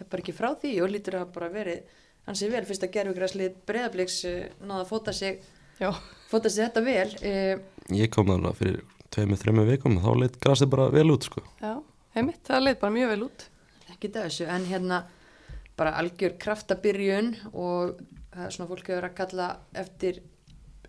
er 0.00 0.06
bara 0.10 0.22
ekki 0.24 0.34
frá 0.34 0.48
því 0.58 0.72
og 0.82 0.90
lítur 0.90 1.20
að 1.20 1.28
bara 1.36 1.50
verið 1.52 1.98
hansi 2.26 2.48
vel 2.50 2.64
fyrst 2.66 2.82
að 2.82 2.96
gerfugræslið 2.96 3.60
Breiðablíks 3.68 4.16
uh, 4.26 4.40
náða 4.64 4.80
að 4.82 4.88
fóta 4.90 5.14
sig, 5.14 5.44
já, 5.78 5.90
fóta 6.30 6.50
sig 6.50 6.66
þetta 6.66 6.82
vel. 6.82 7.12
Uh, 7.22 7.94
ég 7.94 8.10
kom 8.10 8.26
þarna 8.32 8.52
fyrir 8.58 8.82
tveimur, 9.14 9.38
þreimur 9.38 9.70
vikum 9.70 10.00
þá 10.02 10.10
leitt 10.18 10.40
grasið 10.42 10.72
bara 10.74 10.88
vel 10.94 11.06
út 11.14 11.28
sko. 11.30 11.44
já, 11.62 11.76
heimitt, 12.16 12.42
það 12.48 12.66
lit 12.66 12.82
bara 12.82 12.96
mjög 12.96 13.14
vel 13.14 13.22
út. 13.28 13.46
ekki 13.94 14.12
það 14.16 14.26
þessu, 14.26 14.50
en 14.56 14.66
hérna 14.72 15.00
bara 15.78 15.94
algjör 16.02 16.34
kraftabyrjun 16.42 17.32
og 17.52 18.00
það 18.34 18.44
er 18.48 18.56
svona 18.56 18.70
fólk 18.72 18.90
hefur 18.90 19.06
að 19.06 19.16
kalla 19.22 19.48
eftir 19.78 20.20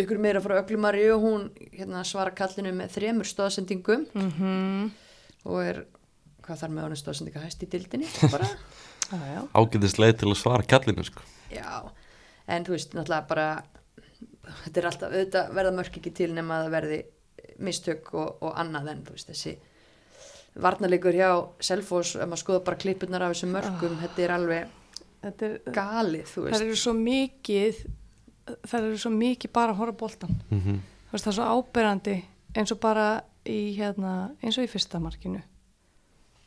ykkur 0.06 0.20
meira 0.22 0.42
frá 0.44 0.58
Öglumari 0.62 1.06
og 1.14 1.24
hún 1.26 1.48
hérna, 1.74 2.04
svara 2.08 2.34
kallinu 2.36 2.74
með 2.78 2.94
þremur 2.98 3.30
stóðsendingum 3.30 4.08
Mm 4.18 4.92
og 5.42 5.58
er, 5.66 5.78
hvað 6.46 6.60
þar 6.62 6.70
með 6.76 6.84
honum 6.86 7.00
stóðsendinga 7.00 7.42
hæst 7.42 7.64
í 7.66 7.70
dildinni 7.72 8.06
bara, 8.34 8.46
Já, 9.10 9.18
já. 9.34 9.40
ágætist 9.58 9.98
leið 9.98 10.12
til 10.22 10.28
að 10.30 10.38
svara 10.38 10.68
kallinu 10.70 11.06
sko. 11.08 11.24
já 11.50 11.82
en 12.52 12.66
þú 12.68 12.76
veist, 12.76 12.94
náttúrulega 12.94 13.28
bara 13.32 13.48
þetta 14.66 14.80
er 14.84 14.88
alltaf, 14.92 15.16
auðvitað 15.16 15.52
verða 15.58 15.72
mörk 15.80 15.98
ekki 15.98 16.14
til 16.20 16.30
nema 16.38 16.60
að 16.60 16.68
það 16.68 16.76
verði 16.76 17.00
mistök 17.66 18.14
og, 18.14 18.30
og 18.46 18.54
annað 18.62 18.92
en 18.94 19.02
þú 19.08 19.16
veist 19.18 19.32
þessi 19.34 19.56
varnarleikur 20.62 21.16
hjá 21.18 21.30
Selfoss, 21.64 22.14
ef 22.20 22.28
maður 22.28 22.42
skoða 22.44 22.64
bara 22.68 22.80
klippunar 22.82 23.26
af 23.26 23.34
þessum 23.34 23.54
mörkum, 23.56 23.98
þetta 24.04 24.24
er 24.28 24.34
alveg 24.36 24.78
þetta 25.26 25.48
er, 25.50 25.58
galið, 25.74 26.26
þú 26.36 26.46
það 26.52 26.66
eru 26.68 26.80
svo 26.82 26.94
mikið 26.98 27.82
það 28.68 28.88
eru 28.88 28.98
svo 28.98 29.12
mikið 29.16 29.54
bara 29.54 29.76
að 29.76 29.82
horfa 29.82 29.98
á 29.98 30.02
boltan 30.02 30.36
mm 30.50 30.82
þú 31.12 31.18
veist 31.18 31.26
það 31.28 31.32
er 31.32 31.36
svo 31.36 31.46
áberandi 31.60 32.18
eins 32.56 32.72
og 32.72 32.78
bara 32.80 33.06
í 33.44 33.74
hérna 33.76 34.12
eins 34.40 34.56
og 34.56 34.64
í 34.64 34.70
fyrsta 34.72 35.00
markinu. 35.04 35.42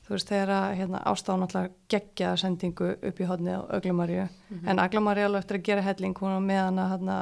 Þú 0.04 0.12
veist 0.14 0.28
þegar 0.28 0.52
að 0.52 0.78
hérna, 0.78 1.00
ástafan 1.08 1.44
alltaf 1.44 1.66
geggja 1.88 2.34
sendingu 2.40 2.90
upp 2.96 3.20
í 3.20 3.28
hodni 3.28 3.52
á 3.56 3.60
Öglumarju 3.76 4.24
en 4.64 4.80
Öglumarju 4.80 5.26
alveg 5.26 5.44
eftir 5.44 5.58
að 5.58 5.66
gera 5.68 5.84
helling 5.84 6.16
hún 6.16 6.32
var 6.32 6.44
með 6.44 6.62
hana 6.62 6.88
hérna, 6.92 7.18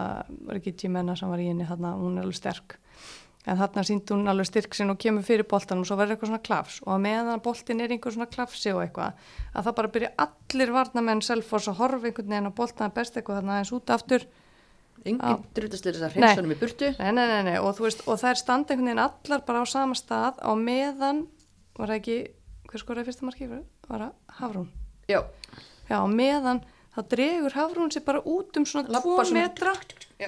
var 0.47 0.61
ekki 0.61 0.75
Jimenna 0.83 1.16
sem 1.18 1.31
var 1.31 1.43
í 1.43 1.49
henni 1.51 1.66
hérna, 1.66 1.97
hún 1.99 2.18
er 2.18 2.27
alveg 2.27 2.39
sterk. 2.39 2.79
En 3.43 3.59
þarna 3.59 3.83
síndi 3.87 4.14
hún 4.14 4.31
alveg 4.31 4.47
styrk 4.47 4.75
sinn 4.79 4.91
og 4.91 4.99
kemur 5.03 5.27
fyrir 5.27 5.47
boltanum 5.51 5.83
og 5.83 5.91
svo 5.91 5.99
verður 5.99 6.14
eitthvað 6.14 6.31
svona 6.31 6.47
klafs. 6.47 6.79
Og 6.87 7.01
meðan 7.03 7.33
að 7.33 7.43
boltin 7.43 7.83
er 7.83 7.91
einhver 7.91 8.14
svona 8.14 8.31
klafsi 8.31 8.70
og 8.70 8.85
eitthvað 8.85 9.18
að 9.51 9.66
það 9.66 9.79
bara 9.81 9.93
byrja 9.97 10.12
allir 10.27 10.75
varnamenn 10.75 11.23
selfos 11.27 11.66
að 11.70 11.81
horfa 11.83 12.07
einhvern 12.07 12.35
veginn 12.35 12.51
á 12.51 12.55
boltan 12.55 12.95
best 12.95 13.18
eitthvað 13.18 13.41
þarna 13.41 13.57
aðeins 13.59 13.75
út 13.79 13.95
aftur 13.95 14.27
enginn 15.11 15.44
drutastlir 15.57 15.96
þess 15.96 16.07
að 16.09 16.16
hreinsunum 16.16 16.53
í 16.55 16.59
burtu 16.61 16.90
Nei, 16.98 17.12
nei, 17.16 17.42
nei. 17.48 17.57
Og, 17.61 17.78
veist, 17.82 18.05
og 18.07 18.20
það 18.20 18.30
er 18.30 18.40
veginn 18.86 19.03
allar 19.03 19.42
bara 19.46 19.62
á 19.62 19.66
sama 19.66 19.94
stað 19.98 20.38
á 20.38 20.50
meðan, 20.55 21.24
var 21.78 21.88
það 21.92 21.98
ekki, 22.00 22.18
hver 22.70 22.82
skoraði 22.84 23.09
fyrsta 23.11 23.26
marki? 23.28 23.48
Var 23.88 24.05
það 24.07 24.12
Hafrún? 24.40 24.68
já, 25.11 25.20
Já, 25.90 25.96
á 25.98 26.07
meðan 26.09 26.62
þá 26.94 27.00
dregur 27.09 27.57
Hafrún 27.57 27.90
sér 27.92 28.05
bara 28.07 28.20
út 28.22 28.57
um 28.57 28.64
svona 28.68 28.88
Labbar 28.88 29.24
2 29.24 29.30
svona- 29.32 29.42
metra, 29.48 29.72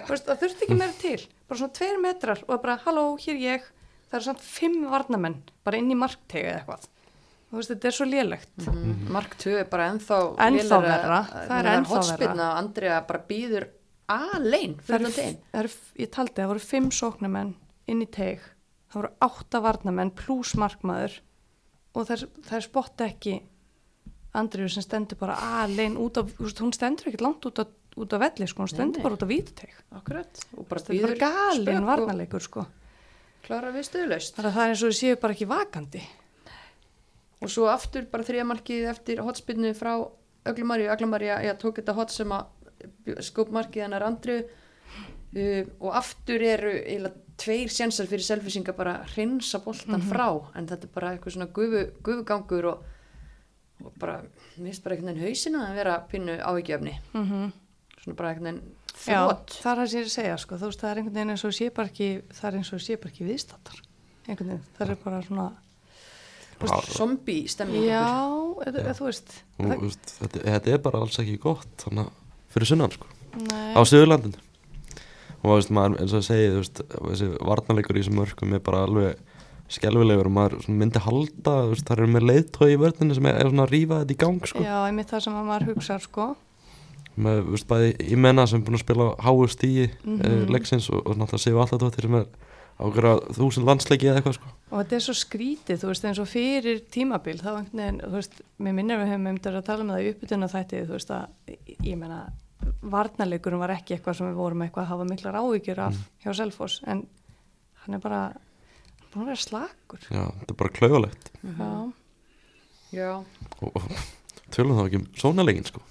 veist, 0.08 0.26
það 0.26 0.40
þurfti 0.42 0.66
ekki 0.66 0.78
meira 0.80 0.96
til, 1.00 1.20
bara 1.48 1.58
svona 1.60 1.78
2 1.78 2.00
metrar 2.02 2.42
og 2.48 2.62
bara, 2.62 2.78
halló, 2.84 3.04
hér 3.20 3.38
ég, 3.38 3.70
það 4.10 4.18
eru 4.18 4.24
samt 4.30 4.42
5 4.42 4.90
varnamenn, 4.90 5.38
bara 5.64 5.76
inn 5.78 5.92
í 5.92 5.96
marktegi 5.96 6.48
eða 6.50 6.58
eitthvað. 6.64 6.88
Þú 7.54 7.60
veist, 7.60 7.70
þetta 7.70 7.86
er 7.86 7.94
svo 7.94 8.06
lélegt. 8.10 8.48
mm. 8.66 9.08
Mark 9.14 9.36
2 9.38 9.52
er 9.60 9.64
bara 9.70 9.84
ennþá 9.92 10.16
Ennþá 10.42 10.78
verra, 10.82 11.20
það 11.30 11.58
er 11.60 11.68
ennþá 11.76 12.00
verra. 12.08 12.32
og 12.50 12.56
Andrea 12.58 13.00
bara 13.06 13.20
býður 13.28 13.68
alein 14.10 14.76
Það 14.84 15.06
það 15.52 15.76
ég 16.00 16.10
taldi, 16.12 16.36
það 16.40 16.50
voru 16.52 16.64
5 16.64 16.90
sóknarmenn 16.98 17.54
inn 17.90 18.02
í 18.04 18.08
teg, 18.10 18.42
það 18.90 19.00
voru 19.00 19.12
8 19.26 19.62
varnamenn 19.64 20.12
pluss 20.16 20.54
markmaður 20.60 21.18
og 21.94 22.08
þær, 22.08 22.24
þær 22.48 22.66
spotta 22.66 23.08
ekki 23.08 23.40
Andriðu 24.34 24.72
sem 24.74 24.82
stendur 24.82 25.18
bara 25.20 25.36
alein 25.62 25.94
út 26.00 26.18
af, 26.18 26.32
hún 26.40 26.72
stendur 26.74 27.06
ekkert 27.06 27.22
langt 27.22 27.44
út 27.46 27.60
af, 27.62 27.68
út 27.94 28.16
af 28.16 28.22
velli, 28.24 28.48
sko, 28.50 28.64
hún 28.64 28.72
stendur 28.72 28.98
nei. 28.98 29.04
bara 29.06 29.14
út 29.14 29.22
af 29.22 29.30
vítuteg. 29.30 29.76
akkurat 29.94 30.40
og 30.56 30.66
bara 30.66 30.82
er 30.82 30.88
býður 30.90 31.14
galin 31.20 31.86
varnarleikur, 31.86 32.42
sko. 32.42 32.64
klára 33.46 33.70
við 33.74 33.86
stöðlaust 33.86 34.40
að 34.42 34.50
það 34.50 34.64
er 34.64 34.74
eins 34.74 34.82
og 34.82 34.90
þau 34.90 34.98
séu 34.98 35.20
bara 35.22 35.36
ekki 35.36 35.48
vakandi. 35.52 36.02
og 37.44 37.54
svo 37.54 37.70
aftur 37.70 38.10
bara 38.10 38.26
þriðamarkið 38.26 38.90
eftir 38.90 39.22
hotspinnu 39.22 39.70
frá 39.78 39.94
Öglumari 40.44 40.90
Öglumari 40.92 41.30
að 41.32 41.54
tók 41.62 41.78
þetta 41.78 41.94
hot 41.96 42.12
sem 42.12 42.32
að 42.34 42.50
skópmarkið 43.28 43.86
hennar 43.86 44.06
andru 44.06 44.38
uh, 44.44 45.62
og 45.80 45.90
aftur 46.00 46.44
eru 46.46 46.72
eiginlega 46.78 47.22
tveir 47.40 47.72
sjensar 47.72 48.06
fyrir 48.06 48.22
selfisinga 48.22 48.76
bara 48.78 49.00
hreinsa 49.14 49.58
boltan 49.64 50.04
frá 50.06 50.28
en 50.54 50.68
þetta 50.70 50.86
er 50.86 50.94
bara 50.94 51.14
eitthvað 51.14 51.34
svona 51.34 51.50
gufu, 51.50 51.82
gufugangur 52.06 52.70
og, 52.70 52.84
og 53.82 53.98
bara, 53.98 54.20
finnst 54.54 54.84
bara 54.84 54.94
einhvern 54.94 55.16
veginn 55.16 55.26
hausina 55.26 55.66
að 55.66 55.78
vera 55.82 55.98
pinnu 56.10 56.38
ávíkjöfni 56.38 56.98
Mm 57.12 57.52
svona 58.04 58.18
bara 58.18 58.32
einhvern 58.32 58.50
veginn 58.50 58.72
Já, 58.94 59.26
þrótt 59.26 59.56
það 59.58 59.70
er 59.70 59.78
það 59.80 59.88
sem 59.90 59.98
ég 59.98 60.04
er 60.04 60.08
að 60.08 60.14
segja, 60.14 60.34
sko, 60.38 60.56
þú 60.60 60.68
veist, 60.70 60.80
það 60.80 60.90
er 60.90 60.98
einhvern 61.00 61.16
veginn 61.18 61.34
eins 61.34 61.44
og 61.44 61.54
sé 61.56 61.68
bara 61.74 61.90
ekki, 61.90 62.08
það 62.30 62.48
er 62.48 62.58
eins 62.60 62.72
og 62.72 62.82
sé 62.84 62.96
bara 63.00 63.10
ekki 63.10 63.26
viðstattar. 63.26 63.80
Einhvern 64.28 64.50
veginn, 64.52 64.66
það 64.76 64.92
er 64.92 65.00
bara 65.02 65.22
svona, 65.26 65.46
zombie 66.94 67.48
stemming 67.50 67.88
já, 67.88 68.04
eða, 68.68 68.84
eða, 68.84 68.94
þú 69.00 69.08
veist, 69.08 69.34
og, 69.58 69.86
það, 70.12 70.36
þetta 70.36 70.76
er 70.76 70.84
bara 70.86 71.02
alls 71.02 71.18
ekki 71.24 71.34
gott 71.42 71.84
þannig 71.84 72.06
að 72.06 72.20
fyrir 72.54 72.70
sunnan 72.70 72.94
sko 72.94 73.06
á 73.74 73.80
Suðurlandinu 73.82 74.38
og 75.44 75.58
veist, 75.58 75.70
maður, 75.74 75.98
eins 76.00 76.14
og 76.14 76.22
að 76.22 76.26
segja 76.30 76.52
veist, 76.56 76.80
þessi 76.94 77.26
varnarleikur 77.44 77.98
í 77.98 78.02
þessum 78.04 78.20
mörkum 78.22 78.54
er 78.56 78.62
bara 78.64 78.84
alveg 78.86 79.18
skelvilegur 79.74 80.28
og 80.30 80.34
maður 80.36 80.64
myndi 80.70 81.00
halda 81.04 81.54
veist, 81.72 81.84
það 81.88 81.98
eru 81.98 82.08
með 82.14 82.26
leiðtói 82.30 82.70
í 82.74 82.78
vörninu 82.80 83.16
sem 83.18 83.28
er, 83.28 83.38
er 83.42 83.50
svona 83.50 83.66
að 83.66 83.72
rífa 83.74 83.98
þetta 84.02 84.14
í 84.14 84.18
gang 84.22 84.48
sko. 84.48 84.62
Já, 84.64 84.74
einmitt 84.88 85.10
það 85.12 85.24
sem 85.26 85.36
að 85.40 85.46
maður 85.50 85.68
hugsa, 85.72 85.98
sko. 86.04 86.26
með 87.24 87.42
veist, 87.52 87.68
bæði 87.70 87.90
í 88.10 88.16
menna 88.18 88.44
sem 88.50 88.60
er 88.60 88.64
búin 88.66 88.78
að 88.78 88.84
spila 88.84 89.04
á 89.14 89.22
háu 89.28 89.44
stíi 89.52 89.86
mm 90.04 90.16
Mhm. 90.24 90.48
leiksins 90.54 90.88
og, 90.90 91.02
og 91.06 91.16
náttúrulega 91.20 91.44
séu 91.44 91.60
alltaf 91.62 91.80
tóttir 91.84 92.06
sem 92.08 92.14
er 92.20 92.26
ákveða 92.74 93.12
þúsund 93.36 93.68
landsleiki 93.68 94.08
eða 94.10 94.18
eitthvað 94.20 94.34
sko. 94.40 94.48
Og 94.72 94.80
þetta 94.82 94.96
er 94.96 95.04
svo 95.04 95.14
skrítið, 95.14 95.76
þú 95.78 95.90
veist, 95.92 96.04
eins 96.08 96.18
og 96.18 96.26
fyrir 96.28 96.80
tímabil, 96.90 97.36
þá 97.38 97.50
einhvern 97.54 97.78
veginn, 97.84 98.00
þú 98.02 98.16
veist, 98.18 98.40
mér 98.58 98.74
minnir 98.74 98.98
við 98.98 99.12
hefum 99.12 99.28
einmitt 99.30 99.46
verið 99.46 99.60
að 99.60 99.68
tala 99.68 99.84
með 99.86 99.94
það 99.94 100.04
í 100.04 100.10
uppbytuna 100.14 100.48
þætti, 100.50 100.80
þú 100.88 100.96
veist 100.96 101.12
að, 101.14 101.54
ég 101.86 101.98
meina, 102.00 102.18
varnarleikurum 102.94 103.60
var 103.62 103.72
ekki 103.76 103.96
eitthvað 103.96 104.18
sem 104.18 104.28
við 104.30 104.38
vorum 104.38 104.62
eitthvað 104.64 104.84
að 104.84 104.90
hafa 104.92 105.06
miklar 105.10 105.38
áhyggjur 105.40 105.80
af 105.86 105.98
hjá 106.24 106.30
Selfoss, 106.38 106.80
en 106.86 107.04
hann 107.84 107.96
er 107.98 108.02
bara, 108.04 108.20
hann 108.34 109.04
er 109.04 109.12
búin 109.14 109.24
að 109.26 109.30
vera 109.32 109.42
slakur. 109.44 110.04
Já, 110.08 110.24
þetta 110.40 110.54
er 110.54 110.60
bara 110.62 110.74
klaufalegt 110.78 111.30
Já, 111.44 111.70
já, 112.94 113.10
og, 113.60 113.70
og 113.76 113.88
tölum 114.54 114.78
þá 114.78 114.84
ekki 114.86 115.00
um 115.02 115.06
sóknarleikin 115.20 115.68
sko. 115.68 115.82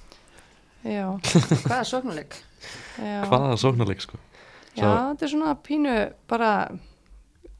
já, 0.83 1.05
hvaða 1.67 1.83
sóknuleik 1.89 2.37
já. 2.99 3.17
hvaða 3.29 3.57
sóknarleik 3.61 4.03
sko. 4.05 4.19
Já, 4.73 4.87
þetta 5.13 5.25
er 5.27 5.33
svona 5.35 5.55
pínu 5.61 5.97
bara, 6.31 6.51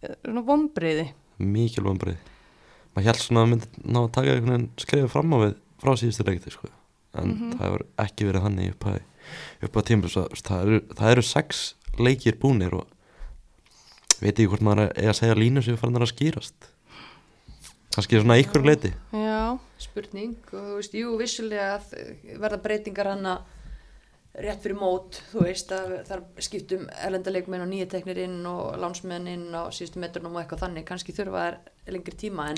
eh, 0.02 0.16
svona 0.26 0.46
vombriði. 0.48 1.10
mikil 1.38 1.84
vombrið 1.86 2.18
maður 2.94 3.10
held 3.10 3.22
svona 3.22 3.44
að 3.44 3.52
myndi 3.54 3.84
ná 3.90 4.00
að 4.04 4.12
taka 4.16 4.34
einhvern 4.34 4.54
veginn 4.54 4.72
skrifið 4.82 5.12
fram 5.14 5.34
á 5.34 5.38
við 5.44 5.54
frá 5.84 5.92
síðustu 6.00 6.26
leikti 6.28 6.52
sko. 6.54 6.70
En 7.14 7.30
Mhm. 7.30 7.52
það 7.58 7.64
hefur 7.68 7.86
ekki 8.06 8.26
verið 8.30 8.42
hann 8.42 8.60
upp 8.70 8.86
að, 8.86 9.00
upp 9.64 9.74
að 9.82 9.88
tíma 9.90 10.10
það, 10.10 10.62
eru, 10.66 10.80
það 10.96 11.12
eru 11.12 11.22
sex 11.22 11.64
leikir 12.00 12.38
búnir 12.42 12.74
og 12.74 12.88
veit 14.22 14.34
ekki 14.40 14.48
hvort 14.50 14.62
maður 14.66 14.92
er 14.98 15.10
að 15.12 15.20
segja 15.20 15.36
línu 15.38 15.64
sem 15.64 15.78
farin 15.78 15.96
að 16.02 16.10
skýrast? 16.14 16.70
Kannski 17.94 18.18
svona 18.22 18.40
ykkur 18.42 18.64
leiti 18.66 18.90
Já, 19.14 19.60
spurning. 19.78 20.36
Og 20.52 20.62
þú 20.70 20.78
veist, 20.80 20.94
jú, 20.98 21.12
vissulega 21.20 21.76
að 21.78 22.40
verða 22.42 22.58
breytingar 22.64 23.06
hana 23.12 23.36
rétt 24.34 24.64
fyrir 24.64 24.80
mót, 24.80 25.20
þú 25.30 25.44
veist 25.46 25.70
að 25.76 25.92
þar 26.08 26.24
skiptum 26.42 26.88
erlendaleikmenn 27.06 27.62
og 27.62 27.70
nýja 27.70 27.86
teknir 27.92 28.18
inn 28.24 28.40
og 28.50 28.80
lánsmenn 28.82 29.28
inn 29.30 29.54
á 29.54 29.70
síðustu 29.70 30.02
metrunum 30.02 30.34
og 30.34 30.42
eitthvað 30.42 30.64
þannig, 30.66 30.88
kannski 30.90 31.14
þurfa 31.14 31.44
þær 31.46 31.94
lengri 31.94 32.18
tíma 32.18 32.48
en 32.50 32.58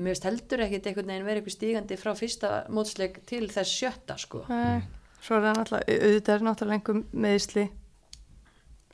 mér 0.00 0.14
veist 0.14 0.26
heldur 0.28 0.64
ekkit 0.64 0.88
einhvern 0.88 1.12
veginn 1.12 1.26
verið 1.26 1.42
eitthvað 1.42 1.56
stígandi 1.56 1.98
frá 2.00 2.14
fyrsta 2.18 2.50
mótsleik 2.72 3.20
til 3.28 3.46
þess 3.52 3.76
sjötta 3.76 4.16
sko. 4.20 4.42
Nei, 4.50 4.80
svo 5.20 5.36
er 5.36 5.46
það 5.46 5.60
náttúrulega, 5.60 6.00
auðvitað 6.06 6.34
er 6.34 6.46
náttúrulega 6.48 6.80
einhver 6.80 7.02
meðisli 7.26 7.66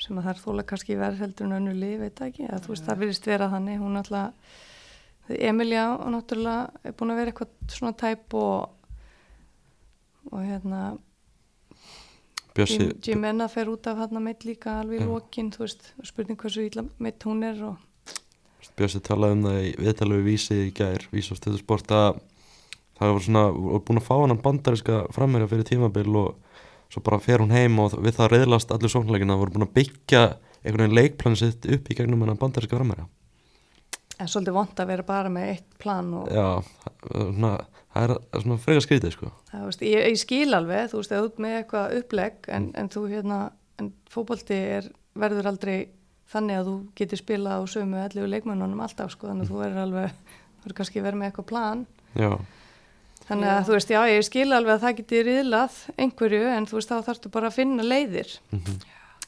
sem 0.02 0.18
að 0.18 0.26
það 0.26 0.32
er 0.34 0.40
þóla 0.42 0.64
kannski 0.68 0.96
verð 1.00 1.22
heldur 1.24 1.46
en 1.46 1.56
önnu 1.56 1.74
lið, 1.76 1.98
veit 2.04 2.22
ekki, 2.26 2.48
að 2.52 2.64
þú 2.66 2.72
veist, 2.74 2.86
það 2.86 3.02
virðist 3.02 3.28
vera 3.30 3.50
þannig, 3.52 3.78
hún 3.80 3.96
náttúrulega, 3.96 4.56
Emilja 5.48 5.84
náttúrulega 6.12 6.82
er 6.86 6.94
búin 6.98 7.12
að 7.14 7.20
vera 7.20 7.32
eitthvað 7.32 7.74
svona 7.74 7.96
tæp 7.98 8.36
og, 8.38 8.90
og 10.30 10.44
hérna, 10.44 10.82
Bjössi, 12.56 12.76
Jim, 12.76 12.92
Jimenna 13.04 13.48
fer 13.52 13.68
út 13.68 13.88
af 13.90 13.98
hann 14.00 14.22
meitt 14.24 14.46
líka 14.48 14.78
alveg 14.80 15.02
í 15.02 15.04
Já. 15.04 15.08
lokin, 15.10 15.50
þú 15.52 15.64
veist, 15.64 15.90
spurning 16.08 16.40
hversu 16.40 16.64
illa 16.64 16.86
meitt 17.04 17.26
hún 17.28 17.44
er 17.44 17.60
og, 17.68 17.80
Bjössi 18.76 19.00
talaði 19.04 19.36
um 19.38 19.44
það 19.46 19.60
í 19.64 19.68
viðtalið 19.80 20.18
við 20.18 20.26
vísi 20.30 20.56
í 20.66 20.72
gær, 20.76 21.06
vísi 21.12 21.32
á 21.32 21.36
stöðu 21.38 21.60
sport 21.62 21.92
að 21.96 22.18
það 22.98 23.12
var 23.14 23.22
svona, 23.24 23.44
var 23.52 23.84
búin 23.86 24.00
að 24.00 24.08
fá 24.08 24.14
hann 24.16 24.42
bandariska 24.44 24.98
framherja 25.16 25.48
fyrir 25.52 25.68
tímabil 25.68 26.10
og 26.20 26.58
svo 26.92 27.02
bara 27.04 27.20
fer 27.22 27.42
hún 27.42 27.54
heim 27.54 27.78
og 27.82 27.96
við 27.98 28.18
það 28.18 28.32
reyðlast 28.34 28.72
allir 28.74 28.92
sóknleikina, 28.92 29.38
voru 29.40 29.56
búin 29.56 29.66
að 29.66 29.74
byggja 29.78 30.22
einhvern 30.62 30.86
veginn 30.86 30.98
leikplan 30.98 31.38
sitt 31.38 31.66
upp 31.72 31.90
í 31.90 31.96
gegnum 31.98 32.22
hennan 32.24 32.40
bandariska 32.40 32.78
framherja. 32.78 33.08
en 34.18 34.30
svolítið 34.32 34.56
vond 34.56 34.80
að 34.80 34.92
vera 34.92 35.04
bara 35.06 35.32
með 35.32 35.50
eitt 35.54 35.66
plan 35.82 36.12
og 36.16 36.30
Já, 36.32 36.46
það 36.84 37.18
er 37.20 37.26
svona, 37.32 37.50
það 37.92 38.14
er 38.14 38.44
svona 38.44 38.62
freka 38.64 38.84
skrítið 38.84 39.12
sko. 39.16 39.32
Það, 39.50 39.66
veist, 39.66 39.84
ég, 39.84 40.06
ég 40.06 40.20
skil 40.20 40.48
alveg, 40.56 40.88
þú 40.92 41.02
veist, 41.02 41.12
eða 41.12 41.26
út 41.28 41.42
með 41.44 41.58
eitthvað 41.58 41.98
upplegg 42.00 42.48
en, 42.56 42.70
en 42.80 42.88
þú 42.92 43.04
hérna, 43.12 43.40
en 43.80 43.92
fótbolti 44.12 44.60
er, 44.78 44.88
verður 45.16 45.50
aldrei 45.52 45.76
þannig 46.32 46.58
að 46.60 46.66
þú 46.70 46.74
getur 46.98 47.18
spilað 47.22 47.58
á 47.58 47.62
sömu 47.70 48.00
ellu 48.04 48.26
leikmönnunum 48.32 48.80
alltaf, 48.82 49.10
sko, 49.14 49.28
þannig 49.30 49.46
að 49.46 49.50
þú 49.52 49.60
verður 49.62 49.82
alveg, 49.86 50.10
þú 50.56 50.62
verður 50.66 50.76
kannski 50.80 51.02
verið 51.04 51.20
með 51.22 51.30
eitthvað 51.32 51.46
plan. 51.52 51.86
Já, 52.16 52.30
Þannig 53.26 53.48
Já. 53.48 53.54
að 53.58 53.64
þú 53.66 53.72
veist, 53.74 53.88
já, 53.90 54.00
ég 54.06 54.22
skil 54.22 54.52
alveg 54.54 54.74
að 54.76 54.82
það 54.84 54.96
geti 55.00 55.20
riðlað 55.26 55.76
einhverju, 55.98 56.42
en 56.56 56.66
þú 56.70 56.76
veist, 56.78 56.90
þá 56.92 57.06
þarftu 57.08 57.30
bara 57.34 57.48
að 57.50 57.56
finna 57.58 57.82
leiðir. 57.82 58.36
mhm, 58.52 58.76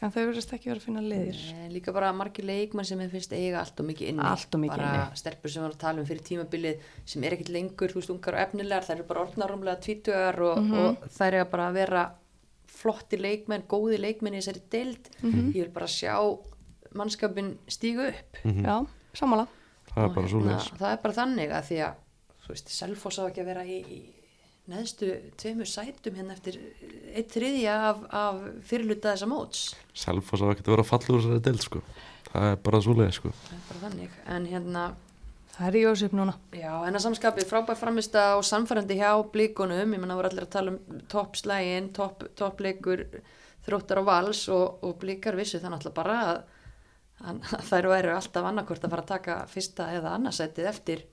En 0.00 0.12
þau 0.14 0.20
verðast 0.28 0.52
ekki 0.54 0.68
verið 0.70 0.78
að 0.78 0.84
finna 0.86 1.00
leiðir. 1.02 1.38
Eh, 1.58 1.68
líka 1.74 1.90
bara 1.92 2.12
margir 2.14 2.44
leikmann 2.46 2.86
sem 2.86 3.00
ég 3.02 3.10
finnst 3.10 3.32
eiga 3.34 3.58
allt 3.58 3.80
og 3.82 3.86
mikið 3.88 4.08
inni 4.12 4.22
Allt 4.22 4.54
of 4.54 4.60
mikið 4.62 4.76
bara 4.76 4.92
inni. 5.08 5.16
stelpur 5.18 5.50
sem 5.50 5.62
var 5.64 5.72
að 5.72 5.78
tala 5.82 5.98
um 5.98 6.06
fyrir 6.06 6.22
tímabilið 6.22 6.76
sem 7.04 7.24
er 7.24 7.34
ekkit 7.34 7.48
lengur, 7.50 7.88
þú 7.90 7.94
veist, 7.98 8.10
ungar 8.14 8.34
og 8.38 8.40
efnilegar 8.44 8.86
þær 8.86 8.94
eru 8.94 9.06
bara 9.08 9.24
orðnarumlega 9.26 9.80
tvítugar 9.82 10.38
og, 10.38 10.58
og 10.70 11.50
bara 11.50 11.66
að 11.68 11.72
vera 11.74 12.04
flotti 12.70 13.18
leikmenn, 13.18 13.66
góði 13.66 13.98
leikmenn 13.98 14.34
í 14.38 14.38
þessari 14.38 14.62
deild 14.70 15.10
Mhm. 15.24 15.50
ég 15.54 15.64
vil 15.64 15.70
bara 15.74 15.86
sjá 15.86 16.14
mannskapin 16.96 17.54
stígu 17.70 18.06
upp. 18.08 18.38
Já, 18.44 18.76
sammála. 19.18 19.48
það 19.94 20.04
er 20.04 20.14
bara 20.14 20.24
Og 20.26 20.30
svo 20.32 20.42
hérna, 20.44 20.60
það 20.78 20.92
er 20.92 21.02
bara 21.02 21.18
þannig 21.18 21.56
að 21.56 21.66
því 21.70 21.80
að 21.88 21.98
þú 22.44 22.54
veist, 22.54 22.70
Selfoss 22.76 23.18
á 23.18 23.24
ekki 23.28 23.42
að 23.42 23.50
vera 23.50 23.64
í, 23.64 23.78
í 23.82 24.00
neðstu 24.68 25.10
tveimur 25.40 25.68
sætum 25.68 26.16
hérna 26.20 26.36
eftir 26.36 26.60
eitt 27.16 27.32
þriðja 27.32 27.74
af, 27.88 28.04
af 28.12 28.40
fyrirluta 28.68 29.14
þessa 29.14 29.28
móts. 29.30 29.64
Selfoss 29.96 30.44
á 30.44 30.48
ekkert 30.52 30.68
að 30.70 30.76
vera 30.76 30.86
fallur 30.86 31.24
þessari 31.24 31.44
deild 31.48 31.64
sko. 31.64 31.82
Það 32.28 32.48
er 32.52 32.58
bara 32.68 32.80
svo 32.84 32.96
sko. 33.16 33.34
Það 33.48 33.58
er 33.58 33.68
bara 33.68 33.84
þannig. 33.86 34.16
En 34.28 34.48
hérna, 34.48 34.88
Það 35.58 35.66
er 35.68 35.74
í 35.74 35.80
Jósef 35.82 36.12
núna. 36.14 36.32
já, 36.54 36.70
en 36.86 36.94
að 36.94 37.02
samskapið 37.02 37.48
frábær 37.50 37.78
framista 37.80 38.36
og 38.38 38.44
samfærandi 38.46 38.94
hjá 38.94 39.10
blíkunum 39.32 39.80
ég 39.80 39.88
menna 39.90 40.14
voru 40.14 40.28
allir 40.30 40.44
að 40.46 40.52
tala 40.52 40.70
um 40.70 41.00
toppslægin 41.10 41.88
topp, 41.96 42.22
toppleikur 42.38 43.02
þróttar 43.66 43.98
á 43.98 44.04
vals 44.06 44.44
og, 44.54 44.78
og 44.86 44.94
blíkar 45.02 45.34
vissu 45.34 45.58
þannig 45.58 45.80
alltaf 45.80 45.96
bara 45.96 46.18
að, 46.28 46.38
að 46.38 46.44
þær 47.70 47.88
væru 47.92 48.14
alltaf 48.16 48.48
annarkvort 48.50 48.84
að 48.86 48.92
fara 48.94 49.04
að 49.06 49.12
taka 49.14 49.36
fyrsta 49.50 49.88
eða 49.98 50.14
annarsætið 50.18 50.68
eftir 50.70 51.04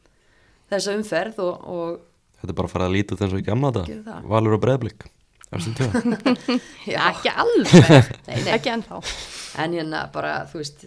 þessa 0.72 0.96
umferð 0.98 1.40
og, 1.46 1.68
og 1.76 2.00
þetta 2.42 2.52
er 2.54 2.58
bara 2.60 2.70
að 2.70 2.74
fara 2.76 2.88
að 2.90 2.96
líta 2.98 3.18
og 3.36 3.42
í 3.42 3.46
gamla 3.48 3.72
Gerðu 3.76 4.06
þetta 4.06 4.16
það. 4.16 4.32
Valur 4.36 4.58
og 4.58 4.64
tvö 5.78 5.88
já, 6.94 7.00
Ekki 7.12 7.32
alveg. 7.32 8.10
nei, 8.28 8.40
nei. 8.46 8.50
Ekki 8.58 8.72
ennþá. 8.74 9.02
en 9.64 9.76
hérna 9.78 10.02
bara, 10.14 10.34
þú 10.52 10.62
veist 10.62 10.86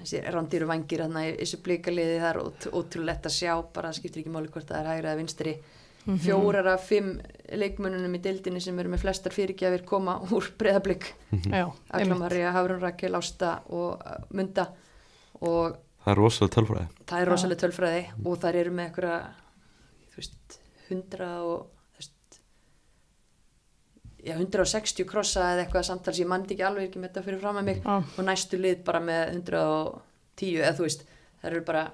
þessi 0.00 0.22
randýru 0.32 0.68
vangir 0.70 1.02
hérna 1.04 1.24
í 1.28 1.34
þessu 1.42 1.58
blíkaliði 1.66 2.14
það 2.22 2.30
er 2.30 2.38
ót- 2.44 2.68
ótrúlegt 2.80 3.26
að 3.28 3.34
sjá 3.36 3.52
bara 3.74 3.90
það 3.90 3.98
skiptir 3.98 4.22
ekki 4.22 4.32
máli 4.32 4.48
hvort 4.54 4.70
það 4.70 4.78
er 4.80 4.90
hægra 4.94 5.10
eða 5.12 5.20
vinstri 5.20 5.56
fjórar 6.04 6.66
af 6.74 6.86
fimm 6.88 7.16
leikmönunum 7.50 8.14
í 8.16 8.20
deildinni 8.22 8.62
sem 8.62 8.78
eru 8.80 8.92
með 8.92 9.04
flestar 9.04 9.34
fyrirgjafir 9.34 9.84
koma 9.88 10.16
úr 10.30 10.48
breðablík 10.58 11.10
Já, 11.50 11.66
Agla 11.66 12.00
einmitt. 12.00 12.20
Maria, 12.22 12.52
Hafrun 12.54 12.80
Rakel, 12.82 13.16
Ásta 13.18 13.56
og 13.68 13.98
uh, 13.98 14.22
Munda. 14.36 14.68
Og 15.40 15.76
það 16.04 16.12
er 16.12 16.20
rosalega 16.22 16.56
tölfræði. 16.56 16.86
Það 17.10 17.24
er 17.24 17.32
rosalega 17.34 17.62
tölfræði 17.64 18.06
og 18.24 18.40
þær 18.44 18.60
eru 18.62 18.74
með 18.78 19.02
veist, 20.16 20.58
hundra 20.88 21.34
og 21.46 21.68
já, 24.20 24.34
160 24.36 25.06
krossa 25.08 25.52
eða 25.54 25.64
eitthvað 25.64 25.86
samtals, 25.88 26.20
ég 26.20 26.28
mandi 26.28 26.54
ekki 26.54 26.66
alveg 26.66 26.88
ekki 26.88 27.00
með 27.00 27.12
þetta 27.12 27.26
fyrir 27.26 27.42
fram 27.42 27.58
með 27.60 27.68
mig. 27.70 27.82
Já. 27.84 27.96
og 28.00 28.26
næstu 28.26 28.60
lið 28.60 28.82
bara 28.86 29.02
með 29.04 29.22
110 29.36 30.58
eða 30.60 30.74
þú 30.78 30.86
veist, 30.86 31.04
það 31.40 31.50
eru 31.50 31.62
bara 31.70 31.84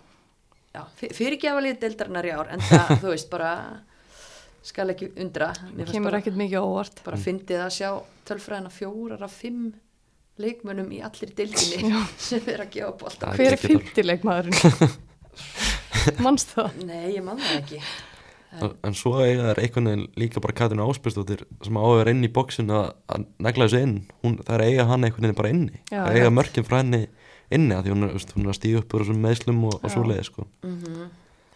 já, 0.75 0.81
fyrirgefa 1.19 1.63
lið 1.65 1.79
deildarinnar 1.85 2.29
í 2.29 2.33
ár 2.35 2.51
en 2.55 2.65
það, 2.67 2.95
þú 3.05 3.13
veist, 3.13 3.31
bara 3.33 3.53
skal 4.67 4.91
ekki 4.93 5.09
undra 5.23 5.53
Kemur 5.87 6.11
bara, 6.11 6.21
ekkert 6.23 6.39
mikið 6.41 6.65
óvart. 6.67 7.03
bara 7.07 7.19
fyndið 7.23 7.61
að 7.67 7.75
sjá 7.79 7.91
tölfræðina 8.29 8.73
fjórar 8.75 9.23
af 9.27 9.37
fimm 9.41 9.69
leikmönnum 10.43 10.91
í 10.93 10.99
allir 11.07 11.31
deildinni 11.39 12.03
sem 12.29 12.43
er 12.53 12.65
að 12.67 12.75
gefa 12.75 12.93
bólt 13.01 13.21
Það 13.23 13.31
er 13.31 13.41
Hver 13.41 13.57
er 13.57 13.63
fymtileikmaðurinn? 13.63 14.97
Manst 16.25 16.53
það? 16.57 16.77
Nei, 16.87 17.07
ég 17.17 17.25
man 17.25 17.41
það 17.41 17.57
ekki 17.61 17.81
en, 18.57 18.73
en 18.89 18.95
svo 18.97 19.11
eiga 19.21 19.51
þær 19.51 19.59
einhvern 19.65 19.89
veginn 19.91 20.05
líka 20.23 20.41
bara 20.45 20.55
Katrin 20.57 20.81
Áspjörsdóttir 20.85 21.43
sem 21.67 21.77
á 21.77 21.83
að 21.83 21.97
vera 21.99 22.13
inn 22.15 22.25
í 22.25 22.31
bóksin 22.33 22.71
að, 22.73 22.93
negla 23.43 23.67
þessu 23.67 23.81
inn 23.85 23.97
hún, 24.25 24.37
það 24.47 24.55
er 24.57 24.65
eiga 24.71 24.87
hann 24.89 25.05
einhvern 25.09 25.27
veginn 25.27 25.39
bara 25.41 25.53
inni 25.53 25.81
Já, 25.91 25.99
það 26.07 26.13
eiga 26.15 26.29
rétt. 26.31 26.37
mörkin 26.39 26.67
frá 26.69 26.77
henni 26.81 27.03
inni 27.57 27.81
því 27.83 27.93
hún 27.95 28.07
er, 28.07 28.15
veist, 28.17 28.33
hún 28.37 28.47
er 28.47 28.53
að 28.55 28.59
stíða 28.61 28.81
upp 28.83 28.97
úr 28.97 29.05
þessum 29.05 29.21
meðslum 29.27 29.61
og, 29.69 29.77
og 29.81 29.87
Já. 29.91 29.93
svo 29.97 30.05
leiði 30.09 30.27
sko. 30.31 30.47
mm 30.67 31.07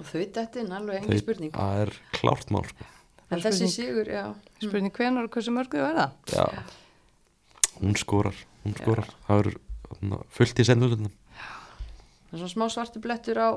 og 0.00 0.06
þau 0.08 0.16
þetta 0.16 0.60
er 0.62 0.68
alveg 0.72 0.94
Þau- 1.02 1.08
engi 1.10 1.20
spurning 1.20 1.50
það 1.52 1.80
er 1.84 1.90
klárt 2.16 2.52
mál 2.54 2.62
sko. 2.70 2.84
En 3.30 3.38
er 3.38 3.44
þessi 3.46 3.68
sigur, 3.70 4.08
já. 4.10 4.24
Spurning 4.60 4.92
hvenar 4.96 5.26
og 5.28 5.34
hversu 5.34 5.52
mörg 5.54 5.70
þau 5.72 5.82
verða? 5.86 6.06
Já. 6.34 6.46
hún 7.80 7.96
skorar 7.96 8.34
hún 8.64 8.74
skorar, 8.76 9.08
það 9.26 9.44
er 9.46 9.50
þarna, 9.90 10.18
fullt 10.36 10.58
í 10.60 10.66
sendulunum 10.68 11.10
það 11.10 12.34
er 12.34 12.40
svona 12.42 12.52
smá 12.54 12.66
svartu 12.74 13.00
blettur 13.02 13.38
á 13.40 13.48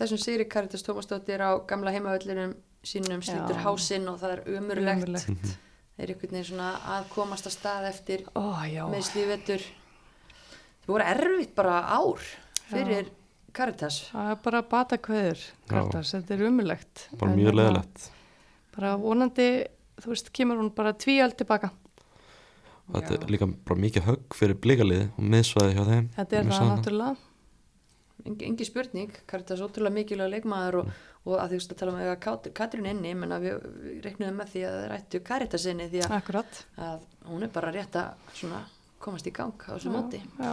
þessum 0.00 0.18
sigri 0.22 0.46
Karitas 0.48 0.82
Tómasdóttir 0.86 1.42
á 1.44 1.50
gamla 1.68 1.92
heimavöllinum 1.94 2.54
sínum 2.86 3.20
slítur 3.22 3.58
Já. 3.58 3.64
hásinn 3.66 4.08
og 4.08 4.16
það 4.22 4.38
er 4.38 4.40
umurlegt 4.56 5.04
Ömurlegt. 5.04 5.50
þeir 5.98 6.06
eru 6.06 6.14
einhvern 6.14 6.32
veginn 6.32 6.48
svona 6.48 6.70
að 6.96 7.10
komast 7.12 7.46
að 7.50 7.56
stað 7.58 7.88
eftir 7.90 8.22
Ó, 8.32 8.44
já. 8.64 8.86
með 8.88 9.04
slífettur 9.10 9.66
það 10.86 10.94
voru 10.94 11.08
erfitt 11.12 11.52
bara 11.58 11.74
ár 11.98 12.24
fyrir 12.70 13.10
Karitas 13.52 13.96
Það 14.12 14.30
er 14.32 14.40
bara 14.46 14.62
batakveður, 14.70 15.40
Kartas, 15.68 16.12
þetta 16.14 16.34
er 16.38 16.42
umulegt. 16.48 17.04
bara 17.18 17.34
mjög 17.36 17.56
leðilegt 17.58 18.08
Bara 18.76 18.94
vonandi, 19.00 19.46
þú 20.00 20.12
veist, 20.14 20.30
kemur 20.36 20.60
hún 20.60 20.70
bara 20.74 20.92
tvíald 20.94 21.36
tilbaka. 21.40 21.72
þetta 22.90 23.14
Já. 23.14 23.22
er 23.22 23.30
líka 23.30 23.46
bara 23.66 23.78
mikið 23.80 24.02
högg 24.08 24.34
fyrir 24.34 24.56
blíkaliði 24.58 25.04
og 25.14 25.26
miðsvæði 25.30 25.74
hjá 25.76 25.84
þeim 25.86 26.06
Þetta 26.16 26.36
er 26.40 26.48
það 26.50 26.70
náttúrulega. 26.70 27.16
engi, 28.26 28.44
engi 28.48 28.64
spurning, 28.66 29.12
Karitas 29.30 29.60
ótrúlega 29.62 29.94
mikilvæg 29.94 30.30
leikmaður 30.34 30.78
og, 30.80 30.90
og 31.24 31.36
að 31.38 31.52
þú 31.52 31.58
veist 31.60 31.72
að 31.72 31.78
tala 31.80 31.92
um 31.94 32.00
að 32.02 32.18
Kat- 32.24 32.48
Katrín 32.58 32.88
inni, 32.90 33.14
menn 33.14 33.32
að 33.36 33.46
við, 33.46 33.68
við 33.84 34.00
reiknum 34.08 34.34
með 34.40 34.50
því 34.54 34.64
að 34.66 34.74
það 34.80 34.88
rættu 34.94 35.20
Karitas 35.30 35.66
inni 35.70 35.86
því 35.92 36.02
að, 36.08 36.34
að 36.88 37.06
hún 37.30 37.46
er 37.46 37.52
bara 37.54 37.70
rétt 37.76 37.96
að 37.96 38.34
svona 38.40 38.64
komast 39.00 39.30
í 39.30 39.32
gang 39.38 39.54
á 39.54 39.70
þessu 39.76 39.94
móti 39.94 40.20
Já, 40.40 40.52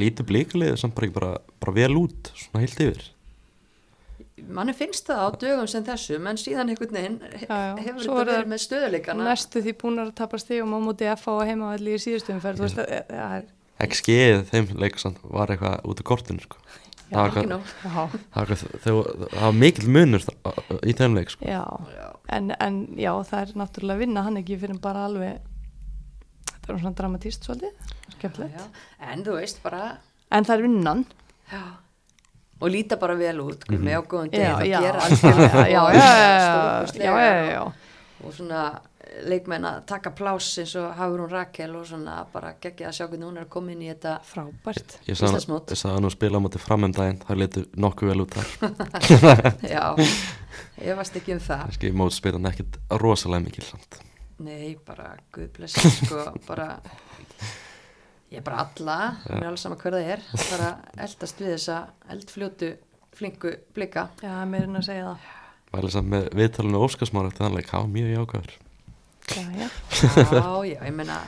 lítið 0.00 0.26
blíkaliði 0.32 0.80
samt 0.80 0.96
bara, 0.96 1.06
ekki 1.10 1.18
bara, 1.20 1.32
bara 1.60 1.76
vel 1.76 1.92
út 2.00 2.32
svona 2.34 2.64
heilt 2.64 2.80
yfir 2.88 3.04
manni 4.58 4.72
finnst 4.76 5.06
það 5.08 5.20
á 5.22 5.28
dögum 5.42 5.68
sem 5.70 5.84
þessu 5.86 6.18
menn 6.22 6.38
síðan 6.40 6.72
einhvern 6.72 6.94
veginn 6.94 7.18
hefur 7.28 8.02
þetta 8.02 8.18
er 8.22 8.28
verið 8.32 8.50
með 8.52 8.62
stöðuleikana 8.64 9.26
næstu 9.28 9.62
því 9.64 9.74
búin 9.82 10.02
að 10.04 10.12
tapa 10.20 10.40
stigum 10.42 10.74
á 10.74 10.78
móti 10.84 11.08
FH 11.12 11.34
og 11.34 11.46
heimavalli 11.48 11.94
í 11.96 12.02
síðustu 12.02 12.34
umferð, 12.36 12.60
þú 12.62 12.66
veist, 12.68 12.78
það 12.78 13.14
það 13.14 13.36
er, 13.38 13.48
XG 13.88 14.18
þeim 14.50 14.70
leik 14.82 14.98
samt 14.98 15.18
var 15.22 15.52
eitthvað 15.54 15.84
út 15.86 16.00
af 16.02 16.08
kortinu 16.08 16.42
sko. 16.42 16.56
Það 17.08 18.96
var 19.32 19.54
mikill 19.56 19.88
munur 19.92 20.24
í 20.84 20.92
þeim 20.98 21.14
leik 21.16 21.30
sko. 21.32 21.46
já, 21.46 21.62
Já. 21.94 22.08
en, 22.36 22.50
en 22.60 22.80
já, 22.98 23.12
það 23.30 23.40
er 23.44 23.52
náttúrulega 23.62 23.96
að 23.96 24.02
vinna 24.04 24.24
hann 24.26 24.40
ekki 24.42 24.58
fyrir 24.60 24.80
bara 24.82 25.06
alveg, 25.08 25.38
þetta 26.50 26.74
er 26.74 26.80
svona 26.82 26.98
dramatíst 26.98 27.46
svolítið, 27.48 27.94
Já, 28.18 28.64
en 29.12 29.22
þú 29.24 29.36
veist 29.38 29.62
bara 29.62 29.82
en 30.34 30.44
það 30.44 30.56
er 30.58 30.64
vinnan, 30.66 31.04
já. 31.52 31.62
Og 32.60 32.70
líta 32.70 32.96
bara 32.98 33.14
vel 33.14 33.40
út 33.40 33.64
mm 33.68 33.74
Mhm. 33.78 33.84
með 33.84 33.98
ágóðan 34.02 34.30
deg 34.30 34.40
já, 34.40 34.58
gera 34.58 34.68
já, 34.68 34.80
já, 35.68 35.80
og 35.82 35.94
já, 35.94 36.10
já, 36.18 36.38
stórkostlega 36.48 37.10
já, 37.20 37.34
já, 37.34 37.50
já, 37.52 37.72
og 38.24 38.32
svona 38.34 38.62
leikmenn 39.24 39.64
að 39.64 39.78
taka 39.86 40.10
pláss 40.10 40.58
eins 40.60 40.74
og 40.76 40.92
Hafrún 40.98 41.30
Rakel 41.30 41.74
og 41.76 41.86
svona 41.86 42.26
bara 42.32 42.52
geggja 42.60 42.88
að 42.90 42.92
sjá 42.98 43.06
hvernig 43.08 43.26
hún 43.26 43.38
er 43.40 43.46
að 43.46 43.48
koma 43.48 43.72
inn 43.72 43.82
í 43.82 43.88
þetta 43.88 44.18
frábært, 44.22 44.98
ég 45.08 45.16
sagði 45.16 45.38
Íslandsmót. 45.38 45.70
ég 45.72 45.80
sagði 45.80 45.94
hann 45.96 46.04
að 46.10 46.14
spila 46.14 46.38
á 46.38 46.44
móti 46.44 46.60
framöndaginn 46.62 47.18
það 47.24 47.40
letur 47.40 47.64
nokkuð 47.76 48.08
vel 48.12 48.20
út 48.20 48.36
þar. 48.36 48.48
Já, 49.74 49.84
ég 50.84 50.96
varst 51.00 51.16
ekki 51.18 51.34
um 51.34 51.40
það. 51.40 51.64
Kannski 51.66 51.90
mótspila 51.92 52.38
hann 52.38 52.50
ekkit 52.52 52.78
rosalega 53.00 53.44
mikil 53.48 53.64
samt. 53.64 53.98
Nei, 54.38 54.76
bara 54.86 55.16
guðblessi 55.34 55.90
sko, 56.04 56.22
bara 56.46 56.68
ég 58.28 58.40
er 58.40 58.44
bara 58.46 58.62
alla, 58.66 58.98
mér 59.28 59.40
er 59.42 59.48
alveg 59.50 59.62
sama 59.62 59.78
hver 59.80 59.96
það 59.98 60.12
er 60.12 60.52
bara 60.52 60.70
eldast 61.06 61.42
við 61.42 61.54
þessa 61.56 61.78
eldfljótu 62.14 62.70
flinku 63.18 63.54
blika. 63.74 64.08
Já, 64.22 64.36
meirinn 64.46 64.78
að 64.78 64.86
segja 64.90 65.10
það, 65.10 65.34
væli 65.74 65.92
samt 65.96 66.12
með 66.12 66.30
viðtalinu 66.38 66.84
Óskarsmára 66.86 67.32
eftir 67.32 67.46
þann 67.46 67.58
leik, 67.58 67.70
það 67.72 67.84
var 67.84 67.92
mjög 67.96 68.14
jákvæður. 68.14 68.56
Já, 69.28 69.44
já, 69.58 69.68
já, 70.32 70.48
já, 70.72 70.78
ég 70.88 70.94
meina 70.96 71.18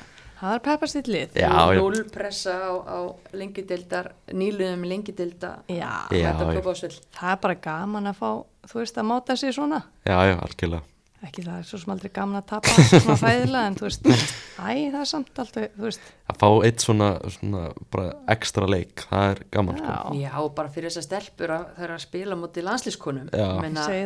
það 0.40 0.54
er 0.54 0.62
peppast 0.64 0.96
þitt 0.96 1.10
lið, 1.12 1.34
Já, 1.36 1.50
já. 1.52 1.80
núl 1.80 1.98
pressa 2.12 2.54
á, 2.56 2.72
á 2.80 2.98
lengidildar 3.36 4.12
nýluðum 4.32 4.86
lengidilda 4.88 5.50
það 5.68 7.34
er 7.34 7.42
bara 7.44 7.58
gaman 7.66 8.08
að 8.08 8.22
fá, 8.22 8.30
þú 8.70 8.80
veist, 8.80 9.00
að 9.00 9.08
máta 9.10 9.36
sig 9.36 9.52
svona, 9.56 9.82
já, 10.08 10.16
já, 10.30 10.36
algjörlega 10.40 10.86
ekki 11.26 11.42
það 11.44 11.56
er 11.60 11.66
svo 11.68 11.78
sem 11.82 11.90
aldrei 11.92 12.10
gaman 12.16 12.38
að 12.40 12.46
tapa 12.48 12.72
svona 12.88 13.16
hræðilega 13.20 13.66
en 13.70 13.74
þú 13.76 13.84
veist 13.86 14.06
æ, 14.10 14.70
það 14.92 15.00
er 15.02 15.08
samt 15.10 15.40
alltaf, 15.42 15.66
þú 15.76 15.84
veist 15.84 16.06
að 16.32 16.38
fá 16.40 16.48
eitt 16.68 16.84
svona, 16.84 17.08
svona 17.34 17.62
bara 17.92 18.06
ekstra 18.34 18.68
leik, 18.70 19.04
það 19.10 19.26
er 19.34 19.42
gaman 19.56 19.80
sko. 19.82 19.90
já, 19.90 20.22
Já, 20.24 20.32
og 20.44 20.54
bara 20.56 20.72
fyrir 20.72 20.88
þessar 20.92 21.06
stelpur 21.08 21.52
að 21.58 21.66
það 21.76 21.86
er 21.88 21.94
að 21.96 22.02
spila 22.06 22.38
mútið 22.40 22.66
landslískonum 22.70 23.28
Já. 23.34 23.48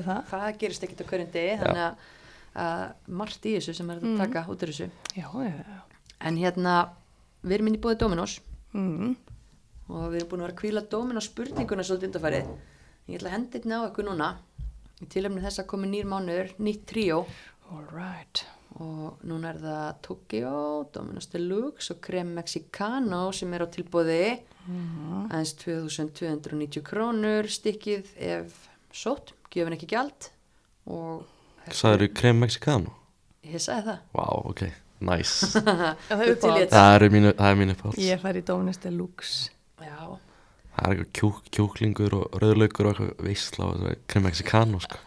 Það. 0.09 0.21
það 0.33 0.49
gerist 0.65 0.87
ekkit 0.89 1.05
á 1.05 1.09
hverjum 1.13 1.31
degi 1.39 1.55
þannig 1.63 1.85
að, 1.87 2.09
að 2.65 2.83
margt 3.23 3.47
í 3.47 3.55
þessu 3.59 3.77
sem 3.79 3.95
er 3.95 4.03
að 4.03 4.19
taka 4.25 4.45
út 4.51 4.67
úr 4.67 4.73
þessu 4.75 4.91
já, 5.15 5.29
já, 5.29 5.55
já. 5.55 5.79
en 6.31 6.41
hérna, 6.43 6.75
við 7.45 7.57
erum 7.61 7.71
inn 7.73 7.79
í 7.79 7.83
búið 7.87 8.01
Dominos 8.03 8.41
Mm. 8.75 9.13
og 9.87 10.09
við 10.11 10.17
erum 10.19 10.29
búin 10.33 10.41
að 10.41 10.47
vera 10.49 10.53
að 10.57 10.61
kvíla 10.65 10.81
Dominos 10.91 11.29
spurninguna 11.31 11.85
svolítið 11.87 12.09
undarfærið 12.09 12.49
ég 13.07 13.21
ætla 13.21 13.29
að 13.31 13.35
henda 13.37 13.53
þetta 13.55 13.77
á 13.79 13.87
ykkur 13.87 14.07
núna 14.09 14.29
í 15.05 15.11
tilöfni 15.13 15.45
þess 15.45 15.63
að 15.63 15.69
komi 15.75 15.91
nýr 15.93 16.09
mánuður 16.11 16.53
nýtt 16.65 16.85
tríó. 16.91 17.23
All 17.71 17.87
right. 17.93 18.45
Og 18.83 19.21
núna 19.23 19.53
er 19.53 19.61
það 19.63 20.01
Tokyo, 20.03 20.55
Dominos 20.95 21.29
Deluxe 21.31 21.93
og 21.95 22.01
Creme 22.03 22.41
Mexicano 22.41 23.29
sem 23.37 23.53
er 23.55 23.63
á 23.63 23.69
tilbúði 23.71 24.23
aðeins 25.31 25.53
2290 25.61 26.83
krónur. 26.87 27.47
Stikkið 27.55 28.11
ef 28.19 28.57
sótt, 28.95 29.35
gefin 29.55 29.77
ekki 29.77 29.91
gjald. 29.95 30.31
Og 30.91 31.23
Sæður 31.73 32.11
krem 32.17 32.43
mexicano? 32.43 32.93
ég 33.45 33.61
sagði 33.63 33.93
það. 33.93 34.03
Vá, 34.17 34.27
ok, 34.51 34.61
næs 35.05 35.31
Það 36.09 36.25
er. 36.27 36.69
Það 36.73 36.91
eru 36.97 37.09
mínu, 37.15 37.33
það 37.39 37.49
er 37.51 37.59
mínu 37.61 37.75
fáls 37.79 37.99
Ég 38.01 38.21
fær 38.25 38.37
í 38.41 38.43
Dominus 38.49 38.81
Deluxe. 38.83 39.51
Já, 39.85 40.17
Það 40.75 40.87
er 40.87 40.93
eitthvað 40.95 41.11
kjúk, 41.19 41.41
kjúklingur 41.55 42.15
og 42.19 42.37
rauðlaugur 42.43 42.89
og 42.89 42.95
eitthvað 42.95 43.29
veistla 43.29 43.67
og 43.69 43.81
það 43.81 43.91
er 43.93 43.99
krem 44.11 44.25
mexicano 44.27 44.81
sko. 44.83 45.01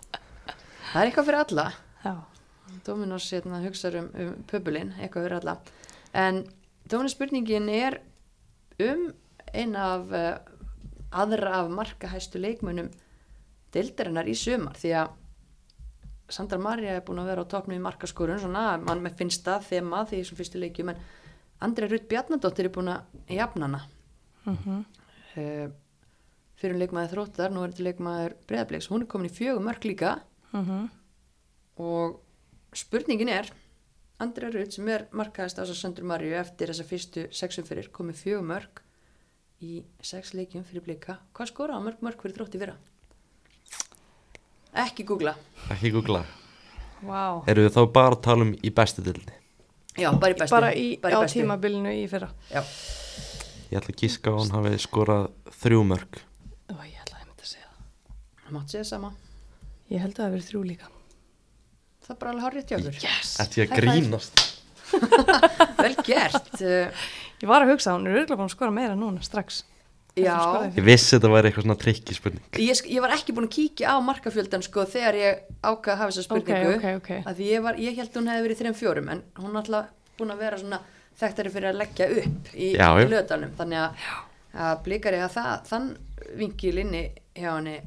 það 0.93 1.01
er 1.01 1.09
eitthvað 1.09 1.29
fyrir 1.29 1.41
alla 1.43 1.65
Já. 2.03 2.13
Dominos 2.85 3.31
hérna, 3.33 3.61
hugsa 3.65 3.91
um, 3.99 4.11
um 4.15 4.35
pöbulinn, 4.47 4.93
eitthvað 5.01 5.27
fyrir 5.27 5.39
alla 5.41 5.57
en 6.13 6.43
Dominos 6.87 7.17
spurningin 7.17 7.67
er 7.69 7.99
um 8.79 9.09
eina 9.53 9.91
af 9.97 10.15
uh, 10.15 10.37
aðra 11.11 11.61
af 11.61 11.71
markahæstu 11.71 12.39
leikmönnum 12.39 12.91
deildarinnar 13.75 14.27
í 14.27 14.35
sumar 14.37 14.77
því 14.79 14.93
að 15.03 15.15
Sandra 16.29 16.59
Maria 16.59 16.97
er 16.97 17.05
búin 17.07 17.21
að 17.21 17.29
vera 17.31 17.43
á 17.47 17.51
toppnum 17.51 17.77
í 17.77 17.83
markaskorun 17.83 18.39
svona, 18.41 18.75
mann 18.83 18.99
með 19.03 19.19
finnst 19.21 19.45
það 19.45 19.67
þema 19.69 20.01
því 20.07 20.21
þessum 20.21 20.39
fyrstu 20.39 20.59
leikjum 20.59 20.91
en 20.91 21.03
Andrei 21.63 21.87
Rutt 21.89 22.07
Bjarnadóttir 22.11 22.67
er 22.67 22.75
búin 22.75 22.95
að 22.95 23.35
jafnana 23.35 23.83
Mm 24.47 24.85
uh, 25.37 25.67
fyrir 26.57 26.73
um 26.75 26.81
leikmaður 26.81 27.13
þróttar, 27.15 27.51
nú 27.53 27.63
er 27.63 27.71
þetta 27.73 27.87
leikmaður 27.89 28.35
breðableiks, 28.49 28.87
hún 28.89 29.03
er 29.05 29.09
komin 29.11 29.29
í 29.29 29.33
fjögur 29.37 29.63
mörg 29.65 29.85
líka 29.85 30.15
Mhm. 30.53 30.89
og 31.77 32.19
spurningin 32.73 33.29
er 33.29 33.49
Andrea 34.19 34.49
Rudd 34.49 34.71
sem 34.73 34.87
er 34.89 35.03
markaðist 35.13 35.59
á 35.61 35.63
Söndur 35.69 36.03
Marju 36.07 36.33
eftir 36.39 36.71
þessa 36.71 36.85
fyrstu 36.89 37.27
sexum 37.31 37.63
fyrir 37.67 37.89
komið 37.93 38.15
fjögur 38.23 38.47
mörg 38.47 38.81
í 39.61 39.83
sex 40.01 40.33
leikjum 40.33 40.63
fyrir 40.65 40.81
blika 40.85 41.19
hvað 41.33 41.47
skora 41.51 41.77
á 41.77 41.81
mörg 41.83 42.01
mörg 42.01 42.17
fyrir 42.21 42.35
þrótti 42.39 42.59
vera? 42.61 42.75
ekki 44.77 45.03
googla 45.07 45.35
Ekki 45.73 45.91
googla 45.93 46.23
Vá. 47.05 47.43
Eru 47.45 47.67
við 47.67 47.75
þá 47.75 47.81
bara 47.93 48.15
að 48.15 48.21
tala 48.25 48.41
um 48.47 48.55
í 48.65 48.71
bestu 48.73 49.03
dildi? 49.05 49.33
já, 49.97 50.09
bara 50.17 50.33
í 50.33 50.37
bestu 50.39 50.55
Bara 50.55 50.71
í, 50.73 50.85
bara 51.01 51.17
á 51.17 51.21
bestu. 51.21 51.39
tímabilinu 51.43 51.91
í 51.93 52.07
fyrra. 52.09 52.29
já, 52.49 52.61
Ég 53.67 53.79
ætla 53.81 53.93
að 53.93 54.01
gíska 54.03 54.31
á 54.31 54.35
hann 54.39 54.53
hafi 54.55 54.77
skorað 54.83 55.25
þrjú 55.61 55.81
mörg 55.89 56.19
Ó, 56.71 56.75
ég 56.87 56.99
ætlaði 57.03 57.21
að 57.21 57.27
mynda 57.27 57.43
að 57.43 57.51
segja 57.51 57.67
það. 57.67 57.79
það 58.43 58.55
mátt 58.57 58.75
segja 58.75 58.87
sama 58.91 59.11
Ég 59.91 60.03
held 60.03 60.13
að 60.17 60.23
það 60.23 60.33
verið 60.37 60.47
þrjú 60.51 60.61
líka. 60.67 60.87
það 62.07 62.13
er 62.15 62.19
bara 62.21 62.31
alveg 62.33 62.45
hárið 62.47 62.67
tjákur 62.71 62.99
Yes! 63.03 63.33
Ætti 63.43 63.61
ég 63.63 63.71
að 63.71 63.81
grínast 63.81 64.45
vel 65.81 65.95
gert 66.07 66.53
Ég 67.43 67.49
var 67.51 67.61
að 67.65 67.73
hugsa, 67.75 67.93
hún 67.93 68.07
er 68.07 68.15
auðvitað 68.17 68.39
búin 68.39 68.47
að 68.49 68.53
skora 68.55 68.73
meira 68.73 68.95
núna 68.97 69.21
strax. 69.25 69.59
já, 70.17 70.33
Ég 70.73 70.81
vissi 70.87 71.11
þetta 71.13 71.29
væri 71.29 71.49
eitthvað 71.51 71.65
svona 71.67 71.77
trikki 71.83 72.15
spurning 72.17 72.57
ég, 72.63 72.79
ég 72.89 73.03
var 73.03 73.13
ekki 73.13 73.35
búin 73.37 73.45
að 73.49 73.53
kíkja 73.59 73.91
á 73.93 73.95
markafjöldan 74.01 74.63
sko 74.65 74.85
þegar 74.89 75.19
ég 75.19 75.43
ákvað 75.61 75.91
að 75.93 75.99
hafa 76.01 76.13
þessa 76.15 76.25
spurningu 76.25 76.71
ok, 76.79 76.87
ok. 77.03 77.11
að 77.29 77.35
því 77.41 77.49
ég, 77.51 77.61
var, 77.67 77.77
ég 77.83 77.99
held 77.99 78.09
að 78.09 78.17
hún 78.23 78.31
hefði 78.31 78.45
verið 78.47 78.61
þrejum 78.63 78.79
fjórum 78.79 79.11
en 79.13 79.21
hún 79.37 79.51
er 79.51 79.59
alltaf 79.61 79.91
búin 80.17 80.33
að 80.33 80.41
vera 80.41 80.57
svona 80.63 80.79
þekktari 81.17 81.51
fyrir 81.53 81.71
að 81.71 81.79
leggja 81.81 82.07
upp 82.21 82.49
í, 82.53 82.71
Já, 82.77 82.89
í 83.01 83.05
löðdalum 83.09 83.53
þannig 83.57 83.83
að, 83.83 84.09
að 84.67 84.81
blikar 84.85 85.17
ég 85.17 85.23
að 85.27 85.35
það, 85.37 85.53
þann 85.71 85.87
vinkil 86.37 86.75
inni 86.83 87.03
hjá 87.37 87.51
henni 87.55 87.77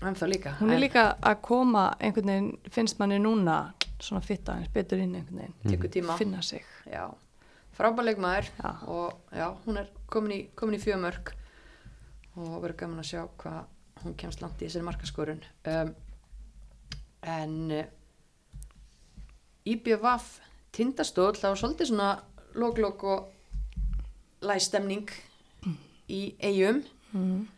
ennþá 0.00 0.28
líka. 0.30 0.54
Hún 0.60 0.70
er 0.72 0.78
En 0.78 0.80
líka 0.84 1.02
að 1.20 1.40
koma 1.44 1.82
einhvern 2.00 2.30
veginn, 2.32 2.52
finnst 2.72 2.98
manni 3.02 3.18
núna 3.20 3.58
svona 4.00 4.22
fitta 4.24 4.54
eins 4.56 4.70
betur 4.72 5.02
inn 5.02 5.14
einhvern 5.18 5.42
veginn. 5.42 5.56
tekur 5.74 5.92
tíma. 5.92 6.16
Finna 6.16 6.40
sig. 6.42 6.64
já, 6.88 7.04
frábæleik 7.76 8.18
maður 8.18 8.48
Já. 8.62 8.70
og 8.88 9.20
já, 9.36 9.48
hún 9.66 9.76
er 9.82 9.90
komin 10.08 10.32
í, 10.32 10.40
komin 10.56 10.78
í 10.78 10.82
fjömörk 10.82 11.34
og 12.36 12.62
verður 12.62 12.76
gaman 12.84 13.02
að 13.02 13.10
sjá 13.10 13.26
hvað 13.36 14.04
hún 14.04 14.14
kemst 14.16 14.40
langt 14.40 14.62
í 14.62 14.64
þessari 14.68 14.86
markaskorun. 14.88 15.42
Um, 15.68 15.92
en 17.28 17.56
uh, 17.76 17.84
IBVF 19.68 20.38
tindastóll, 20.72 21.34
það 21.36 21.52
var 21.52 21.60
svolítið 21.60 21.90
svona 21.90 22.08
lók-lók 22.54 23.02
og 23.04 23.28
læstemning 24.42 25.08
í 26.10 26.34
eigum 26.40 26.82
Mm. 27.12 27.48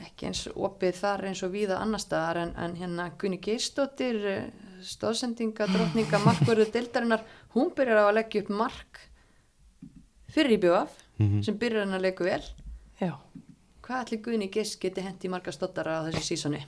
ekki 0.00 0.26
eins 0.28 0.44
opið 0.54 0.94
þar 1.00 1.24
eins 1.26 1.40
og 1.42 1.50
víða 1.50 1.80
annar 1.82 1.98
staðar 1.98 2.36
en, 2.44 2.52
en 2.56 2.76
hérna 2.78 3.08
Gunni 3.18 3.40
Geistóttir 3.42 4.20
stóðsendinga, 4.86 5.66
drottninga, 5.66 6.20
markverðu 6.28 6.68
deildarinnar, 6.72 7.24
hún 7.56 7.72
byrjar 7.74 7.98
á 7.98 8.04
að 8.06 8.14
leggja 8.20 8.42
upp 8.44 8.50
mark 8.54 9.00
fyrir 10.30 10.52
IBF 10.58 10.94
Mhm. 11.20 11.42
sem 11.44 11.58
byrjar 11.58 11.84
hann 11.84 11.98
að 11.98 12.04
leggja 12.06 12.24
vel 12.24 12.44
Já. 13.00 13.12
hvað 13.82 14.04
ætli 14.06 14.20
Gunni 14.22 14.48
Geist 14.48 14.78
geti 14.80 15.02
hendi 15.02 15.28
marga 15.28 15.52
stottara 15.52 15.98
á 16.00 16.06
þessu 16.06 16.22
sísoni? 16.30 16.62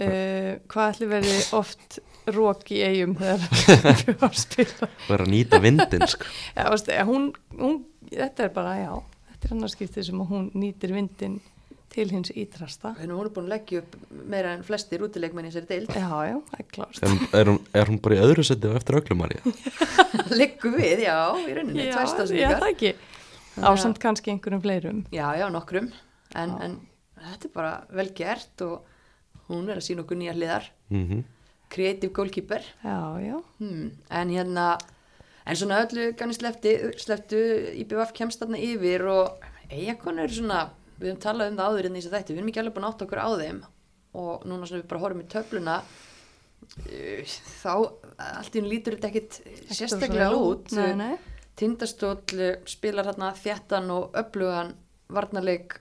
Uh, 0.00 0.58
hvað 0.68 0.90
ætli 0.94 1.06
verði 1.08 1.38
oft 1.56 1.98
rók 2.36 2.72
í 2.74 2.80
eigum 2.86 3.14
þegar 3.18 3.46
við 3.52 3.86
varum 3.86 4.26
að 4.28 4.36
spila. 4.40 4.90
Það 5.06 5.14
er 5.16 5.24
að 5.24 5.32
nýta 5.36 5.62
vindin 5.64 6.06
sko. 6.10 6.28
ja, 6.56 6.66
veist, 6.72 6.92
ja, 6.92 7.06
hún, 7.08 7.30
hún, 7.58 7.80
þetta 8.10 8.46
er 8.46 8.52
bara, 8.56 8.74
já 8.80 8.92
þetta 9.30 9.48
er 9.48 9.56
annars 9.56 9.76
skiptið 9.76 10.06
sem 10.10 10.26
hún 10.30 10.50
nýtir 10.58 10.92
vindin 10.92 11.40
til 11.90 12.06
hins 12.12 12.30
að 12.30 12.98
hún 13.10 13.24
er 13.24 13.30
búin 13.34 13.46
að 13.48 13.54
leggja 13.54 13.80
upp 13.82 13.96
meira 14.30 14.52
en 14.54 14.60
flestir 14.66 15.02
útileikmenn 15.02 15.48
í 15.48 15.50
þessari 15.50 15.70
deild. 15.70 15.96
Já, 15.96 16.12
já, 16.28 16.36
það 16.50 16.60
er 16.60 16.68
klárt. 16.76 17.00
Er, 17.02 17.16
er, 17.40 17.50
hún, 17.50 17.58
er 17.80 17.90
hún 17.90 17.98
bara 18.04 18.18
í 18.18 18.20
öðru 18.26 18.44
seti 18.46 18.70
og 18.70 18.76
eftir 18.78 19.00
öglumari? 19.00 19.40
leggur 20.36 20.76
við, 20.78 21.02
já, 21.08 21.16
í 21.40 21.56
rauninni 21.56 21.88
já, 21.88 21.96
já, 22.30 22.52
það 22.60 22.68
ekki. 22.68 22.92
Ásamt 23.66 23.98
kannski 24.02 24.30
einhverjum 24.30 24.62
fleirum. 24.62 25.02
Já, 25.10 25.26
já, 25.40 25.48
nokkrum. 25.50 25.90
En, 26.38 26.54
Já. 26.54 26.62
en 26.68 26.78
þetta 27.32 27.48
er 27.48 27.54
bara 27.56 27.72
vel 27.90 28.08
gert 28.14 28.62
og 28.62 29.50
hún 29.50 29.66
er 29.66 29.80
að 29.80 29.88
sína 29.88 30.04
okkur 30.04 30.20
nýja 30.20 30.36
hliðar. 30.38 30.70
Mm 30.94 31.02
creative 31.02 31.39
goalkeeper. 32.14 32.64
Já, 32.84 32.98
já, 33.22 33.36
Hmm, 33.58 33.90
en 34.10 34.28
hérna 34.34 34.78
en 35.46 35.56
svona 35.56 35.80
öllu 35.84 36.12
ganni 36.18 36.34
slefti 36.34 36.74
sleftu 36.98 37.38
IBVF 37.80 38.12
kemst 38.16 38.42
þarna 38.42 38.58
yfir 38.60 39.06
og 39.08 39.44
eigakonur 39.70 40.30
svona 40.30 40.70
við 41.00 41.10
höfum 41.12 41.20
talað 41.22 41.50
um 41.52 41.58
það 41.58 41.70
áður 41.70 41.86
en 41.88 41.96
því 41.96 42.04
að 42.06 42.14
þetta 42.16 42.32
við 42.32 42.38
erum 42.38 42.50
ekki 42.52 42.60
alveg 42.62 42.74
búin 42.76 42.86
að 42.86 42.92
átta 42.94 43.06
okkur 43.06 43.22
á 43.24 43.28
þeim. 43.40 43.60
Og 44.20 44.46
núna 44.50 44.66
svona 44.68 44.82
við 44.82 44.88
bara 44.90 45.02
horfum 45.04 45.22
í 45.22 45.28
töfluna 45.30 45.76
uh, 45.80 47.34
þá 47.62 47.74
allt 48.18 48.56
í 48.56 48.60
hún 48.62 48.70
lítur 48.70 48.96
þetta 48.98 49.10
ekkit 49.12 49.40
sérstaklega 49.70 50.30
út. 50.36 50.74
Tindastóll 51.60 52.40
uh, 52.40 52.56
spilar 52.68 53.08
hérna 53.10 53.32
þjættan 53.36 53.90
og 53.94 54.16
öflugan 54.18 54.74
varnarleik. 55.10 55.78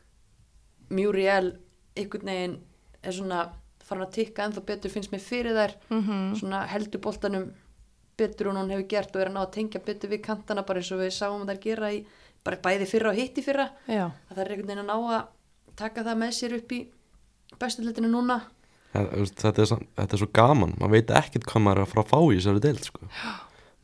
Muriel 0.90 1.54
einhvern 1.98 2.32
veginn 2.32 2.56
er 3.04 3.14
svona 3.14 3.44
farin 3.90 4.06
að 4.06 4.14
tikka 4.20 4.46
ennþá 4.48 4.64
betur 4.70 4.94
finnst 4.94 5.12
mér 5.14 5.24
fyrir 5.26 5.58
þær. 5.58 5.74
Mm 5.90 6.36
svona 6.40 6.62
heldur 6.70 7.02
boltanum 7.04 7.50
betur 8.20 8.50
en 8.52 8.60
hún 8.62 8.70
hefur 8.74 8.88
gert 8.92 9.16
og 9.16 9.22
er 9.24 9.30
að 9.32 9.36
ná 9.38 9.42
að 9.46 9.52
tengja 9.58 9.80
betur 9.86 10.10
við 10.12 10.22
kantana 10.26 10.64
bara 10.68 10.80
eins 10.82 10.92
og 10.92 11.00
við 11.02 11.12
sáum 11.16 11.46
þær 11.48 11.60
gera 11.64 11.92
í 11.96 12.02
bara 12.44 12.58
bæði 12.64 12.86
fyrra 12.88 13.12
og 13.14 13.20
hitti 13.20 13.42
fyrra. 13.44 13.70
Já, 13.88 14.06
að 14.30 14.36
það 14.38 14.44
er 14.46 14.52
einhvern 14.54 14.68
veginn 14.72 14.84
að 14.86 14.90
ná 14.90 14.98
að 15.18 15.76
taka 15.80 16.04
það 16.08 16.18
með 16.24 16.34
sér 16.40 16.56
upp 16.60 16.72
í 16.76 16.80
bestuleitinu 17.60 18.10
núna. 18.12 18.40
Það- 18.94 19.32
þetta, 19.40 19.62
er, 19.64 19.84
þetta 20.00 20.14
er 20.16 20.22
svo 20.24 20.30
gaman. 20.34 20.74
Maður 20.80 20.92
veit 20.98 21.12
ekkert 21.20 21.46
hvað 21.46 21.62
maður 21.66 21.78
er 21.78 21.86
að 21.86 21.92
fara 21.94 22.04
að 22.04 22.10
fá 22.14 22.20
í 22.26 22.38
þessari 22.40 22.64
deild 22.66 22.84
sko. 22.88 23.10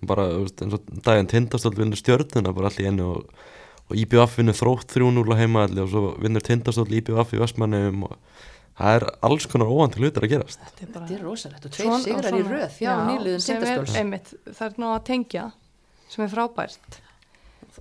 bara 0.06 0.26
eins 0.38 0.74
og 0.76 0.82
daginn 1.06 1.28
tindastóll 1.32 1.76
vinnur 1.78 1.98
stjörnuna 1.98 2.52
bara 2.54 2.68
allir 2.70 2.90
einu 2.92 3.06
og, 3.16 3.30
og 3.90 3.96
IBF 3.98 4.36
vinnur 4.38 4.54
þrótt 4.58 4.92
3-0 4.94 5.24
á 5.34 5.36
heimaðalli 5.40 5.82
og 5.82 5.90
svo 5.90 6.02
vinnur 6.22 6.44
tindastóll 6.46 6.92
IBF 7.00 7.34
í 7.34 7.40
Vestmannum 7.42 8.04
og 8.06 8.18
það 8.80 8.96
er 9.00 9.06
alls 9.30 9.46
konar 9.52 9.72
óvandi 9.72 10.02
hlutir 10.02 10.26
að 10.28 10.34
gerast. 10.36 10.60
Þetta 10.68 10.86
er 10.88 10.92
bara 10.96 11.10
er 11.16 11.24
rosalegt 11.24 11.66
og 11.66 11.72
tveir 11.76 11.98
sigrar 12.04 12.36
í 12.36 12.44
röð 12.50 12.78
Já, 12.84 12.94
nýliðum 13.10 13.42
sem 13.46 13.56
er- 13.56 13.66
tindastóls. 13.66 13.96
einmitt, 14.02 14.34
það 14.52 14.66
er 14.70 14.78
ná 14.84 14.88
að 14.96 15.04
tengja 15.10 15.46
sem 16.10 16.24
er 16.26 16.32
frábært. 16.34 17.00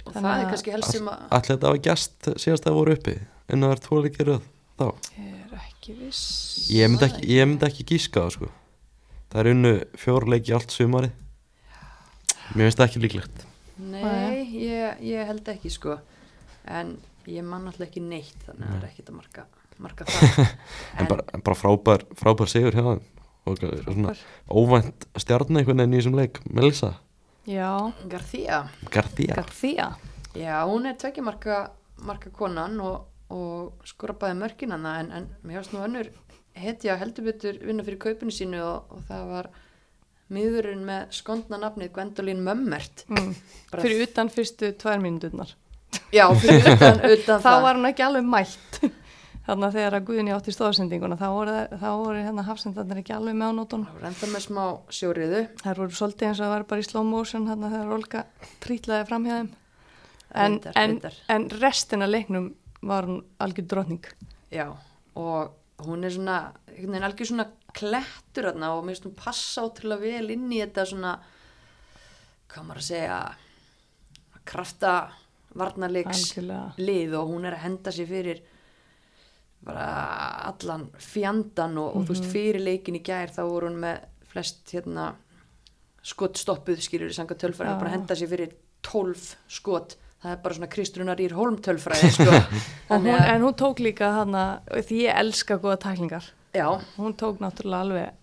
Og 0.05 0.13
þannig 0.13 0.27
það 0.29 0.43
er 0.45 0.51
kannski 0.53 0.73
helst 0.75 0.91
sem 0.93 1.09
að 1.09 1.25
allir 1.31 1.51
þetta 1.55 1.71
hafa 1.71 1.83
gæst 1.89 2.29
síðast 2.43 2.65
að 2.65 2.71
það 2.71 2.79
voru 2.81 2.95
uppi 2.99 3.15
en 3.49 3.61
það 3.67 3.75
er 3.77 3.83
tvoleikir 3.85 4.27
röð 4.31 4.47
þá? 4.79 4.87
Ég 5.19 5.35
er 5.45 5.59
ekki 5.61 5.95
viss. 6.01 6.23
Ég 6.75 6.89
myndi 6.91 7.07
ekki, 7.09 7.29
ég 7.31 7.47
myndi 7.51 7.69
ekki 7.69 7.87
gíska 7.93 8.25
það 8.25 8.33
sko. 8.39 8.49
það 9.35 9.41
er 9.45 9.51
unnu 9.55 9.73
fjóruleiki 9.99 10.55
allt 10.55 10.71
sumari 10.75 11.11
mér 12.55 12.69
finnst 12.69 12.79
það 12.81 12.89
ekki 12.89 13.03
líklegt. 13.05 13.45
Nei, 13.79 14.45
ég, 14.63 15.01
ég 15.03 15.27
held 15.27 15.49
ekki 15.51 15.71
sko. 15.75 15.97
En 16.71 16.97
ég 17.27 17.43
man 17.47 17.67
alltaf 17.67 17.87
ekki 17.89 18.03
neitt 18.05 18.45
þannig 18.47 18.67
að 18.69 18.75
það 18.75 18.83
er 18.83 18.89
ekkit 18.91 19.11
að 19.11 19.17
marka, 19.19 19.47
marka 19.83 20.07
það 20.09 20.45
en 21.01 21.09
bara, 21.11 21.25
en 21.35 21.43
bara 21.47 21.59
frábær, 21.59 22.05
frábær 22.19 22.51
sigur 22.51 22.75
hjá 22.77 22.85
þeim. 22.87 23.03
Og 23.45 23.59
svona 23.61 24.15
óvænt 24.49 25.05
stjarn 25.21 25.59
einhvern 25.61 25.83
veginn 25.83 25.97
í 25.97 25.99
þessum 26.01 26.15
leik 26.17 26.39
Melissa. 26.49 26.95
Já, 27.45 27.93
Garþía 28.09 28.63
Garthia 28.91 29.35
Garthía 29.37 29.89
Já, 30.35 30.63
hún 30.65 30.87
er 30.89 30.97
tvekja 30.97 31.23
marka, 31.27 31.59
marka 32.01 32.31
konan 32.33 32.79
og, 32.81 33.03
og 33.29 33.85
skora 33.87 34.17
bæði 34.17 34.39
mörkinana 34.41 34.95
en, 35.03 35.11
en 35.13 35.27
mér 35.45 35.59
hefast 35.61 35.75
nú 35.77 35.83
önnur 35.85 36.09
hetja 36.57 36.97
heldur 36.97 37.29
betur 37.29 37.61
vinna 37.61 37.85
fyrir 37.85 38.01
kaupinu 38.01 38.33
sínu 38.33 38.63
og, 38.65 38.97
og 38.97 39.05
það 39.11 39.29
var 39.35 39.51
miðurinn 40.35 40.83
með 40.89 41.13
skondna 41.21 41.59
nafnið 41.61 41.93
Gwendolyn 41.95 42.41
Mömmert. 42.47 43.05
Mm. 43.13 43.35
Bara- 43.71 43.85
fyrir 43.85 44.07
utan 44.09 44.31
fyrstu 44.33 44.73
tvær 44.81 45.03
mínúturnar. 45.05 45.53
Já, 46.15 46.25
fyrir 46.33 46.65
utan, 46.73 47.03
utan 47.05 47.43
þá 47.45 47.51
það. 47.51 47.63
var 47.69 47.77
hún 47.79 47.91
ekki 47.93 48.07
alveg 48.09 48.31
mætt 49.45 49.51
þarna 49.51 49.71
þegar 49.75 49.95
að 49.99 50.05
Guðni 50.09 50.33
átti 50.33 50.53
stóðsendinguna 50.55 51.17
þá 51.21 51.27
voru, 51.35 51.55
þá 51.77 51.89
voru 52.01 52.21
hérna 52.25 52.45
hafsendarnir 52.47 53.01
ekki 53.03 53.13
alveg 53.13 53.37
með 53.37 53.51
á 53.53 53.57
nótunum. 53.59 53.89
Það 53.91 53.99
var 53.99 54.07
enda 54.09 54.29
með 54.33 54.45
smá 54.45 54.63
sjóriðu. 54.89 55.43
Þær 55.61 55.81
voru 55.83 55.99
svolítið 55.99 56.29
eins 56.29 56.39
og 56.39 56.45
það 56.45 56.55
var 56.55 56.65
bara 56.71 56.81
í 56.81 56.87
slow 56.89 57.05
motion 57.05 57.49
hérna 57.51 57.71
þegar 57.75 57.93
Olga 57.99 58.23
trítlaði 58.65 59.09
fram 59.11 59.27
hjá 59.29 59.35
þeim. 59.37 59.51
En, 60.35 60.57
Reyndar, 60.57 60.73
en, 60.75 60.95
reyndar. 60.95 61.19
en 61.29 61.45
restina 61.61 62.07
leiknum 62.09 62.47
var 62.83 63.07
hún 63.07 63.21
algjör 63.39 63.69
drotning 63.71 64.07
Já, 64.51 64.73
og 65.15 65.85
hún 65.85 66.03
er 66.05 66.11
svona 66.11 66.39
einhvern 66.73 66.97
veginn 66.97 67.07
algjör 67.07 67.29
svona 67.29 67.47
klettur 67.77 68.49
þarna 68.49 68.73
og 68.75 68.83
mér 68.83 68.97
finnst 68.97 69.07
hún 69.07 69.15
passa 69.19 69.63
ótrúlega 69.63 70.03
vel 70.03 70.35
inn 70.35 70.49
í 70.51 70.59
þetta 70.65 70.87
svona 70.91 71.13
hvað 72.51 72.67
maður 72.67 72.83
að 72.83 72.89
segja 72.89 73.21
krafta 74.49 74.97
varnarleiks 75.55 76.33
lið 76.81 77.15
og 77.21 77.31
hún 77.31 77.47
er 77.47 77.55
að 77.55 77.65
henda 77.69 77.95
sér 77.95 78.11
fyrir 78.11 78.43
bara 79.65 79.89
allan 80.51 80.89
fjandan 81.01 81.79
og, 81.81 81.97
og 81.97 82.07
þú 82.07 82.15
veist 82.15 82.31
fyrir 82.33 82.63
leikin 82.63 82.99
í 82.99 83.03
gær 83.05 83.33
þá 83.33 83.43
voru 83.49 83.71
hún 83.71 83.81
með 83.85 84.03
flest 84.31 84.75
hérna 84.75 85.13
skot 86.05 86.41
stoppuð 86.41 86.83
skýrur 86.85 87.13
í 87.13 87.17
sanga 87.17 87.37
tölfræði. 87.39 87.73
Já. 87.73 87.81
bara 87.81 87.95
henda 87.95 88.17
sér 88.19 88.31
fyrir 88.33 88.57
12 88.85 89.31
skot. 89.49 89.97
Það 90.25 90.33
er 90.33 90.43
bara 90.45 90.57
svona 90.57 90.71
Kristrunar 90.73 91.21
Ír 91.21 91.35
Holm 91.37 91.57
tölfræði 91.65 92.11
sko. 92.17 92.41
hún, 92.91 93.09
en 93.13 93.45
hún 93.45 93.57
tók 93.61 93.81
líka 93.85 94.11
hana 94.19 94.45
því 94.73 95.01
ég 95.07 95.23
elska 95.25 95.59
góða 95.61 95.79
tæklingar. 95.85 96.29
Já, 96.55 96.69
hún 96.97 97.17
tók 97.19 97.41
náttúrulega 97.43 97.85
alveg 97.85 98.21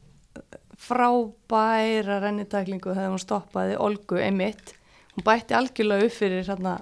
frábæra 0.81 2.21
rennitæklingu 2.23 2.93
þegar 2.95 3.11
hún 3.13 3.21
stoppaði 3.21 3.77
Olgu 3.81 4.17
einmitt. 4.21 4.73
Hún 5.15 5.25
bætti 5.27 5.57
algjörlega 5.57 6.07
upp 6.07 6.15
fyrir 6.15 6.47
hérna 6.47 6.79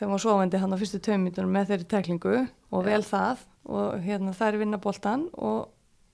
hún 0.00 0.14
var 0.14 0.22
sofandi 0.22 0.60
hann 0.60 0.74
á 0.74 0.78
fyrstu 0.80 1.00
tveimítunum 1.04 1.54
með 1.54 1.70
þeirri 1.72 1.88
tæklingu 1.92 2.36
og 2.44 2.86
vel 2.86 3.02
það 3.06 3.44
og 3.64 4.00
hérna 4.04 4.34
þær 4.36 4.58
vinna 4.60 4.80
boltan 4.82 5.28
og 5.32 5.68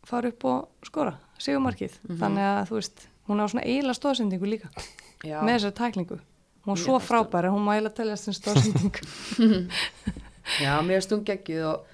fara 0.06 0.30
upp 0.32 0.44
og 0.48 0.86
skora 0.86 1.16
sigumarkið, 1.40 1.96
þannig 2.20 2.46
að 2.46 2.64
þú 2.68 2.76
veist 2.76 3.06
hún 3.28 3.40
á 3.40 3.44
svona 3.48 3.64
eiginlega 3.64 3.96
stóðsendingu 3.96 4.48
líka 4.48 4.68
já. 5.24 5.40
með 5.40 5.54
þessari 5.56 5.76
tæklingu. 5.78 6.18
Hún 6.60 6.74
var 6.74 6.82
svo 6.82 6.98
frábæra, 7.00 7.52
hún 7.54 7.64
má 7.64 7.72
eiginlega 7.74 7.96
telja 7.96 8.18
sem 8.20 8.36
stóðsending 8.36 9.00
Já, 10.64 10.74
mér 10.84 11.04
stungeggjuð 11.04 11.66
og, 11.70 11.86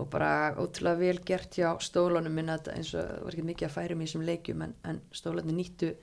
og 0.00 0.10
bara 0.12 0.52
ótrúlega 0.58 1.00
vel 1.00 1.20
gert 1.26 1.56
hjá 1.56 1.70
stólunum 1.84 2.34
minna 2.34 2.58
þetta 2.58 2.76
eins 2.76 2.92
og 2.98 3.24
var 3.24 3.36
ekki 3.36 3.46
mikið 3.48 3.68
að 3.68 3.74
færa 3.76 3.96
mér 3.98 4.12
sem 4.12 4.26
leikjum 4.26 4.66
en, 4.66 4.76
en 4.84 5.00
stólanir 5.14 5.56
nýttu 5.56 5.94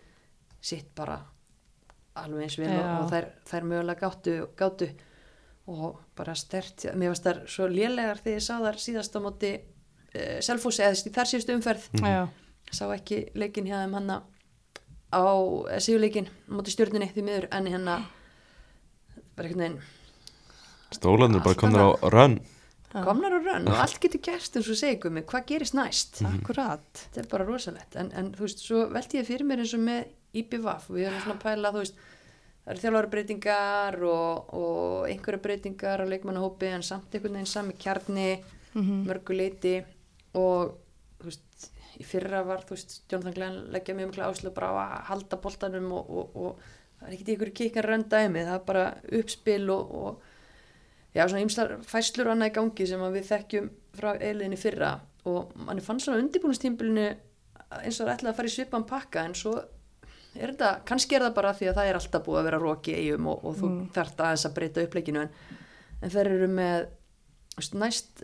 sitt 0.62 0.92
bara 0.98 1.20
alveg 2.22 2.48
eins 2.48 2.58
vel 2.60 2.74
og, 2.74 2.90
og 3.04 3.12
þær, 3.12 3.30
þær 3.50 3.68
mögulega 3.70 4.06
gáttu, 4.06 4.36
gáttu 4.60 4.90
og 5.72 6.00
bara 6.18 6.36
stert, 6.38 6.86
mér 7.00 7.14
varst 7.14 7.26
þar 7.28 7.40
svo 7.50 7.68
lélegar 7.72 8.20
þegar 8.22 8.38
ég 8.40 8.46
sá 8.46 8.56
þar 8.64 8.80
síðast 8.84 9.16
á 9.16 9.20
móti 9.24 9.52
uh, 9.58 10.38
Selfossi 10.44 10.84
eða 10.84 10.96
þess- 10.98 11.16
þar 11.16 11.32
síðustu 11.32 11.56
umferð. 11.58 11.88
Já, 12.04 12.22
sá 12.72 12.86
ekki 12.96 13.22
leikin 13.36 13.68
hjá 13.70 13.78
þeim 13.84 13.98
hanna 14.00 14.20
á 15.12 15.24
síðuleikin 15.84 16.30
á 16.32 16.52
móti 16.56 16.72
stjórninni 16.76 17.10
því 17.12 17.24
miður 17.28 17.48
en 17.52 17.68
hérna 17.72 17.96
bara 19.36 19.48
einhvern 19.50 19.64
veginn 19.66 19.82
Stólanir 20.92 21.40
bara 21.44 21.54
Allt 21.56 21.62
komnir 21.62 21.84
á 21.84 21.90
rönn 22.12 22.38
komnar 22.92 23.32
og 23.38 23.46
rönn 23.48 23.68
og 23.72 23.78
allt 23.80 24.00
getur 24.04 24.20
gerst 24.28 24.58
eins 24.60 24.68
og 24.68 24.76
segja 24.76 25.10
mig, 25.16 25.24
hvað 25.30 25.46
gerist 25.48 25.76
næst? 25.78 26.18
Akkurat. 26.28 26.84
Þetta 27.14 27.22
er 27.24 27.30
bara 27.32 27.46
rosalegt. 27.48 27.96
En, 27.96 28.10
en 28.20 28.34
þú 28.36 28.44
veist, 28.44 28.64
svo 28.68 28.82
velti 28.92 29.22
ég 29.22 29.30
fyrir 29.30 29.48
mér 29.48 29.62
eins 29.64 29.72
og 29.78 29.84
með 29.86 30.10
IPVAF 30.42 30.90
við 30.92 31.06
erum 31.08 31.22
svona 31.24 31.38
að 31.38 31.46
pæla, 31.46 31.72
þú 31.72 31.84
veist 31.86 32.02
það 32.62 32.72
eru 32.74 32.82
þjálfara 32.84 33.12
breytingar 33.16 33.98
og, 34.06 34.54
og 34.54 35.08
einhverja 35.10 35.42
breytingar 35.42 36.04
á 36.04 36.12
leikmannahópi 36.12 36.70
en 36.76 36.84
samt 36.86 37.14
einhvern 37.16 37.40
veginn 37.40 37.54
sami 37.58 37.74
kjarni 37.80 38.32
Mhm. 38.72 39.02
mörgu 39.04 39.36
leiti 39.36 39.74
og 40.34 40.78
þú 41.20 41.26
veist, 41.28 41.66
í 42.00 42.06
fyrra 42.08 42.40
var 42.48 42.62
þú 42.64 42.70
veist, 42.78 42.94
Jonathan 43.12 43.34
Glenn 43.36 43.58
leggja 43.74 43.94
mjög 43.98 44.08
mikla 44.14 44.30
áslu 44.32 44.54
bara 44.56 44.70
á 44.72 44.76
að 44.80 45.02
halda 45.10 45.38
boltanum 45.44 45.90
og, 45.92 46.10
og, 46.10 46.36
og 46.40 46.62
það 47.02 47.08
er 47.10 47.14
ekkert 47.18 47.32
einhverju 47.34 47.54
kikkan 47.60 47.84
rönda 47.84 48.22
það 48.32 48.54
er 48.56 48.64
bara 48.70 48.86
uppspil 49.20 49.70
og, 49.76 49.92
og 49.92 50.22
já, 51.14 51.26
svona 51.28 51.44
ymslar 51.44 51.76
fæslur 51.84 52.28
og 52.30 52.38
annað 52.38 52.54
í 52.54 52.56
gangi 52.62 52.88
sem 52.88 53.04
við 53.18 53.28
þekkjum 53.34 53.70
frá 54.00 54.10
eiliðinni 54.16 54.62
fyrra 54.64 54.94
og 55.28 55.52
manni 55.68 55.84
fann 55.84 56.00
svona 56.00 56.24
undirbúinustímbilinu 56.24 57.10
eins 57.84 58.00
og 58.00 58.08
það 58.08 58.16
ætlaði 58.16 58.32
að 58.32 58.40
fara 58.40 58.48
í 58.48 58.56
svipan 58.56 58.88
pakka 58.88 59.26
en 59.28 59.36
svo 59.36 59.58
er 60.36 60.54
þetta, 60.54 60.72
kannski 60.88 61.18
er 61.18 61.26
það 61.26 61.36
bara 61.36 61.54
því 61.58 61.70
að 61.72 61.80
það 61.80 61.90
er 61.90 62.00
alltaf 62.00 62.26
búið 62.26 62.40
að 62.40 62.48
vera 62.50 62.62
roki 62.62 62.94
í 62.94 63.02
eigum 63.06 63.28
og, 63.32 63.44
og 63.46 63.58
þú 63.60 63.70
mm. 63.70 63.82
þarft 63.96 64.24
aðeins 64.26 64.48
að 64.48 64.56
breyta 64.58 64.86
uppleikinu 64.86 65.26
en, 65.26 65.34
en 66.02 66.14
þeir 66.14 66.32
eru 66.32 66.48
með 66.52 66.88
veist, 67.58 67.76
næst 67.76 68.24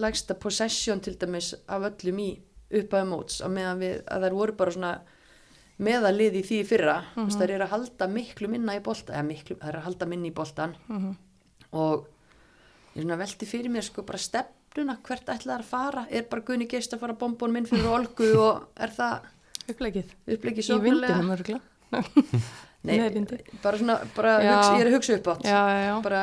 lægsta 0.00 0.36
possession 0.40 1.02
til 1.04 1.16
dæmis 1.20 1.52
af 1.68 1.88
öllum 1.90 2.22
í 2.22 2.30
upphæðu 2.74 3.10
móts 3.10 3.42
á 3.44 3.48
meðan 3.52 3.82
við 3.82 4.00
að 4.10 4.26
þær 4.26 4.38
voru 4.38 4.56
bara 4.58 4.74
svona 4.76 4.94
meðalið 5.84 6.38
í 6.38 6.42
því 6.46 6.58
fyrra 6.68 6.98
mm 7.02 7.24
-hmm. 7.24 7.38
þær 7.38 7.50
eru 7.50 7.64
að 7.66 7.74
halda 7.74 8.08
miklu 8.08 8.48
minna 8.48 8.76
í 8.76 8.82
bolta 8.82 9.12
eða 9.12 9.26
miklu, 9.26 9.56
þær 9.58 9.68
eru 9.68 9.78
að 9.78 9.86
halda 9.88 10.06
minni 10.06 10.30
í 10.30 10.34
boltan 10.34 10.76
og 11.74 12.06
ég 12.94 13.02
svona 13.02 13.18
velti 13.18 13.46
fyrir 13.46 13.70
mér 13.70 13.82
sko 13.82 14.04
bara 14.06 14.18
stefnuna 14.18 14.98
hvert 15.02 15.28
ætlaði 15.28 15.58
að 15.58 15.70
fara 15.70 16.06
er 16.10 16.26
bara 16.30 16.42
Gunni 16.46 16.66
Geist 16.70 16.94
að 16.94 17.00
fara 17.00 17.18
bombón 17.18 17.52
minn 17.52 17.66
fyrir 17.66 17.90
Olgu 17.90 18.30
og 18.38 18.68
er 18.76 18.90
það 18.94 19.26
upplegið 19.72 20.14
upplegið 20.36 20.62
í 20.62 20.66
sóknulega 20.68 21.18
örgla 21.36 21.60
Nei, 22.84 22.98
bara 23.62 23.78
svona, 23.80 23.94
bara 24.12 24.32
hugsa, 24.42 24.72
ég 24.76 24.82
er 24.82 24.88
að 24.90 24.94
hugsa 24.98 25.14
upp 25.16 25.28
átt. 25.32 25.44
Já, 25.48 25.60
já, 25.72 25.76
já. 25.86 25.92
bara 26.04 26.18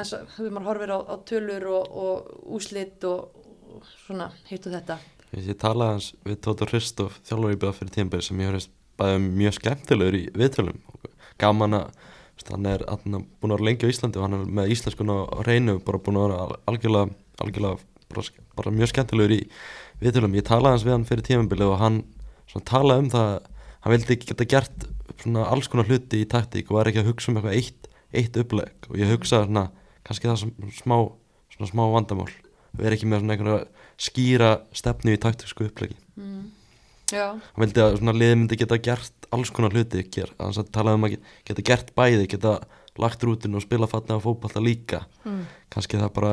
eins 0.00 0.10
og 0.16 0.30
þegar 0.34 0.54
maður 0.56 0.68
horfir 0.72 0.90
á, 0.90 0.98
á 0.98 1.14
tölur 1.30 1.66
og, 1.70 1.98
og 2.02 2.30
úslit 2.58 3.04
og, 3.06 3.36
og 3.70 3.84
svona 4.02 4.26
hitt 4.48 4.66
og 4.66 4.74
þetta. 4.74 4.96
Ég, 5.30 5.44
ég 5.52 5.58
talaði 5.62 5.94
hans 5.94 6.08
við 6.26 6.40
Tóta 6.42 6.66
Hristof 6.66 7.20
þjálfur 7.28 7.54
í 7.54 7.58
byggða 7.62 7.76
fyrir 7.76 7.94
tímpir 7.94 8.24
sem 8.26 8.40
ég 8.42 8.50
höfðist 8.50 8.72
bæði 8.98 9.20
mjög 9.28 9.54
skemmtilegur 9.60 10.16
í 10.18 10.24
viðtölum. 10.42 10.80
Gaman 11.42 11.78
að 11.78 12.00
hann 12.50 12.66
er 12.66 12.82
búin 12.90 13.20
að 13.22 13.52
vera 13.52 13.68
lengi 13.68 13.86
á 13.86 13.92
Íslandi 13.92 14.18
og 14.18 14.26
hann 14.26 14.34
er 14.40 14.48
með 14.58 14.72
íslenskuna 14.74 15.20
á 15.30 15.38
reynu 15.46 15.76
bara 15.86 16.00
búin 16.02 16.18
að 16.18 16.26
vera 16.26 16.40
al- 16.48 16.58
algjörlega, 16.72 17.14
algjörlega 17.46 17.78
bara, 18.10 18.26
bara 18.58 18.74
mjög 18.74 18.90
skemmtilegur 18.90 19.36
í 19.36 19.40
viðtölum. 20.02 20.34
Ég 20.34 20.48
talaði 20.50 20.74
hans 20.74 20.88
við 20.88 20.96
hann 20.96 21.06
fyrir 21.06 21.28
tímabilið 21.30 21.70
og 21.76 21.78
hann 21.78 22.02
svona, 22.52 22.66
talaði 22.68 23.04
um 23.06 23.10
það 23.16 23.30
hann 23.82 23.94
vildi 23.96 24.14
ekki 24.16 24.30
geta 24.30 24.46
gert 24.52 24.86
svona 25.22 25.48
alls 25.50 25.68
konar 25.72 25.88
hluti 25.90 26.22
í 26.22 26.28
taktík 26.30 26.70
og 26.70 26.78
var 26.78 26.90
ekki 26.90 27.02
að 27.02 27.10
hugsa 27.10 27.32
um 27.32 27.38
eitthvað 27.40 27.58
eitt, 27.58 27.90
eitt 28.12 28.38
uppleg 28.42 28.88
og 28.90 28.98
ég 29.00 29.10
hugsaði 29.12 29.48
svona 29.48 29.66
kannski 30.06 30.28
það 30.30 30.40
sem 30.42 30.54
smá, 30.78 30.96
svona 31.54 31.70
smá 31.70 31.82
vandamál. 31.92 32.30
Erum 32.78 32.96
ekki 32.96 33.08
með 33.10 33.22
svona 33.22 33.34
einhverja 33.36 33.86
skýra 34.02 34.50
stefnu 34.74 35.12
í 35.14 35.20
taktísku 35.20 35.66
upplegi 35.68 35.98
mm. 36.16 36.44
Hann 37.12 37.60
vildi 37.66 37.82
að 37.84 37.98
svona 37.98 38.14
liði 38.16 38.38
myndi 38.40 38.56
geta 38.56 38.78
gert 38.80 39.26
alls 39.36 39.50
konar 39.52 39.74
hluti 39.76 40.00
ger, 40.08 40.30
þannig 40.38 40.62
að 40.62 40.70
talaði 40.72 40.98
um 40.98 41.04
að 41.04 41.12
ge- 41.12 41.20
geta 41.50 41.64
gert 41.68 41.92
bæði 41.98 42.30
geta 42.32 42.54
lagt 43.00 43.24
rútinu 43.24 43.60
og 43.60 43.64
spila 43.64 43.88
fatna 43.88 44.16
fótballta 44.20 44.60
líka. 44.64 45.02
Mm. 45.24 45.44
kannski 45.72 46.00
það 46.00 46.10
bara 46.16 46.32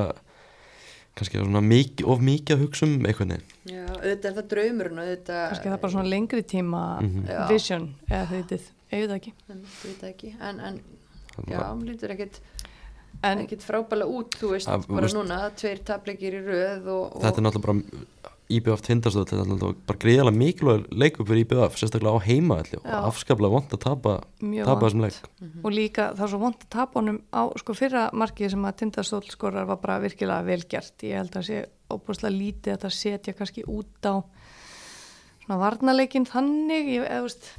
kannski 1.19 1.43
mikið, 1.69 2.07
of 2.13 2.19
mikið 2.29 2.55
að 2.55 2.61
hugsa 2.63 2.85
um 2.87 2.95
einhvern 3.05 3.33
veginn 3.35 3.73
já, 3.73 3.83
auðvitað 3.95 4.29
er 4.29 4.37
það 4.39 4.47
draumurinn 4.53 4.99
og 5.01 5.05
auðvitað 5.09 5.41
kannski 5.51 5.69
það 5.69 5.75
er 5.77 5.81
bara 5.83 5.93
svona 5.95 6.09
lengri 6.13 6.43
tíma 6.53 6.83
Mhm. 7.01 7.25
Já. 7.29 7.41
vision 7.49 7.87
eða 8.09 8.25
þau 8.29 8.37
vitið, 8.41 8.69
auðvitað 8.91 9.17
ekki 9.19 9.33
það 9.99 10.09
ekki 10.13 10.31
en, 10.49 10.59
en 10.69 10.81
já, 11.47 11.59
lítur 11.85 12.15
ekkit 12.15 12.39
en 13.23 13.41
ekkit 13.43 13.63
frábæla 13.67 14.05
út, 14.07 14.31
þú 14.39 14.53
veist, 14.53 14.67
Að, 14.71 14.87
bara 14.87 15.01
veist- 15.07 15.17
núna 15.17 15.39
tveir 15.59 15.81
tapleikir 15.83 16.37
í 16.39 16.43
röð 16.45 16.87
og, 16.87 17.15
og 17.17 17.21
þetta 17.25 17.37
er 17.41 17.43
náttúrulega 17.43 17.67
bara 17.67 18.35
IBF 18.49 18.81
tindastöð, 18.81 19.27
þetta 19.29 19.43
er 19.43 19.49
náttúrulega 19.51 19.85
bara 19.85 19.99
greiðalega 20.01 20.39
mikilvæg 20.39 20.85
leikum 21.03 21.27
fyrir 21.29 21.43
IBF, 21.43 21.75
sérstaklega 21.77 22.17
á 22.17 22.25
heimaðalli 22.25 22.79
og 22.79 23.05
afskaplega 23.11 23.53
vond 23.53 23.75
að 23.75 23.81
tapa 23.83 24.13
tapa 24.41 24.87
þessum 24.87 25.03
leik. 25.05 25.19
Og 25.61 25.69
líka 25.75 26.07
það 26.15 26.23
er 26.25 26.31
svo 26.31 26.39
vond 26.41 26.57
að 26.57 26.71
tapa 26.73 26.97
honum 26.97 27.19
á 27.29 27.41
sko 27.61 27.75
fyrra 27.77 28.07
markið 28.17 28.55
sem 28.55 28.65
að 28.65 28.79
tindastól 28.81 29.21
skorar 29.29 29.69
var 29.69 29.77
bara 29.83 29.99
virkilega 30.01 30.47
velgjert 30.47 31.05
ég 31.05 31.21
held 31.21 31.37
að 31.37 31.45
sé 31.45 31.61
óbúslega 31.93 32.33
lítið 32.33 32.73
að 32.73 32.87
það 32.87 32.95
setja 32.97 33.35
kannski 33.37 33.65
út 33.69 34.09
á 34.09 34.15
svona 35.43 35.61
varnarleikin 35.61 36.25
þannig. 36.29 36.93
Ég, 36.95 37.05
eða, 37.05 37.27
veist, 37.27 37.51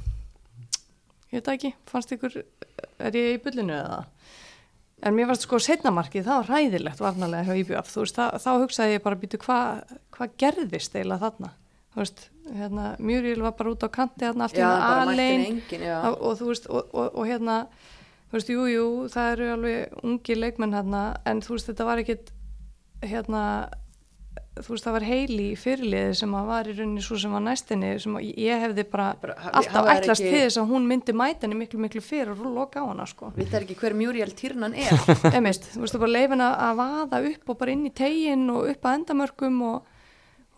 ég 1.31 1.39
veit 1.39 1.47
það 1.47 1.55
ekki, 1.55 1.73
fannst 1.87 2.15
ykkur 2.17 2.39
er 2.99 3.21
ég 3.21 3.37
í 3.37 3.43
bullinu 3.47 3.79
eða 3.79 4.03
en 5.01 5.15
mér 5.17 5.29
fannst 5.31 5.47
sko 5.47 5.59
setna 5.61 5.93
markið, 5.93 6.27
það 6.27 6.41
var 6.41 6.51
ræðilegt 6.55 7.01
varnarlega 7.01 7.47
hjá 7.47 7.61
IBF, 7.63 7.89
þú 7.93 8.03
veist, 8.03 8.19
það, 8.19 8.37
þá 8.43 8.51
hugsaði 8.63 8.97
ég 8.97 9.05
bara 9.05 9.19
býtu 9.21 9.39
hvað 9.41 9.95
hva 10.17 10.27
gerðist 10.43 10.95
eiginlega 10.97 11.23
þarna, 11.25 11.53
þú 11.93 12.03
veist 12.03 12.27
hérna, 12.51 12.85
Mjúril 12.99 13.41
var 13.45 13.55
bara 13.57 13.73
út 13.73 13.85
á 13.85 13.89
kanti 13.93 14.27
þarna 14.27 14.47
allt 14.47 14.59
í 14.59 15.31
engin 15.47 15.87
já, 15.87 15.97
og, 16.11 16.35
þú 16.39 16.51
veist 16.51 16.69
og, 16.69 16.93
og, 16.93 17.17
og 17.17 17.29
hérna 17.29 17.57
þú 18.31 18.37
veist, 18.37 18.53
jú, 18.53 18.67
jú, 18.71 18.85
það 19.11 19.31
eru 19.35 19.49
alveg 19.55 19.97
ungi 20.07 20.37
leikmenn 20.37 20.77
hérna, 20.77 21.03
en 21.27 21.43
þú 21.43 21.57
veist, 21.57 21.71
þetta 21.71 21.87
var 21.89 22.03
ekkit 22.03 22.33
hérna 23.01 23.43
þú 24.61 24.73
veist 24.73 24.85
það 24.85 24.95
var 24.95 25.05
heili 25.07 25.45
í 25.51 25.57
fyrirliði 25.59 26.15
sem 26.19 26.33
að 26.35 26.49
var 26.49 26.67
í 26.69 26.73
rauninni 26.75 27.03
svo 27.03 27.17
sem 27.19 27.33
var 27.35 27.43
næstinni 27.45 27.91
sem 28.03 28.17
ég 28.21 28.63
hefði 28.65 28.85
bara, 28.91 29.07
Bara, 29.21 29.35
alltaf 29.59 29.89
ætlast 29.93 30.23
til 30.25 30.33
þess 30.35 30.59
að 30.61 30.73
hún 30.73 30.87
myndi 30.89 31.15
mæta 31.15 31.45
henni 31.45 31.57
miklu 31.59 31.79
miklu 31.81 32.03
fyrir 32.03 32.33
og 32.35 32.51
loka 32.57 32.83
á 32.83 32.85
hana 32.89 33.07
sko 33.09 33.31
Við 33.37 33.49
það 33.53 33.65
ekki 33.65 33.77
hver 33.79 33.95
Muriel 33.97 34.35
Tyrnan 34.37 34.75
er 34.75 34.91
Emitt, 35.37 35.69
þú 35.71 35.85
veist, 35.85 35.95
þú 35.95 36.03
bara 36.03 36.13
leifin 36.17 36.43
að 36.45 36.57
að 36.67 36.77
vaða 36.81 37.23
upp 37.31 37.53
og 37.53 37.59
bara 37.63 37.75
inn 37.75 37.87
í 37.87 37.93
tegin 37.95 38.45
og 38.53 38.69
upp 38.73 38.87
að 38.87 38.97
endamörkum 38.99 39.59
og, 39.69 39.89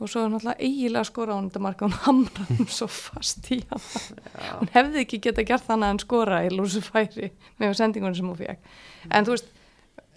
og 0.02 0.12
svo 0.12 0.26
náttúrulega 0.26 0.58
eiginlega 0.68 1.10
skora 1.10 1.34
á 1.34 1.38
hann 1.38 1.50
þetta 1.52 1.66
marka, 1.68 1.90
hún 1.90 2.00
hamra 2.08 2.48
hann 2.50 2.72
svo 2.80 2.90
fast 2.92 3.52
í 3.54 3.62
hann. 3.70 3.90
Hún 4.60 4.74
hefði 4.74 5.04
ekki 5.06 5.22
geta 5.30 5.46
gert 5.48 5.70
þannig 5.70 5.86
að 5.86 5.94
hann 5.94 6.04
skora 6.04 6.42
í 6.48 6.54
lúsu 6.54 6.82
færi 6.84 7.30
með 7.62 7.78
sendingunum 7.80 8.18
sem 8.18 8.32
hún 8.34 8.42
fekk. 8.42 8.74
En 9.14 9.28
þú 9.30 9.38
veist, 9.38 9.54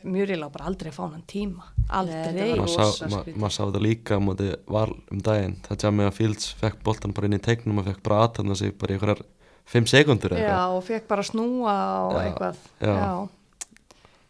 mjög 0.06 0.28
reyla 0.30 0.48
bara 0.54 0.66
aldrei 0.70 0.90
að 0.92 0.96
fá 0.98 1.04
hann 1.12 1.24
tíma. 1.30 1.64
Aldrei. 1.98 2.56
maður 2.58 3.54
sá, 3.54 3.62
þetta 3.66 3.82
líka 3.82 4.18
á 4.18 4.20
móti 4.22 4.48
val 4.70 4.90
um 5.12 5.22
daginn 5.22 5.56
það 5.66 5.80
tjá 5.82 5.88
að 5.92 6.12
Fields 6.16 6.50
fekk 6.60 6.82
boltan 6.86 7.14
bara 7.16 7.28
inn 7.30 7.38
í 7.38 7.42
tegnum 7.42 7.80
og 7.82 7.88
fekk 7.90 8.02
bara 8.06 8.20
aðtæðna 8.26 8.56
sig 8.58 8.74
bara 8.78 8.94
í 8.94 8.98
einhverjar 8.98 9.22
5 9.66 9.88
sekundur 9.90 10.36
eða 10.36 10.46
Já, 10.46 10.60
og 10.76 10.84
fekk 10.86 11.08
bara 11.10 11.24
snúa 11.26 11.74
og 12.06 12.14
Já, 12.14 12.20
eitthvað. 12.26 12.60
já. 12.80 12.94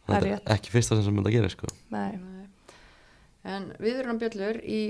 það 0.06 0.16
er 0.16 0.26
rétt. 0.30 0.50
ekki 0.56 0.72
fyrsta 0.72 0.98
sem 1.02 1.18
þetta 1.20 1.34
gerir 1.36 1.52
sko. 1.56 1.72
Nei, 1.92 2.10
En 3.46 3.68
við 3.78 4.00
erum 4.02 4.18
bjöllur 4.18 4.56
í 4.66 4.80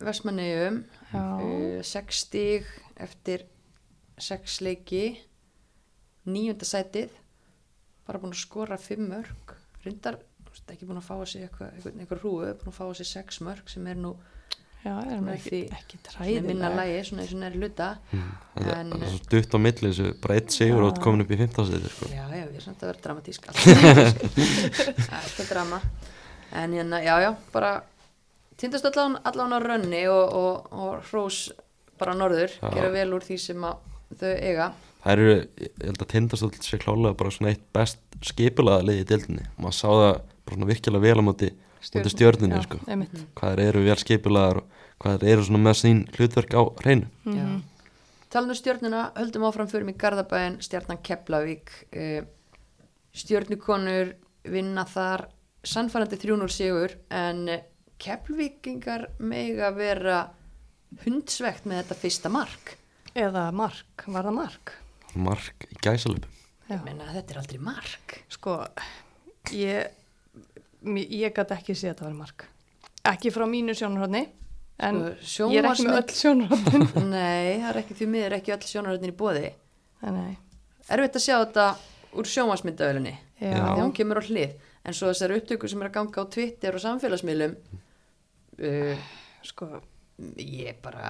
Vestmannegjum 0.00 0.78
já. 1.12 1.20
uh, 1.20 1.82
6 1.84 2.20
stig 2.24 2.64
eftir 2.96 3.42
6 4.16 4.60
leiki 4.64 5.02
nýjunda 6.26 6.64
sætið 6.64 7.12
bara 8.06 8.20
búin 8.22 8.32
að 8.32 8.40
skora 8.40 8.78
5 8.80 9.02
mörg 9.10 9.52
reyndar 9.84 10.16
veist, 10.66 10.72
ekki 10.76 10.86
búin 10.88 10.98
að 10.98 11.06
fá 11.06 11.14
að 11.16 11.28
sig 11.32 11.42
eitthvað, 11.46 11.74
eitthvað, 11.76 12.00
eitthvað 12.02 12.22
rúu, 12.24 12.40
búin 12.60 12.72
að 12.72 12.78
fá 12.80 12.84
að 12.88 12.96
sig 13.00 13.06
6 13.06 13.40
mörg 13.46 13.68
sem 13.70 13.86
er 13.86 13.94
nú 14.02 14.16
Já, 14.86 14.92
er 15.02 15.24
ekki, 15.32 15.58
ekki 15.74 15.98
svona 15.98 16.42
minna 16.46 16.68
træðilega. 16.68 16.76
lægi 16.78 16.98
svona 17.08 17.22
eins 17.24 17.32
og 17.34 17.40
næri 17.40 17.58
hluta. 17.58 17.86
Þetta 18.54 18.74
En- 18.78 18.92
er 19.02 19.08
svo 19.10 19.30
dutt 19.32 19.54
á 19.54 19.58
milli 19.58 19.88
þessu 19.90 20.12
bara 20.22 20.34
eitt 20.38 20.50
sigur 20.54 20.82
og 20.86 21.00
komin 21.02 21.24
upp 21.24 21.30
í 21.34 21.38
15 21.40 21.66
stið 21.66 21.88
sko. 21.90 22.06
já, 22.12 22.22
já, 22.22 22.44
við 22.46 22.52
erum 22.52 22.60
samt 22.66 22.84
að 22.84 22.92
vera 22.92 23.02
dramatísk 23.02 23.48
alltaf 23.48 24.36
alltaf 25.10 25.48
drama. 25.50 25.80
En 26.54 26.72
hérna, 26.72 27.00
já, 27.02 27.16
já, 27.24 27.32
bara 27.52 27.72
tindast 28.56 28.86
allan, 28.86 29.18
allan 29.26 29.52
á 29.52 29.58
rönni 29.58 30.04
og, 30.06 30.32
og, 30.32 30.72
og 30.72 31.02
hrós 31.10 31.50
bara 31.98 32.14
norður, 32.14 32.52
Já. 32.60 32.70
gera 32.76 32.90
vel 32.94 33.10
úr 33.16 33.24
því 33.26 33.38
sem 33.42 33.66
að 33.66 33.82
þau 34.20 34.32
eiga. 34.38 34.70
Það 35.02 35.12
eru, 35.16 35.34
ég 35.66 35.82
held 35.82 36.02
að 36.02 36.10
tindastóll 36.14 36.54
sé 36.62 36.78
klálega 36.78 37.16
bara 37.18 37.30
svona 37.34 37.50
eitt 37.50 37.66
best 37.74 37.98
skipulaða 38.22 38.86
liði 38.86 39.02
í 39.02 39.08
dildinni, 39.10 39.44
maður 39.58 39.76
sá 39.80 39.88
það 39.90 40.14
bara 40.46 40.56
svona 40.56 40.70
virkilega 40.70 41.02
vel 41.02 41.18
á 41.20 41.24
móti, 41.26 41.48
Já, 42.56 42.62
sko. 42.64 42.78
einmitt. 42.88 43.16
hvað 43.36 43.60
eru 43.68 43.82
vel 43.84 43.96
skipulaðar 44.00 44.56
og 44.62 44.66
hvað 45.04 45.26
eru 45.28 45.42
svona 45.44 45.62
með 45.66 45.76
sín 45.82 46.04
hlutverk 46.16 46.54
á 46.56 46.62
hreinu 46.82 47.06
Mhm. 47.26 47.62
Talandi 48.30 48.56
um 48.56 48.58
stjörnuna, 48.58 49.02
höldum 49.16 49.44
áfram 49.46 49.68
fyrir 49.70 49.84
mig 49.86 49.96
Garðabæin, 49.98 50.56
stjarnan 50.60 50.98
Keflavík 51.02 51.70
uh, 51.94 52.24
stjörnukonur 53.14 54.14
vinna 54.50 54.84
þar 54.84 55.28
sannfærandi 55.66 56.18
3-0 56.20 56.48
sigur 56.52 56.92
en 57.10 57.48
eh, 57.48 57.62
Keflvíkingar 57.98 59.06
mega 59.24 59.70
vera 59.74 60.18
hundsvegt 61.04 61.64
með 61.66 61.80
þetta 61.84 61.96
fyrsta 62.02 62.30
mark 62.32 62.74
Eða 63.16 63.46
mark, 63.56 64.04
var 64.12 64.26
það 64.28 64.36
mark? 64.36 64.74
mark 65.16 65.66
í 65.72 65.78
gæsalöpum 65.80 66.28
Já. 66.68 66.76
ég 66.76 66.84
menna 66.84 67.06
þetta 67.14 67.32
er 67.34 67.40
aldrei 67.40 67.58
mark 67.62 68.18
Sko, 68.28 68.58
ég, 69.56 69.88
ég 70.94 71.34
gæti 71.36 71.54
ekki 71.56 71.74
sé 71.76 71.88
að 71.90 71.94
þetta 71.94 72.04
var 72.08 72.16
mark. 72.20 72.46
Ekki 73.06 73.30
frá 73.34 73.44
mínu 73.50 73.74
sjónarhóðni, 73.78 74.22
en 74.86 75.00
Sko, 75.22 75.48
ég 75.54 75.62
er 75.62 75.68
ekki 75.70 75.86
með 75.86 75.98
öll 76.00 76.16
sjónarhóðin. 76.20 76.86
Nei, 77.14 77.60
það 77.62 77.68
er 77.70 77.80
ekki 77.82 77.96
því 78.00 78.08
miður 78.12 78.36
ekki 78.38 78.54
öll 78.56 78.66
sjónaröndin 78.70 79.12
í 79.12 79.16
bóði 79.16 79.50
Nei, 80.06 80.36
Erfitt 80.92 81.16
að 81.18 81.24
sjá 81.24 81.36
þetta 81.40 81.66
úr 82.16 82.28
sjónvarsmyndaöðlunni 82.30 83.14
já, 83.14 83.50
þegar 83.50 83.80
hún 83.82 83.94
kemur 83.96 84.20
á 84.20 84.24
hlið. 84.28 84.52
En 84.86 84.94
svo 84.94 85.08
þessar 85.10 85.34
upptökur 85.34 85.70
sem 85.72 85.80
er 85.82 85.88
að 85.90 85.94
ganga 85.96 86.22
á 86.22 86.24
Twitter 86.30 86.76
og 86.78 86.82
samfélagsmiðlum 86.84 87.56
uh, 88.62 89.06
sko, 89.46 89.68
ég 90.38 90.78
bara 90.84 91.08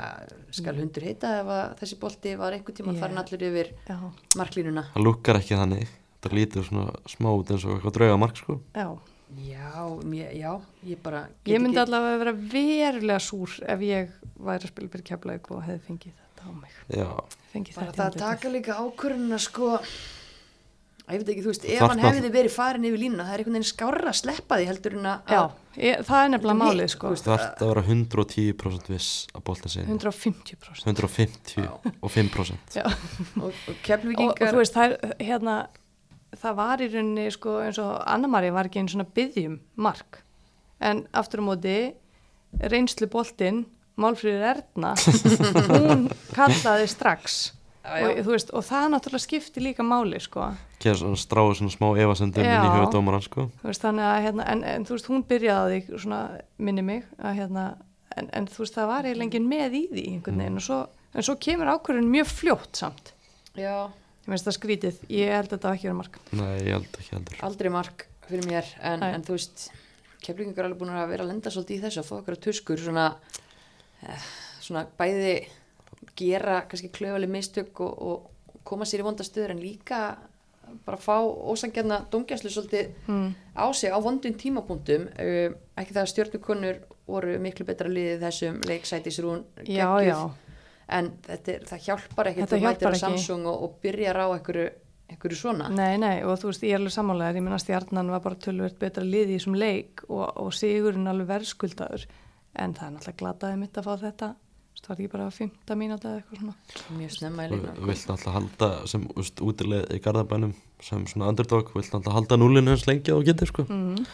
skal 0.56 0.74
hundur 0.80 1.04
heita 1.06 1.34
ef 1.42 1.50
að 1.52 1.74
þessi 1.82 1.98
bolti 2.00 2.32
var 2.40 2.56
einhvern 2.56 2.78
tímann 2.78 2.96
Ég- 2.96 3.02
farin 3.04 3.20
allur 3.20 3.44
yfir 3.50 3.68
já, 3.86 3.98
marklínuna. 4.40 4.86
Það 4.94 5.04
lukkar 5.10 5.40
ekki 5.42 5.58
þannig. 5.60 5.92
Það 6.24 6.38
lítur 6.40 6.64
svona 6.66 6.94
smá 7.12 7.28
út 7.36 7.52
eins 7.54 7.66
og 7.68 7.76
eitthvað 7.76 7.96
drauga 8.00 8.16
mark 8.24 8.40
sko. 8.40 8.56
já. 8.74 8.88
Já, 9.36 9.84
mér, 10.04 10.32
já, 10.36 10.52
ég 10.86 10.98
bara 11.02 11.28
Ég 11.44 11.60
myndi 11.60 11.76
ekki- 11.76 11.84
allavega 11.86 12.18
vera 12.24 12.32
verulega 12.32 13.18
súr 13.20 13.56
ef 13.68 13.80
ég 13.80 14.10
væri 14.38 14.64
að 14.64 14.72
spila 14.72 14.88
fyrir 14.88 15.06
keflaug 15.10 15.50
og 15.50 15.62
hefði 15.66 15.80
fengið 15.88 16.12
þetta 16.20 16.44
á 16.46 16.50
mig. 16.56 16.76
já, 16.88 17.08
Fengið 17.52 17.74
bara 17.74 17.86
þetta 17.92 18.02
það 18.02 18.12
að 18.12 18.20
taka 18.24 18.48
líka 18.54 18.78
ákvörðuna 18.80 19.38
sko 19.40 19.78
ég 21.06 21.20
veit 21.22 21.28
ekki, 21.30 21.42
þú 21.44 21.50
veist, 21.52 21.64
ef 21.70 21.82
hann 21.84 22.00
hefði 22.02 22.30
verið 22.34 22.50
farin 22.50 22.86
yfir 22.88 22.98
línuna 22.98 23.26
það 23.26 23.34
er 23.36 23.42
einhvern 23.42 23.56
veginn 23.56 23.68
skárra 23.68 24.10
að 24.10 24.18
sleppa 24.18 24.56
því 24.58 24.66
heldur 24.66 24.96
en 24.98 25.06
að 25.06 25.30
Já, 25.30 25.42
ég, 25.78 26.00
það 26.08 26.22
er 26.24 26.30
nefnilega 26.32 26.58
málið, 26.62 26.88
sko. 26.96 27.12
það 27.14 27.34
ert 27.36 27.62
að 27.62 27.70
vera 27.70 27.84
110% 27.86 28.90
viss 28.90 29.10
að 29.36 29.44
bolta 29.46 29.68
sig 29.70 29.86
150%. 29.86 30.86
150 30.90 31.68
og 32.02 32.10
5% 32.10 32.78
Já. 32.80 32.84
og, 32.86 32.96
og 33.36 33.44
og, 33.44 33.60
og 33.70 33.82
keflvíkingar 33.86 34.50
þú 34.50 34.58
veist, 34.58 34.74
það, 34.74 34.96
er, 34.96 35.14
hérna, 35.30 35.56
það 36.40 36.58
var 36.58 36.82
í 36.84 36.90
rauninni 36.92 37.28
sko, 37.34 37.58
eins 37.64 37.80
og 37.82 37.96
Anna-Maria 38.04 38.54
var 38.54 38.68
ekki 38.68 38.82
einn 38.82 38.90
svona 38.92 39.08
byggjum 39.16 39.58
mark. 39.80 40.20
En 40.84 41.06
aftur 41.16 41.42
á 41.42 41.48
móti 41.48 41.76
reynslu 42.60 43.08
boltinn 43.12 43.64
Málfríður 43.96 44.42
Erna 44.50 44.92
hún 45.70 46.08
kallaði 46.36 46.88
strax. 46.92 47.36
Og, 47.86 48.18
þú 48.26 48.32
veist, 48.32 48.50
og 48.50 48.64
það 48.66 48.88
náttúrulega 48.92 49.22
skipti 49.22 49.62
líka 49.62 49.84
máli 49.86 50.18
sko. 50.20 50.48
Stráði 50.82 51.58
svona 51.60 51.72
smá 51.72 51.86
evasendum 52.02 52.42
inn 52.44 52.66
í 52.66 52.88
dómaran 52.92 53.22
sko. 53.24 53.46
Hérna, 53.62 54.48
en, 54.50 54.64
en 54.66 54.86
þú 54.86 54.96
veist, 54.96 55.10
hún 55.12 55.22
byrjaði 55.30 55.78
svona, 55.94 56.20
minni 56.58 56.82
mig 56.84 57.06
að 57.22 57.38
hérna, 57.40 57.66
en, 58.18 58.28
en 58.34 58.48
þú 58.50 58.64
veist, 58.64 58.76
það 58.76 58.90
var 58.90 59.06
eiginlega 59.06 59.28
enginn 59.30 59.48
með 59.52 59.78
í 59.78 59.84
því 59.92 60.06
veginn. 60.26 60.58
Og 60.58 60.66
svo, 60.66 60.80
en 61.14 61.28
svo 61.28 61.36
kemur 61.46 61.70
ákvörðin 61.76 62.10
mjög 62.10 62.32
fljótt 62.34 62.82
samt. 62.82 63.14
Já, 63.56 63.86
ég 64.26 64.34
veist 64.34 64.48
það 64.48 64.56
skrítið, 64.58 65.00
ég 65.12 65.32
held 65.32 65.48
að 65.48 65.56
þetta 65.56 65.72
ekki 65.76 65.88
verið 65.88 65.98
mark. 66.00 66.20
Nei, 66.34 66.54
ég 66.66 66.72
held 66.74 67.00
ekki 67.00 67.14
heldur. 67.14 67.42
Aldrei 67.46 67.72
mark 67.72 68.06
fyrir 68.26 68.48
mér 68.48 68.70
en, 68.82 69.04
en 69.06 69.26
þú 69.26 69.36
veist 69.36 69.66
keflingar 70.26 70.64
er 70.64 70.70
alveg 70.70 70.80
búin 70.80 70.94
að 70.94 71.12
vera 71.12 71.26
að 71.26 71.30
lenda 71.30 71.52
svolítið 71.54 71.76
í 71.76 71.82
þessu 71.84 72.02
að 72.02 72.08
fá 72.08 72.14
okkur 72.18 72.36
að 72.36 72.44
tuskur 72.46 72.82
svona, 72.82 73.04
eh, 74.02 74.30
svona 74.64 74.86
bæði 74.98 75.36
gera 76.18 76.62
kannski 76.66 76.90
klöfuleg 76.94 77.30
mistök 77.30 77.82
og, 77.84 77.92
og 78.02 78.56
koma 78.66 78.88
sér 78.88 79.04
í 79.04 79.06
vondastöður 79.06 79.54
en 79.54 79.62
líka 79.62 80.00
bara 80.86 80.98
fá 80.98 81.20
ósangjarna 81.22 82.00
dómgæslu 82.10 82.50
svolítið 82.50 82.90
mm. 83.06 83.28
á 83.54 83.66
sig 83.70 83.94
á 83.94 83.98
vondum 84.02 84.34
tímapunktum. 84.34 85.06
Uh, 85.14 85.54
ekki 85.78 85.94
það 85.94 86.02
að 86.02 86.10
stjórnukonur 86.12 86.80
voru 87.06 87.36
miklu 87.42 87.66
betra 87.68 87.90
liðið 87.90 88.24
þessum 88.24 88.58
leiksætisrún 88.66 89.44
já, 89.62 89.86
já, 90.02 90.18
en 90.86 91.12
þetta 91.26 91.52
er, 91.52 91.66
það 91.66 91.86
hjálpar 91.88 92.30
ekki 92.30 92.42
Þetta 92.44 92.56
þú 92.56 92.66
mætir 92.66 92.88
ekki. 92.90 93.02
Samsung 93.02 93.48
og, 93.50 93.62
og 93.66 93.76
byrjar 93.82 94.20
á 94.22 94.26
einhverju, 94.28 94.66
einhverju 95.10 95.38
svona. 95.40 95.68
Nei, 95.74 95.98
nei 96.02 96.16
og 96.22 96.38
þú 96.40 96.52
veist, 96.52 96.66
ég 96.66 96.76
er 96.76 96.80
alveg 96.82 96.94
sammálaður, 96.94 97.40
ég 97.40 97.46
menna 97.46 97.60
stjarnan 97.62 98.14
var 98.14 98.24
bara 98.24 98.40
tölvöld 98.46 98.78
betra 98.80 99.04
liði 99.06 99.34
í 99.34 99.40
þessum 99.40 99.58
leik 99.58 100.04
og, 100.08 100.24
og 100.42 100.52
sigurinn 100.54 101.10
alveg 101.10 101.30
verðskuldaður. 101.32 102.06
En 102.56 102.76
það 102.76 102.88
er 102.88 102.92
náttúrulega 102.94 103.22
glataði 103.22 103.62
mitt 103.62 103.80
að 103.80 103.88
fá 103.88 103.96
þetta. 104.06 104.32
Það 104.76 104.92
var 104.92 105.00
ekki 105.00 105.10
bara 105.10 105.24
15 105.34 105.78
mínúti 105.80 106.06
eða 106.06 106.18
eitthvað 106.20 106.40
svona. 106.42 106.52
Mjög 106.94 107.12
snemma 107.16 107.44
í 107.44 107.48
Þú 107.48 107.56
leiknum 107.56 107.88
vilt 107.90 108.10
alltaf 108.12 108.34
halda 108.36 108.68
sem 108.86 109.06
úst, 109.18 109.40
útileg 109.42 109.88
í 109.90 109.98
Garðabænum 110.04 110.52
sem 110.84 111.06
svona 111.10 111.30
underdog, 111.32 111.72
vilt 111.74 111.96
alltaf 111.96 112.14
halda 112.14 112.38
núlinu 112.38 112.70
hans 112.70 112.84
lengi 112.86 113.14
og 113.14 113.24
getur 113.26 113.50
sko. 113.50 113.64
Mm. 113.66 114.04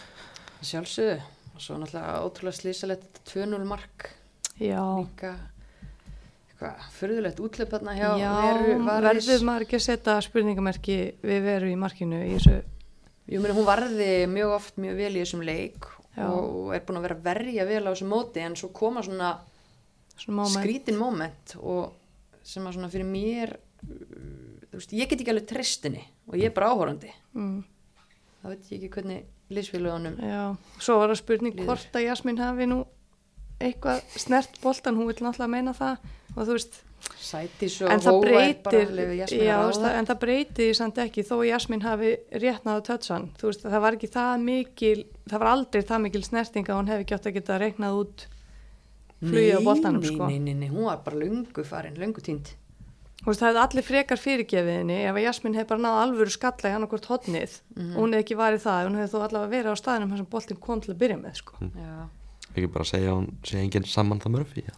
sjálfsögðu. 0.65 1.19
Og 1.53 1.61
svo 1.61 1.77
náttúrulega 1.77 2.23
ótrúlega 2.25 2.57
slísalegt 2.57 3.21
2-0 3.29 3.67
mark. 3.69 4.09
Já, 4.63 4.81
líka 5.03 5.35
eitthvað? 6.63 6.91
Fyrðulegt 6.99 7.41
útlöp 7.43 7.73
þarna 7.73 7.95
hjá 7.97 8.09
já 8.21 8.31
veru, 8.39 8.77
varis 8.87 9.29
verður 9.29 9.49
maður 9.49 9.67
ekki 9.67 9.79
að 9.79 9.85
setja 9.87 10.19
spurningamerki 10.27 10.99
við 11.23 11.41
veru 11.47 11.71
í 11.73 11.79
markinu 11.79 12.21
í 12.25 12.37
þessu? 12.37 12.59
Jú, 13.31 13.41
meni, 13.41 13.55
hún 13.57 13.67
varði 13.69 14.13
mjög 14.31 14.55
oft 14.57 14.79
mjög 14.83 14.99
vel 14.99 15.13
í 15.15 15.21
þessum 15.23 15.45
leik 15.47 15.89
Já. 16.13 16.27
og 16.29 16.73
er 16.77 16.85
búin 16.85 17.01
að 17.01 17.07
vera 17.09 17.19
verja 17.25 17.67
vel 17.69 17.83
á 17.87 17.91
þessum 17.93 18.13
móti 18.13 18.43
en 18.45 18.57
svo 18.59 18.73
koma 18.75 19.05
svona 19.05 19.35
svona 20.17 20.43
moment. 20.43 20.57
skrítin 20.59 20.99
moment 21.01 21.55
og 21.61 21.93
sem 22.45 22.65
að 22.67 22.77
svona 22.77 22.91
fyrir 22.93 23.09
mér 23.09 23.55
þú 23.83 24.79
veist, 24.79 24.97
ég 24.97 25.09
get 25.11 25.21
ekki 25.21 25.33
alveg 25.33 25.49
tristinni 25.51 26.03
og 26.29 26.37
ég 26.39 26.51
er 26.51 26.57
bara 26.57 26.73
áhorandi 26.73 27.13
mm. 27.37 27.63
þá 28.43 28.47
veit 28.51 28.73
ég 28.73 28.77
ekki 28.79 28.93
hvernig 28.97 29.25
liðsfélagunum 29.53 30.19
Já, 30.23 30.43
svo 30.79 30.99
var 31.01 31.13
það 31.13 31.23
spurning 31.23 31.63
hvort 31.63 31.97
að 31.99 32.07
Jasmín 32.07 32.41
hafi 32.43 32.69
nú 32.71 32.83
eitthvað 33.69 34.03
snert 34.17 34.59
boltan, 34.63 34.97
hún 34.99 35.07
vil 35.11 35.17
náttúrulega 35.21 35.49
meina 35.55 35.73
það 35.77 35.97
og 36.37 36.47
þú 36.49 36.57
veist, 36.57 36.81
sætis 37.19 37.81
og 37.83 37.91
en 37.91 38.01
það 38.03 38.19
breytir 38.23 38.87
alveg 38.89 39.13
já, 39.33 39.57
að 39.59 39.73
það, 39.83 39.97
en 39.99 40.07
það 40.11 40.19
breytir 40.23 40.75
samt 40.79 40.99
ekki 41.03 41.25
þó 41.27 41.35
Jasmín 41.49 41.83
hafi 41.83 42.13
réttnaðu 42.45 42.85
tötsan 42.89 43.29
veist, 43.43 43.65
það 43.67 43.83
var 43.85 43.97
ekki 43.99 44.11
það 44.15 44.45
mikil 44.47 44.99
það 45.31 45.39
var 45.43 45.51
aldrei 45.57 45.83
það 45.89 46.05
mikil 46.07 46.23
snerting 46.27 46.71
að 46.71 46.79
hún 46.81 46.91
hefði 46.93 47.09
gjátt 47.11 47.27
að 47.31 47.37
geta 47.41 47.59
reiknað 47.63 47.99
út 48.05 48.27
flugið 49.23 49.59
á 49.59 49.61
boltanum 49.67 50.03
sko. 50.07 50.27
Nei, 50.31 50.39
nei, 50.43 50.55
nei, 50.59 50.69
hún 50.73 50.87
var 50.89 51.03
bara 51.05 51.21
löngu 51.23 51.65
farin, 51.67 51.95
löngu 51.99 52.23
tínt 52.25 52.55
veist, 53.23 53.39
það 53.39 53.53
hefði 53.53 53.61
allir 53.67 53.87
frekar 53.87 54.19
fyrirgefið 54.19 54.79
henni 54.81 54.97
ef 55.07 55.15
að 55.15 55.27
Jasmín 55.27 55.55
hefði 55.59 55.69
bara 55.75 55.85
náð 55.85 55.99
alvöru 56.07 56.33
skalla 56.35 56.71
í 56.73 56.75
annarkvort 56.79 57.07
hotnið 57.11 57.61
Mhm. 57.77 57.93
og 57.95 58.01
hún 58.03 58.15
hefði 58.17 58.25
ekki 58.25 58.39
varið 58.41 58.65
það, 58.67 58.87
hún 58.89 58.99
hefði 58.99 59.13
þó 59.13 59.21
allavega 59.27 59.53
verið 59.53 59.71
á 59.75 59.77
staðinum 59.79 60.11
þar 60.11 60.23
sem 60.23 60.31
boltin 60.33 60.59
kom 60.61 60.81
til 60.83 60.95
að 60.95 60.99
byrja 61.03 61.19
með 61.23 61.35
sko. 61.39 61.55
Já, 61.63 61.93
ekki 62.57 62.73
bara 62.73 62.85
segja 62.89 63.11
að 63.13 63.19
hún 63.21 63.29
sé 63.49 63.59
enginn 63.63 63.85
saman 63.89 64.21
það 64.23 64.35
mörfi 64.37 64.65
ja. 64.67 64.75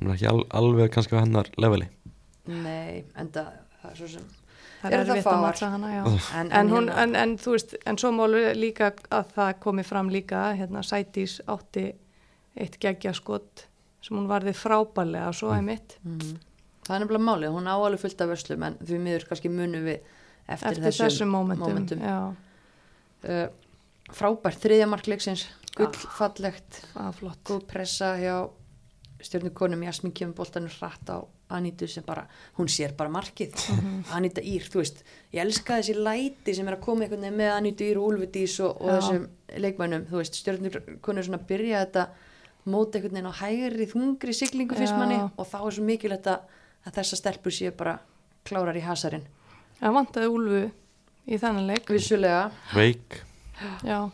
hún 0.00 0.10
er 0.10 0.14
ekki 0.16 0.28
al, 0.30 0.44
alveg 0.60 0.92
kannski 0.94 1.16
á 1.18 1.22
hennar 1.22 1.50
leveli 1.62 1.88
nei, 2.46 3.04
enda 3.16 3.48
það 3.82 3.90
er 3.92 3.98
svo 4.02 4.08
sem 4.18 4.30
Það 4.82 4.94
er 4.96 4.98
það 5.06 5.10
erfitt 5.12 5.26
að 5.26 5.26
fáar? 5.30 5.42
matcha 5.46 5.66
hana, 5.70 5.88
já. 5.94 6.00
En, 6.40 6.48
En, 6.58 6.70
hún, 6.74 6.88
hérna- 6.88 7.02
en, 7.04 7.12
en 7.14 7.32
þú 7.38 7.52
veist, 7.54 7.74
en 7.86 7.98
svo 8.02 8.08
málu 8.10 8.40
líka 8.58 8.88
að 9.14 9.28
það 9.36 9.50
komi 9.62 9.84
fram 9.86 10.08
líka, 10.10 10.40
hérna 10.58 10.80
Sætís 10.82 11.36
átti 11.46 11.84
eitt 12.58 12.80
geggjaskot 12.82 13.62
sem 14.02 14.16
hún 14.18 14.26
varði 14.26 14.50
frábælega 14.58 15.28
og 15.30 15.36
svo 15.38 15.52
er 15.54 15.62
mitt 15.62 15.94
Mhm. 16.02 16.32
Það 16.82 16.96
er 16.96 17.04
nefnilega 17.04 17.26
málið, 17.28 17.52
hún 17.54 17.70
á 17.70 17.74
alveg 17.78 18.00
fullt 18.02 18.20
af 18.26 18.28
vörslum 18.32 18.64
en 18.66 18.74
því 18.82 18.98
miður 19.04 19.28
kannski 19.28 19.48
munum 19.54 19.84
við 19.86 20.00
eftir, 20.48 20.72
eftir, 20.72 20.92
þessum 20.98 21.30
momentum. 21.30 21.68
momentum. 21.68 22.00
Já, 22.02 22.34
Uh, 23.22 23.46
frábært 24.10 24.58
þriðja 24.58 24.88
markleiksins 24.90 25.44
gullfallegt, 25.76 26.82
er 26.96 27.12
flott. 27.16 27.40
góð 27.48 27.64
pressa 27.70 28.14
hjá 28.20 28.36
stjórnukonum 29.22 29.82
Jasmín 29.86 30.12
kemur 30.14 30.34
boltanum 30.42 30.70
hratt 30.80 31.08
á 31.10 31.22
Anítu 31.52 31.86
sem 31.86 32.02
bara, 32.06 32.22
hún 32.56 32.68
sér 32.68 32.94
bara 32.96 33.10
markið. 33.12 33.52
Mhm. 33.52 34.04
Aníta 34.16 34.40
Ír, 34.40 34.64
þú 34.72 34.78
veist 34.80 35.02
ég 35.34 35.40
elska 35.42 35.76
þessi 35.82 35.94
læti 36.00 36.54
sem 36.56 36.68
er 36.68 36.76
að 36.78 36.80
koma 36.80 37.04
einhvern 37.04 37.20
veginn 37.20 37.36
með 37.36 37.50
Anítu 37.58 37.84
Ír 37.84 37.98
og 38.00 38.06
Úlfudís 38.12 38.54
og, 38.64 38.80
og 38.80 38.90
þessum 38.96 39.26
leikmænum, 39.60 40.06
þú 40.08 40.16
veist, 40.16 40.38
stjórnukonur 40.40 41.26
svona 41.26 41.38
byrja 41.50 41.82
þetta 41.84 42.06
móta 42.72 42.96
einhvern 42.96 43.12
veginn 43.18 43.28
á 43.28 43.40
hægri 43.42 43.86
þungri 43.90 44.32
siglingu 44.34 44.74
fyrst 44.78 44.96
manni 44.96 45.18
og 45.36 45.44
þá 45.46 45.58
er 45.66 45.76
svo 45.76 45.84
mikilvægt 45.84 46.26
að, 46.32 46.40
þessa 46.88 47.16
stelpur 47.20 47.52
séu 47.52 47.70
bara 47.76 47.98
klárar 48.48 48.76
í 48.76 48.80
hasarinn. 48.86 49.26
Það 49.78 49.92
vantaði 49.98 50.32
Úlfu 50.32 50.62
í 51.28 51.38
þennan 51.38 51.66
leik. 51.68 51.84
vissulega. 51.90 52.50
Veik. 52.72 53.20
Já, 53.84 54.08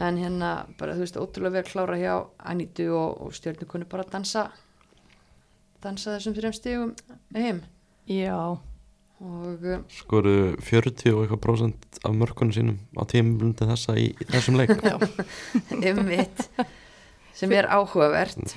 en 0.00 0.18
hérna 0.20 0.50
bara 0.80 0.96
þú 0.96 1.04
veist 1.04 1.20
ótrúlega 1.20 1.58
vel 1.58 1.68
klára 1.68 2.00
hjá 2.00 2.14
Anítu 2.50 2.88
og, 2.96 3.20
og 3.26 3.36
stjórnu 3.36 3.68
konu 3.68 3.88
bara 3.90 4.06
að 4.06 4.16
dansa 4.16 4.48
dansa 5.84 6.16
þessum 6.16 6.36
þrejum 6.36 6.56
stegum 6.56 6.90
heim. 7.36 7.62
Já, 8.10 8.36
og 9.20 9.64
uh, 9.64 9.80
skoru 9.92 10.34
40 10.64 11.14
og 11.14 11.24
eitthvað 11.24 11.42
prósent 11.44 12.00
af 12.00 12.16
mörkunum 12.16 12.54
sínum 12.56 12.78
á 12.96 13.04
tímablundi 13.08 13.68
þessa 13.68 13.96
í, 14.00 14.10
í 14.16 14.28
þessum 14.32 14.60
leik. 14.60 14.74
Já. 14.90 14.96
ymmit 15.92 16.46
sem 17.36 17.52
er 17.56 17.68
áhugavert. 17.72 18.56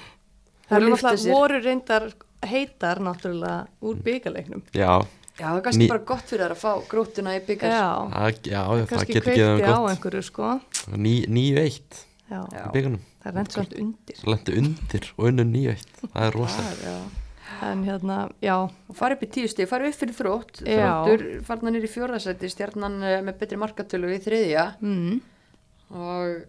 Það 0.67 0.87
náttúrulega 0.87 1.19
sér. 1.21 1.35
voru 1.35 1.59
reyndar 1.63 2.07
heitar 2.43 2.99
náttúrulega 3.03 3.67
úr 3.83 3.99
byggaleiknum. 4.03 4.63
já, 4.75 5.05
já 5.39 5.45
það 5.49 5.57
er 5.57 5.63
kannski 5.65 5.83
Ný- 5.83 5.89
bara 5.93 6.03
gott 6.13 6.25
fyrir 6.29 6.43
þær 6.45 6.53
að 6.55 6.61
fá 6.63 6.71
grótuna 6.91 7.33
í 7.37 7.41
byggar 7.47 7.71
Já, 7.73 7.87
það, 8.13 8.39
já 8.53 8.61
það 8.69 8.85
kannski 8.91 9.13
getur 9.13 9.31
ekki 9.33 9.41
kveikti 9.41 9.63
það 9.63 9.73
á 9.73 9.79
gott. 9.79 9.91
einhverju 9.93 10.23
sko. 10.29 10.51
Ný- 10.97 11.27
9-1 11.27 12.03
Já, 12.33 12.39
Já. 12.53 12.63
í 12.63 12.71
byggunum. 12.73 13.01
Það 13.23 13.27
er 13.29 13.35
reynd 13.37 13.51
samt 13.53 13.73
undir. 13.79 14.15
það 14.19 14.31
lendi 14.33 14.53
undir 14.61 15.03
og 15.17 15.25
unnu 15.29 15.43
9-1 15.43 15.83
það 16.13 16.23
er 16.27 16.31
rosa. 16.37 16.63
Það, 16.63 16.79
já. 16.87 16.95
En 17.63 17.83
hérna, 17.85 18.15
já, 18.43 18.55
og 18.89 18.95
fara 18.97 19.15
upp 19.15 19.21
í 19.23 19.29
tíu 19.31 19.47
steg, 19.47 19.67
fara 19.69 19.87
upp 19.87 19.95
fyrir 19.95 20.15
þrótt. 20.17 20.63
Já. 20.67 20.89
þróttur, 21.05 21.43
farna 21.47 21.71
nýr 21.71 21.85
í 21.85 21.91
fjórðasæti 21.91 22.49
stjarnan 22.51 22.97
uh, 23.03 23.21
með 23.23 23.37
betri 23.39 23.59
markatölu 23.61 24.09
í 24.11 24.19
þriðja. 24.23 24.65
Mm, 24.81 25.21
og 25.93 26.43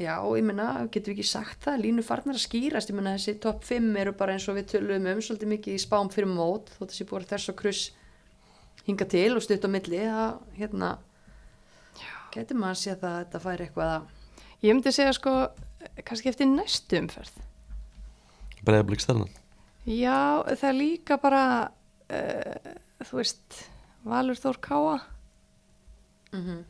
já, 0.00 0.16
ég 0.38 0.46
meina, 0.48 0.88
getum 0.90 1.12
við 1.12 1.18
ekki 1.18 1.28
sagt 1.28 1.62
það? 1.66 1.82
Línu 1.84 2.04
farnar 2.06 2.38
að 2.38 2.44
skýrast, 2.46 2.90
ég 2.90 2.98
meina 2.98 3.14
þessi 3.18 3.36
topp 3.44 3.62
5 3.68 3.96
eru 4.02 4.12
bara 4.18 4.34
eins 4.34 4.48
og 4.50 4.56
við 4.58 4.68
tölum 4.72 5.06
um 5.12 5.22
svolítið 5.22 5.52
mikið 5.54 5.76
í 5.78 5.82
spám 5.84 6.10
fyrir 6.14 6.30
mót, 6.32 6.72
þótt 6.78 6.94
þessi 6.94 7.06
búið 7.10 7.28
þess 7.34 7.52
og 7.52 7.58
kruss 7.62 7.84
hinga 8.88 9.06
til 9.12 9.30
og 9.36 9.44
stutt 9.44 9.64
á 9.64 9.70
milli 9.70 10.00
það, 10.04 10.38
hérna 10.58 10.90
getur 12.34 12.58
maður 12.60 12.76
að 12.76 12.80
sé 12.82 12.94
það 13.00 13.10
að 13.14 13.18
þetta 13.24 13.42
færi 13.44 13.66
eitthvað 13.66 13.92
að 13.94 14.64
ég 14.66 14.74
myndi 14.76 14.92
segja 14.94 15.14
sko, 15.16 15.34
kannski 16.04 16.30
eftir 16.32 16.48
næstu 16.50 16.98
umferð. 17.02 17.36
breiðablík 18.64 19.04
stærnan 19.04 19.30
Já, 19.88 20.44
það 20.50 20.68
er 20.68 20.76
líka 20.76 21.16
bara, 21.22 21.42
uh, 22.12 22.72
þú 23.08 23.20
veist, 23.22 23.60
Valur 24.04 24.36
Þór 24.36 24.58
Káa. 24.60 24.96
mm 26.32 26.64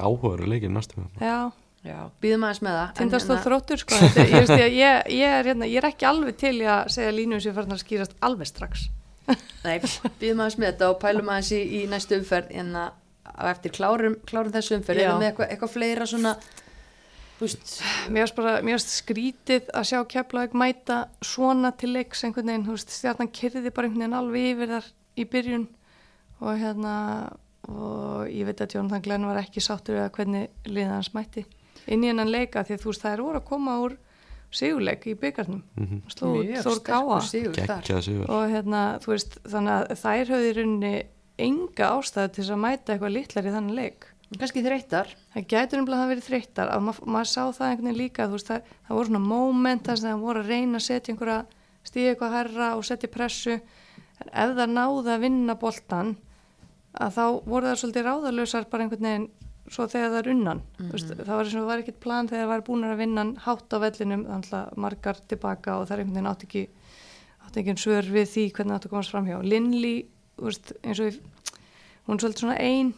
áhugaður 0.00 0.46
leikir 0.48 0.70
næstu 0.70 1.00
með 1.00 1.22
Já, 1.26 1.50
já, 1.84 1.96
býðum 2.22 2.44
aðeins 2.46 2.60
með 2.62 2.76
það 2.78 2.88
en 2.88 2.96
tindast 3.00 3.30
og 3.30 3.36
hérna- 3.36 3.44
þróttur 3.46 3.80
sko. 3.82 3.94
Þetta, 4.00 4.22
ég, 4.22 4.50
ég, 4.50 4.74
ég, 4.78 5.08
ég, 5.18 5.32
er, 5.38 5.48
hérna, 5.50 5.66
ég 5.66 5.80
er 5.82 5.88
ekki 5.90 6.06
alveg 6.06 6.36
til 6.40 6.54
í 6.62 6.66
að 6.70 6.90
segja 6.94 7.14
línu 7.14 7.40
sem 7.42 7.54
farnar 7.56 7.80
skýrast 7.82 8.14
alveg 8.22 8.46
strax. 8.50 8.86
Nei, 9.66 9.76
býðum 10.20 10.42
aðeins 10.44 10.58
með 10.60 10.72
þetta 10.72 10.90
og 10.92 10.98
pælum 11.02 11.30
aðeins 11.32 11.52
í, 11.56 11.60
í 11.80 11.84
næstu 11.90 12.18
umferð. 12.20 12.50
En 12.62 12.74
að 12.80 12.96
á 13.30 13.42
eftir 13.50 13.72
klárum, 13.74 14.16
klárum 14.28 14.52
þessu 14.54 14.78
umferð. 14.78 15.04
Erum 15.04 15.22
við 15.22 15.30
eitthvað, 15.30 15.52
eitthvað 15.54 15.72
fleira 15.74 16.08
svona 16.08 16.34
veist, 17.40 17.76
Mér 18.12 18.30
finnst 18.30 18.94
skrítið 18.98 19.70
að 19.76 19.86
sjá 19.90 20.00
Keflavík 20.12 20.56
mæta 20.58 21.02
svona 21.24 21.72
til 21.80 21.92
leiks 21.94 22.24
einhvern 22.26 22.52
veginn, 22.52 22.66
þú 22.66 22.76
veist, 22.76 22.96
stjarnan 22.96 23.30
kyrði 23.36 23.72
bara 23.72 23.88
einhvern 23.88 24.04
veginn 24.04 24.18
alveg 24.18 24.50
yfir 24.50 24.74
þar 24.74 24.90
í 25.16 25.26
byrjun 25.34 25.66
og 26.40 26.60
hérna, 26.60 26.94
og 27.68 28.28
ég 28.32 28.48
veit 28.48 28.60
að 28.64 28.76
Jónatan 28.76 29.04
Glenn 29.04 29.28
var 29.28 29.40
ekki 29.40 29.62
sáttur 29.64 30.00
að 30.00 30.12
hvernig 30.16 30.68
liða 30.68 30.98
hans 30.98 31.12
mætti 31.16 31.46
inn 31.90 32.04
í 32.04 32.10
hennan 32.10 32.30
leika 32.32 32.64
því 32.64 32.76
að 32.76 32.84
þú 32.84 32.92
veist, 32.92 33.04
það 33.04 33.16
er 33.16 33.24
voru 33.24 33.40
að 33.40 33.48
koma 33.48 33.76
úr 33.84 33.96
sigurleik 34.50 35.04
í 35.06 35.14
byggarnum, 35.14 35.62
Mhm. 35.76 36.02
sló 36.08 36.34
út 36.36 36.46
mjög 36.46 36.64
Þór 36.66 36.80
Káa. 36.82 38.26
og 38.28 38.50
hérna, 38.50 38.98
þú 39.00 39.06
veist, 39.14 39.38
þannig 39.44 39.74
að 39.76 39.98
þær 40.02 40.26
höfðu 40.32 40.50
í 40.50 40.56
rauninni 40.56 41.02
enga 41.38 41.90
ástæðu 41.96 42.32
til 42.32 42.44
að 42.44 42.58
mæta 42.64 42.92
eitthvað 42.98 43.12
litlar 43.12 43.44
í 43.44 43.52
þannig 43.54 43.74
leik. 43.74 44.06
Kannski 44.38 44.62
þreyttar. 44.62 45.06
Það 45.34 45.46
gætur 45.48 45.78
umlega 45.80 46.04
að 46.04 46.08
vera 46.08 46.20
þreyttar. 46.20 46.68
Og 46.76 46.82
maður 46.82 47.06
mað 47.06 47.26
sá 47.26 47.42
það 47.50 47.70
einhvern 47.70 47.88
veginn 47.88 47.98
líka, 47.98 48.26
þú 48.28 48.30
veist, 48.36 48.46
það, 48.46 48.62
það 48.86 48.94
voru 48.96 49.06
svona 49.08 49.26
moment 49.26 49.82
þar 49.84 49.96
sem 49.98 50.10
það 50.10 50.20
voru 50.20 50.38
að 50.42 50.46
reyna 50.48 50.76
að 50.78 50.86
setja 50.86 51.14
einhverja 51.14 51.46
stíða 51.84 52.10
eitthvað 52.14 52.32
herra 52.36 52.76
og 52.76 52.84
setja 52.84 53.08
pressu. 53.10 53.52
En 54.20 54.28
ef 54.50 54.56
það 54.56 54.70
náði 54.70 55.10
að 55.16 55.20
vinna 55.20 55.54
boltan 55.58 56.16
að 57.00 57.12
þá 57.16 57.24
voru 57.46 57.66
það 57.66 57.80
svolítið 57.80 58.06
ráðalösar 58.06 58.70
bara 58.70 58.82
einhvern 58.84 59.02
veginn 59.08 59.28
svo 59.70 59.86
þegar 59.90 60.12
það 60.12 60.20
er 60.20 60.30
unnan. 60.34 60.62
Mm 60.78 60.92
veist, 60.94 61.12
það 61.14 61.34
var 61.34 61.44
eins 61.44 61.54
og 61.54 61.60
það 61.60 61.70
var 61.70 61.82
ekkert 61.82 62.00
plan 62.02 62.30
þegar 62.30 62.44
það 62.44 62.52
var 62.52 62.64
búin 62.66 62.86
að 62.88 63.00
vinna 63.00 63.26
hátt 63.46 63.76
á 63.76 63.78
vellinum, 63.84 64.24
þannig 64.28 64.56
að 64.58 64.80
margar 64.84 65.20
tilbaka 65.30 65.76
og 65.78 65.86
það 65.86 65.94
er 65.94 66.02
einhvern 66.02 66.16
veginn 66.18 66.30
átt 66.30 66.46
ekki 66.46 66.64
átt 67.46 67.60
ekki 67.60 67.76
svör 67.80 68.10
við 68.14 68.32
því 68.34 68.46
hvernig 68.56 68.72
það 68.72 68.80
átt 68.80 68.88
að 68.88 68.94
komast 68.94 69.14
fram 69.14 69.28
hjá 69.30 69.38
Linli, 69.46 69.94
veist, 70.40 70.72
eins 70.82 71.02
og 71.02 71.10
ég, 71.10 71.20
hún 72.06 72.16
er 72.16 72.24
svolítið 72.24 72.44
svona 72.44 72.58
ein 72.58 72.92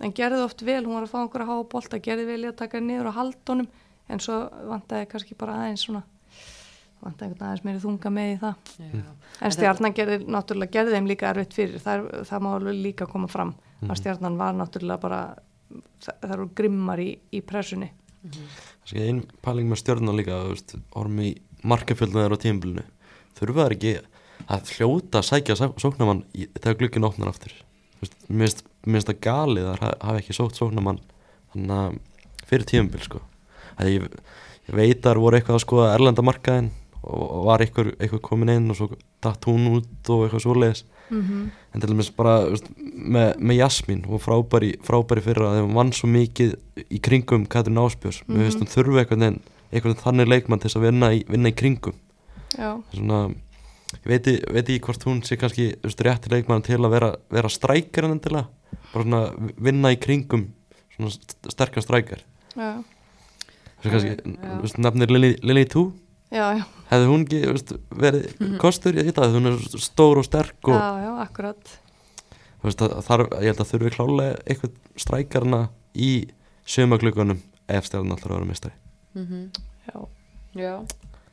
en 0.00 0.14
gerði 0.16 0.44
oft 0.44 0.64
vel, 0.64 0.82
hún 0.86 0.96
var 0.96 1.06
að 1.06 1.12
fá 1.12 1.18
einhverja 1.20 1.46
að 1.46 1.52
háa 1.52 1.68
bolta, 1.74 2.00
gerði 2.00 2.26
vel 2.30 2.40
í 2.44 2.48
að 2.48 2.58
taka 2.62 2.80
niður 2.80 3.10
á 3.12 3.18
haldunum 3.18 3.68
en 4.10 4.22
svo 4.24 4.40
vantaði 4.70 5.08
kannski 5.10 5.36
bara 5.38 5.58
aðeins 5.60 5.84
svona 5.86 6.02
vantaði 7.00 7.30
einhvern 7.30 7.46
aðeins 7.48 7.64
meiri 7.64 7.82
þunga 7.82 8.12
með 8.12 8.30
í 8.30 8.38
það. 8.40 8.72
Já. 8.80 9.12
en 9.40 9.54
stjarnan 9.56 9.96
gerði 9.96 10.18
náttúrulega 10.28 10.74
gerði 10.76 10.96
þeim 10.96 11.08
líka 11.08 11.30
erfitt 11.30 11.56
fyrir, 11.56 11.84
það, 11.84 12.08
það 12.28 12.44
má 12.44 12.50
alveg 12.54 12.82
líka 12.88 13.08
koma 13.08 13.30
fram 13.30 13.54
að 13.86 14.00
stjarnan 14.00 14.36
var 14.40 14.56
náttúrulega 14.58 15.00
bara 15.00 15.20
það, 16.02 16.14
það 16.14 16.34
eru 16.36 16.46
grimmar 16.60 17.02
í, 17.02 17.10
í 17.34 17.42
pressunni. 17.46 17.90
Kannski 18.20 19.04
einn 19.04 19.22
pæling 19.44 19.70
með 19.70 19.82
stjörnuna 19.82 20.16
líka 20.16 20.42
veist, 20.50 20.76
markafjöldinu 21.64 22.22
þeirra 22.22 22.36
á 22.36 22.44
tímbilinu 22.44 22.84
þurfa 23.38 23.66
þær 23.66 23.76
ekki 23.76 23.94
að 24.50 24.72
hljóta 24.74 25.20
að 25.20 25.28
sækja 25.30 25.56
í, 26.36 26.48
þegar 26.58 26.78
glukkin 26.82 27.08
opnar 27.08 27.32
aftur? 27.32 27.54
Finnst 28.00 28.64
það 29.08 29.22
galið 29.24 29.70
að 29.72 29.82
hafa 29.86 30.18
ekki 30.20 30.36
þannig 31.52 31.74
að 31.76 31.98
fyrir 32.50 32.68
tímbil 32.68 33.02
sko. 33.04 33.22
Að 33.76 33.92
ég, 33.94 34.06
ég 34.68 34.76
veit 34.76 35.00
að 35.00 35.10
þær 35.10 35.22
voru 35.24 35.38
eitthvað 35.38 35.58
að 35.58 35.64
skoða 35.66 35.90
erlenda 35.94 36.24
markaðin 36.26 36.70
og, 37.02 37.44
var 37.46 37.58
eitthvað, 37.64 37.94
eitthvað 37.98 38.20
komin 38.20 38.48
inn 38.48 38.70
og 38.70 38.76
svo 38.76 38.88
datt 39.22 39.44
hún 39.48 39.66
út 39.76 40.10
og 40.12 40.24
eitthvað 40.26 40.42
svoleiðis. 40.44 40.84
Mm 41.10 41.22
-hmm. 41.22 41.50
en 41.74 41.80
til 41.80 41.88
dæmis 41.90 42.10
bara 42.16 42.46
veist, 42.50 42.68
með, 42.94 43.36
með 43.38 43.56
Jasmín 43.58 44.04
og 44.08 44.20
frábæri, 44.22 44.76
frábæri 44.82 45.20
fyrra 45.20 45.50
þegar 45.54 45.66
hún 45.66 45.74
vann 45.74 45.92
svo 45.92 46.06
mikið 46.08 46.54
í 46.90 47.00
kringum 47.00 47.46
Katrin 47.46 47.76
Áspjörs, 47.78 48.22
mm 48.28 48.34
Mhm. 48.36 48.42
-hmm. 48.48 48.58
hún 48.60 48.68
þurfi 48.68 48.98
eitthvað 49.00 49.18
neginn, 49.18 49.40
eitthvað 49.72 49.96
þannig 50.04 50.28
leikmann 50.28 50.58
til 50.60 50.68
þess 50.70 50.76
að 50.76 50.82
vinna 50.90 51.10
í, 51.12 51.24
vinna 51.28 51.48
í 51.48 51.52
kringum. 51.52 51.94
Svona, 52.94 53.28
ég 54.04 54.06
veit, 54.06 54.24
veit 54.52 54.68
ekki 54.68 54.80
hvort 54.80 55.04
hún 55.04 55.22
sé 55.22 55.36
kannski 55.36 55.74
veist, 55.82 56.00
rétti 56.00 56.30
leikmann 56.30 56.62
til 56.62 56.78
að 56.78 56.90
vera, 56.90 57.16
vera 57.30 57.48
strækjar 57.48 58.04
en 58.04 58.10
endilega, 58.12 58.46
bara 58.92 59.04
svona 59.04 59.52
vinna 59.60 59.88
í 59.92 59.96
kringum 59.96 60.46
svona 60.96 61.10
st- 61.10 61.50
sterkan 61.50 61.82
strækjar 61.82 62.18
já, 62.56 62.82
þessu 63.82 63.90
kannski, 63.90 64.36
veist, 64.62 64.78
nefnir 64.78 65.08
Lily 65.42 65.64
2 65.64 65.92
já, 66.32 66.54
já, 66.58 66.64
hefði 66.90 67.06
hún 67.10 67.24
ekki 67.26 67.40
veist, 67.52 67.72
verið 67.90 68.26
Mhm. 68.40 68.56
kostur 68.58 68.92
í 68.98 69.04
þetta, 69.06 69.28
hún 69.32 69.46
er 69.52 69.58
stór 69.78 70.18
og 70.18 70.24
sterk 70.26 70.68
og 70.68 70.74
já, 70.74 71.04
já, 71.04 71.12
akkurat. 71.26 71.76
Þú 72.60 72.68
veist, 72.68 72.80
að 72.84 73.04
þarf, 73.06 73.28
ég 73.40 73.46
held 73.50 73.62
að 73.64 73.70
þurfi 73.72 73.90
klálega 73.96 74.42
eitthvað 74.44 74.72
strækarna 74.96 75.60
í 75.94 76.28
sömaglökunum 76.66 77.38
ef 77.68 77.84
stjarnan 77.88 78.12
alltaf 78.16 78.30
að 78.30 78.34
vera 78.38 78.50
mistari 78.50 78.74
Mhm. 79.14 79.50
já, 79.88 80.08
Já. 80.54 80.86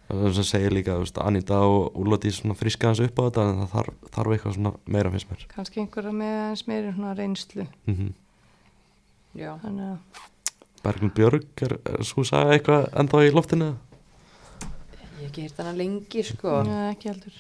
þú 0.10 0.34
sem 0.34 0.44
segir 0.44 0.72
líka, 0.72 0.96
þú 0.96 1.04
veist, 1.04 1.18
Anita 1.26 1.60
og 1.60 1.94
Úlóti 1.96 2.32
svona 2.32 2.56
friska 2.56 2.88
hans 2.88 3.00
upp 3.00 3.16
á 3.20 3.24
þetta 3.30 3.50
en 3.50 3.68
það 3.68 3.70
þarf, 3.74 3.94
þarf 4.12 4.32
eitthvað 4.38 4.56
svona 4.56 4.74
meira 4.88 5.12
finnst 5.12 5.28
mér. 5.30 5.48
Kannski 5.50 5.82
einhverja 5.82 6.12
með 6.14 6.50
eins 6.50 6.64
meiri 6.68 6.94
svona 6.96 7.16
reynslu. 7.18 7.68
Mm 7.88 8.14
Já, 9.36 9.58
þannig 9.62 9.92
að 9.92 9.98
Berglund 10.84 11.14
Björg, 11.14 11.44
er, 11.62 11.74
er 11.86 12.04
svo 12.08 12.24
sagði 12.24 12.56
eitthvað 12.58 12.88
ennþá 12.94 13.22
í 13.28 13.32
loftinu 13.36 13.68
ég 15.18 15.24
hef 15.24 15.30
ekki 15.32 15.46
hýrt 15.48 15.62
hana 15.62 15.74
lengi 15.78 16.24
sko. 16.26 16.56
Ja, 16.68 16.82
ekki 16.94 17.10
heldur, 17.12 17.38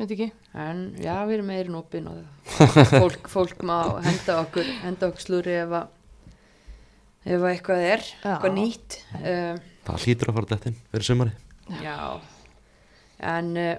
veit 0.00 0.14
ekki. 0.16 0.28
En 0.66 0.82
já, 1.00 1.14
við 1.28 1.36
erum 1.38 1.50
meirinn 1.52 1.78
opinn 1.78 2.08
og 2.10 2.50
fólk, 2.92 3.28
fólk 3.32 3.62
má 3.68 3.76
henda 4.04 4.38
okkur 4.42 4.68
henda 4.82 5.08
okkur 5.10 5.24
slúri 5.26 5.54
ef 5.62 5.76
að 5.82 5.98
ef 7.22 7.38
að 7.38 7.48
eitthvað 7.52 7.84
er, 7.86 8.02
Já. 8.02 8.32
eitthvað 8.32 8.54
nýtt. 8.56 8.98
Um, 9.20 9.60
það 9.86 10.04
hlýtur 10.06 10.30
að 10.32 10.38
fara 10.38 10.50
þetta 10.56 10.70
inn 10.72 10.78
fyrir 10.90 11.06
sumari 11.06 11.78
Já. 11.82 11.96
En 13.32 13.52
uh, 13.54 13.74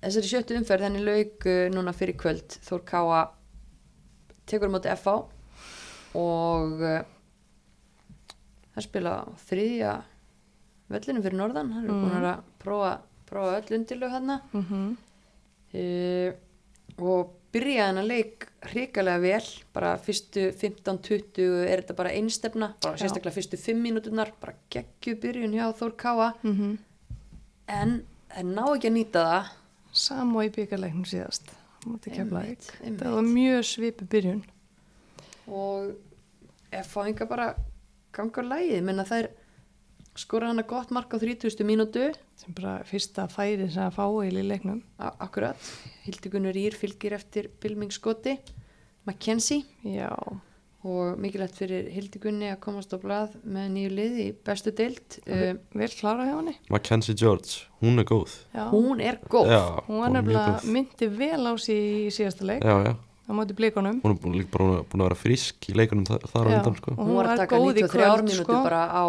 þessari 0.00 0.30
sjöttu 0.30 0.56
umferð 0.56 0.86
henni 0.88 1.02
lauk 1.04 1.44
uh, 1.50 1.66
núna 1.74 1.92
fyrir 1.96 2.16
kvöld. 2.20 2.56
Þór 2.64 2.84
Káa 2.88 3.20
tekur 4.48 4.72
á 4.72 4.74
móti 4.74 4.92
FH 4.94 5.18
og 6.16 6.80
uh, 6.80 7.02
það 8.74 8.86
spila 8.88 9.14
þriðja 9.44 9.92
vellinu 10.90 11.22
fyrir 11.22 11.38
norðan 11.38 11.72
hann 11.72 11.84
er 11.84 11.90
Mm. 11.92 12.02
búin 12.04 12.24
að 12.24 12.42
prófa, 12.62 12.98
prófa 13.26 13.56
öll 13.60 13.78
undirlög 13.78 14.10
hann 14.10 14.40
mm 14.52 14.64
-hmm. 14.68 14.96
uh, 15.74 16.34
og 16.98 17.30
byrjaði 17.54 17.86
hann 17.86 17.98
að 18.02 18.06
leik 18.10 18.46
hrikalega 18.72 19.20
vel 19.20 19.44
bara 19.72 19.96
fyrstu 19.98 20.50
15-20 20.52 21.66
er 21.68 21.82
þetta 21.82 21.94
bara 21.96 22.10
einstefna 22.10 22.74
bara 22.82 22.96
Já. 22.96 23.02
sérstaklega 23.06 23.34
fyrstu 23.34 23.56
5 23.56 23.82
mínúturnar 23.82 24.32
bara 24.40 24.54
geggju 24.70 25.16
byrjun 25.20 25.52
hjá 25.54 25.72
Þór 25.72 25.92
Káa 25.96 26.32
Mhm. 26.42 26.78
en 27.68 28.04
það 28.30 28.44
ná 28.54 28.64
ekki 28.76 28.88
að 28.90 28.92
nýta 28.98 29.24
það 29.24 29.44
Sam 29.92 30.34
og 30.36 30.42
í 30.44 30.50
byggarleiknum 30.50 31.04
síðast. 31.04 31.42
Einmitt, 31.86 32.08
einmitt. 32.82 33.00
það 33.00 33.12
var 33.14 33.22
mjög 33.22 33.62
svipu 33.64 34.04
byrjun 34.10 34.42
og 35.46 35.94
ef 36.72 36.94
fá 36.96 37.06
enga 37.06 37.26
bara 37.28 37.54
ganga 38.12 38.42
á 38.42 38.44
lægið, 38.50 38.82
menna 38.82 39.04
það 39.04 39.18
er 39.24 39.28
skora 40.18 40.48
hana 40.52 40.62
gott 40.62 40.90
mark 40.94 41.12
á 41.14 41.18
30. 41.18 41.64
mínútu. 41.66 42.12
Sem 42.38 42.54
bara 42.54 42.80
fyrsta 42.88 43.26
færi 43.30 43.68
sem 43.72 43.84
að 43.88 43.96
fá 43.96 44.04
eil 44.24 44.38
í 44.40 44.44
leiknum. 44.46 44.82
A- 44.98 45.14
akkurat, 45.26 45.56
Hildigunur 46.06 46.56
Ír 46.56 46.76
fylgir 46.78 47.16
eftir 47.16 47.50
Bilmingskoti 47.62 48.38
Mackenzie. 49.06 49.64
Já, 49.84 50.10
og 50.84 51.18
mikilvægt 51.20 51.56
fyrir 51.56 51.88
Hildigunni 51.92 52.50
að 52.52 52.60
komast 52.64 52.92
á 52.92 52.98
blað 53.00 53.34
með 53.44 53.70
nýju 53.74 53.92
lið 53.96 54.18
í 54.20 54.26
bestu 54.44 54.72
deild. 54.76 55.18
Um, 55.26 55.60
vel 55.80 55.88
klára 55.96 56.26
hjá 56.28 56.36
henni. 56.38 56.54
Mackenzie 56.72 57.16
George, 57.16 57.64
hún 57.80 57.98
er 58.00 58.08
góð. 58.08 58.34
Já. 58.54 58.68
hún 58.70 59.00
er 59.00 59.18
góð. 59.28 59.48
Já, 59.52 59.62
hún 59.88 60.00
var 60.04 60.20
er 60.20 60.68
myndi 60.68 61.08
vel 61.08 61.42
á 61.48 61.52
sig 61.58 62.06
í 62.06 62.12
síðasta 62.12 62.44
leik. 62.44 62.62
Já, 62.64 62.76
já, 62.84 62.94
á 63.24 63.30
móti 63.32 63.54
blíkonum 63.56 64.00
hún 64.04 64.12
er 64.12 64.18
búin, 64.20 64.34
líka 64.36 64.52
bara 64.58 64.82
búin 64.84 65.00
að 65.00 65.08
vera 65.08 65.16
frisk 65.16 65.68
í 65.70 65.74
leikunum 65.78 66.04
þar, 66.08 66.26
þar 66.28 66.44
á 66.44 66.50
Já. 66.50 66.56
undan 66.58 66.76
sko. 66.76 66.94
Hún, 66.98 67.14
var 67.16 67.30
að 67.32 67.40
taka 67.40 67.56
góð 67.56 67.70
í 67.80 67.84
93 67.84 67.94
kvöld, 67.94 68.28
mínútu 68.28 68.44
sko. 68.44 68.58
bara 68.66 68.82
á 68.92 69.04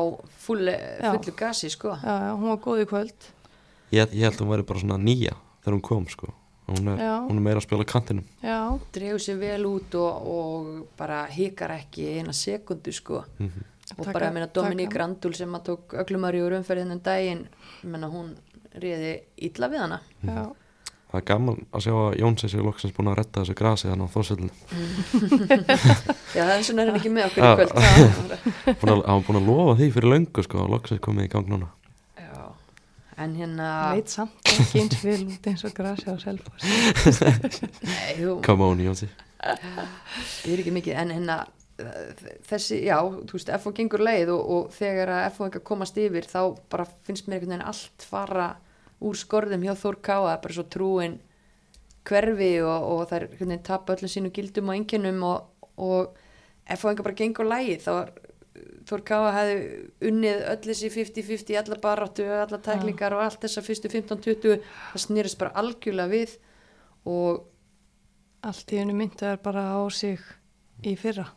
fullu, 0.45 0.71
Já. 0.71 1.11
fullu 1.11 1.35
gasi 1.35 1.69
sko. 1.73 1.91
Já, 1.99 2.15
já, 2.23 2.31
hún 2.39 2.47
var 2.53 2.61
góð 2.63 2.81
í 2.85 2.87
kvöld. 2.89 3.29
Ég, 3.91 4.15
ég 4.15 4.23
held 4.23 4.39
að 4.39 4.41
hún 4.45 4.53
væri 4.53 4.67
bara 4.71 4.79
svona 4.79 4.97
nýja 5.01 5.35
þegar 5.61 5.75
hún 5.77 5.85
kom 5.91 6.07
sko. 6.07 6.31
hún, 6.65 6.87
er, 6.89 6.97
hún 7.27 7.37
er 7.37 7.43
meira 7.45 7.59
að 7.59 7.67
spila 7.67 7.85
kantinum. 7.85 8.25
Já, 8.41 8.57
dregur 8.95 9.21
sér 9.21 9.37
vel 9.37 9.67
út 9.69 9.93
og, 9.99 10.27
og 10.35 10.87
bara 10.97 11.25
hikar 11.29 11.75
ekki 11.75 12.07
eina 12.19 12.33
sekundu 12.33 12.91
sko. 12.95 13.23
Mm 13.39 13.71
og 13.85 14.05
Taka- 14.05 14.13
bara, 14.13 14.27
ég 14.31 14.33
meina, 14.33 14.47
Dominík 14.49 14.95
Randúl 14.97 15.35
sem 15.37 15.51
að 15.53 15.61
tók 15.67 15.93
öglumari 15.93 16.39
úr 16.41 16.55
umferðin 16.57 16.89
en 16.95 17.01
daginn, 17.05 17.43
ég 17.83 17.89
meina, 17.93 18.07
hún 18.09 18.31
réði 18.81 19.11
illa 19.37 19.69
við 19.69 19.83
hana. 19.83 19.99
Já 20.25 20.49
það 21.11 21.19
er 21.19 21.25
gaman 21.29 21.57
að 21.71 21.83
sjá 21.85 21.93
að 21.95 22.17
Jóns 22.19 22.45
er 22.47 22.63
loksins 22.65 22.95
búin 22.95 23.09
að 23.11 23.17
retta 23.19 23.43
þessu 23.43 23.55
grasi 23.59 23.89
þannig 23.89 24.05
á 24.05 24.13
þórsöldinu 24.15 24.53
já, 26.35 26.41
það 26.41 26.53
er 26.55 26.65
svona 26.67 26.83
er 26.83 26.91
hann 26.91 26.99
ekki 26.99 27.13
með 27.13 27.27
okkur 27.29 27.41
í 27.41 27.51
kvöld. 27.59 27.71
Hann 28.83 29.01
var 29.05 29.25
búin 29.27 29.39
að 29.41 29.49
lofa 29.49 29.75
því 29.79 29.89
fyrir 29.95 30.11
löngu 30.15 30.45
sko, 30.45 30.61
og 30.65 30.71
loksins 30.75 31.03
komið 31.05 31.27
í 31.27 31.31
gang 31.35 31.51
núna. 31.51 31.69
Já, 32.19 32.45
en 33.25 33.35
hérna 33.39 33.67
veit 33.95 34.15
samt 34.15 34.53
ekki 34.55 34.83
eins 34.83 35.03
vel 35.05 35.19
út 35.29 35.51
eins 35.51 35.67
og 35.67 35.75
grasi 35.77 36.07
á 36.09 36.15
selfos 36.21 36.61
come 38.45 38.71
on 38.71 38.83
Jónsi. 38.83 39.11
Ég 39.45 40.55
er 40.55 40.63
ekki 40.63 40.73
mikið 40.73 40.99
en 41.03 41.13
hérna 41.13 41.43
þessi, 42.47 42.79
já, 42.85 42.97
þú 43.03 43.35
veist, 43.35 43.49
FO 43.61 43.71
gengur 43.75 44.03
leið 44.05 44.31
og, 44.35 44.51
og 44.55 44.75
þegar 44.75 45.11
að 45.17 45.25
FO 45.35 45.49
ekki 45.49 45.61
komast 45.67 45.97
yfir 45.99 46.27
þá 46.29 46.39
bara 46.71 46.85
finnst 47.07 47.27
mér 47.27 47.41
einhvern 47.41 47.57
veginn 47.57 47.67
allt 47.67 48.05
fara 48.07 48.53
úr 49.03 49.17
skorðum 49.19 49.65
hjá 49.65 49.73
Þór 49.79 49.99
Káa 50.05 50.35
bara 50.41 50.55
svo 50.55 50.65
trúin 50.71 51.19
hverfi 52.05 52.51
og, 52.61 52.85
og 52.91 53.01
það 53.09 53.17
er 53.17 53.25
einhvern 53.25 53.51
veginn 53.51 53.65
tapa 53.65 53.95
öllum 53.95 54.11
sínu 54.11 54.31
gildum 54.35 54.69
og 54.71 54.77
enginnum 54.77 55.25
og, 55.25 55.67
og 55.81 56.21
FO 56.77 56.91
ekki 56.91 57.05
bara 57.05 57.19
gengur 57.19 57.49
leið 57.49 57.83
þá 57.85 57.91
var 57.97 58.13
Þór 58.85 59.01
Káa 59.01 59.31
hefði 59.33 59.55
unnið 60.11 60.43
öll 60.51 60.61
þessi 60.67 60.91
50-50 60.93 61.57
alla 61.59 61.77
baráttu, 61.81 62.25
alla 62.29 62.59
tæklingar 62.61 63.15
og 63.17 63.23
allt 63.25 63.41
þessa 63.41 63.63
fyrstu 63.65 63.89
15-20 63.91 64.59
það 64.61 65.03
snýrist 65.07 65.39
bara 65.41 65.55
algjörlega 65.57 66.11
við 66.13 66.37
og 67.09 67.43
allt 68.45 68.73
í 68.73 68.79
hennu 68.79 68.95
myndaður 68.97 69.41
bara 69.45 69.65
á 69.73 69.81
sig 69.89 70.21
í 70.85 70.93
fyrra. 70.99 71.31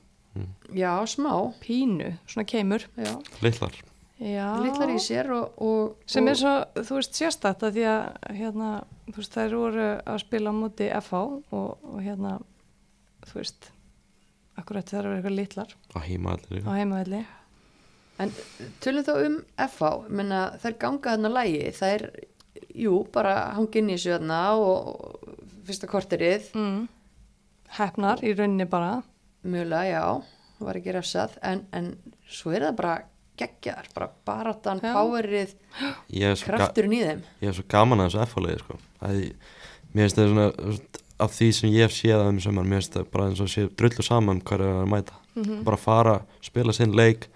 Já, 0.77 0.93
smá. 1.09 1.33
Pínu, 1.65 2.13
svona 2.29 2.47
keimur. 2.49 2.85
Já. 3.01 3.15
Litlar 3.43 3.81
litlar 4.19 4.91
í 4.91 4.99
sér 5.03 5.31
og, 5.35 5.59
og, 5.63 5.97
sem 6.11 6.27
og, 6.27 6.33
er 6.33 6.39
svo, 6.41 6.55
þú 6.83 6.99
veist, 6.99 7.19
sérstætt 7.19 7.65
að 7.67 7.77
því 7.79 7.89
að 7.93 8.37
hérna, 8.41 8.71
þú 9.09 9.17
veist, 9.21 9.35
þær 9.37 9.57
voru 9.63 9.89
að 9.95 10.21
spila 10.25 10.53
á 10.53 10.55
móti 10.59 10.89
FH 10.99 11.25
og, 11.55 11.69
og 11.87 11.99
hérna, 12.03 12.39
þú 13.29 13.41
veist 13.41 13.73
akkurat 14.59 14.91
það 14.91 15.01
eru 15.05 15.17
eitthvað 15.17 15.37
litlar. 15.39 15.75
Á 16.67 16.73
heimavelli 16.75 17.25
en 18.19 18.33
tölum 18.83 19.07
þá 19.07 19.13
um 19.23 19.37
FH 19.69 19.91
menna 20.11 20.41
þær 20.59 20.77
ganga 20.83 21.13
þarna 21.15 21.31
lægi 21.37 21.73
þær, 21.77 22.05
jú, 22.75 23.03
bara 23.15 23.35
hangin 23.55 23.93
í 23.93 23.97
þessu 23.97 24.17
þarna 24.17 24.41
og, 24.59 25.37
fyrsta 25.69 25.91
korterið. 25.91 26.49
Mm. 26.57 26.87
hefnar 27.77 28.23
í 28.25 28.33
rauninni 28.33 28.65
bara. 28.65 29.03
Mjögulega, 29.45 29.85
já, 29.93 30.65
var 30.65 30.79
ekki 30.81 30.95
refsað 30.97 31.37
en, 31.47 31.67
en 31.77 31.93
svo 32.27 32.55
er 32.57 32.65
það 32.67 32.79
bara 32.81 32.95
geggjar, 33.39 33.87
bara 33.95 34.09
baráttan, 34.29 34.81
Já. 34.83 34.93
powerið 34.97 35.55
er 36.21 36.43
krafturinn 36.45 36.93
í 36.99 37.03
þeim 37.07 37.23
ég 37.43 37.49
er 37.53 37.57
svo 37.59 37.65
gaman 37.69 38.03
að 38.05 38.11
þessu 38.11 38.23
F-fáliði 38.27 38.59
sko. 38.65 38.79
Mér 39.95 40.05
finnst 40.05 40.19
það 40.19 40.33
svona 40.33 40.49
af 41.19 41.33
því 41.35 41.49
sem 41.57 41.71
ég 41.75 41.87
hef 41.89 41.95
séð 41.97 42.15
að 42.21 42.27
þeim 42.29 42.41
sem 42.45 42.55
mér 42.61 42.77
finnst 42.79 42.95
það 42.99 43.11
bara 43.15 43.29
eins 43.31 43.41
og 43.43 43.49
sé 43.51 43.67
drullu 43.79 44.05
saman 44.07 44.41
hvað 44.43 44.61
er 44.67 44.73
að 44.85 44.89
mæta 44.93 45.17
Mhm. 45.39 45.63
bara 45.65 45.77
fara, 45.79 46.17
spila 46.43 46.73
sinn 46.75 46.93
leik 46.99 47.29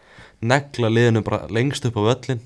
negla 0.43 0.89
liðinu 0.91 1.23
bara 1.23 1.47
lengst 1.49 1.85
upp 1.87 1.95
á 1.95 2.03
völlin 2.11 2.41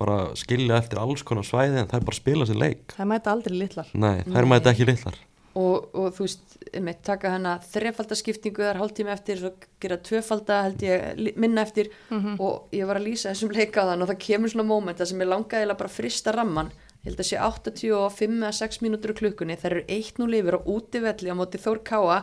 bara 0.00 0.34
skilja 0.34 0.78
eftir 0.80 0.98
alls 0.98 1.22
konar 1.22 1.44
svæði 1.44 1.76
en 1.82 1.86
það 1.90 1.98
er 2.00 2.04
bara 2.08 2.16
að 2.16 2.20
spila 2.22 2.46
sinn 2.48 2.58
leik 2.62 2.94
það 2.96 3.10
mæta 3.12 3.30
aldrei 3.34 3.58
litlar 3.60 3.86
nei, 3.92 4.22
þær 4.24 4.40
Nei. 4.40 4.48
mæta 4.54 4.72
ekki 4.72 4.86
litlar 4.88 5.18
og, 5.58 5.88
og 5.94 6.12
þú 6.16 6.26
veist, 6.26 6.58
einmitt, 6.70 7.00
taka 7.06 7.32
hana 7.34 7.56
þrefaldaskiptingu 7.72 8.62
þar 8.62 8.78
hálftíma 8.82 9.14
eftir 9.16 9.40
svo 9.40 9.54
gera 9.82 9.98
tvöfalda 9.98 10.60
held 10.68 10.84
ég 10.86 11.34
minna 11.40 11.64
eftir. 11.66 11.90
Og 12.12 12.70
ég 12.76 12.86
var 12.86 13.00
að 13.00 13.08
lýsa 13.08 13.32
þessum 13.32 13.54
leika 13.56 13.82
á 13.82 13.88
þann 13.90 14.04
og 14.04 14.12
það 14.12 14.22
kemur 14.26 14.54
svona 14.54 14.68
móment 14.68 15.00
það 15.00 15.12
sem 15.12 15.24
er 15.24 15.32
langaði 15.32 15.74
bara 15.74 15.92
frista 15.92 16.36
ramman 16.36 16.70
ég 17.00 17.08
held 17.08 17.22
að 17.22 17.28
sé 17.30 17.40
85 17.40 18.42
eða 18.42 18.52
6 18.58 18.82
mínútur 18.84 19.14
klukkunni 19.16 19.56
þær 19.56 19.78
eru 19.78 19.84
1-0 19.88 20.36
yfir 20.36 20.56
á 20.56 20.60
útivelli 20.68 21.32
á 21.32 21.36
móti 21.38 21.60
Þór 21.60 21.80
Káa 21.88 22.18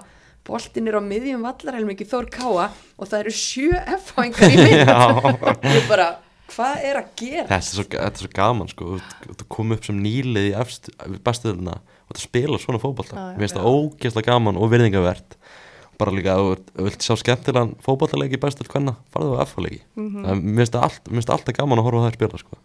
boltin 0.47 0.88
er 0.88 0.99
á 0.99 1.03
miðjum 1.03 1.45
vallarhelmingi 1.47 2.05
Þór 2.07 2.30
Káa 2.32 2.67
og 2.69 3.09
það 3.09 3.23
eru 3.23 3.34
7 3.34 3.82
F-fængar 3.97 4.53
í 4.53 4.59
mynd 4.61 5.65
ég 5.73 5.89
bara, 5.89 6.07
hvað 6.53 6.86
er 6.91 7.01
að 7.01 7.09
gera? 7.23 7.47
Þetta 7.49 7.57
er 7.57 7.67
svo, 7.71 7.88
þetta 7.89 8.13
er 8.13 8.21
svo 8.21 8.32
gaman 8.38 8.69
sko. 8.71 8.91
þú 8.91 8.99
veist, 8.99 9.41
þú 9.41 9.49
kom 9.58 9.74
upp 9.75 9.89
sem 9.89 9.99
nýlið 10.05 10.51
í 10.51 10.54
efst, 10.62 10.91
bestuðurna 11.25 11.79
og 12.08 12.16
það 12.16 12.24
spila 12.24 12.59
svona 12.62 12.82
fótbolta 12.82 13.16
Já, 13.16 13.21
já. 13.21 13.38
mér 13.38 13.46
finnst 13.46 13.58
það 13.58 13.71
ógeðslega 13.71 14.32
gaman 14.32 14.59
og 14.59 14.71
virðingavert 14.71 15.38
bara 15.97 16.13
líka 16.13 16.36
að 16.38 16.43
þú 16.78 16.86
vilt 16.86 17.05
sjá 17.05 17.16
skemmtilegan 17.17 17.74
fótbollaleiki 17.82 18.39
bestur 18.42 18.70
hvenna, 18.70 18.93
farðu 19.13 19.38
á 19.38 19.43
F-leiki 19.47 19.82
mm 19.97 20.28
allt, 20.28 20.43
mér 20.46 20.66
finnst 20.67 21.29
það 21.29 21.36
alltaf 21.38 21.58
gaman 21.58 21.82
að 21.82 21.88
horfa 21.88 22.01
á 22.01 22.05
það 22.05 22.17
spila 22.17 22.42
sko. 22.42 22.58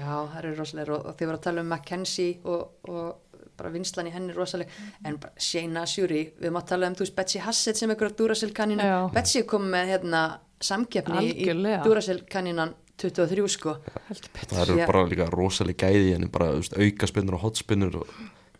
Já, 0.00 0.10
það 0.10 0.38
eru 0.42 0.54
rosalega 0.58 0.94
og, 0.96 1.06
og 1.06 1.18
þið 1.18 1.30
voru 1.30 1.38
að 1.38 1.44
tala 1.46 1.62
um 1.62 1.70
Mackenzie 1.70 2.38
og, 2.44 2.62
og 2.90 3.40
bara 3.60 3.72
vinslan 3.74 4.08
í 4.08 4.14
henni 4.14 4.32
er 4.32 4.40
rosalega 4.40 4.90
en 5.06 5.18
bara 5.22 5.32
Shayna 5.38 5.86
Shuri, 5.86 6.22
við 6.40 6.56
að 6.56 6.68
tala 6.72 6.90
um 6.90 6.98
þú 6.98 7.06
veist 7.06 7.16
Betsy 7.18 7.42
Hassett 7.44 7.78
sem 7.80 7.92
einhverja 7.92 8.16
Duracell 8.18 8.52
kaninu 8.56 8.86
Já. 8.90 8.98
Betsy 9.14 9.44
kom 9.48 9.68
með 9.70 9.94
hérna 9.94 10.24
samkeppni 10.60 11.20
í 11.22 11.32
Algjörlega. 11.34 11.84
Duracell 11.86 12.20
kaninan 12.30 12.74
23 13.00 13.46
sko 13.48 13.76
betur 13.86 14.50
það 14.50 14.62
eru 14.66 14.76
Já. 14.82 14.86
bara 14.90 15.06
líka 15.08 15.30
rosalega 15.32 15.88
gæði 15.88 16.12
en 16.18 16.28
bara 16.32 16.52
auka 16.58 17.08
spinnur 17.08 17.38
og 17.38 17.46
hotspinnur 17.46 18.02
og 18.02 18.10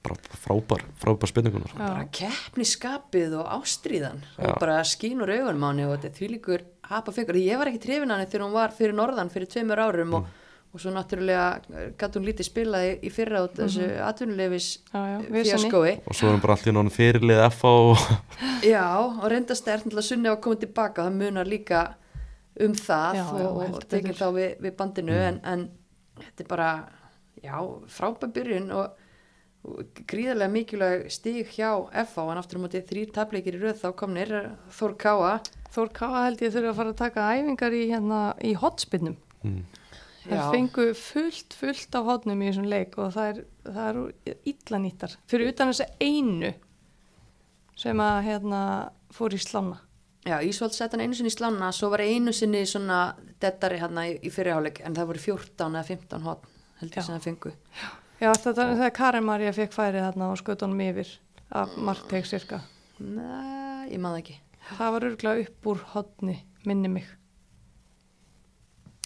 bara 0.04 0.16
frábær, 0.40 0.84
frábær 1.00 1.30
spinningunar 1.30 1.70
sko. 1.70 1.78
bara 1.78 2.04
keppniskapið 2.16 3.38
og 3.40 3.48
ástríðan. 3.60 4.20
Já. 4.36 4.48
og 4.48 4.60
bara 4.62 4.82
skín 4.88 5.20
úr 5.24 5.32
augunum 5.36 5.66
á 5.66 5.70
henni 5.70 5.88
og 5.88 5.96
þetta 5.96 6.08
er 6.10 6.18
því 6.18 6.28
líkur 6.34 6.66
hapa 6.90 7.14
fengur, 7.14 7.38
ég 7.38 7.58
var 7.60 7.70
ekki 7.70 7.82
trefin 7.86 8.10
hann 8.10 8.26
þegar 8.26 8.46
hún 8.46 8.56
var 8.56 8.76
fyrir 8.76 8.96
norðan 8.96 9.30
fyrir 9.30 9.50
tveimur 9.52 9.82
árum 9.82 10.16
og, 10.18 10.30
og 10.72 10.82
svo 10.82 10.90
náttúrulega 10.94 11.92
gæti 12.00 12.18
hún 12.18 12.26
lítið 12.26 12.48
spilaði 12.48 12.96
í 13.06 13.12
fyrra 13.14 13.44
út 13.46 13.60
þessu 13.60 13.86
atvinnulefis 14.06 14.70
já, 14.88 14.98
já, 14.98 15.18
vesenni. 15.28 15.44
fjaskói 15.50 15.92
og 16.00 16.16
svo 16.18 16.30
erum 16.30 16.42
bara 16.42 16.56
allir 16.56 16.74
náttúrulega 16.74 16.96
fyrirlið 16.96 17.44
F 17.50 17.64
og 17.68 18.06
Já, 18.64 19.00
og 19.00 19.24
reyndast 19.30 19.68
er 19.68 19.82
til 19.84 19.96
að 19.96 20.06
sunni 20.06 20.28
á 20.28 20.34
að 20.34 20.42
koma 20.44 20.60
tilbaka. 20.60 21.06
Það 21.06 21.18
munar 21.20 21.48
líka 21.48 21.84
um 22.60 22.74
það 22.76 23.20
Já, 23.20 23.26
og, 23.48 23.60
og 23.78 23.84
tekið 23.88 24.18
þá 24.18 24.26
við, 24.36 24.50
við 24.60 24.74
bandinu. 24.76 25.16
En, 25.16 25.38
en 25.48 25.62
þetta 26.20 26.44
er 26.44 26.50
bara 26.50 26.70
já, 27.40 27.54
frábær 27.88 28.32
byrjun 28.36 28.68
og 28.76 28.99
gríðarlega 30.10 30.52
mikilvæg 30.54 31.08
stig 31.12 31.50
hjá 31.52 31.72
FH 31.90 32.30
en 32.32 32.40
aftur 32.40 32.60
á 32.60 32.64
móti 32.64 32.80
þrýr 32.86 33.10
tapleikir 33.16 33.58
í 33.58 33.60
röð 33.60 33.82
þá 33.82 33.90
komnir 33.98 34.32
eh, 34.38 34.46
Þór 34.76 34.94
Káa 35.00 35.34
Þór 35.74 35.92
Káa 35.96 36.24
held 36.28 36.44
ég 36.44 36.54
þurfa 36.54 36.72
að 36.72 36.78
fara 36.80 36.94
að 36.94 37.02
taka 37.02 37.26
æfingar 37.36 37.76
í, 37.76 37.82
hérna, 37.92 38.22
í 38.40 38.54
hotspinnum 38.58 39.18
mm. 39.44 39.60
Það 40.20 40.50
fengu 40.52 40.86
fullt, 41.00 41.54
fullt 41.56 41.96
af 41.96 42.08
hotnum 42.08 42.42
í 42.44 42.50
þessum 42.50 42.66
leik 42.68 42.96
og 43.00 43.14
það 43.14 43.30
er, 43.30 43.38
það 43.64 43.86
er 43.86 44.34
illa 44.52 44.80
nýttar. 44.82 45.14
Fyrir 45.30 45.52
utan 45.54 45.70
þessa 45.72 45.86
einu 46.04 46.50
sem 47.80 48.02
að 48.04 48.18
hérna 48.26 48.60
fór 49.16 49.34
í 49.34 49.40
slána. 49.40 49.78
Já, 50.28 50.36
Ísvald 50.44 50.76
sett 50.76 50.92
hann 50.92 51.00
einu 51.06 51.16
sinni 51.16 51.32
í 51.32 51.34
slána 51.34 51.70
svo 51.72 51.88
var 51.94 52.02
einu 52.04 52.34
sinni 52.36 52.60
svona 52.68 53.14
dettari 53.40 53.80
hérna 53.80 54.04
í, 54.10 54.18
í 54.20 54.32
fyrirháleik 54.32 54.82
en 54.84 54.96
það 54.96 55.08
voru 55.14 55.22
14 55.24 55.70
eða 55.70 55.86
15 55.88 56.26
hotn 56.28 56.58
held 56.82 56.98
ég 56.98 57.06
sem 57.06 57.14
það 57.14 57.24
fengu 57.24 57.52
Já, 57.80 57.88
þetta 58.20 58.66
er 58.66 58.76
þegar 58.76 58.94
Karin 58.98 59.24
Marja 59.24 59.52
fekk 59.56 59.72
færið 59.72 60.04
þarna 60.04 60.30
og 60.32 60.38
skaut 60.40 60.62
honum 60.66 60.84
yfir 60.84 61.16
af 61.56 61.74
markteg 61.80 62.28
cirka. 62.28 62.60
Nei, 63.00 63.88
ég 63.94 64.00
maður 64.02 64.20
ekki 64.20 64.36
Það 64.70 64.92
var 64.94 65.06
örgulega 65.08 65.46
upp 65.46 65.70
úr 65.70 65.80
hotni, 65.94 66.36
minni 66.68 66.90
mig. 66.92 67.06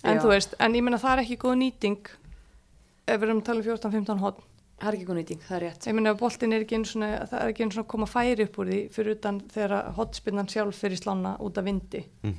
En 0.04 0.18
Já. 0.18 0.22
þú 0.24 0.32
veist, 0.34 0.56
en 0.60 0.74
ég 0.76 0.84
meina 0.84 1.00
það 1.00 1.14
er 1.14 1.22
ekki 1.22 1.38
góð 1.40 1.54
nýting 1.62 2.10
ef 3.04 3.20
við 3.20 3.28
erum 3.28 3.40
að 3.40 3.46
tala 3.46 3.62
um 3.62 3.68
14-15 3.70 4.20
hotn. 4.20 4.50
Það 4.74 4.90
er 4.90 4.96
ekki 4.98 5.06
góð 5.08 5.18
nýting, 5.20 5.42
það 5.46 5.56
er 5.56 5.62
rétt 5.64 5.86
Ég 5.88 5.96
meina 5.96 6.12
að 6.12 6.20
boltin 6.20 6.52
er 6.52 6.64
ekki 6.64 6.76
einu 6.76 6.90
svona, 6.90 7.10
það 7.30 7.40
er 7.40 7.52
ekki 7.52 7.64
einu 7.64 7.76
svona 7.76 7.86
að 7.86 7.92
koma 7.94 8.08
færi 8.10 8.44
upp 8.44 8.58
úr 8.60 8.70
því 8.72 8.80
fyrir 8.92 9.16
utan 9.16 9.38
þegar 9.54 9.92
hotspinnan 9.96 10.50
sjálf 10.50 10.80
fyrir 10.82 11.00
slána 11.00 11.36
út 11.40 11.60
af 11.60 11.68
vindi. 11.68 12.02
Mm 12.26 12.34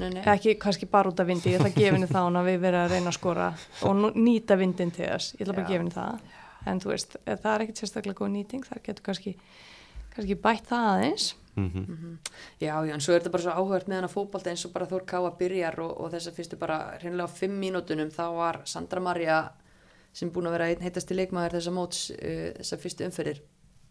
Nei, 0.00 0.08
nei. 0.08 0.22
Ekki 0.24 0.54
kannski 0.60 0.88
bara 0.88 1.10
út 1.12 1.20
af 1.20 1.28
vindi, 1.28 1.52
ég 1.52 1.60
ætla 1.60 1.68
að 1.68 1.76
gefa 1.76 1.96
henni 1.98 2.08
hún 2.14 2.40
að 2.40 2.48
við 2.48 2.62
verðum 2.62 2.84
að 2.86 2.94
reyna 2.94 3.10
að 3.10 3.18
skora 3.18 3.48
og 3.84 4.16
nýta 4.16 4.56
vindin 4.56 4.92
til 4.94 5.04
þess, 5.04 5.34
ég 5.36 5.44
ætla 5.44 5.56
bara 5.58 5.66
að 5.66 5.72
gefa 5.74 5.82
henni 5.82 5.96
það. 5.98 6.40
En 6.72 6.80
þú 6.80 6.92
veist, 6.94 7.16
ef 7.26 7.42
það 7.42 7.52
er 7.52 7.64
ekkert 7.66 7.82
sérstaklega 7.82 8.18
góð 8.22 8.32
nýting, 8.32 8.64
það 8.64 8.82
getur 8.86 9.06
kannski, 9.10 9.34
kannski 10.14 10.38
bætt 10.46 10.70
það 10.70 10.88
aðeins. 10.94 11.26
-hmm. 11.56 12.16
Já, 12.60 12.86
já, 12.86 12.94
en 12.94 13.00
svo 13.00 13.12
er 13.12 13.20
þetta 13.20 13.30
bara 13.30 13.42
svo 13.42 13.50
áhugart 13.50 13.88
með 13.88 13.96
hana 13.96 14.08
fótbolta 14.08 14.50
eins 14.50 14.64
og 14.64 14.72
bara 14.72 14.86
Þór 14.86 15.04
Káa 15.04 15.30
byrjar 15.38 15.80
og, 15.80 16.00
og 16.00 16.10
þess 16.12 16.28
að 16.28 16.36
fyrstu 16.36 16.56
bara 16.56 16.98
hreinlega 17.00 17.28
á 17.28 17.36
fimm 17.36 17.60
mínútunum 17.60 18.10
þá 18.10 18.26
var 18.36 18.60
Sandra 18.64 19.00
Maria 19.00 19.52
sem 20.12 20.30
búin 20.30 20.46
að 20.46 20.52
vera 20.52 20.68
einn 20.68 20.82
heitasti 20.82 21.14
leikmaður 21.14 21.58
þessa 21.58 21.70
móts 21.70 22.10
uh, 22.10 22.52
þessa 22.56 22.76
fyrstu 22.76 23.04
umferðir 23.04 23.42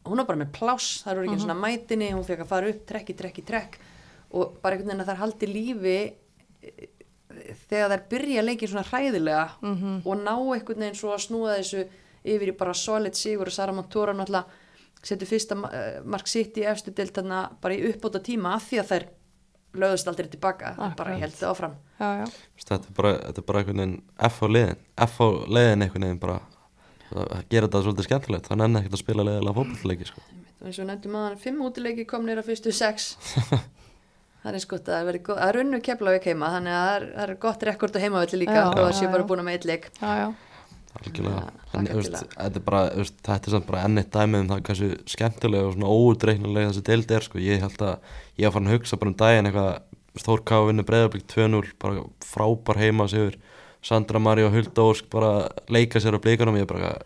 hún 0.05 0.17
var 0.17 0.25
bara 0.25 0.41
með 0.41 0.51
pláss, 0.51 1.03
það 1.03 1.11
eru 1.11 1.25
ekki 1.25 1.41
svona 1.43 1.61
mætinni 1.61 2.11
hún 2.13 2.25
fekk 2.25 2.41
að 2.41 2.47
fara 2.47 2.69
upp, 2.69 2.85
trekk 2.89 3.09
í 3.09 3.17
trekk 3.21 3.37
í 3.37 3.45
trekk 3.45 3.77
og 4.31 4.57
bara 4.61 4.75
einhvern 4.75 4.89
veginn 4.93 5.03
að 5.03 5.09
það 5.09 5.15
er 5.17 5.21
haldi 5.23 5.47
lífi 5.51 5.95
eh, 6.63 6.87
þegar 7.69 7.93
þær 7.95 8.03
byrja 8.11 8.43
leikin 8.45 8.71
svona 8.71 8.85
hræðilega 8.89 9.45
Mhm. 9.61 10.01
og 10.05 10.17
ná 10.23 10.33
einhvern 10.35 10.79
veginn 10.85 10.99
svo 10.99 11.13
að 11.15 11.23
snúa 11.27 11.57
þessu 11.59 11.85
yfir 12.23 12.51
í 12.53 12.57
bara 12.57 12.73
solid 12.73 13.15
sigur 13.17 13.47
og 13.47 13.53
Sara 13.55 13.71
Montora 13.73 14.13
náttúrulega 14.13 14.45
setur 15.03 15.25
fyrsta 15.27 15.55
uh, 15.57 16.03
mark 16.05 16.27
sitt 16.29 16.57
í 16.61 16.65
efstu 16.69 16.91
deild 16.93 17.09
þarna 17.15 17.49
bara 17.61 17.73
í 17.73 17.87
uppbóta 17.89 18.19
tíma 18.21 18.51
af 18.55 18.67
því 18.69 18.79
að 18.83 18.91
þær 18.91 19.05
lögðust 19.81 20.07
aldrei 20.11 20.27
tilbaka, 20.29 20.73
það 20.75 20.95
bara 20.99 21.13
Akkurat. 21.15 21.19
held 21.23 21.33
það 21.39 21.49
áfram 21.55 21.75
Já, 22.01 22.09
já, 22.19 22.25
þetta, 22.61 22.75
er 22.75 22.95
bara, 22.99 23.11
þetta 23.23 23.41
er 23.41 23.45
bara 23.47 23.59
einhvern 23.63 23.79
veginn 23.81 23.95
F 24.27 24.41
á 24.43 24.47
liðin 24.51 24.77
F 25.07 25.15
á 25.23 25.27
liðin 25.57 25.85
einhvern 25.87 26.05
veginn 26.05 26.19
bara 26.21 26.37
að 27.11 27.43
gera 27.49 27.67
þetta 27.67 27.81
svolítið 27.87 28.07
skemmtilegt 28.09 28.47
þannig 28.51 28.65
enn 28.69 28.79
ekkert 28.81 28.93
að 28.99 29.01
spila 29.01 29.25
liðilega 29.27 29.57
fótballleiki 29.57 30.05
sko. 30.11 30.21
eins 30.61 30.79
og 30.83 30.87
nefndum 30.91 31.15
að 31.23 31.37
fimm 31.41 31.61
útileiki 31.65 32.05
komnir 32.05 32.37
á 32.39 32.43
fyrstu 32.45 32.71
sex 32.75 33.15
það 34.41 34.51
er 34.51 34.57
eins 34.57 34.68
gott 34.69 34.88
að 34.89 34.95
það 34.97 35.09
verði 35.09 35.23
það 35.31 35.47
er 35.47 35.59
unnu 35.61 35.80
keflavík 35.88 36.30
heima 36.31 36.51
þannig 36.55 36.76
að 36.77 36.85
það 36.88 36.95
er, 36.99 37.07
það 37.15 37.26
er 37.30 37.35
gott 37.45 37.65
rekord 37.69 37.97
á 37.97 38.03
heimavelli 38.05 38.39
líka 38.41 38.55
Já, 38.57 38.63
og 38.68 38.80
það 38.81 38.95
sé 38.99 39.11
bara 39.15 39.27
búin 39.30 39.43
með 39.45 39.57
eitt 39.59 39.68
leik. 39.69 39.91
Að- 40.11 40.34
þetta 42.35 42.59
er 42.59 42.65
bara 42.68 42.81
þetta 42.99 43.47
er 43.47 43.53
samt 43.55 43.68
bara 43.69 43.84
enn 43.88 44.01
eitt 44.01 44.11
dæmið 44.11 44.41
um 44.43 44.49
það 44.51 44.63
hversu 44.68 44.89
skemmtilega 45.13 45.68
og 45.69 45.76
svona 45.77 45.93
óutreiknulega 45.95 46.72
þessi 46.73 46.84
deild 46.89 47.11
er 47.15 47.27
sko. 47.27 47.39
ég 47.39 47.61
held 47.63 47.77
að 47.85 47.99
ég 48.38 48.45
var 48.49 48.55
farin 48.57 48.68
að 48.68 48.76
hugsa 48.76 48.99
bara 48.99 49.13
um 49.13 49.19
daginn 49.22 49.47
eitthvað 49.51 49.72
Þórká 50.11 50.57
vinnu 50.68 50.84
breyðarblik 50.84 51.23
2-0 51.31 51.69
bara 51.80 52.01
frábær 52.19 52.76
heima 52.81 53.05
sigur 53.07 53.38
Sandra 53.81 54.19
Maria 54.19 54.49
og 54.49 54.57
Hulda 54.57 54.84
Ósk 54.84 55.07
bara 55.09 55.47
leika 55.72 56.01
sér 56.03 56.18
á 56.19 56.19
blikunum. 56.19 56.57
Ég 56.59 56.68
bara 56.68 56.97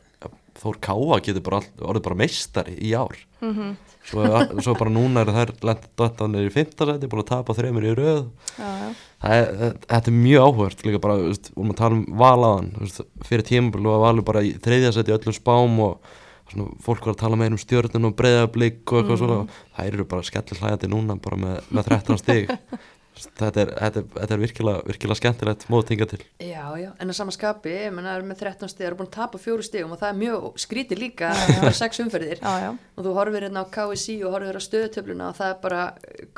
Þórká 0.57 0.95
getur 1.21 1.43
bara 1.45 1.59
orðið 1.85 2.01
bara 2.07 2.17
meistari 2.17 2.73
í 2.81 2.95
ár. 2.97 3.13
Mm 3.41 3.75
svo, 4.09 4.25
svo 4.61 4.75
bara 4.79 4.93
núna 4.93 5.23
er 5.23 5.31
þær 5.35 5.53
lendið 5.65 6.37
í 6.45 6.53
fimmtasæti 6.53 7.09
búin 7.11 7.23
að 7.23 7.31
tapa 7.31 7.55
þreymur 7.57 7.87
í 7.89 7.95
röð. 7.97 8.27
Já, 8.57 8.69
já. 8.81 8.91
Það 9.25 9.39
er, 9.39 9.79
þetta 9.87 10.11
er 10.11 10.17
mjög 10.19 10.45
áhugert 10.45 10.83
líka 10.85 11.01
bara, 11.01 11.15
veist, 11.23 11.49
vorum 11.55 11.71
að 11.73 11.79
tala 11.79 11.97
um 11.97 12.03
valaðan 12.19 12.67
veist, 12.81 13.01
fyrir 13.25 13.47
tímabölu 13.47 13.89
og 13.93 14.03
valur 14.03 14.27
bara 14.27 14.43
í 14.45 14.53
þriðja 14.61 14.91
seti 14.93 15.13
í 15.13 15.15
öllum 15.15 15.35
spám 15.35 15.79
og 15.85 16.11
svona, 16.51 16.67
fólk 16.85 17.07
var 17.07 17.15
að 17.15 17.21
tala 17.23 17.39
meira 17.39 17.55
um 17.55 17.61
stjórnun 17.61 18.09
og 18.11 18.17
breyðablík 18.19 18.83
og 18.91 18.99
eitthvað 18.99 19.21
svona, 19.23 19.39
það 19.77 19.89
eru 19.91 20.07
bara 20.11 20.27
skellir 20.27 20.61
hlæðandi 20.61 20.91
núna 20.91 21.17
bara 21.23 21.39
með, 21.41 21.55
með 21.71 21.89
13 21.95 22.21
stig 22.21 22.53
þetta 23.15 23.61
er, 23.61 23.71
þetta 23.79 24.01
er, 24.01 24.07
þetta 24.15 24.35
er 24.35 24.41
virkilega, 24.41 24.81
virkilega 24.89 25.19
skemmtilegt 25.19 25.65
mót 25.71 25.91
hinga 25.93 26.07
til 26.11 26.19
Já, 26.43 26.63
já, 26.79 26.89
en 26.99 27.13
að 27.13 27.17
sama 27.17 27.35
skapi, 27.35 27.73
ég 27.85 27.93
menna, 27.95 28.13
það 28.13 28.19
eru 28.19 28.29
með 28.31 28.41
13 28.43 28.71
stig, 28.71 28.81
það 28.81 28.89
eru 28.89 28.99
búin 28.99 29.09
að 29.09 29.15
tapa 29.17 29.41
fjóru 29.41 29.67
stigum 29.67 29.93
og 29.95 30.01
það 30.01 30.11
er 30.11 30.19
mjög 30.21 30.47
skrítið 30.65 31.01
líka, 31.03 31.29
það 31.35 31.69
er 31.69 31.77
sex 31.81 32.01
umferðir 32.03 32.41
já, 32.41 32.53
já. 32.65 32.69
og 32.75 33.07
þú 33.07 33.15
horfir 33.19 33.47
hérna 33.47 33.63
á 33.63 33.71
KSI 33.77 34.17
og 34.25 34.35
horfir 34.35 34.59
á 34.59 34.67
stöðutöfluna 34.67 35.29
og 35.31 35.39
það 35.39 35.53
er 35.53 35.61
bara 35.63 35.85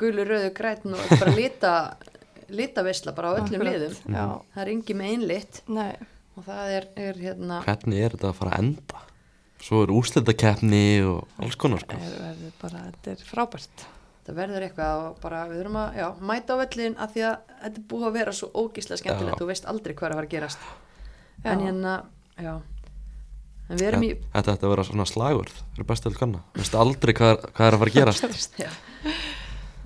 gulur, 0.04 0.32
rauðu, 0.32 0.54
grætn 0.60 0.94
og 0.98 1.12
bara 1.16 1.34
lita, 1.34 1.74
litavisla 2.48 3.16
bara 3.16 3.34
á 3.34 3.38
öllum 3.42 3.66
liðum. 3.66 3.98
Já, 4.06 4.24
Það 4.54 4.64
er 4.64 4.72
engi 4.76 4.98
með 4.98 5.12
einlitt 5.16 5.60
nei, 5.68 5.92
og 6.38 6.46
það 6.46 6.78
er, 6.78 6.88
er 7.08 7.22
hérna, 7.26 7.60
hvernig 7.66 8.06
er 8.06 8.16
þetta 8.16 8.32
að 8.32 8.40
fara 8.42 8.56
að 8.56 8.66
enda 8.66 9.04
svo 9.62 9.82
er 9.84 9.92
úrslitakeppni 9.92 10.82
og 11.02 11.42
alls 11.42 11.56
konar 11.58 11.82
sko. 11.82 11.98
er, 11.98 12.18
er 12.30 12.58
bara, 12.60 12.84
þetta 12.92 13.14
er 13.14 13.24
frábært. 13.26 13.86
Það 14.28 14.38
verður 14.42 14.64
eitthvað 14.66 15.02
og 15.06 15.20
bara 15.22 15.44
við 15.48 15.62
þurfum 15.62 15.78
að, 15.80 15.94
já, 15.96 16.06
mæta 16.30 16.56
á 16.56 16.60
vellin 16.60 16.96
að 17.00 17.14
því 17.14 17.22
að 17.28 17.36
þetta 17.62 17.80
er 17.80 17.86
búið 17.92 18.08
að 18.08 18.16
vera 18.18 18.34
svo 18.36 18.48
ógíslega 18.52 19.00
skemmtilegt, 19.00 19.40
þú 19.40 19.48
veist 19.48 19.68
aldrei 19.72 19.94
hvað 19.94 20.08
er 20.08 20.12
að 20.12 20.18
fara 20.18 20.28
að 20.28 20.34
gerast. 20.34 20.66
Já. 21.38 21.48
En 21.52 21.62
hérna, 21.64 21.94
já, 22.36 22.52
en 23.68 23.80
við 23.80 23.86
erum 23.88 24.04
í, 24.04 24.10
þetta 24.34 24.54
ætti 24.56 24.68
að 24.68 24.74
vera 24.74 24.84
svona 24.88 25.06
slagur 25.08 25.52
fyrir 25.54 25.88
bestöld 25.88 26.18
kanna, 26.20 26.42
veist 26.58 26.76
aldrei 26.76 27.14
hvað 27.16 27.32
er, 27.32 27.38
hvað 27.56 27.70
er 27.70 27.76
að 27.76 27.82
fara 27.84 27.92
að 27.92 27.96
gerast. 27.98 28.22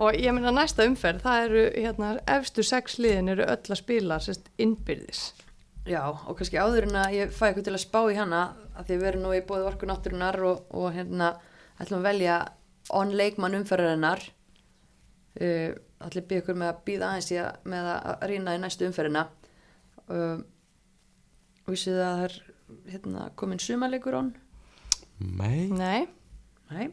Og 0.02 0.16
ég 0.19 0.35
meina 0.35 0.51
næsta 0.56 0.86
umferð, 0.89 1.23
það 1.23 1.47
eru, 1.47 1.62
hérna, 1.77 2.10
efstu 2.35 2.64
sex 2.66 2.98
liðin 2.98 3.31
eru 3.36 3.44
öll 3.47 3.60
að 3.70 3.78
spila, 3.78 4.19
sérst, 4.24 4.48
innbyrðis. 4.59 5.23
Já, 5.86 6.02
og 6.09 6.35
kannski 6.39 6.59
áður 6.59 6.89
en 6.89 6.98
að 7.05 7.14
ég 7.19 7.32
fæ 7.35 7.44
eitthvað 7.48 7.66
til 7.69 7.77
að 7.77 7.82
spá 7.85 8.01
í 8.09 8.16
hana 8.16 8.43
að 8.78 8.89
því 8.89 8.98
við 8.98 9.09
erum 9.10 9.24
nú 9.27 9.32
í 9.36 9.43
bóði 9.47 9.64
orku 12.88 13.12
náttúrunar 13.12 13.12
og, 13.12 13.12
og 13.12 13.12
hérna 13.12 13.12
ætlum 13.12 13.12
að 13.12 13.12
velja 13.12 13.12
on 13.12 13.12
leikmann 13.16 13.54
umferðarinnar 13.54 14.22
uh, 15.40 15.70
allir 16.02 16.26
býð 16.26 16.42
ykkur 16.42 16.59
með 16.59 16.72
að 16.72 16.80
býða 16.86 17.10
aðeins 17.10 17.30
í 17.32 17.38
að, 17.40 17.60
með 17.64 17.90
að 17.92 18.24
rýna 18.30 18.56
í 18.56 18.62
næstu 18.62 18.86
umferðina. 18.88 19.26
Uh, 20.09 20.42
og 21.62 21.70
vissið 21.70 22.00
að 22.02 22.16
það 22.16 22.24
er 22.26 22.36
hérna, 22.90 23.28
komin 23.38 23.62
sumarleikur 23.62 24.18
on? 24.18 24.32
Nei, 25.22 25.68
Nei, 25.70 26.09
Nei, 26.72 26.88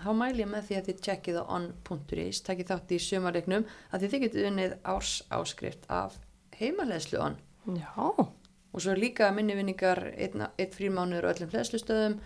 þá 0.00 0.12
mæl 0.16 0.38
ég 0.38 0.48
með 0.48 0.68
því 0.68 0.78
að 0.78 0.86
þið 0.88 1.02
tjekkið 1.04 1.40
á 1.40 1.44
on.is, 1.58 2.40
takkið 2.46 2.70
þátt 2.70 2.94
í 2.94 3.00
sumarleiknum 3.02 3.66
að 3.90 4.04
þið 4.04 4.14
þið 4.14 4.24
getið 4.24 4.48
unnið 4.50 4.76
árs 4.94 5.12
áskrift 5.34 5.84
af 5.92 6.16
heimaleðslu 6.56 7.20
on. 7.20 7.36
Já, 7.76 7.90
og 8.14 8.78
svo 8.80 8.94
er 8.94 9.02
líka 9.02 9.28
minnivinningar 9.34 10.00
einn, 10.14 10.46
einn 10.46 10.72
frímánuður 10.72 11.28
á 11.28 11.32
öllum 11.34 11.52
hlæðslustöðum 11.52 12.16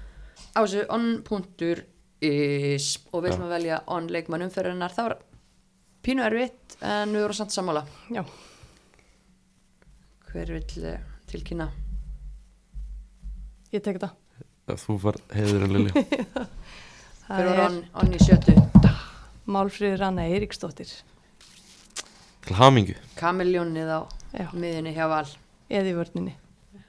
á 0.55 0.61
þessu 0.63 0.85
on.is 2.23 2.87
og 3.13 3.23
við 3.23 3.33
ætlum 3.33 3.47
að 3.47 3.53
velja 3.55 3.79
on 3.95 4.09
leikmann 4.11 4.43
umferðinar 4.49 4.95
það 4.95 5.09
var 5.09 5.17
pínu 6.03 6.25
erfitt 6.27 6.77
en 6.83 7.13
við 7.15 7.23
vorum 7.25 7.39
samt 7.39 7.55
sammála 7.55 7.83
já. 8.15 8.23
hver 10.33 10.53
vill 10.57 10.85
eh, 10.85 11.01
tilkynna 11.31 11.69
Ég 13.73 13.83
tek 13.85 13.99
það. 14.03 14.15
þú 14.81 14.97
var 15.03 15.19
heiðurinn 15.35 15.75
Lilja 15.77 15.93
hver 15.93 16.49
Það 17.29 17.45
var 17.45 17.53
er 17.53 17.61
on, 17.67 17.79
on 18.01 18.15
í 18.17 18.19
sjötu 18.25 18.55
Málfríður 19.49 20.03
Anna 20.05 20.27
Eiríksdóttir, 20.29 20.89
til 22.45 22.57
hamingu 22.57 22.97
kamiljónið 23.17 23.89
á 23.89 24.01
já, 24.37 24.49
miðinni 24.53 24.93
hjá 24.97 25.07
Val 25.09 25.29
eða 25.69 25.89
í 25.89 25.95
vörninni. 25.97 26.35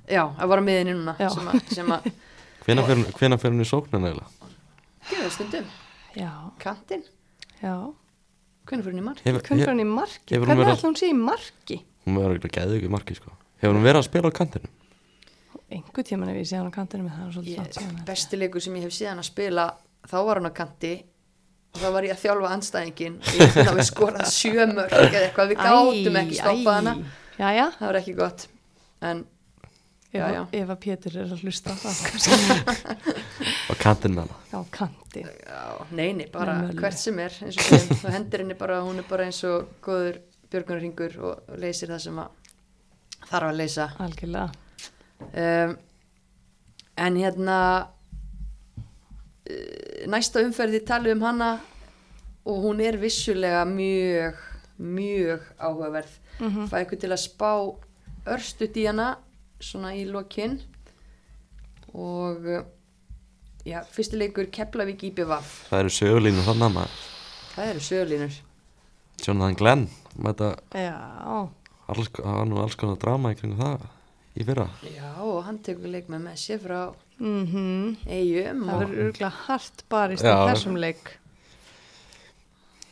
já, 0.08 0.24
það 0.36 0.48
var 0.52 0.60
á 0.60 0.64
miðinni 0.64 0.96
núna 0.98 1.16
Já. 1.20 1.30
sem 1.32 1.48
að, 1.52 1.62
sem 1.76 1.92
að 1.96 2.10
hvenær 2.66 3.40
fer, 3.40 3.52
hún 3.52 3.64
í 3.64 3.68
sóknina 3.68 4.10
eiginlega? 4.12 4.39
Gefa 5.12 5.30
stundum, 5.36 5.66
Já, 6.16 6.32
kantinn. 6.60 7.04
Já. 7.62 7.76
hvernig 8.70 8.84
fyrir 8.86 8.94
hún 8.96 9.02
í 9.02 9.06
mark 9.06 9.22
Hefur- 9.26 9.42
Hvernig 9.48 9.68
hann 9.68 9.80
í 9.84 9.88
marki? 9.90 10.38
Hvernig 10.40 10.68
ætla 10.74 10.90
hún 10.90 10.98
sé 11.00 11.10
í 11.10 11.16
marki? 11.18 11.80
hún 12.06 12.16
verður 12.18 12.38
ekki 12.40 12.50
að 12.50 12.58
geða 12.60 12.78
ykkur 12.80 12.94
marki 12.98 13.16
sko. 13.18 13.32
Hefur 13.62 13.76
hún 13.78 13.84
verið 13.86 14.00
að 14.02 14.08
spila 14.10 14.30
á 14.30 14.34
kantinu? 14.40 14.70
einhver 15.70 16.04
tíman 16.04 16.30
ef 16.32 16.38
ég 16.40 16.48
sé 16.50 16.58
hann 16.58 16.70
á 16.70 16.74
kantinu 16.74 17.04
með 17.06 17.14
það 17.14 17.26
er 17.28 17.34
svolítið 17.36 17.54
Ég, 17.54 17.58
langt 17.60 17.74
síðan, 17.78 17.90
held 17.90 18.00
ég. 18.00 18.06
besti 18.10 18.38
leikur 18.42 18.62
sem 18.66 18.76
ég 18.80 18.86
hef 18.88 18.94
síðan 18.96 19.20
að 19.22 19.28
spila 19.30 19.66
þá 20.10 20.16
var 20.26 20.40
hann 20.40 20.50
á 20.50 20.54
kanti. 20.58 20.94
Og 21.70 21.78
þá 21.84 21.88
var 21.94 22.04
ég 22.08 22.14
að 22.16 22.22
þjálfa 22.24 22.50
anstæðingin 22.56 23.18
og 23.22 23.34
ég 23.38 23.52
finna 23.54 23.72
að 23.72 23.78
við 23.78 23.86
skorað 23.92 24.32
sjömör 24.34 24.90
eða 24.90 25.20
eitthvað, 25.28 25.52
við 25.52 25.60
gátum 25.62 26.16
ekki 26.24 26.38
stoppað 26.40 26.78
hana. 26.80 26.94
Jæja, 27.38 27.66
það 27.78 27.86
var 27.92 28.00
ekki 28.00 28.16
gott. 28.18 28.48
En 29.06 29.22
Já, 30.14 30.26
já. 30.34 30.42
ef 30.58 30.70
að 30.74 30.80
Pétur 30.82 31.16
er 31.22 31.28
að 31.30 31.42
hlusta 31.44 31.74
kantinu 33.80 34.16
með 34.16 34.24
hana. 34.24 34.36
Já, 35.46 35.66
neini, 35.94 36.26
bara 36.34 36.56
möllu. 36.64 36.80
hvert 36.82 36.98
sem 36.98 37.20
er 37.22 37.34
eins 37.46 37.58
og 37.94 38.10
hendur 38.14 38.42
henni 38.42 38.56
bara 38.58 38.80
hún 38.86 38.98
er 39.04 39.08
bara 39.10 39.28
eins 39.30 39.44
og 39.46 39.68
góður 39.86 40.18
björgunarringur 40.50 41.14
og, 41.22 41.34
og 41.54 41.58
leysir 41.62 41.92
það 41.94 42.02
sem 42.08 42.18
að 42.24 42.30
þarf 43.30 43.48
að 43.52 43.60
leysa. 43.60 43.86
Algjörlega. 44.02 44.50
Um, 45.30 45.72
en 47.06 47.14
hérna 47.22 47.58
uh, 49.50 50.08
næsta 50.10 50.42
umferði 50.46 50.82
tali 50.88 51.14
um 51.14 51.22
hana 51.28 51.52
og 52.50 52.64
hún 52.66 52.82
er 52.82 52.98
vissulega 53.02 53.66
mjög 53.68 54.36
mjög 54.80 55.42
áhugaverð. 55.60 56.14
Mm 56.40 56.42
Mhm. 56.50 56.68
fæ 56.72 56.78
ykkur 56.86 57.00
til 57.00 57.10
að 57.12 57.20
spá 57.20 57.52
örstut 58.26 58.78
í 58.80 58.86
hana 58.88 59.18
svona 59.64 59.94
í 59.98 60.06
lokinn 60.08 60.60
og 61.94 62.46
uh, 62.48 62.66
já, 63.68 63.82
fyrsti 63.92 64.20
leikur 64.20 64.50
Keflavík 64.54 65.08
IBVF 65.10 65.54
Það 65.70 65.84
eru 65.84 65.94
sögulínu 65.96 66.46
þannig 66.46 66.68
að 66.68 66.76
maður. 66.78 67.00
Það 67.50 67.72
eru 67.74 67.86
sögulínur. 67.86 68.42
Jonathan 69.20 69.58
Glenn 69.60 69.88
Mæta, 70.20 70.54
Já, 70.76 70.96
alls, 71.88 72.12
það 72.16 72.36
var 72.40 72.50
nú 72.50 72.60
alls 72.64 72.78
konar 72.80 73.00
drama 73.02 73.34
í 73.34 73.40
kringum 73.40 73.60
það 73.60 73.88
í 74.40 74.46
fyrra. 74.48 74.66
Já, 74.88 75.10
og 75.26 75.42
hann 75.48 75.60
tekur 75.66 75.92
leik 75.92 76.10
með 76.12 76.30
sér 76.40 76.62
frá 76.64 76.80
mhm. 77.20 77.96
Eigum 78.08 78.66
Það 78.66 78.74
og 78.74 78.84
verður 78.84 79.06
örgulega 79.06 79.32
hart 79.46 79.84
barist 79.92 80.26
Já. 80.26 80.36
í 80.36 80.52
þessum 80.54 80.80
leik. 80.80 81.14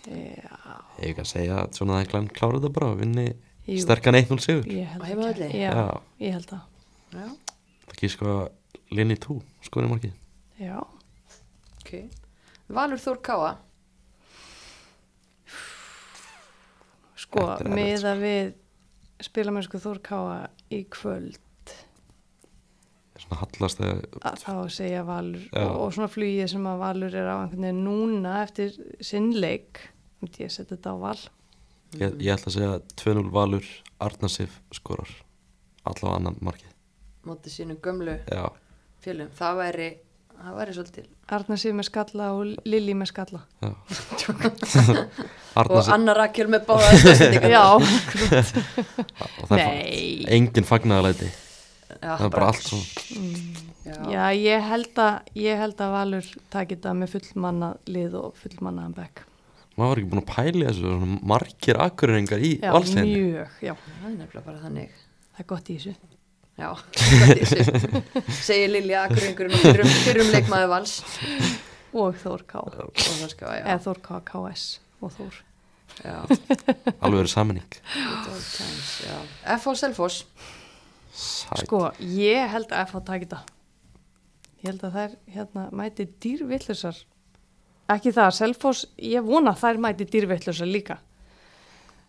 Já, 0.07 0.55
Ég 0.97 1.11
ekki 1.11 1.23
að 1.23 1.29
segja 1.29 1.59
að 1.63 1.79
Jonathan 1.79 2.09
Glenn 2.11 2.31
klára 2.33 2.59
þetta 2.59 2.73
bara 2.77 2.91
og 2.93 3.01
vinni 3.01 3.27
Jú. 3.67 3.81
sterkan 3.83 4.15
1-0 4.15 4.39
sigur. 4.43 4.67
Ég 4.71 4.87
held 4.87 5.41
ekki. 5.43 5.59
Já, 5.59 6.01
ég 6.23 6.37
held 6.37 6.47
það. 6.47 6.61
Já, 7.11 7.27
Það 7.87 7.95
ekki 7.95 8.09
sko 8.13 8.35
Linni 8.95 9.17
2 9.19 9.37
skoðum 9.67 9.91
markið. 9.95 10.13
Já, 10.61 10.77
ok. 11.81 11.91
Valur 12.77 12.99
Þór 12.99 13.19
Káa 13.23 13.51
sko, 17.17 17.43
er 17.43 17.51
erfitt, 17.57 17.73
miða 17.75 18.13
við 18.19 18.53
spilamennsku 19.27 19.81
Þór 19.83 20.01
Káa 20.05 20.37
í 20.73 20.81
kvöld. 20.93 21.43
Svona 23.17 23.39
hallast 23.41 23.81
að 23.81 24.41
þá 24.43 24.51
segja 24.71 25.03
Valur 25.07 25.43
Já. 25.49 25.63
og, 25.65 25.75
og 25.87 25.95
svona 25.95 26.11
flugið 26.13 26.51
sem 26.53 26.67
að 26.69 26.81
Valur 26.83 27.15
er 27.17 27.31
á 27.33 27.35
einhvern 27.41 27.65
veginn 27.65 27.83
núna 27.87 28.35
eftir 28.43 28.75
sinnleik 29.03 29.81
myndi 30.21 30.45
ég 30.45 30.53
setja 30.53 30.75
þetta 30.75 30.93
á 30.93 30.97
Val 31.01 31.17
ég, 31.95 32.17
ég 32.19 32.33
ætla 32.33 32.51
að 32.51 32.57
segja 32.57 32.73
2-0 33.03 33.31
Valur 33.33 33.69
Arnarsif 34.03 34.59
skorar. 34.75 35.09
Allavega 35.87 36.17
annan 36.19 36.41
markið. 36.43 36.73
Mótið 37.27 37.53
sínu 37.53 37.77
gömlu 37.83 38.17
Já, 38.27 38.43
fjölum 39.03 39.31
það 39.35 39.57
væri, 39.61 39.87
það 40.35 40.59
væri 40.59 40.75
svolítil. 40.77 41.07
Arna 41.37 41.57
Sif 41.59 41.73
með 41.75 41.89
skalla 41.89 42.29
og 42.37 42.53
Lili 42.67 42.93
með 42.95 43.11
skalla. 43.11 43.41
Já. 43.63 43.71
Og 45.57 45.63
Arnarsif 45.63 45.95
Anna 45.95 46.13
Rakel 46.15 46.47
með 46.53 46.67
báða 46.69 47.49
Já, 47.49 47.65
það 49.49 49.65
engin 50.37 50.67
fagnaðalæti 50.67 51.31
það 52.01 52.25
er 52.25 52.33
bara 52.33 52.49
allt 52.51 52.67
svona. 52.67 52.85
Já. 53.87 53.95
Já, 54.11 54.23
ég 54.35 54.67
held 54.67 54.99
að 54.99 55.31
ég 55.39 55.61
held 55.61 55.81
að 55.83 55.93
Valur 55.95 56.29
taki 56.51 56.75
þetta 56.75 56.93
með 56.97 57.13
fullmanna 57.15 57.69
lið 57.87 58.17
og 58.19 58.35
fullmannaðan 58.41 58.95
bekk 58.97 59.23
maður 59.77 59.89
var 59.91 60.01
ekki 60.01 60.11
búin 60.11 60.21
að 60.23 60.29
pæli 60.33 60.67
þessu 60.67 60.93
margir 61.31 61.79
akkurringar 61.85 62.43
í 62.43 62.51
Já, 62.57 62.71
valsteginu 62.73 63.23
mjög, 63.31 63.57
já, 63.61 63.73
það 63.77 64.07
er 64.09 64.15
nefnilega 64.17 64.45
bara 64.47 64.61
þannig. 64.65 65.01
Það 65.31 65.43
er 65.43 65.49
gott 65.53 65.69
í 65.69 65.77
þessu. 65.77 65.95
Já, 66.57 66.69
gott 67.21 67.33
í 67.37 67.49
þessu. 67.51 68.03
Segir 68.41 68.71
Lilja 68.73 69.03
Akureyngurinn 69.05 69.57
og 69.57 69.65
fyrrum, 70.05 70.31
leikmaður 70.33 70.71
vals. 70.73 70.95
Og 71.97 72.17
Þór 72.21 72.45
K. 72.49 72.63
Það 72.73 73.35
já, 73.57 73.63
eða 73.63 73.81
Þór 73.85 74.01
K, 74.07 74.21
KS 74.31 74.65
og 75.01 75.13
Þór. 75.17 75.43
Já, 75.97 76.17
alveg 77.01 77.21
times, 78.53 78.89
já. 79.01 79.17
F.O. 79.55 79.73
Selfoss. 79.77 80.25
Sæt. 81.17 81.63
Sko, 81.63 81.87
ég 81.97 82.49
held 82.53 82.69
að 82.69 82.91
FH 82.91 83.03
taki 83.07 83.25
þetta. 83.25 83.39
Ég 84.61 84.67
held 84.69 84.83
að 84.85 84.97
þær 84.97 85.15
hérna 85.33 85.63
mæti 85.73 86.05
dýrvillusar 86.21 86.99
ekki 87.93 88.13
það, 88.15 88.31
Selfoss, 88.37 88.85
ég 89.01 89.25
vona 89.25 89.53
að 89.53 89.61
þær 89.63 89.81
mæti 89.85 90.07
dýrvillusar 90.11 90.69
líka. 90.69 90.99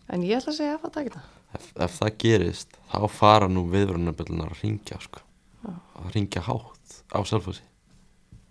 En 0.09 0.25
ég 0.25 0.39
ætla 0.39 0.53
að 0.53 0.57
segja 0.59 0.77
FH 0.79 0.91
taki 0.95 1.13
þetta 1.13 1.23
ef, 1.59 1.69
ef 1.85 1.95
það 1.99 2.17
gerist 2.23 2.77
þá 2.91 2.99
fara 3.13 3.47
nú 3.51 3.65
viðvörunarbjöldunar 3.69 4.53
að 4.53 4.63
ringja 4.63 4.99
sko. 5.01 5.23
að 5.69 6.11
ringja 6.15 6.41
hátt 6.45 6.99
á 7.13 7.19
selfossi. 7.27 7.65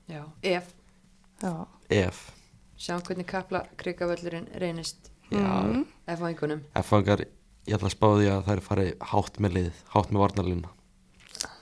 Já, 0.09 0.25
ef, 0.43 0.73
Já, 1.43 1.53
ef. 1.91 2.25
Sjáum 2.79 3.03
hvernig 3.07 3.27
kapla 3.27 3.65
krikavöllurinn 3.77 4.49
reynist 4.59 5.11
Mm. 5.29 5.83
F.O.ingunum 6.09 6.63
ef 6.73 6.87
fangar 6.89 7.21
ég 7.21 7.75
ætla 7.77 7.91
að 7.91 7.93
spá 7.93 8.07
því 8.17 8.29
að 8.33 8.47
þær 8.47 8.61
fari 8.65 8.85
hátt 9.11 9.41
með 9.45 9.57
liðið 9.59 9.81
hátt 9.93 10.13
með 10.15 10.23
varnarlínuna 10.23 10.71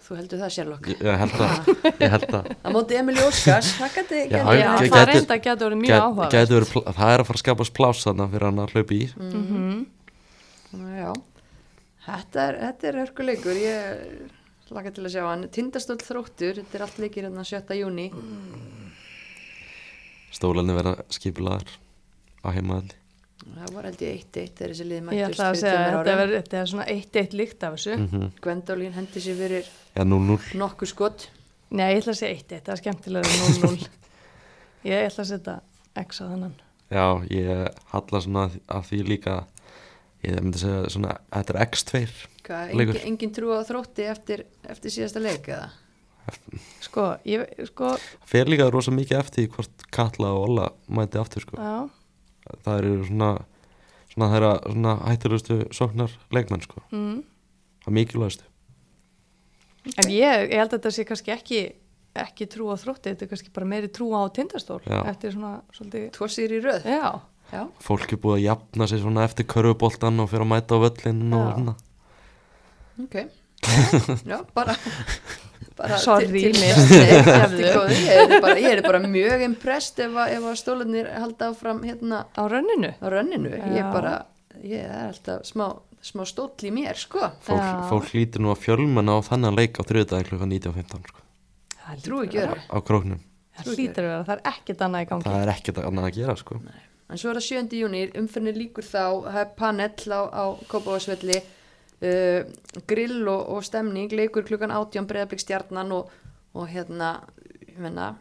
þú 0.07 0.17
heldur 0.21 0.39
það 0.43 0.53
Sherlock? 0.55 0.87
Ég, 0.93 1.01
ég 1.03 1.19
held 1.23 1.41
að 1.47 1.71
ég 2.01 2.13
held 2.15 2.27
að 2.39 2.49
á 2.67 2.69
móti 2.75 2.99
Emilí 3.01 3.23
Óskars, 3.27 3.73
það 3.81 3.97
gæti 3.99 4.21
Já, 4.31 4.39
já 4.39 4.45
Gæti- 4.47 4.91
það 4.91 4.97
gæti- 4.97 5.11
reynda 5.13 5.39
getur 5.47 5.67
verið 5.67 5.81
mjög 5.83 5.93
Gæt- 5.97 6.07
áhuga 6.07 6.29
gæti 6.37 6.55
verið 6.57 6.73
pl- 6.73 6.85
það 7.01 7.13
er 7.15 7.21
að 7.25 7.29
fara 7.31 7.39
að 7.39 7.43
skapast 7.45 7.75
pláss 7.77 8.07
þarna 8.07 8.29
fyrir 8.33 8.47
hann 8.51 8.63
að 8.65 8.75
hlaupa 8.77 8.95
í. 8.95 9.03
Mm 9.17 9.87
Já, 10.77 11.13
þetta 12.07 12.43
er, 12.49 12.57
þetta 12.67 12.89
er 12.91 12.99
hörkuleikur, 13.01 13.57
ég 13.57 14.73
laka 14.77 14.91
til 14.93 15.05
að 15.07 15.13
sjá 15.15 15.23
hann. 15.25 15.45
Tindastóll 15.55 15.97
þróttur, 16.03 16.59
þetta 16.61 16.75
er 16.79 16.83
allt 16.87 16.99
leikir 16.99 17.25
hérna 17.29 17.45
7. 17.47 17.75
júni. 17.81 18.11
stólanir 20.37 20.77
vera 20.77 20.95
skipilaðar 21.13 21.71
á 22.45 22.49
heimaðalli 22.53 22.97
Það 23.47 23.73
var 23.77 23.87
held 23.87 24.01
ég 24.03 24.23
1-1 24.27 24.53
þegar 24.59 24.73
þessi 24.73 24.85
liði 24.87 24.97
Ég 24.99 25.05
mættust 25.07 25.31
ætla 25.31 25.47
að 25.47 25.59
segja 25.61 25.81
að 26.01 26.31
þetta, 26.33 26.61
er 26.61 26.71
svona 26.73 26.87
eitt 26.91 27.19
eitt 27.21 27.35
líkt 27.37 27.63
af 27.67 27.75
þessu. 27.77 27.93
Mm 27.97 28.07
-hmm. 28.13 28.31
Gwendolín 28.43 28.93
hendi 28.97 29.21
sér 29.23 29.37
fyrir 29.39 29.69
ja, 29.97 30.05
0-0 30.05 30.61
nokkuð 30.61 30.93
skott. 30.93 31.27
Nei, 31.75 31.89
ég 31.97 32.03
ætla 32.03 32.15
að 32.15 32.21
segja 32.21 32.37
eitt 32.37 32.53
eitt, 32.53 32.67
það 32.69 32.75
er 32.77 32.83
skemmtilega 32.83 33.33
0-0 33.33 33.89
Ég 34.91 35.09
ætla 35.09 35.25
að 35.25 35.31
setja 35.33 35.57
X 35.99 36.23
á 36.23 36.25
þennan. 36.29 36.55
Já, 36.93 37.07
ég 37.33 37.81
halla 37.91 38.23
svona 38.23 38.45
að, 38.47 38.59
að 38.71 38.85
því 38.91 39.01
líka. 39.09 39.41
Ég 40.23 40.39
myndi 40.39 40.61
segja 40.63 40.93
svona 40.93 41.17
þetta 41.33 41.55
er 41.55 41.61
X2 41.67 42.05
Hvað, 42.47 42.71
engin, 42.77 43.01
engin 43.11 43.35
trú 43.35 43.51
á 43.51 43.61
þrótti 43.67 44.07
eftir, 44.07 44.45
eftir 44.71 44.95
síðasta 44.95 45.23
leik 45.23 45.51
eða? 45.51 45.67
Sko, 46.83 47.09
ég, 47.27 47.43
sko, 47.69 47.93
fer 48.27 48.49
líka 48.51 48.67
rosa 48.71 48.95
mikið 48.95 49.19
eftir 49.19 49.45
því 49.45 49.51
hvort 49.55 49.85
Katla 49.95 50.33
og 50.35 50.47
Olla 50.49 50.71
mæti 50.91 51.21
aftur 51.21 51.45
sko. 51.45 51.59
já. 51.59 51.87
Það 52.63 52.79
eru 52.79 52.97
svona 53.07 53.31
svona 54.17 54.33
þeirra 54.33 54.53
svona 54.65 54.95
hættulegustu 55.05 55.59
sóknar 55.77 56.13
leikmenn 56.33 56.65
sko, 56.65 56.81
mm. 56.89 57.17
það 57.85 57.91
er 57.91 57.97
mikilvægastu 57.99 58.47
En 59.97 60.09
ég, 60.11 60.47
ég 60.51 60.57
held 60.59 60.71
að 60.73 60.79
þetta 60.79 60.91
sé 60.97 61.05
kannski 61.09 61.33
ekki 61.37 61.61
ekki 62.17 62.47
trú 62.49 62.71
á 62.73 62.77
þrótti, 62.81 63.11
þetta 63.13 63.27
er 63.27 63.29
kannski 63.29 63.51
bara 63.53 63.67
meiri 63.69 63.89
trú 63.93 64.07
á 64.17 64.25
tindastól 64.33 64.81
Já. 64.89 65.03
eftir 65.13 65.35
svona 65.35 65.59
svolítið 65.77 66.07
Tvo 66.17 66.29
sýr 66.33 66.55
í 66.57 66.61
röð? 66.65 66.87
Já, 66.89 67.11
Já. 67.53 67.63
fólk 67.85 68.15
er 68.17 68.21
búið 68.23 68.39
að 68.39 68.45
jafna 68.47 68.87
sig 68.89 69.03
svona 69.03 69.25
eftir 69.29 69.45
körfuboltan 69.53 70.23
og 70.25 70.31
fyrir 70.33 70.47
að 70.47 70.53
mæta 70.55 70.79
á 70.81 70.85
völlin 70.87 71.21
og 71.37 71.51
svona 71.59 71.75
Ok. 73.05 73.17
Já, 74.33 74.39
bara... 74.57 74.75
bara 75.77 75.99
Sorry, 76.01 76.27
til- 76.33 76.55
til- 76.57 76.63
mist. 76.63 76.93
Ég 76.97 78.17
er 78.17 78.41
bara, 78.41 78.57
ég 78.57 78.71
er 78.79 78.83
bara 78.87 79.01
mjög 79.05 79.45
impressed 79.51 80.01
ef 80.07 80.17
að, 80.17 80.33
ef 80.39 80.47
að 80.49 80.57
stólarnir 80.63 81.11
halda 81.13 81.51
áfram 81.53 81.83
hérna 81.85 82.23
á 82.33 82.43
rönninu 82.49 82.95
á 82.97 83.07
rönninu 83.13 83.53
ég 83.53 83.77
Já. 83.83 83.91
bara, 83.93 84.15
ég 84.65 84.81
er 84.89 85.11
alltaf 85.11 85.45
smá, 85.53 85.69
smá 86.07 86.23
stóll 86.29 86.67
í 86.69 86.73
mér 86.75 86.99
sko. 87.01 87.31
Fólk, 87.47 88.11
lítur 88.15 88.45
nú 88.45 88.53
að 88.55 88.63
fjölmenna 88.65 89.17
á 89.19 89.21
þannig 89.27 89.57
leik 89.59 89.81
á 89.81 89.83
þriðdagi 89.89 90.29
klukkan 90.31 90.53
19.15 90.55 91.09
sko, 91.11 91.25
Það 91.87 92.05
trú 92.05 92.21
hlýtur 92.21 92.27
ekki 92.29 92.43
vera. 92.43 92.61
á 92.71 92.79
króknum. 92.87 93.21
Það 93.57 93.71
hlýtur 93.73 94.05
að 94.07 94.11
vera, 94.13 94.25
það 94.29 94.37
er 94.37 94.43
ekkert 94.53 94.85
annað 94.87 95.05
í 95.05 95.09
gangi. 95.11 95.27
Það 95.31 95.43
er 95.47 95.53
ekkert 95.55 95.79
annað 95.83 96.09
að 96.11 96.17
gera 96.21 96.37
sko. 96.37 96.61
en 97.07 97.21
svo 97.23 97.31
er 97.31 97.39
það 97.39 97.47
7. 97.47 97.77
júni, 97.81 98.01
umfyrinni 98.19 98.53
líkur 98.57 98.85
þá 98.87 99.03
það 99.27 99.41
er 99.43 99.51
panel 99.57 99.91
á, 100.11 100.21
á 100.27 100.45
Kópavásvelli 100.71 101.37
uh, 101.41 102.41
grill 102.91 103.21
og, 103.31 103.43
og 103.57 103.65
stemning, 103.65 104.11
leikur 104.13 104.45
klukkan 104.49 104.75
18 104.75 105.07
breyðablik 105.07 105.43
stjarnan 105.45 105.93
og, 105.95 106.11
og 106.55 106.67
hérna 106.73 107.13
ég 107.67 107.79
menna 107.83 108.15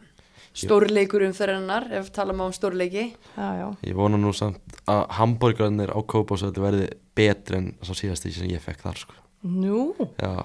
stórleikur 0.56 1.26
umferðinnar, 1.26 1.90
ef 1.98 2.08
tala 2.16 2.32
má 2.32 2.46
um 2.46 2.54
stórleiki. 2.54 3.10
Já, 3.36 3.48
já, 3.60 3.66
ég 3.90 3.96
vona 3.98 4.16
nú 4.16 4.30
samt 4.32 4.78
að 4.88 5.02
hambúrgarnir 5.18 5.92
á 5.92 5.98
Kópásöldu 6.00 6.62
verði 6.64 6.86
betri 7.16 7.58
en 7.60 7.70
svo 7.84 7.96
síðast 7.96 8.26
því 8.26 8.32
sem 8.36 8.50
ég 8.52 8.62
fekk 8.64 8.84
þar 8.86 9.00
sko. 9.00 9.16
Nú, 9.46 9.80
Já, 10.20 10.44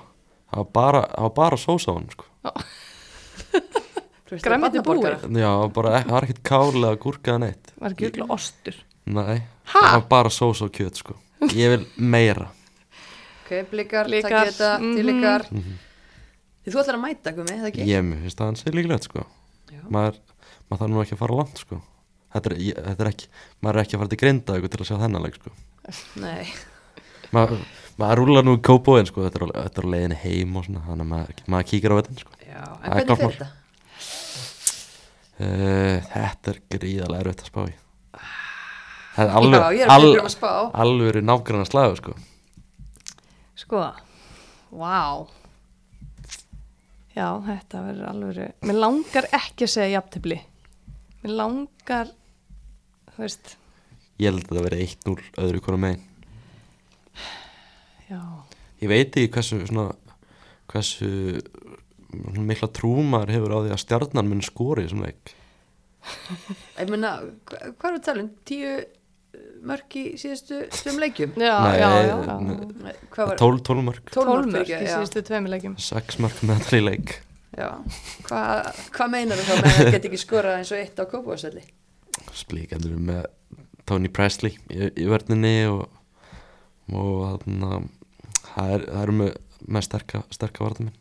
það 0.52 0.62
var 0.62 0.70
bara, 0.76 1.02
það 1.12 1.26
var 1.28 1.36
bara 1.42 1.60
sósa 1.62 1.92
á 1.92 1.94
hann 1.98 2.10
sko. 2.14 2.26
Grænmeti 4.32 4.80
búið? 4.86 5.26
Já, 5.36 5.52
bara, 5.76 5.98
það 6.06 6.14
var 6.16 6.28
ekkert 6.28 6.42
kálega 6.48 7.00
gúrkaða 7.04 7.42
neitt 7.44 7.72
var 7.82 7.92
ekki 7.96 8.08
ykkur 8.08 8.32
ostur 8.32 8.78
Nei, 9.12 9.42
Ha? 9.72 9.82
það 9.82 9.96
var 9.98 10.06
bara 10.14 10.32
sósa 10.32 10.68
og 10.68 10.74
kjöt 10.76 11.00
sko. 11.02 11.16
Ég 11.52 11.74
vil 11.74 11.86
meira 11.98 12.48
Ok, 13.42 13.52
blikar, 13.72 14.08
Blikar, 14.08 14.32
takkið 14.32 14.52
þetta 14.54 14.70
til 14.80 15.08
mhm. 15.08 15.18
ykkar 15.18 15.48
Mhm. 15.52 15.80
Þið 16.62 16.76
þú 16.76 16.80
ætlar 16.84 16.98
að 17.00 17.02
mæta, 17.02 17.32
gumi, 17.34 17.54
eða 17.58 17.70
ekki? 17.72 17.86
Ég 17.90 18.10
finnst 18.22 18.38
það 18.38 18.50
hans 18.52 18.64
líklegt 18.70 19.08
sko. 19.10 19.24
Já. 19.72 19.82
maður, 19.90 20.20
maður 20.70 20.82
þarf 20.84 20.92
nú 20.94 21.02
ekki 21.02 21.16
að 21.16 21.22
fara 21.24 21.38
langt 21.40 21.58
sko. 21.64 21.82
þetta, 22.32 22.52
er, 22.52 22.56
ég, 22.62 22.76
þetta 22.86 23.04
er 23.04 23.10
ekki 23.12 23.28
maður 23.62 23.76
er 23.76 23.82
ekki 23.82 23.96
að 23.96 24.02
fara 24.04 24.12
til 24.12 24.20
grinda 24.22 24.60
til 24.62 24.80
að 24.84 24.88
sjá 24.88 24.98
þennan 25.02 25.26
leik 25.26 25.36
sko. 25.40 25.52
Nei, 26.22 26.46
maður, 27.34 27.64
maður 28.02 28.22
rúlar 28.22 28.46
nú 28.46 28.54
í 28.58 28.62
kópóin 28.66 29.08
sko. 29.10 29.24
þetta, 29.26 29.42
er 29.48 29.54
þetta 29.66 29.82
er 29.82 29.88
á 29.90 29.92
leiðinni 29.96 30.20
heim 30.22 30.56
og 30.60 30.68
svona 30.68 30.84
þannig 30.86 31.06
að 31.08 31.12
maður, 31.14 31.42
maður 31.54 31.70
kíkir 31.72 31.92
á 31.94 31.98
þetta 32.00 32.20
sko. 32.22 32.38
já, 32.46 32.62
en 32.62 32.86
Það 32.86 33.00
er 33.02 33.06
hvernig 33.10 33.24
mál. 33.24 33.32
þetta? 33.32 33.50
uh, 35.42 36.10
þetta 36.14 36.54
er 36.54 36.60
gríðarlega 36.76 37.24
erfitt 37.26 37.44
að 37.46 37.52
spá 37.52 37.62
í 37.66 37.74
þetta 39.12 39.26
er 39.26 39.32
Já, 39.32 39.36
alveg, 39.42 39.66
ég 39.76 39.86
er 39.86 40.08
um 40.08 40.26
að 40.26 40.34
spá 40.36 40.52
alveg 40.86 41.22
nágrann 41.28 41.66
að 41.66 41.72
slagu 41.72 42.00
sko. 42.00 42.16
Sko, 43.62 43.84
vá 44.72 45.28
Já, 47.12 47.28
þetta 47.44 47.82
verður 47.84 48.08
alveg 48.08 48.68
Mér 48.70 48.78
langar 48.80 49.28
ekki 49.36 49.66
að 49.68 49.74
segja 49.74 49.98
jafntefli 49.98 50.38
Mér 51.26 51.34
langar 51.42 52.14
Þú 53.12 53.26
veist 53.26 53.58
ég 54.22 54.30
held 54.30 54.46
að 54.48 54.58
það 54.60 54.66
veri 54.70 54.86
1-0 54.88 55.18
öðru 55.46 55.62
hvora 55.66 55.82
megin 55.82 56.08
Já, 58.12 58.20
ég 58.84 58.90
veit 58.92 59.16
ekki 59.16 59.30
hversu 59.32 59.60
svona, 59.70 59.92
hversu 60.72 61.10
svona 62.12 62.48
mikla 62.50 62.68
trúmar 62.76 63.30
hefur 63.32 63.54
á 63.56 63.60
því 63.64 63.72
að 63.76 63.84
stjarnan 63.86 64.28
mun 64.32 64.42
skori 64.44 64.84
í 64.84 64.90
þessum 64.90 65.06
leik 65.06 65.36
Ég 66.82 66.90
meina, 66.90 67.12
hva- 67.46 67.70
hvað 67.78 67.88
er 67.92 67.96
við 67.96 68.04
talum? 68.08 68.30
Tíu 68.50 68.70
uh, 68.74 68.86
mörk 69.70 69.96
í 70.02 70.04
síðustu 70.20 70.64
tveim 70.74 70.98
leikjum? 71.04 71.36
já, 71.38 71.54
Nei, 71.62 71.76
já, 71.78 71.90
já, 72.10 72.16
já. 72.26 72.96
var? 73.22 73.36
12, 73.40 73.62
12 73.70 73.86
mörg 73.88 74.02
Tólf 74.10 74.32
mörk, 74.32 74.48
Tólmörk 74.48 74.72
fyrir 74.72 74.88
í 74.88 74.90
síðustu 74.96 75.24
tveimuleikjum 75.30 75.76
6 75.88 76.18
mörg 76.26 76.42
með 76.50 76.58
allir 76.66 76.82
í 76.82 76.88
leik 76.90 77.14
Já, 77.52 77.68
hvað 78.28 78.82
hva 78.96 79.08
meinar 79.12 79.40
þú 79.40 79.46
þá 79.46 79.54
með 79.60 79.70
að 79.70 79.78
það 79.78 79.94
get 79.98 80.06
ekki 80.10 80.20
skorað 80.26 80.58
eins 80.62 80.70
og 80.76 80.82
eitt 80.84 81.00
á 81.00 81.06
kópúaselli? 81.12 81.64
slíkandur 82.36 82.96
með 83.02 83.26
Tony 83.92 84.08
Presley 84.16 84.56
í, 84.72 84.88
í 85.04 85.06
vörninni 85.12 85.54
og, 85.68 85.84
og 86.96 87.44
þannig 87.44 87.90
það 88.52 88.74
er, 88.78 88.86
það 88.88 89.02
er 89.04 89.12
með, 89.20 89.34
með 89.68 89.86
sterka, 89.90 90.24
sterka 90.34 90.64
vartaminn 90.66 90.96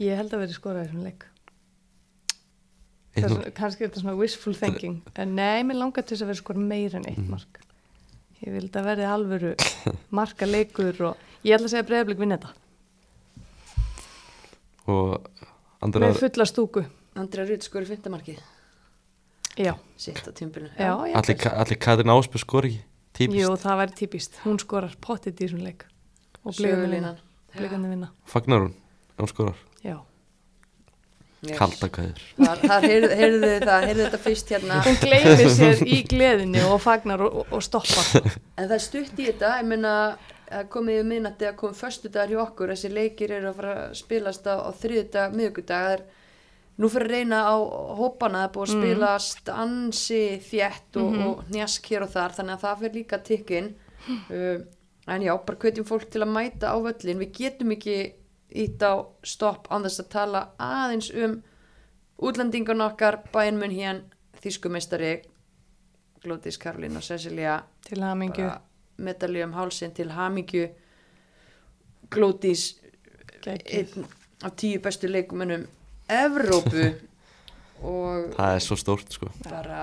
Ég 0.00 0.16
held 0.16 0.32
að 0.32 0.40
verði 0.46 0.54
skorað 0.56 0.80
í 0.80 0.86
þessum 0.88 1.02
leik. 1.04 1.24
Það 3.12 3.24
er 3.26 3.32
svona- 3.34 3.50
kannski 3.58 3.82
er 3.84 3.88
þetta 3.90 4.00
svona 4.00 4.14
wishful 4.16 4.54
thinking. 4.56 4.94
En 5.20 5.34
nei, 5.36 5.58
mér 5.68 5.76
langar 5.76 6.06
til 6.06 6.14
þess 6.16 6.24
að 6.24 6.30
vera 6.30 6.38
skor 6.40 6.60
meira 6.70 6.96
en 6.96 7.04
eitt 7.10 7.18
Mhm. 7.20 7.28
mark. 7.34 7.58
Ég 8.40 8.54
vil 8.54 8.62
þetta 8.70 8.84
verði 8.86 9.04
alvöru 9.12 9.50
marka 10.16 10.46
leikur 10.48 11.02
og 11.10 11.18
ég 11.44 11.52
ætla 11.58 11.66
að 11.68 11.74
segja 11.74 11.84
breyðablik 11.90 12.22
vinna 12.22 12.38
þetta. 12.38 12.54
Og 14.88 15.28
Andra, 15.84 16.08
með 16.08 16.18
fulla 16.24 16.46
stúku. 16.48 16.86
Andrea 17.20 17.44
Rudd 17.48 17.64
skori 17.66 17.84
fyndamarkið 17.90 18.38
já, 18.38 18.42
sitt 20.00 20.22
á 20.26 20.30
tímbilinu 20.32 20.70
allir, 20.78 21.48
allir 21.50 21.78
Katrin 21.78 22.12
Ásbjörn 22.12 22.44
skori 22.44 22.74
ekki? 22.74 22.84
Típist, 23.20 23.40
Jú, 23.42 23.56
það 23.58 23.80
væri 23.82 23.96
típist, 23.98 24.38
hún 24.44 24.60
skorar 24.62 24.94
pottit 25.02 25.40
í 25.40 25.48
þessum 25.48 25.64
leik. 25.66 25.82
Og 26.46 26.54
blikarnir 26.56 27.90
vinna, 27.90 28.12
fagnar 28.24 28.62
hún? 28.64 28.76
Ef 29.16 29.24
hún 29.24 29.28
skorar, 29.28 29.58
já, 29.84 29.98
Yes. 31.40 31.56
kalda 31.56 31.88
kvæður 31.88 32.24
Þar, 32.36 32.58
þar 32.68 32.84
heyrðu, 32.84 33.08
heyrðu 33.16 33.48
það, 33.64 33.84
heyrðu 33.88 34.02
þetta 34.04 34.18
fyrst 34.20 34.50
hérna. 34.52 34.80
Hún 34.84 34.98
gleymir 35.00 35.52
sér 35.54 35.78
í 35.88 36.00
gleðinu 36.04 36.64
og 36.68 36.82
fagnar 36.84 37.22
og, 37.24 37.38
og, 37.46 37.62
stoppar. 37.64 38.26
En 38.60 38.68
það 38.68 38.82
stutt 38.84 39.22
í 39.22 39.28
þetta, 39.30 39.54
ég 39.62 39.70
meina 39.70 39.94
að 40.50 40.66
komið 40.74 41.00
í 41.00 41.06
minnati 41.08 41.48
að 41.48 41.56
komið 41.62 41.78
förstu 41.80 42.10
dagar 42.12 42.34
hjá 42.34 42.42
okkur, 42.42 42.74
þessi 42.74 42.90
leikir 42.92 43.32
eru 43.38 43.48
að 43.48 43.56
fara 43.62 43.76
að 43.86 43.94
spilast 44.02 44.50
á, 44.52 44.54
á 44.60 44.70
þriðudag, 44.82 45.38
miðugudag, 45.40 45.86
það 45.86 45.94
er 45.96 46.04
nú 46.80 46.88
fyrir 46.88 47.10
að 47.10 47.14
reyna 47.14 47.40
á 47.44 47.56
hópana, 47.98 48.42
það 48.42 48.46
er 48.46 48.52
búið 48.54 48.66
að 48.66 48.74
spilast 48.76 49.50
ansi 49.52 50.22
þjætt 50.46 51.00
og, 51.02 51.18
og 51.26 51.42
njask 51.52 51.90
hér 51.92 52.06
og 52.06 52.12
þar, 52.14 52.36
þannig 52.38 52.56
að 52.56 52.64
það 52.64 52.78
fyrir 52.82 52.96
líka 52.96 53.18
tikkin. 53.26 53.68
Uh, 54.30 54.62
en 55.10 55.26
já, 55.26 55.34
bara 55.44 55.60
hvetjum 55.60 55.88
fólk 55.88 56.08
til 56.12 56.24
að 56.24 56.32
mæta 56.32 56.72
á 56.72 56.76
völlin, 56.80 57.20
við 57.20 57.34
getum 57.36 57.74
ekki 57.76 57.98
ít 58.50 58.82
á 58.82 59.04
stopp 59.26 59.68
án 59.70 59.84
þess 59.86 60.02
að 60.02 60.12
tala 60.14 60.44
aðeins 60.60 61.10
um 61.14 61.36
útlendingun 62.20 62.84
okkar, 62.84 63.20
bæinn 63.32 63.60
mun 63.60 63.74
hér, 63.74 64.02
þýskumestari, 64.40 65.18
Glótis 66.20 66.58
Karolín 66.60 66.96
og 66.96 67.04
Cecilia 67.04 67.62
til 67.86 68.02
hamingju. 68.04 68.50
medalju 69.00 69.44
um 69.44 69.52
hálsin 69.56 69.94
til 69.96 70.10
hamingju. 70.12 70.68
Glótis 72.10 72.76
einn 73.46 74.04
af 74.44 74.52
tíu 74.56 74.80
bestu 74.80 75.08
leikumennum 75.08 75.64
Evrópu 76.18 76.86
og 77.80 78.30
það 78.38 78.54
er 78.54 78.64
svo 78.64 78.78
stórt 78.80 79.12
sko. 79.14 79.30
bara 79.46 79.82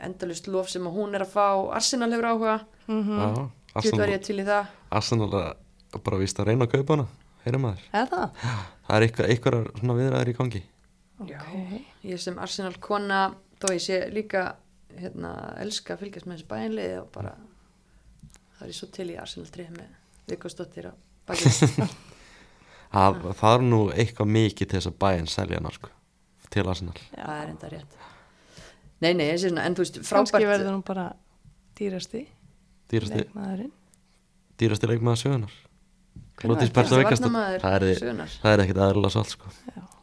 endalust 0.00 0.48
lof 0.48 0.70
sem 0.72 0.86
að 0.88 0.96
hún 0.96 1.16
er 1.16 1.26
að 1.26 1.34
fá. 1.34 1.46
Arsenal 1.76 2.10
hefur 2.14 2.30
áhuga. 2.30 2.58
Mm 2.88 3.02
var 3.10 3.50
Arsenal, 3.74 4.08
ég 4.10 4.22
til 4.26 4.40
í 4.40 4.44
það? 4.48 4.70
Arsenal 4.90 5.30
er 5.38 6.00
bara 6.02 6.18
víst 6.18 6.40
að 6.40 6.48
reyna 6.50 6.66
að 6.66 6.72
kaupa 6.78 6.96
hana 6.96 7.06
heyra 7.44 7.60
maður, 7.62 7.84
eða 7.92 8.08
það? 8.10 8.40
það 8.86 8.96
er 8.96 9.04
eitthvað, 9.06 9.30
eitthvað 9.34 9.68
svona 9.78 9.96
viðræðir 10.00 10.30
í 10.32 10.34
gangi. 10.40 10.62
Já. 11.28 11.38
ok. 11.44 11.72
ég 12.08 12.20
sem 12.22 12.38
Arsenal 12.40 12.74
kona 12.80 13.20
þó 13.60 13.70
ég 13.74 13.82
sé 13.84 14.00
líka 14.12 14.44
hérna, 14.96 15.32
elska 15.60 15.94
að 15.94 16.04
fylgjast 16.04 16.28
með 16.28 16.38
þessu 16.38 16.50
bæinliði 16.50 16.98
og 17.02 17.10
bara 17.14 17.34
það 18.56 18.62
er 18.64 18.72
ég 18.72 18.78
svo 18.78 18.88
til 18.94 19.08
í 19.12 19.18
Arsenal 19.20 19.50
3 19.52 19.66
með 19.76 19.90
Vikosdóttir 20.30 20.90
á 20.90 20.92
bakið 21.28 21.84
það, 22.92 23.22
það 23.40 23.56
er 23.56 23.66
nú 23.70 23.80
eitthvað 23.94 24.34
mikið 24.36 24.70
til 24.70 24.78
þess 24.78 24.90
að 24.92 25.00
bæinn 25.04 25.30
selja 25.30 25.60
hana 25.60 25.72
sko, 25.74 25.90
til 26.50 26.66
Arsenal. 26.66 26.98
Það 27.14 27.34
er 27.38 27.48
enda 27.54 27.72
rétt. 27.74 27.98
Nei, 29.00 29.14
nei, 29.14 29.26
þessi 29.30 29.48
svona, 29.48 29.64
en 29.64 29.76
þú 29.76 29.84
veist, 29.86 29.98
frábært 30.04 30.48
verður 30.50 30.74
hún 30.74 30.84
bara 30.84 31.06
dýrasti 31.78 32.26
dýrasti, 32.90 33.24
leikmaðurinn. 33.24 33.72
dýrasti 34.60 34.90
leikmaður 34.90 35.22
sögunar 35.24 35.58
Lótis 36.40 36.72
varnarmaður 36.72 37.60
það 37.60 37.86
er, 37.90 38.20
það 38.40 38.54
er 38.54 38.62
ekkit 38.62 38.78
aðrilega 38.80 39.12
svolít 39.12 39.32
sko. 39.34 39.50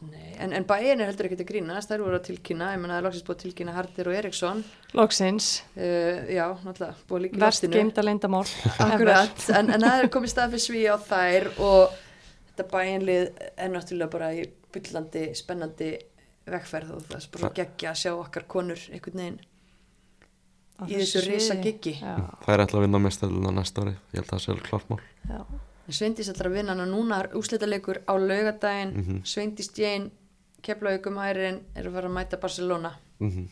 Nei, 0.06 0.28
en, 0.38 0.52
en 0.54 0.66
bæin 0.70 1.02
er 1.02 1.10
heldur 1.10 1.28
ekkert 1.28 1.42
að 1.42 1.48
grínast, 1.50 1.90
þær 1.90 2.04
voru 2.06 2.20
að 2.20 2.28
tilkynna, 2.28 2.68
ég 2.76 2.82
menna 2.84 2.94
það 2.94 3.00
er 3.02 3.08
loksins 3.08 3.26
búið 3.26 3.38
að 3.38 3.44
tilkynna 3.44 3.74
Hardir 3.74 4.10
og 4.12 4.18
Eriksson, 4.20 4.62
loksins, 5.00 5.48
uh, 5.74 6.28
já, 6.30 6.44
náttúrulega, 6.62 7.08
búið 7.10 7.24
líka 7.26 7.40
í 7.40 7.42
verst 7.42 7.66
geimda 7.74 8.06
leyndamál 8.06 8.44
Akkurat, 8.86 9.48
en, 9.58 9.74
en 9.74 9.88
það 9.88 10.04
er 10.04 10.12
komið 10.14 10.34
stað 10.36 10.54
fyrir 10.54 10.66
sví 10.68 10.84
á 10.86 10.96
þær 11.10 11.50
og 11.58 11.98
þetta 12.58 12.68
bæinlið 12.72 13.28
er 13.58 13.70
náttúrulega 13.70 14.10
bara 14.12 14.32
í 14.34 14.48
byllandi, 14.74 15.28
spennandi 15.38 15.92
vegferð 16.48 16.92
og 16.96 17.02
það 17.06 17.16
er 17.20 17.30
bara 17.32 17.44
svo 17.46 17.54
geggja 17.56 17.92
að 17.92 18.02
sjá 18.02 18.12
okkar 18.18 18.44
konur 18.48 18.80
einhvern 18.92 19.22
veginn 19.22 19.40
í 20.88 20.94
þessu 21.00 21.24
risa 21.26 21.56
giggi. 21.62 21.96
já, 22.02 22.16
það 22.46 22.54
er 22.54 22.64
ætla 22.66 22.80
að 22.80 22.86
vinna 22.86 23.00
mestarluna 23.02 23.52
næsta 23.52 23.82
ári 23.86 23.94
ég 23.96 24.20
held 24.20 24.28
að 24.28 24.34
það 24.36 24.44
sé 24.44 24.52
alveg 24.52 24.70
klart 24.70 24.90
mál 24.90 25.02
Sveindís 25.88 26.28
ætlar 26.28 26.50
að 26.50 26.56
vinna 26.58 26.74
hana 26.76 26.84
núna, 26.86 27.22
úslitaleikur 27.32 28.02
á 28.04 28.14
laugadaginn, 28.20 28.92
Mhm. 28.98 29.22
Sveindís 29.24 29.70
Jane, 29.78 30.10
Keflaugum 30.62 31.16
Ærin 31.24 31.62
er 31.76 31.88
að 31.88 31.94
fara 31.94 32.10
að 32.10 32.16
mæta 32.18 32.38
Barcelona 32.42 32.92
mm 33.20 33.30
-hmm. 33.32 33.48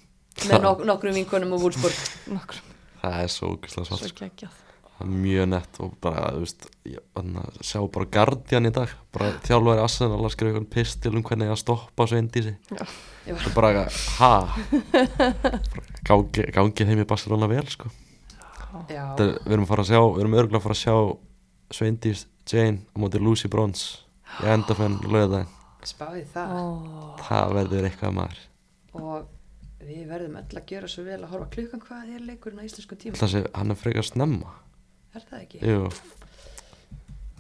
með 0.50 0.62
nok 0.62 0.84
nokkrum 0.86 1.14
vinkonum 1.16 1.54
og 1.54 1.62
Wolfsburg. 1.62 1.96
nokkrum, 2.28 2.62
það 3.02 3.24
er 3.24 3.28
svo 3.28 3.48
ógislega 3.56 3.86
svo 3.88 3.96
svolít 3.98 4.10
sko. 4.10 4.26
geggjað 4.26 4.50
það 4.96 5.06
er 5.06 5.12
mjög 5.26 5.48
nett 5.52 5.80
og 5.84 5.94
bara, 6.04 6.22
þú 6.36 6.44
veist 6.46 6.68
ég, 6.88 7.00
sjá 7.66 7.80
bara 7.92 8.08
Guardian 8.16 8.70
í 8.70 8.72
dag. 8.76 8.94
Bara 9.16 9.32
þjálfæri 9.46 9.84
Arsenal 9.84 10.20
að 10.24 10.34
skrifa 10.36 10.52
einhvern 10.54 10.70
pistil 10.72 11.14
um 11.16 11.24
hvernig 11.28 11.52
að 11.52 11.60
stoppa 11.64 12.08
Sveindísi 12.08 12.56
Ég 12.56 13.34
var- 13.34 13.42
það 13.42 13.50
er 13.50 13.56
bara, 13.56 13.86
ha? 14.20 14.32
Bara 15.12 15.60
gangi, 16.08 16.46
gangi 16.54 16.88
þeim 16.88 17.02
í 17.04 17.08
Barcelona 17.10 17.48
vel 17.52 17.66
sko. 17.68 17.90
Já, 18.92 19.16
Þetta 19.16 19.24
er, 19.24 19.36
við 19.46 19.54
erum 19.56 19.66
að 19.66 19.70
fara 19.72 19.84
að 19.86 19.92
sjá, 19.92 20.00
við 20.04 20.22
erum 20.24 20.34
örgulega 20.40 20.60
að 20.60 20.66
fara 20.66 20.76
að 20.76 20.84
sjá 20.84 20.96
Sveindís 21.76 22.26
Jane 22.52 22.82
á 22.92 22.96
móti 23.02 23.20
Lucy 23.24 23.48
Bronze 23.52 24.02
í 24.44 24.50
endafenn 24.52 25.00
lögðaðin 25.02 25.48
spáði 25.86 26.24
það. 26.34 26.52
Ó, 26.56 26.62
það 27.22 27.52
verður 27.60 27.88
eitthvað 27.90 28.14
maður. 28.18 28.38
Og 28.98 29.28
við 29.86 30.06
verðum 30.10 30.38
öll 30.40 30.58
að 30.60 30.66
gera 30.72 30.88
svo 30.90 31.04
vel 31.06 31.20
að 31.22 31.30
horfa 31.34 31.48
klukkan 31.54 31.84
hvað 31.86 32.14
er 32.16 32.24
leikurinn 32.26 32.62
á 32.62 32.66
íslensku 32.66 32.98
tíma. 32.98 33.18
Það 33.20 33.32
sé, 33.36 33.42
hann 33.54 33.74
er 33.74 33.78
frekar 33.80 34.08
snemma 34.08 34.54
er 35.20 35.26
það 35.32 35.42
ekki? 35.46 35.60
Jú, 35.66 35.90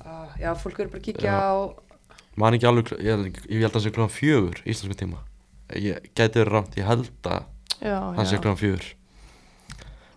Ah, 0.06 0.30
já, 0.38 0.52
fólk 0.61 0.77
verður 0.77 0.91
bara 0.93 1.02
að 1.02 1.06
kíkja 1.07 1.31
á 1.34 1.53
man 2.38 2.53
ekki 2.53 2.68
alveg, 2.69 2.91
ég, 3.02 3.39
ég 3.49 3.64
held 3.64 3.72
að 3.72 3.77
það 3.80 3.84
sé 3.88 3.91
klukkan 3.95 4.14
fjögur 4.14 4.60
íslensku 4.69 4.97
tíma 4.99 5.22
ég 5.81 6.11
gæti 6.14 6.38
verið 6.43 6.52
rámt, 6.53 6.76
ég 6.77 6.85
held 6.85 7.07
að 7.26 7.47
já, 7.81 7.95
það 8.14 8.27
sé 8.30 8.35
já. 8.35 8.41
klukkan 8.43 8.60
fjögur 8.61 8.85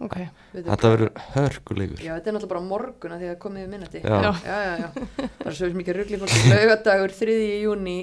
ok. 0.04 0.16
Veitum 0.52 0.68
Þetta 0.68 0.76
hvað- 0.76 0.92
verður 0.92 1.22
hörkuleikur 1.38 2.02
Já, 2.04 2.12
þetta 2.18 2.28
er 2.28 2.36
náttúrulega 2.36 2.52
bara 2.52 2.66
morgun 2.68 3.14
að 3.16 3.22
því 3.24 3.30
að 3.32 3.38
komið 3.46 3.64
við 3.64 3.70
minnati. 3.72 4.02
Já. 4.04 4.18
Já. 4.22 4.32
já, 4.44 4.58
já, 4.68 4.74
já. 4.82 5.28
Bara 5.40 5.54
svo 5.58 5.70
mikið 5.78 5.96
ruggli 5.98 6.20
fólk. 6.20 6.36
Laugadagur 6.52 7.14
3. 7.22 7.38
júni 7.64 7.96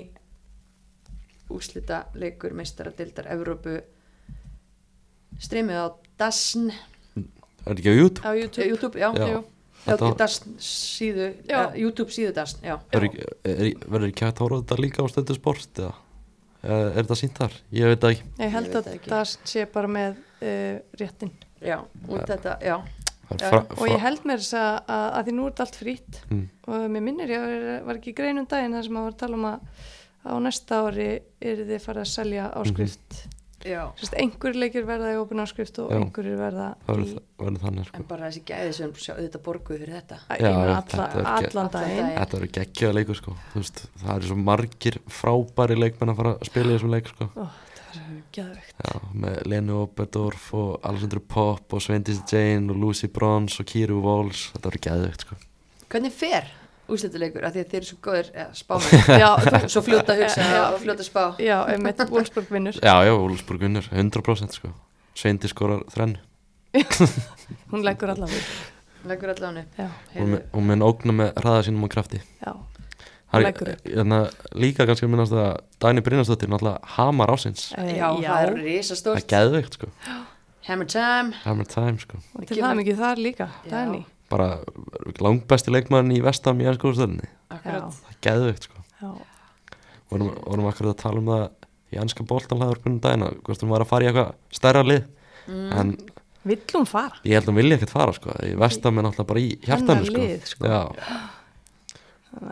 úslita 1.56 2.02
leikur 2.18 2.54
meistaradildar 2.58 3.30
Evrópu 3.36 3.78
streymið 5.38 5.78
á 5.78 5.88
DASN 6.20 6.72
Er 7.66 7.74
þetta 7.74 7.82
ekki 7.82 7.92
á 7.92 7.98
YouTube? 7.98 8.26
Á 8.26 8.32
YouTube. 8.38 8.66
YouTube, 8.70 9.00
já, 9.00 9.10
Já. 9.18 9.28
já. 9.34 9.44
Þetta- 9.86 10.08
Já, 10.10 10.16
DASN 10.18 10.56
síðu, 10.58 11.26
Já. 11.46 11.58
ja, 11.60 11.72
YouTube 11.78 12.10
síðu 12.10 12.32
DASN, 12.34 12.64
já. 12.66 12.80
Er 12.94 13.02
ekki- 13.06 13.26
er- 13.46 13.86
Verður 13.86 14.08
ekki 14.10 14.26
hægt 14.26 14.40
að 14.40 14.46
horfa 14.48 14.58
á 14.58 14.62
þetta 14.66 14.82
líka 14.82 15.04
á 15.04 15.08
stöðu 15.12 15.36
sport 15.36 15.74
eða? 15.84 15.94
Er 16.66 17.04
þetta 17.04 17.16
sínt 17.20 17.38
þar? 17.38 17.52
Ég 17.72 17.86
veit 17.92 18.02
ekki 18.10 18.24
Ég 18.40 18.50
held 18.56 18.66
Ég 18.68 18.74
að 18.76 18.84
það 18.88 18.94
ekki. 18.96 19.10
það 19.12 19.38
sé 19.46 19.66
bara 19.72 19.88
með 19.88 20.16
uh, 20.42 20.80
réttin. 20.98 21.32
Já, 21.62 21.78
og 22.10 22.26
þetta, 22.26 22.56
já. 22.62 22.78
Já, 23.40 23.50
fra, 23.50 23.60
Og 23.78 23.88
ég 23.90 24.00
held 24.00 24.24
mér 24.26 24.38
þess 24.42 24.54
að, 24.54 24.74
að, 24.90 25.06
að 25.20 25.26
því 25.26 25.34
nú 25.34 25.46
er 25.46 25.52
þetta 25.52 25.66
allt 25.66 25.78
frýtt 25.82 26.20
Mm. 26.30 26.50
og 26.68 26.90
mér 26.90 27.02
minnir 27.06 27.30
ég 27.30 27.40
var, 27.46 27.86
var 27.86 27.96
ekki 28.00 28.12
í 28.14 28.18
greinum 28.18 28.48
daginn 28.50 28.74
þar 28.74 28.84
sem 28.84 28.98
að 28.98 29.04
var 29.06 29.12
að 29.14 29.18
tala 29.18 29.36
um 29.36 29.46
að 29.46 29.60
á 30.26 30.34
næsta 30.42 30.82
ári 30.86 31.08
er 31.42 31.58
þið 31.70 31.82
farið 31.86 32.02
að 32.02 32.12
selja 32.16 32.50
áskrift. 32.58 33.10
Já. 33.14 33.35
Sérst, 33.66 34.14
einhver 34.22 34.54
leikir 34.56 34.86
verða 34.86 35.12
í 35.16 35.18
opin 35.22 35.42
áskrift 35.42 35.80
og 35.82 35.92
einhverjir 35.96 36.38
verða 36.38 36.68
í 36.76 36.88
verður 36.92 37.22
verður 37.42 37.62
þannig 37.66 37.88
sko. 37.90 37.98
En 38.00 38.08
bara 38.10 38.30
þessi 38.30 38.44
gæði 38.46 38.74
sem 38.78 38.92
sjá 39.02 39.14
auðvitað 39.16 39.44
borguð 39.48 39.80
fyrir 39.82 39.96
þetta. 40.00 40.20
Já, 40.30 40.36
ég 40.38 40.58
meina 40.60 40.82
þetta 40.82 41.06
alla, 41.06 41.36
ekki- 41.36 41.50
allan 41.56 41.70
daginn. 41.74 42.10
Þetta 42.20 42.38
verður 42.38 42.52
geggjaða 42.60 42.98
leikur 43.00 43.20
sko. 43.22 43.36
Þú 43.54 43.62
veist, 43.64 43.82
Það 44.06 44.16
eru 44.16 44.28
svo 44.32 44.38
margir 44.46 45.00
frábæri 45.20 45.78
leikmenn 45.80 46.14
að 46.14 46.20
fara 46.22 46.34
að 46.36 46.46
spila 46.52 46.70
í 46.70 46.76
þessum 46.78 46.94
leik 46.94 47.08
sko. 47.14 47.30
Ó, 47.36 47.46
það 47.96 48.04
var 48.06 48.22
geðveikt. 48.38 48.76
Já, 48.86 49.00
með 49.26 49.40
Lenu 49.48 49.80
Oberdorf 49.84 50.54
og 50.54 50.80
Alessandro 50.84 51.20
Pop 51.36 51.74
og 51.74 51.82
Svendis 51.82 52.22
Jane 52.32 52.70
og 52.72 52.78
Lucy 52.78 53.08
Bronze 53.08 53.60
og 53.64 53.66
Kiru 53.72 54.02
Walls 54.04 54.52
Þetta 54.54 54.70
verður 54.70 54.86
geðveikt 54.90 55.26
sko. 55.26 55.36
Hvernig 55.90 56.12
fer 56.12 56.48
úslituleikur? 56.92 57.44
Af 57.48 57.54
því 57.56 57.64
að 57.64 57.70
þeir 57.72 57.80
eru 57.82 57.90
svo 57.90 57.98
góðir 58.06 58.30
spámenn. 58.54 59.70
Svo 59.74 59.82
fljóta 59.86 60.16
hugsa 60.20 60.42
Já. 60.46 60.62
og 60.74 60.80
fljóta 60.84 61.04
spá. 61.08 61.24
já, 61.42 61.58
einmitt 61.74 62.04
Wolfsburg 62.12 62.50
vinnur. 62.52 62.78
Já, 62.84 62.96
já, 63.08 63.14
Wolfsburg 63.18 63.60
vinnur, 63.66 63.88
100% 63.92 64.52
sko. 64.60 64.70
Sveindi 65.16 65.48
skorar 65.48 65.84
þrennu 65.94 66.20
Hún 67.72 67.84
leggur 67.86 68.10
allavega. 68.12 68.42
Leggur 69.08 69.30
allan 69.32 69.58
upp. 69.62 69.78
Já, 69.80 69.90
Hún 70.18 70.30
mun- 70.34 70.46
hún 70.52 70.82
ógna 70.84 71.14
með 71.16 71.34
hraða 71.40 71.64
sínum 71.68 71.84
og 71.88 71.92
krafti 71.94 72.20
já. 72.42 72.54
Það 73.32 73.44
Leggur 73.44 73.68
er 73.70 73.76
upp. 73.78 73.88
hérna, 73.90 74.20
líka 74.56 74.86
kannski 74.88 75.08
minnast 75.10 75.34
að 75.36 75.58
Dæni 75.84 76.02
Brynjarsdóttir 76.06 76.48
náttúrulega 76.52 76.80
hamar 76.96 77.32
ásins 77.34 77.72
Eh, 77.78 77.98
Já, 77.98 78.10
það 78.16 78.44
er 78.48 78.54
risastórt. 78.64 79.18
Það 79.18 79.24
er 79.24 79.30
geðveikt 79.34 79.74
sko, 79.80 79.88
Hammer 80.66 80.86
time. 80.90 81.34
hammer 81.44 81.66
time 81.70 82.00
sko 82.00 82.18
Og 82.36 82.46
til 82.48 82.58
það 82.58 82.76
mikið 82.80 82.98
þar 83.02 83.18
líka, 83.22 83.50
Já. 83.70 84.06
Bara 84.36 84.50
langbæsti 85.24 85.72
leikmann 85.72 86.12
í 86.12 86.20
vestam 86.24 86.60
í 86.60 86.68
Akkurat. 86.68 87.94
Það 87.96 88.12
er 88.12 88.18
geðveikt 88.26 88.66
sko. 88.68 88.82
Já, 89.00 89.12
vorum, 90.12 90.32
vorum 90.44 90.68
akkurat 90.70 90.92
að 90.96 91.02
tala 91.04 91.22
um 91.22 91.30
það 91.32 91.46
í 91.94 92.00
ennska 92.02 92.26
boltanlegaður 92.28 92.82
hvernig 92.84 93.04
dagina 93.06 93.30
hvort 93.46 93.64
hún 93.64 93.72
var 93.72 93.86
að 93.86 93.92
fara 93.92 94.06
í 94.06 94.10
eitthvað 94.10 94.60
stærra 94.60 94.84
lið. 94.84 95.06
Mm. 95.46 95.66
en 95.78 95.92
vill 96.50 96.58
hún 96.74 96.88
fara? 96.90 97.20
ég 97.22 97.38
held 97.38 97.46
að 97.46 97.52
hún 97.52 97.60
vilja 97.60 97.78
ekkert 97.78 97.94
fara 97.94 98.16
sko. 98.18 98.34
Í 98.44 98.56
vestam 98.60 98.98
er 98.98 99.06
náttúrulega 99.06 99.30
bara 99.32 99.44
í 99.44 99.52
hjartanu 99.62 100.02
Hennar 100.02 100.10
sko, 100.10 100.24
lið, 100.24 100.48
sko. 100.50 100.72
Já. 100.74 100.82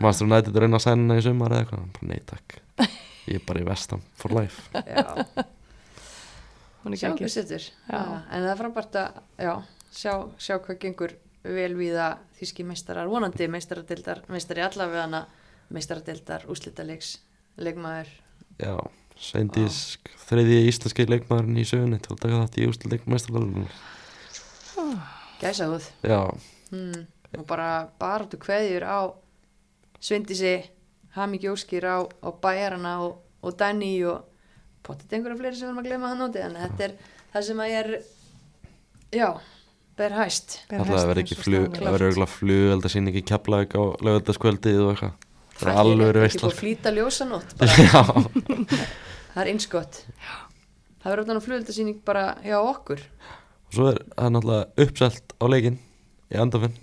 Master 0.00 0.28
United 0.28 0.60
reyna 0.62 0.78
að 0.78 0.86
sæna 0.86 1.02
hana 1.02 1.18
í 1.18 1.24
sumar 1.26 1.56
eða 1.56 1.64
eitthvað. 1.64 1.90
Bara 1.98 2.12
nei 2.12 2.22
takk. 2.30 2.56
Ég 3.24 3.40
er 3.40 3.44
bara 3.48 3.64
í 3.64 3.66
vestam 3.68 4.06
for 4.20 4.36
life. 4.36 4.70
Já, 4.86 5.44
Hún 6.84 6.92
er 6.92 7.00
sjá 7.00 7.08
ekki 7.10 7.24
hvað 7.24 7.32
setur. 7.32 7.66
Já. 7.88 8.00
En 8.28 8.42
það 8.44 8.50
er 8.50 8.58
frábært 8.60 8.96
að, 9.00 9.20
já, 9.40 9.52
sjá, 9.96 10.12
sjá 10.36 10.58
hvað 10.60 10.80
gengur 10.82 11.14
vel 11.44 11.72
við 11.76 11.98
að 12.00 12.18
þýski 12.40 12.66
meistarar, 12.66 13.08
vonandi 13.12 13.48
meistaradildar, 13.52 14.22
meistari 14.32 14.64
allavega 14.64 15.04
hana, 15.06 15.24
meistaradildar, 15.74 16.46
úslitaleiks, 16.50 17.18
leikmaður. 17.60 18.10
Já, 18.60 18.74
Sveindís 19.14 19.98
þriði 20.26 20.64
íslenski 20.68 21.06
leikmaðurinn 21.06 21.60
í 21.60 21.66
sögunni 21.68 22.00
til 22.02 22.16
að 22.16 22.24
taka 22.24 22.40
þátt 22.42 22.58
í 22.58 22.66
úsleik 22.70 23.06
meistarlega 23.06 23.68
Gæsa 25.40 25.68
húð. 25.70 25.86
Já, 26.02 26.20
Hmm. 26.74 27.06
Og 27.38 27.46
bara 27.46 27.88
baráttu 28.00 28.38
kveðjur 28.40 28.84
á 28.86 28.98
Svindísi, 30.00 30.64
Hamiki 31.14 31.48
Óskir 31.50 31.84
á, 31.86 32.02
á 32.02 32.28
bæjarana 32.30 32.98
og, 33.06 33.22
og 33.42 33.56
Danny 33.58 34.02
og 34.06 34.24
potið 34.82 35.16
einhverja 35.16 35.38
fleiri 35.38 35.56
sem 35.56 35.68
við 35.68 35.70
erum 35.70 35.82
að 35.82 35.88
glema 35.88 36.10
hann 36.12 36.24
úti 36.26 36.42
en 36.42 36.56
þetta 36.58 36.86
er 36.88 36.94
það 37.32 37.46
sem 37.48 37.62
að 37.62 37.70
ég 37.70 37.78
er 37.80 37.90
já, 39.14 39.28
ber 39.98 40.16
hæst. 40.18 40.56
Það 40.70 40.90
verður 40.90 41.20
ekki 41.22 41.36
flug 41.38 41.66
er. 41.68 41.78
það 41.80 41.94
verður 41.96 42.08
auðvitað 42.10 42.32
flug 42.34 42.88
sín 42.94 43.10
ekki 43.12 43.22
keflaug 43.30 43.76
á 43.78 43.82
lögöldaskvöldið 44.08 44.80
og 44.84 44.90
eitthvað. 44.94 45.14
Það 45.54 45.68
er 45.68 45.74
er 45.74 45.80
alveg 45.84 46.08
ekki 46.10 46.24
veistla 46.24 46.40
búið 46.40 46.50
að 46.50 46.56
sko. 46.56 46.62
flýta 46.64 46.92
ljósanótt 46.96 47.52
bara, 47.60 47.74
Já, 47.84 48.02
það 49.34 49.42
er 49.44 49.50
eins 49.52 49.68
gott. 49.70 50.00
Það 51.04 51.12
verður 51.12 51.28
þannig 51.28 51.44
flugeldasýning 51.46 52.00
bara 52.08 52.24
hjá 52.42 52.56
okkur. 52.58 53.04
Og 53.68 53.76
svo 53.76 53.90
er 53.92 54.00
það 54.16 54.34
náttúrulega 54.34 54.86
uppselt 54.86 55.36
á 55.38 55.44
leikinn 55.50 55.78
í 56.34 56.40
andafinn 56.40 56.74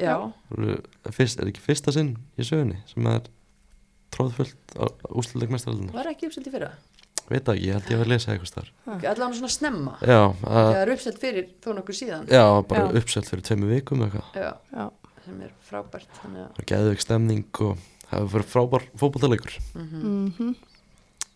já, 0.00 0.14
Það 0.54 1.14
fyrst, 1.18 1.40
er 1.40 1.50
ekki 1.52 1.62
fyrsta 1.64 1.92
sinn 1.94 2.14
í 2.40 2.46
sögunni 2.46 2.80
sem 2.90 3.06
er 3.12 3.28
tróðfullt 4.14 4.76
á 4.78 4.84
úsleik 5.18 5.52
meistarlega 5.52 5.94
var 5.94 6.08
ekki 6.12 6.28
uppselt 6.30 6.48
í 6.48 6.52
fyrra 6.54 6.70
veit 7.30 7.46
það 7.46 7.54
ekki, 7.54 7.68
ég 7.68 7.78
held 7.78 7.92
ég 7.92 8.02
að 8.04 8.10
lesa 8.12 8.32
eitthvað 8.34 8.50
starf 8.50 8.90
allavega 8.90 9.38
svona 9.38 9.52
snemma? 9.54 9.94
Já, 10.02 10.20
að, 10.20 10.68
það 10.68 10.80
er 10.82 10.92
uppselt 10.94 11.22
fyrir 11.22 11.48
þó 11.64 11.70
nokkur 11.78 11.98
síðan? 11.98 12.28
Já, 12.28 12.44
bara 12.68 12.84
Já. 12.84 13.00
uppselt 13.00 13.30
fyrir 13.30 13.46
tveimu 13.48 13.70
vikum 13.70 14.04
eitthvað. 14.06 14.38
Já, 14.38 14.50
Já, 14.74 14.86
sem 15.24 15.40
er 15.46 15.56
frábært 15.64 16.20
þannig 16.20 16.44
að 16.44 16.52
það 16.52 16.62
er 16.62 16.70
geðveik 16.74 17.04
stemning 17.04 17.62
og 17.64 17.82
það 18.04 18.14
hefur 18.18 18.34
verið 18.36 18.52
frábær 18.52 18.86
fótballtalegur 19.00 19.58
mhm. 19.74 20.54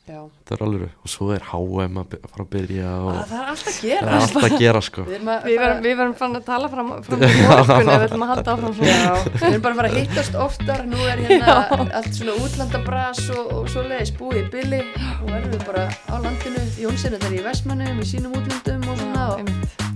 Já. 0.09 0.21
það 0.49 0.53
er 0.57 0.63
alveg, 0.67 0.93
og 1.05 1.11
svo 1.13 1.27
er 1.35 1.43
HM 1.49 1.99
að 2.03 2.15
fara 2.33 2.45
að 2.45 2.49
byrja 2.55 2.93
og 2.99 3.09
Að 3.13 3.33
það 3.33 3.39
er 3.39 3.51
alltaf 3.53 3.69
að 3.69 3.79
það 3.79 3.89
gera 3.89 4.09
er 4.09 4.17
alltaf 4.19 4.47
að 4.49 4.55
gera 4.63 4.83
sko. 4.89 5.05
Við 5.09 5.17
erum 5.19 5.31
að 5.35 5.47
Við 5.49 5.57
fara- 5.59 5.69
verðum, 5.69 5.85
við 5.89 5.97
verðum 6.01 6.15
fann 6.21 6.39
að 6.39 6.45
tala 6.49 6.71
fram, 6.73 6.93
fram 7.09 7.25
í 7.25 7.31
morgun 7.49 7.75
ef 7.79 7.89
við 7.89 8.07
ætlum 8.09 8.25
að 8.27 8.33
halda 8.33 8.55
áfram. 8.55 8.79
Já, 8.89 9.13
við 9.29 9.47
erum 9.49 9.65
bara 9.67 9.75
að 9.75 9.81
fara 9.81 9.91
að 9.93 9.99
hittast 9.99 10.39
oftar. 10.47 10.85
Nú 10.89 11.01
er 11.13 11.23
hérna 11.29 11.57
allt 12.01 12.11
svona 12.19 12.37
útlandabras 12.45 13.23
og, 13.37 13.53
og 13.59 13.69
svo 13.73 13.85
leiðis 13.89 14.15
búið 14.19 14.41
í 14.41 14.47
billi 14.57 14.81
og 15.23 15.27
verðum 15.33 15.53
við 15.57 15.67
bara 15.69 15.85
á 16.09 16.15
landinu. 16.25 16.65
Jónsinu 16.79 17.21
þar 17.23 17.35
í 17.39 17.43
Vestmannum 17.49 18.01
í 18.03 18.07
sínum 18.09 18.35
útlandum 18.39 18.89
og 18.93 19.01
svona 19.03 19.29
og, 19.35 19.53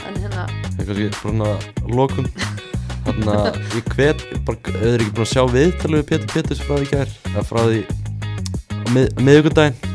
en 0.08 0.20
hérna, 0.22 0.46
ég 0.78 0.86
kannski 0.88 1.08
svona 1.20 1.52
lokum. 1.92 2.28
Þannig 3.02 3.32
að 3.34 3.56
ég 3.74 3.88
hvet 3.96 4.20
bara, 4.46 4.58
auðvitað 4.62 5.00
ekki 5.02 5.14
búin 5.16 5.24
að 5.26 5.32
sjá 5.32 5.42
við 5.50 5.72
Pétur 6.06 6.28
Péturs 6.30 6.60
frá 6.62 6.76
því 6.78 6.84
í 6.86 6.90
gær. 6.92 7.14
Eða 7.32 7.42
frá 7.48 7.62
því 7.66 7.80
mið, 8.92 9.08
miðvikudaginn 9.26 9.91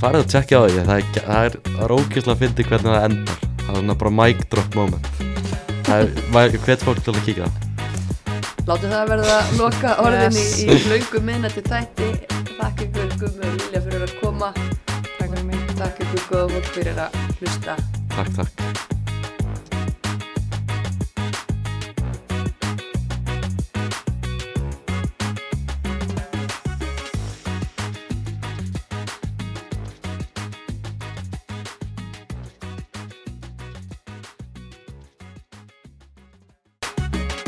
farið 0.00 0.24
að 0.24 0.32
tjekkja 0.34 0.58
á 0.58 0.62
því 0.66 0.86
það 0.88 0.96
er, 0.96 1.22
er, 1.42 1.60
er 1.84 1.96
ógeðslega 1.96 2.34
að 2.36 2.42
fyndi 2.44 2.68
hvernig 2.70 2.96
það 2.96 3.06
endar. 3.10 3.46
Það 3.66 3.70
er 3.70 3.80
svona 3.80 4.00
bara 4.02 4.16
mic 4.22 4.42
drop 4.52 4.76
moment. 4.78 5.14
Það 5.86 5.96
er, 6.02 6.52
ég 6.56 6.66
hvet 6.66 6.84
fólk 6.84 7.00
til 7.04 7.14
að 7.14 7.24
kíka 7.28 7.46
það 7.46 7.66
látum 8.66 8.90
það 8.90 9.10
verða 9.12 9.36
loka 9.60 9.92
orðin 10.02 10.34
Yes. 10.34 10.56
í, 10.58 10.66
í 10.74 10.78
laungu 10.90 11.22
minnati 11.22 11.62
þætti. 11.66 12.08
Takk 12.56 12.82
ykkur 12.86 13.12
Gummi 13.20 13.50
og 13.50 13.60
Lilja 13.60 13.84
fyrir 13.84 14.06
að 14.08 14.16
koma. 14.22 14.50
Takk 14.56 15.12
fyrir 15.20 15.44
mig. 15.46 15.68
Takk 15.78 16.02
ykkur 16.06 16.26
góða 16.32 16.48
fólk 16.56 16.72
fyrir 16.74 17.04
að 17.06 17.20
hlusta. 17.38 17.78
Takk 18.16 18.34
takk 18.40 18.75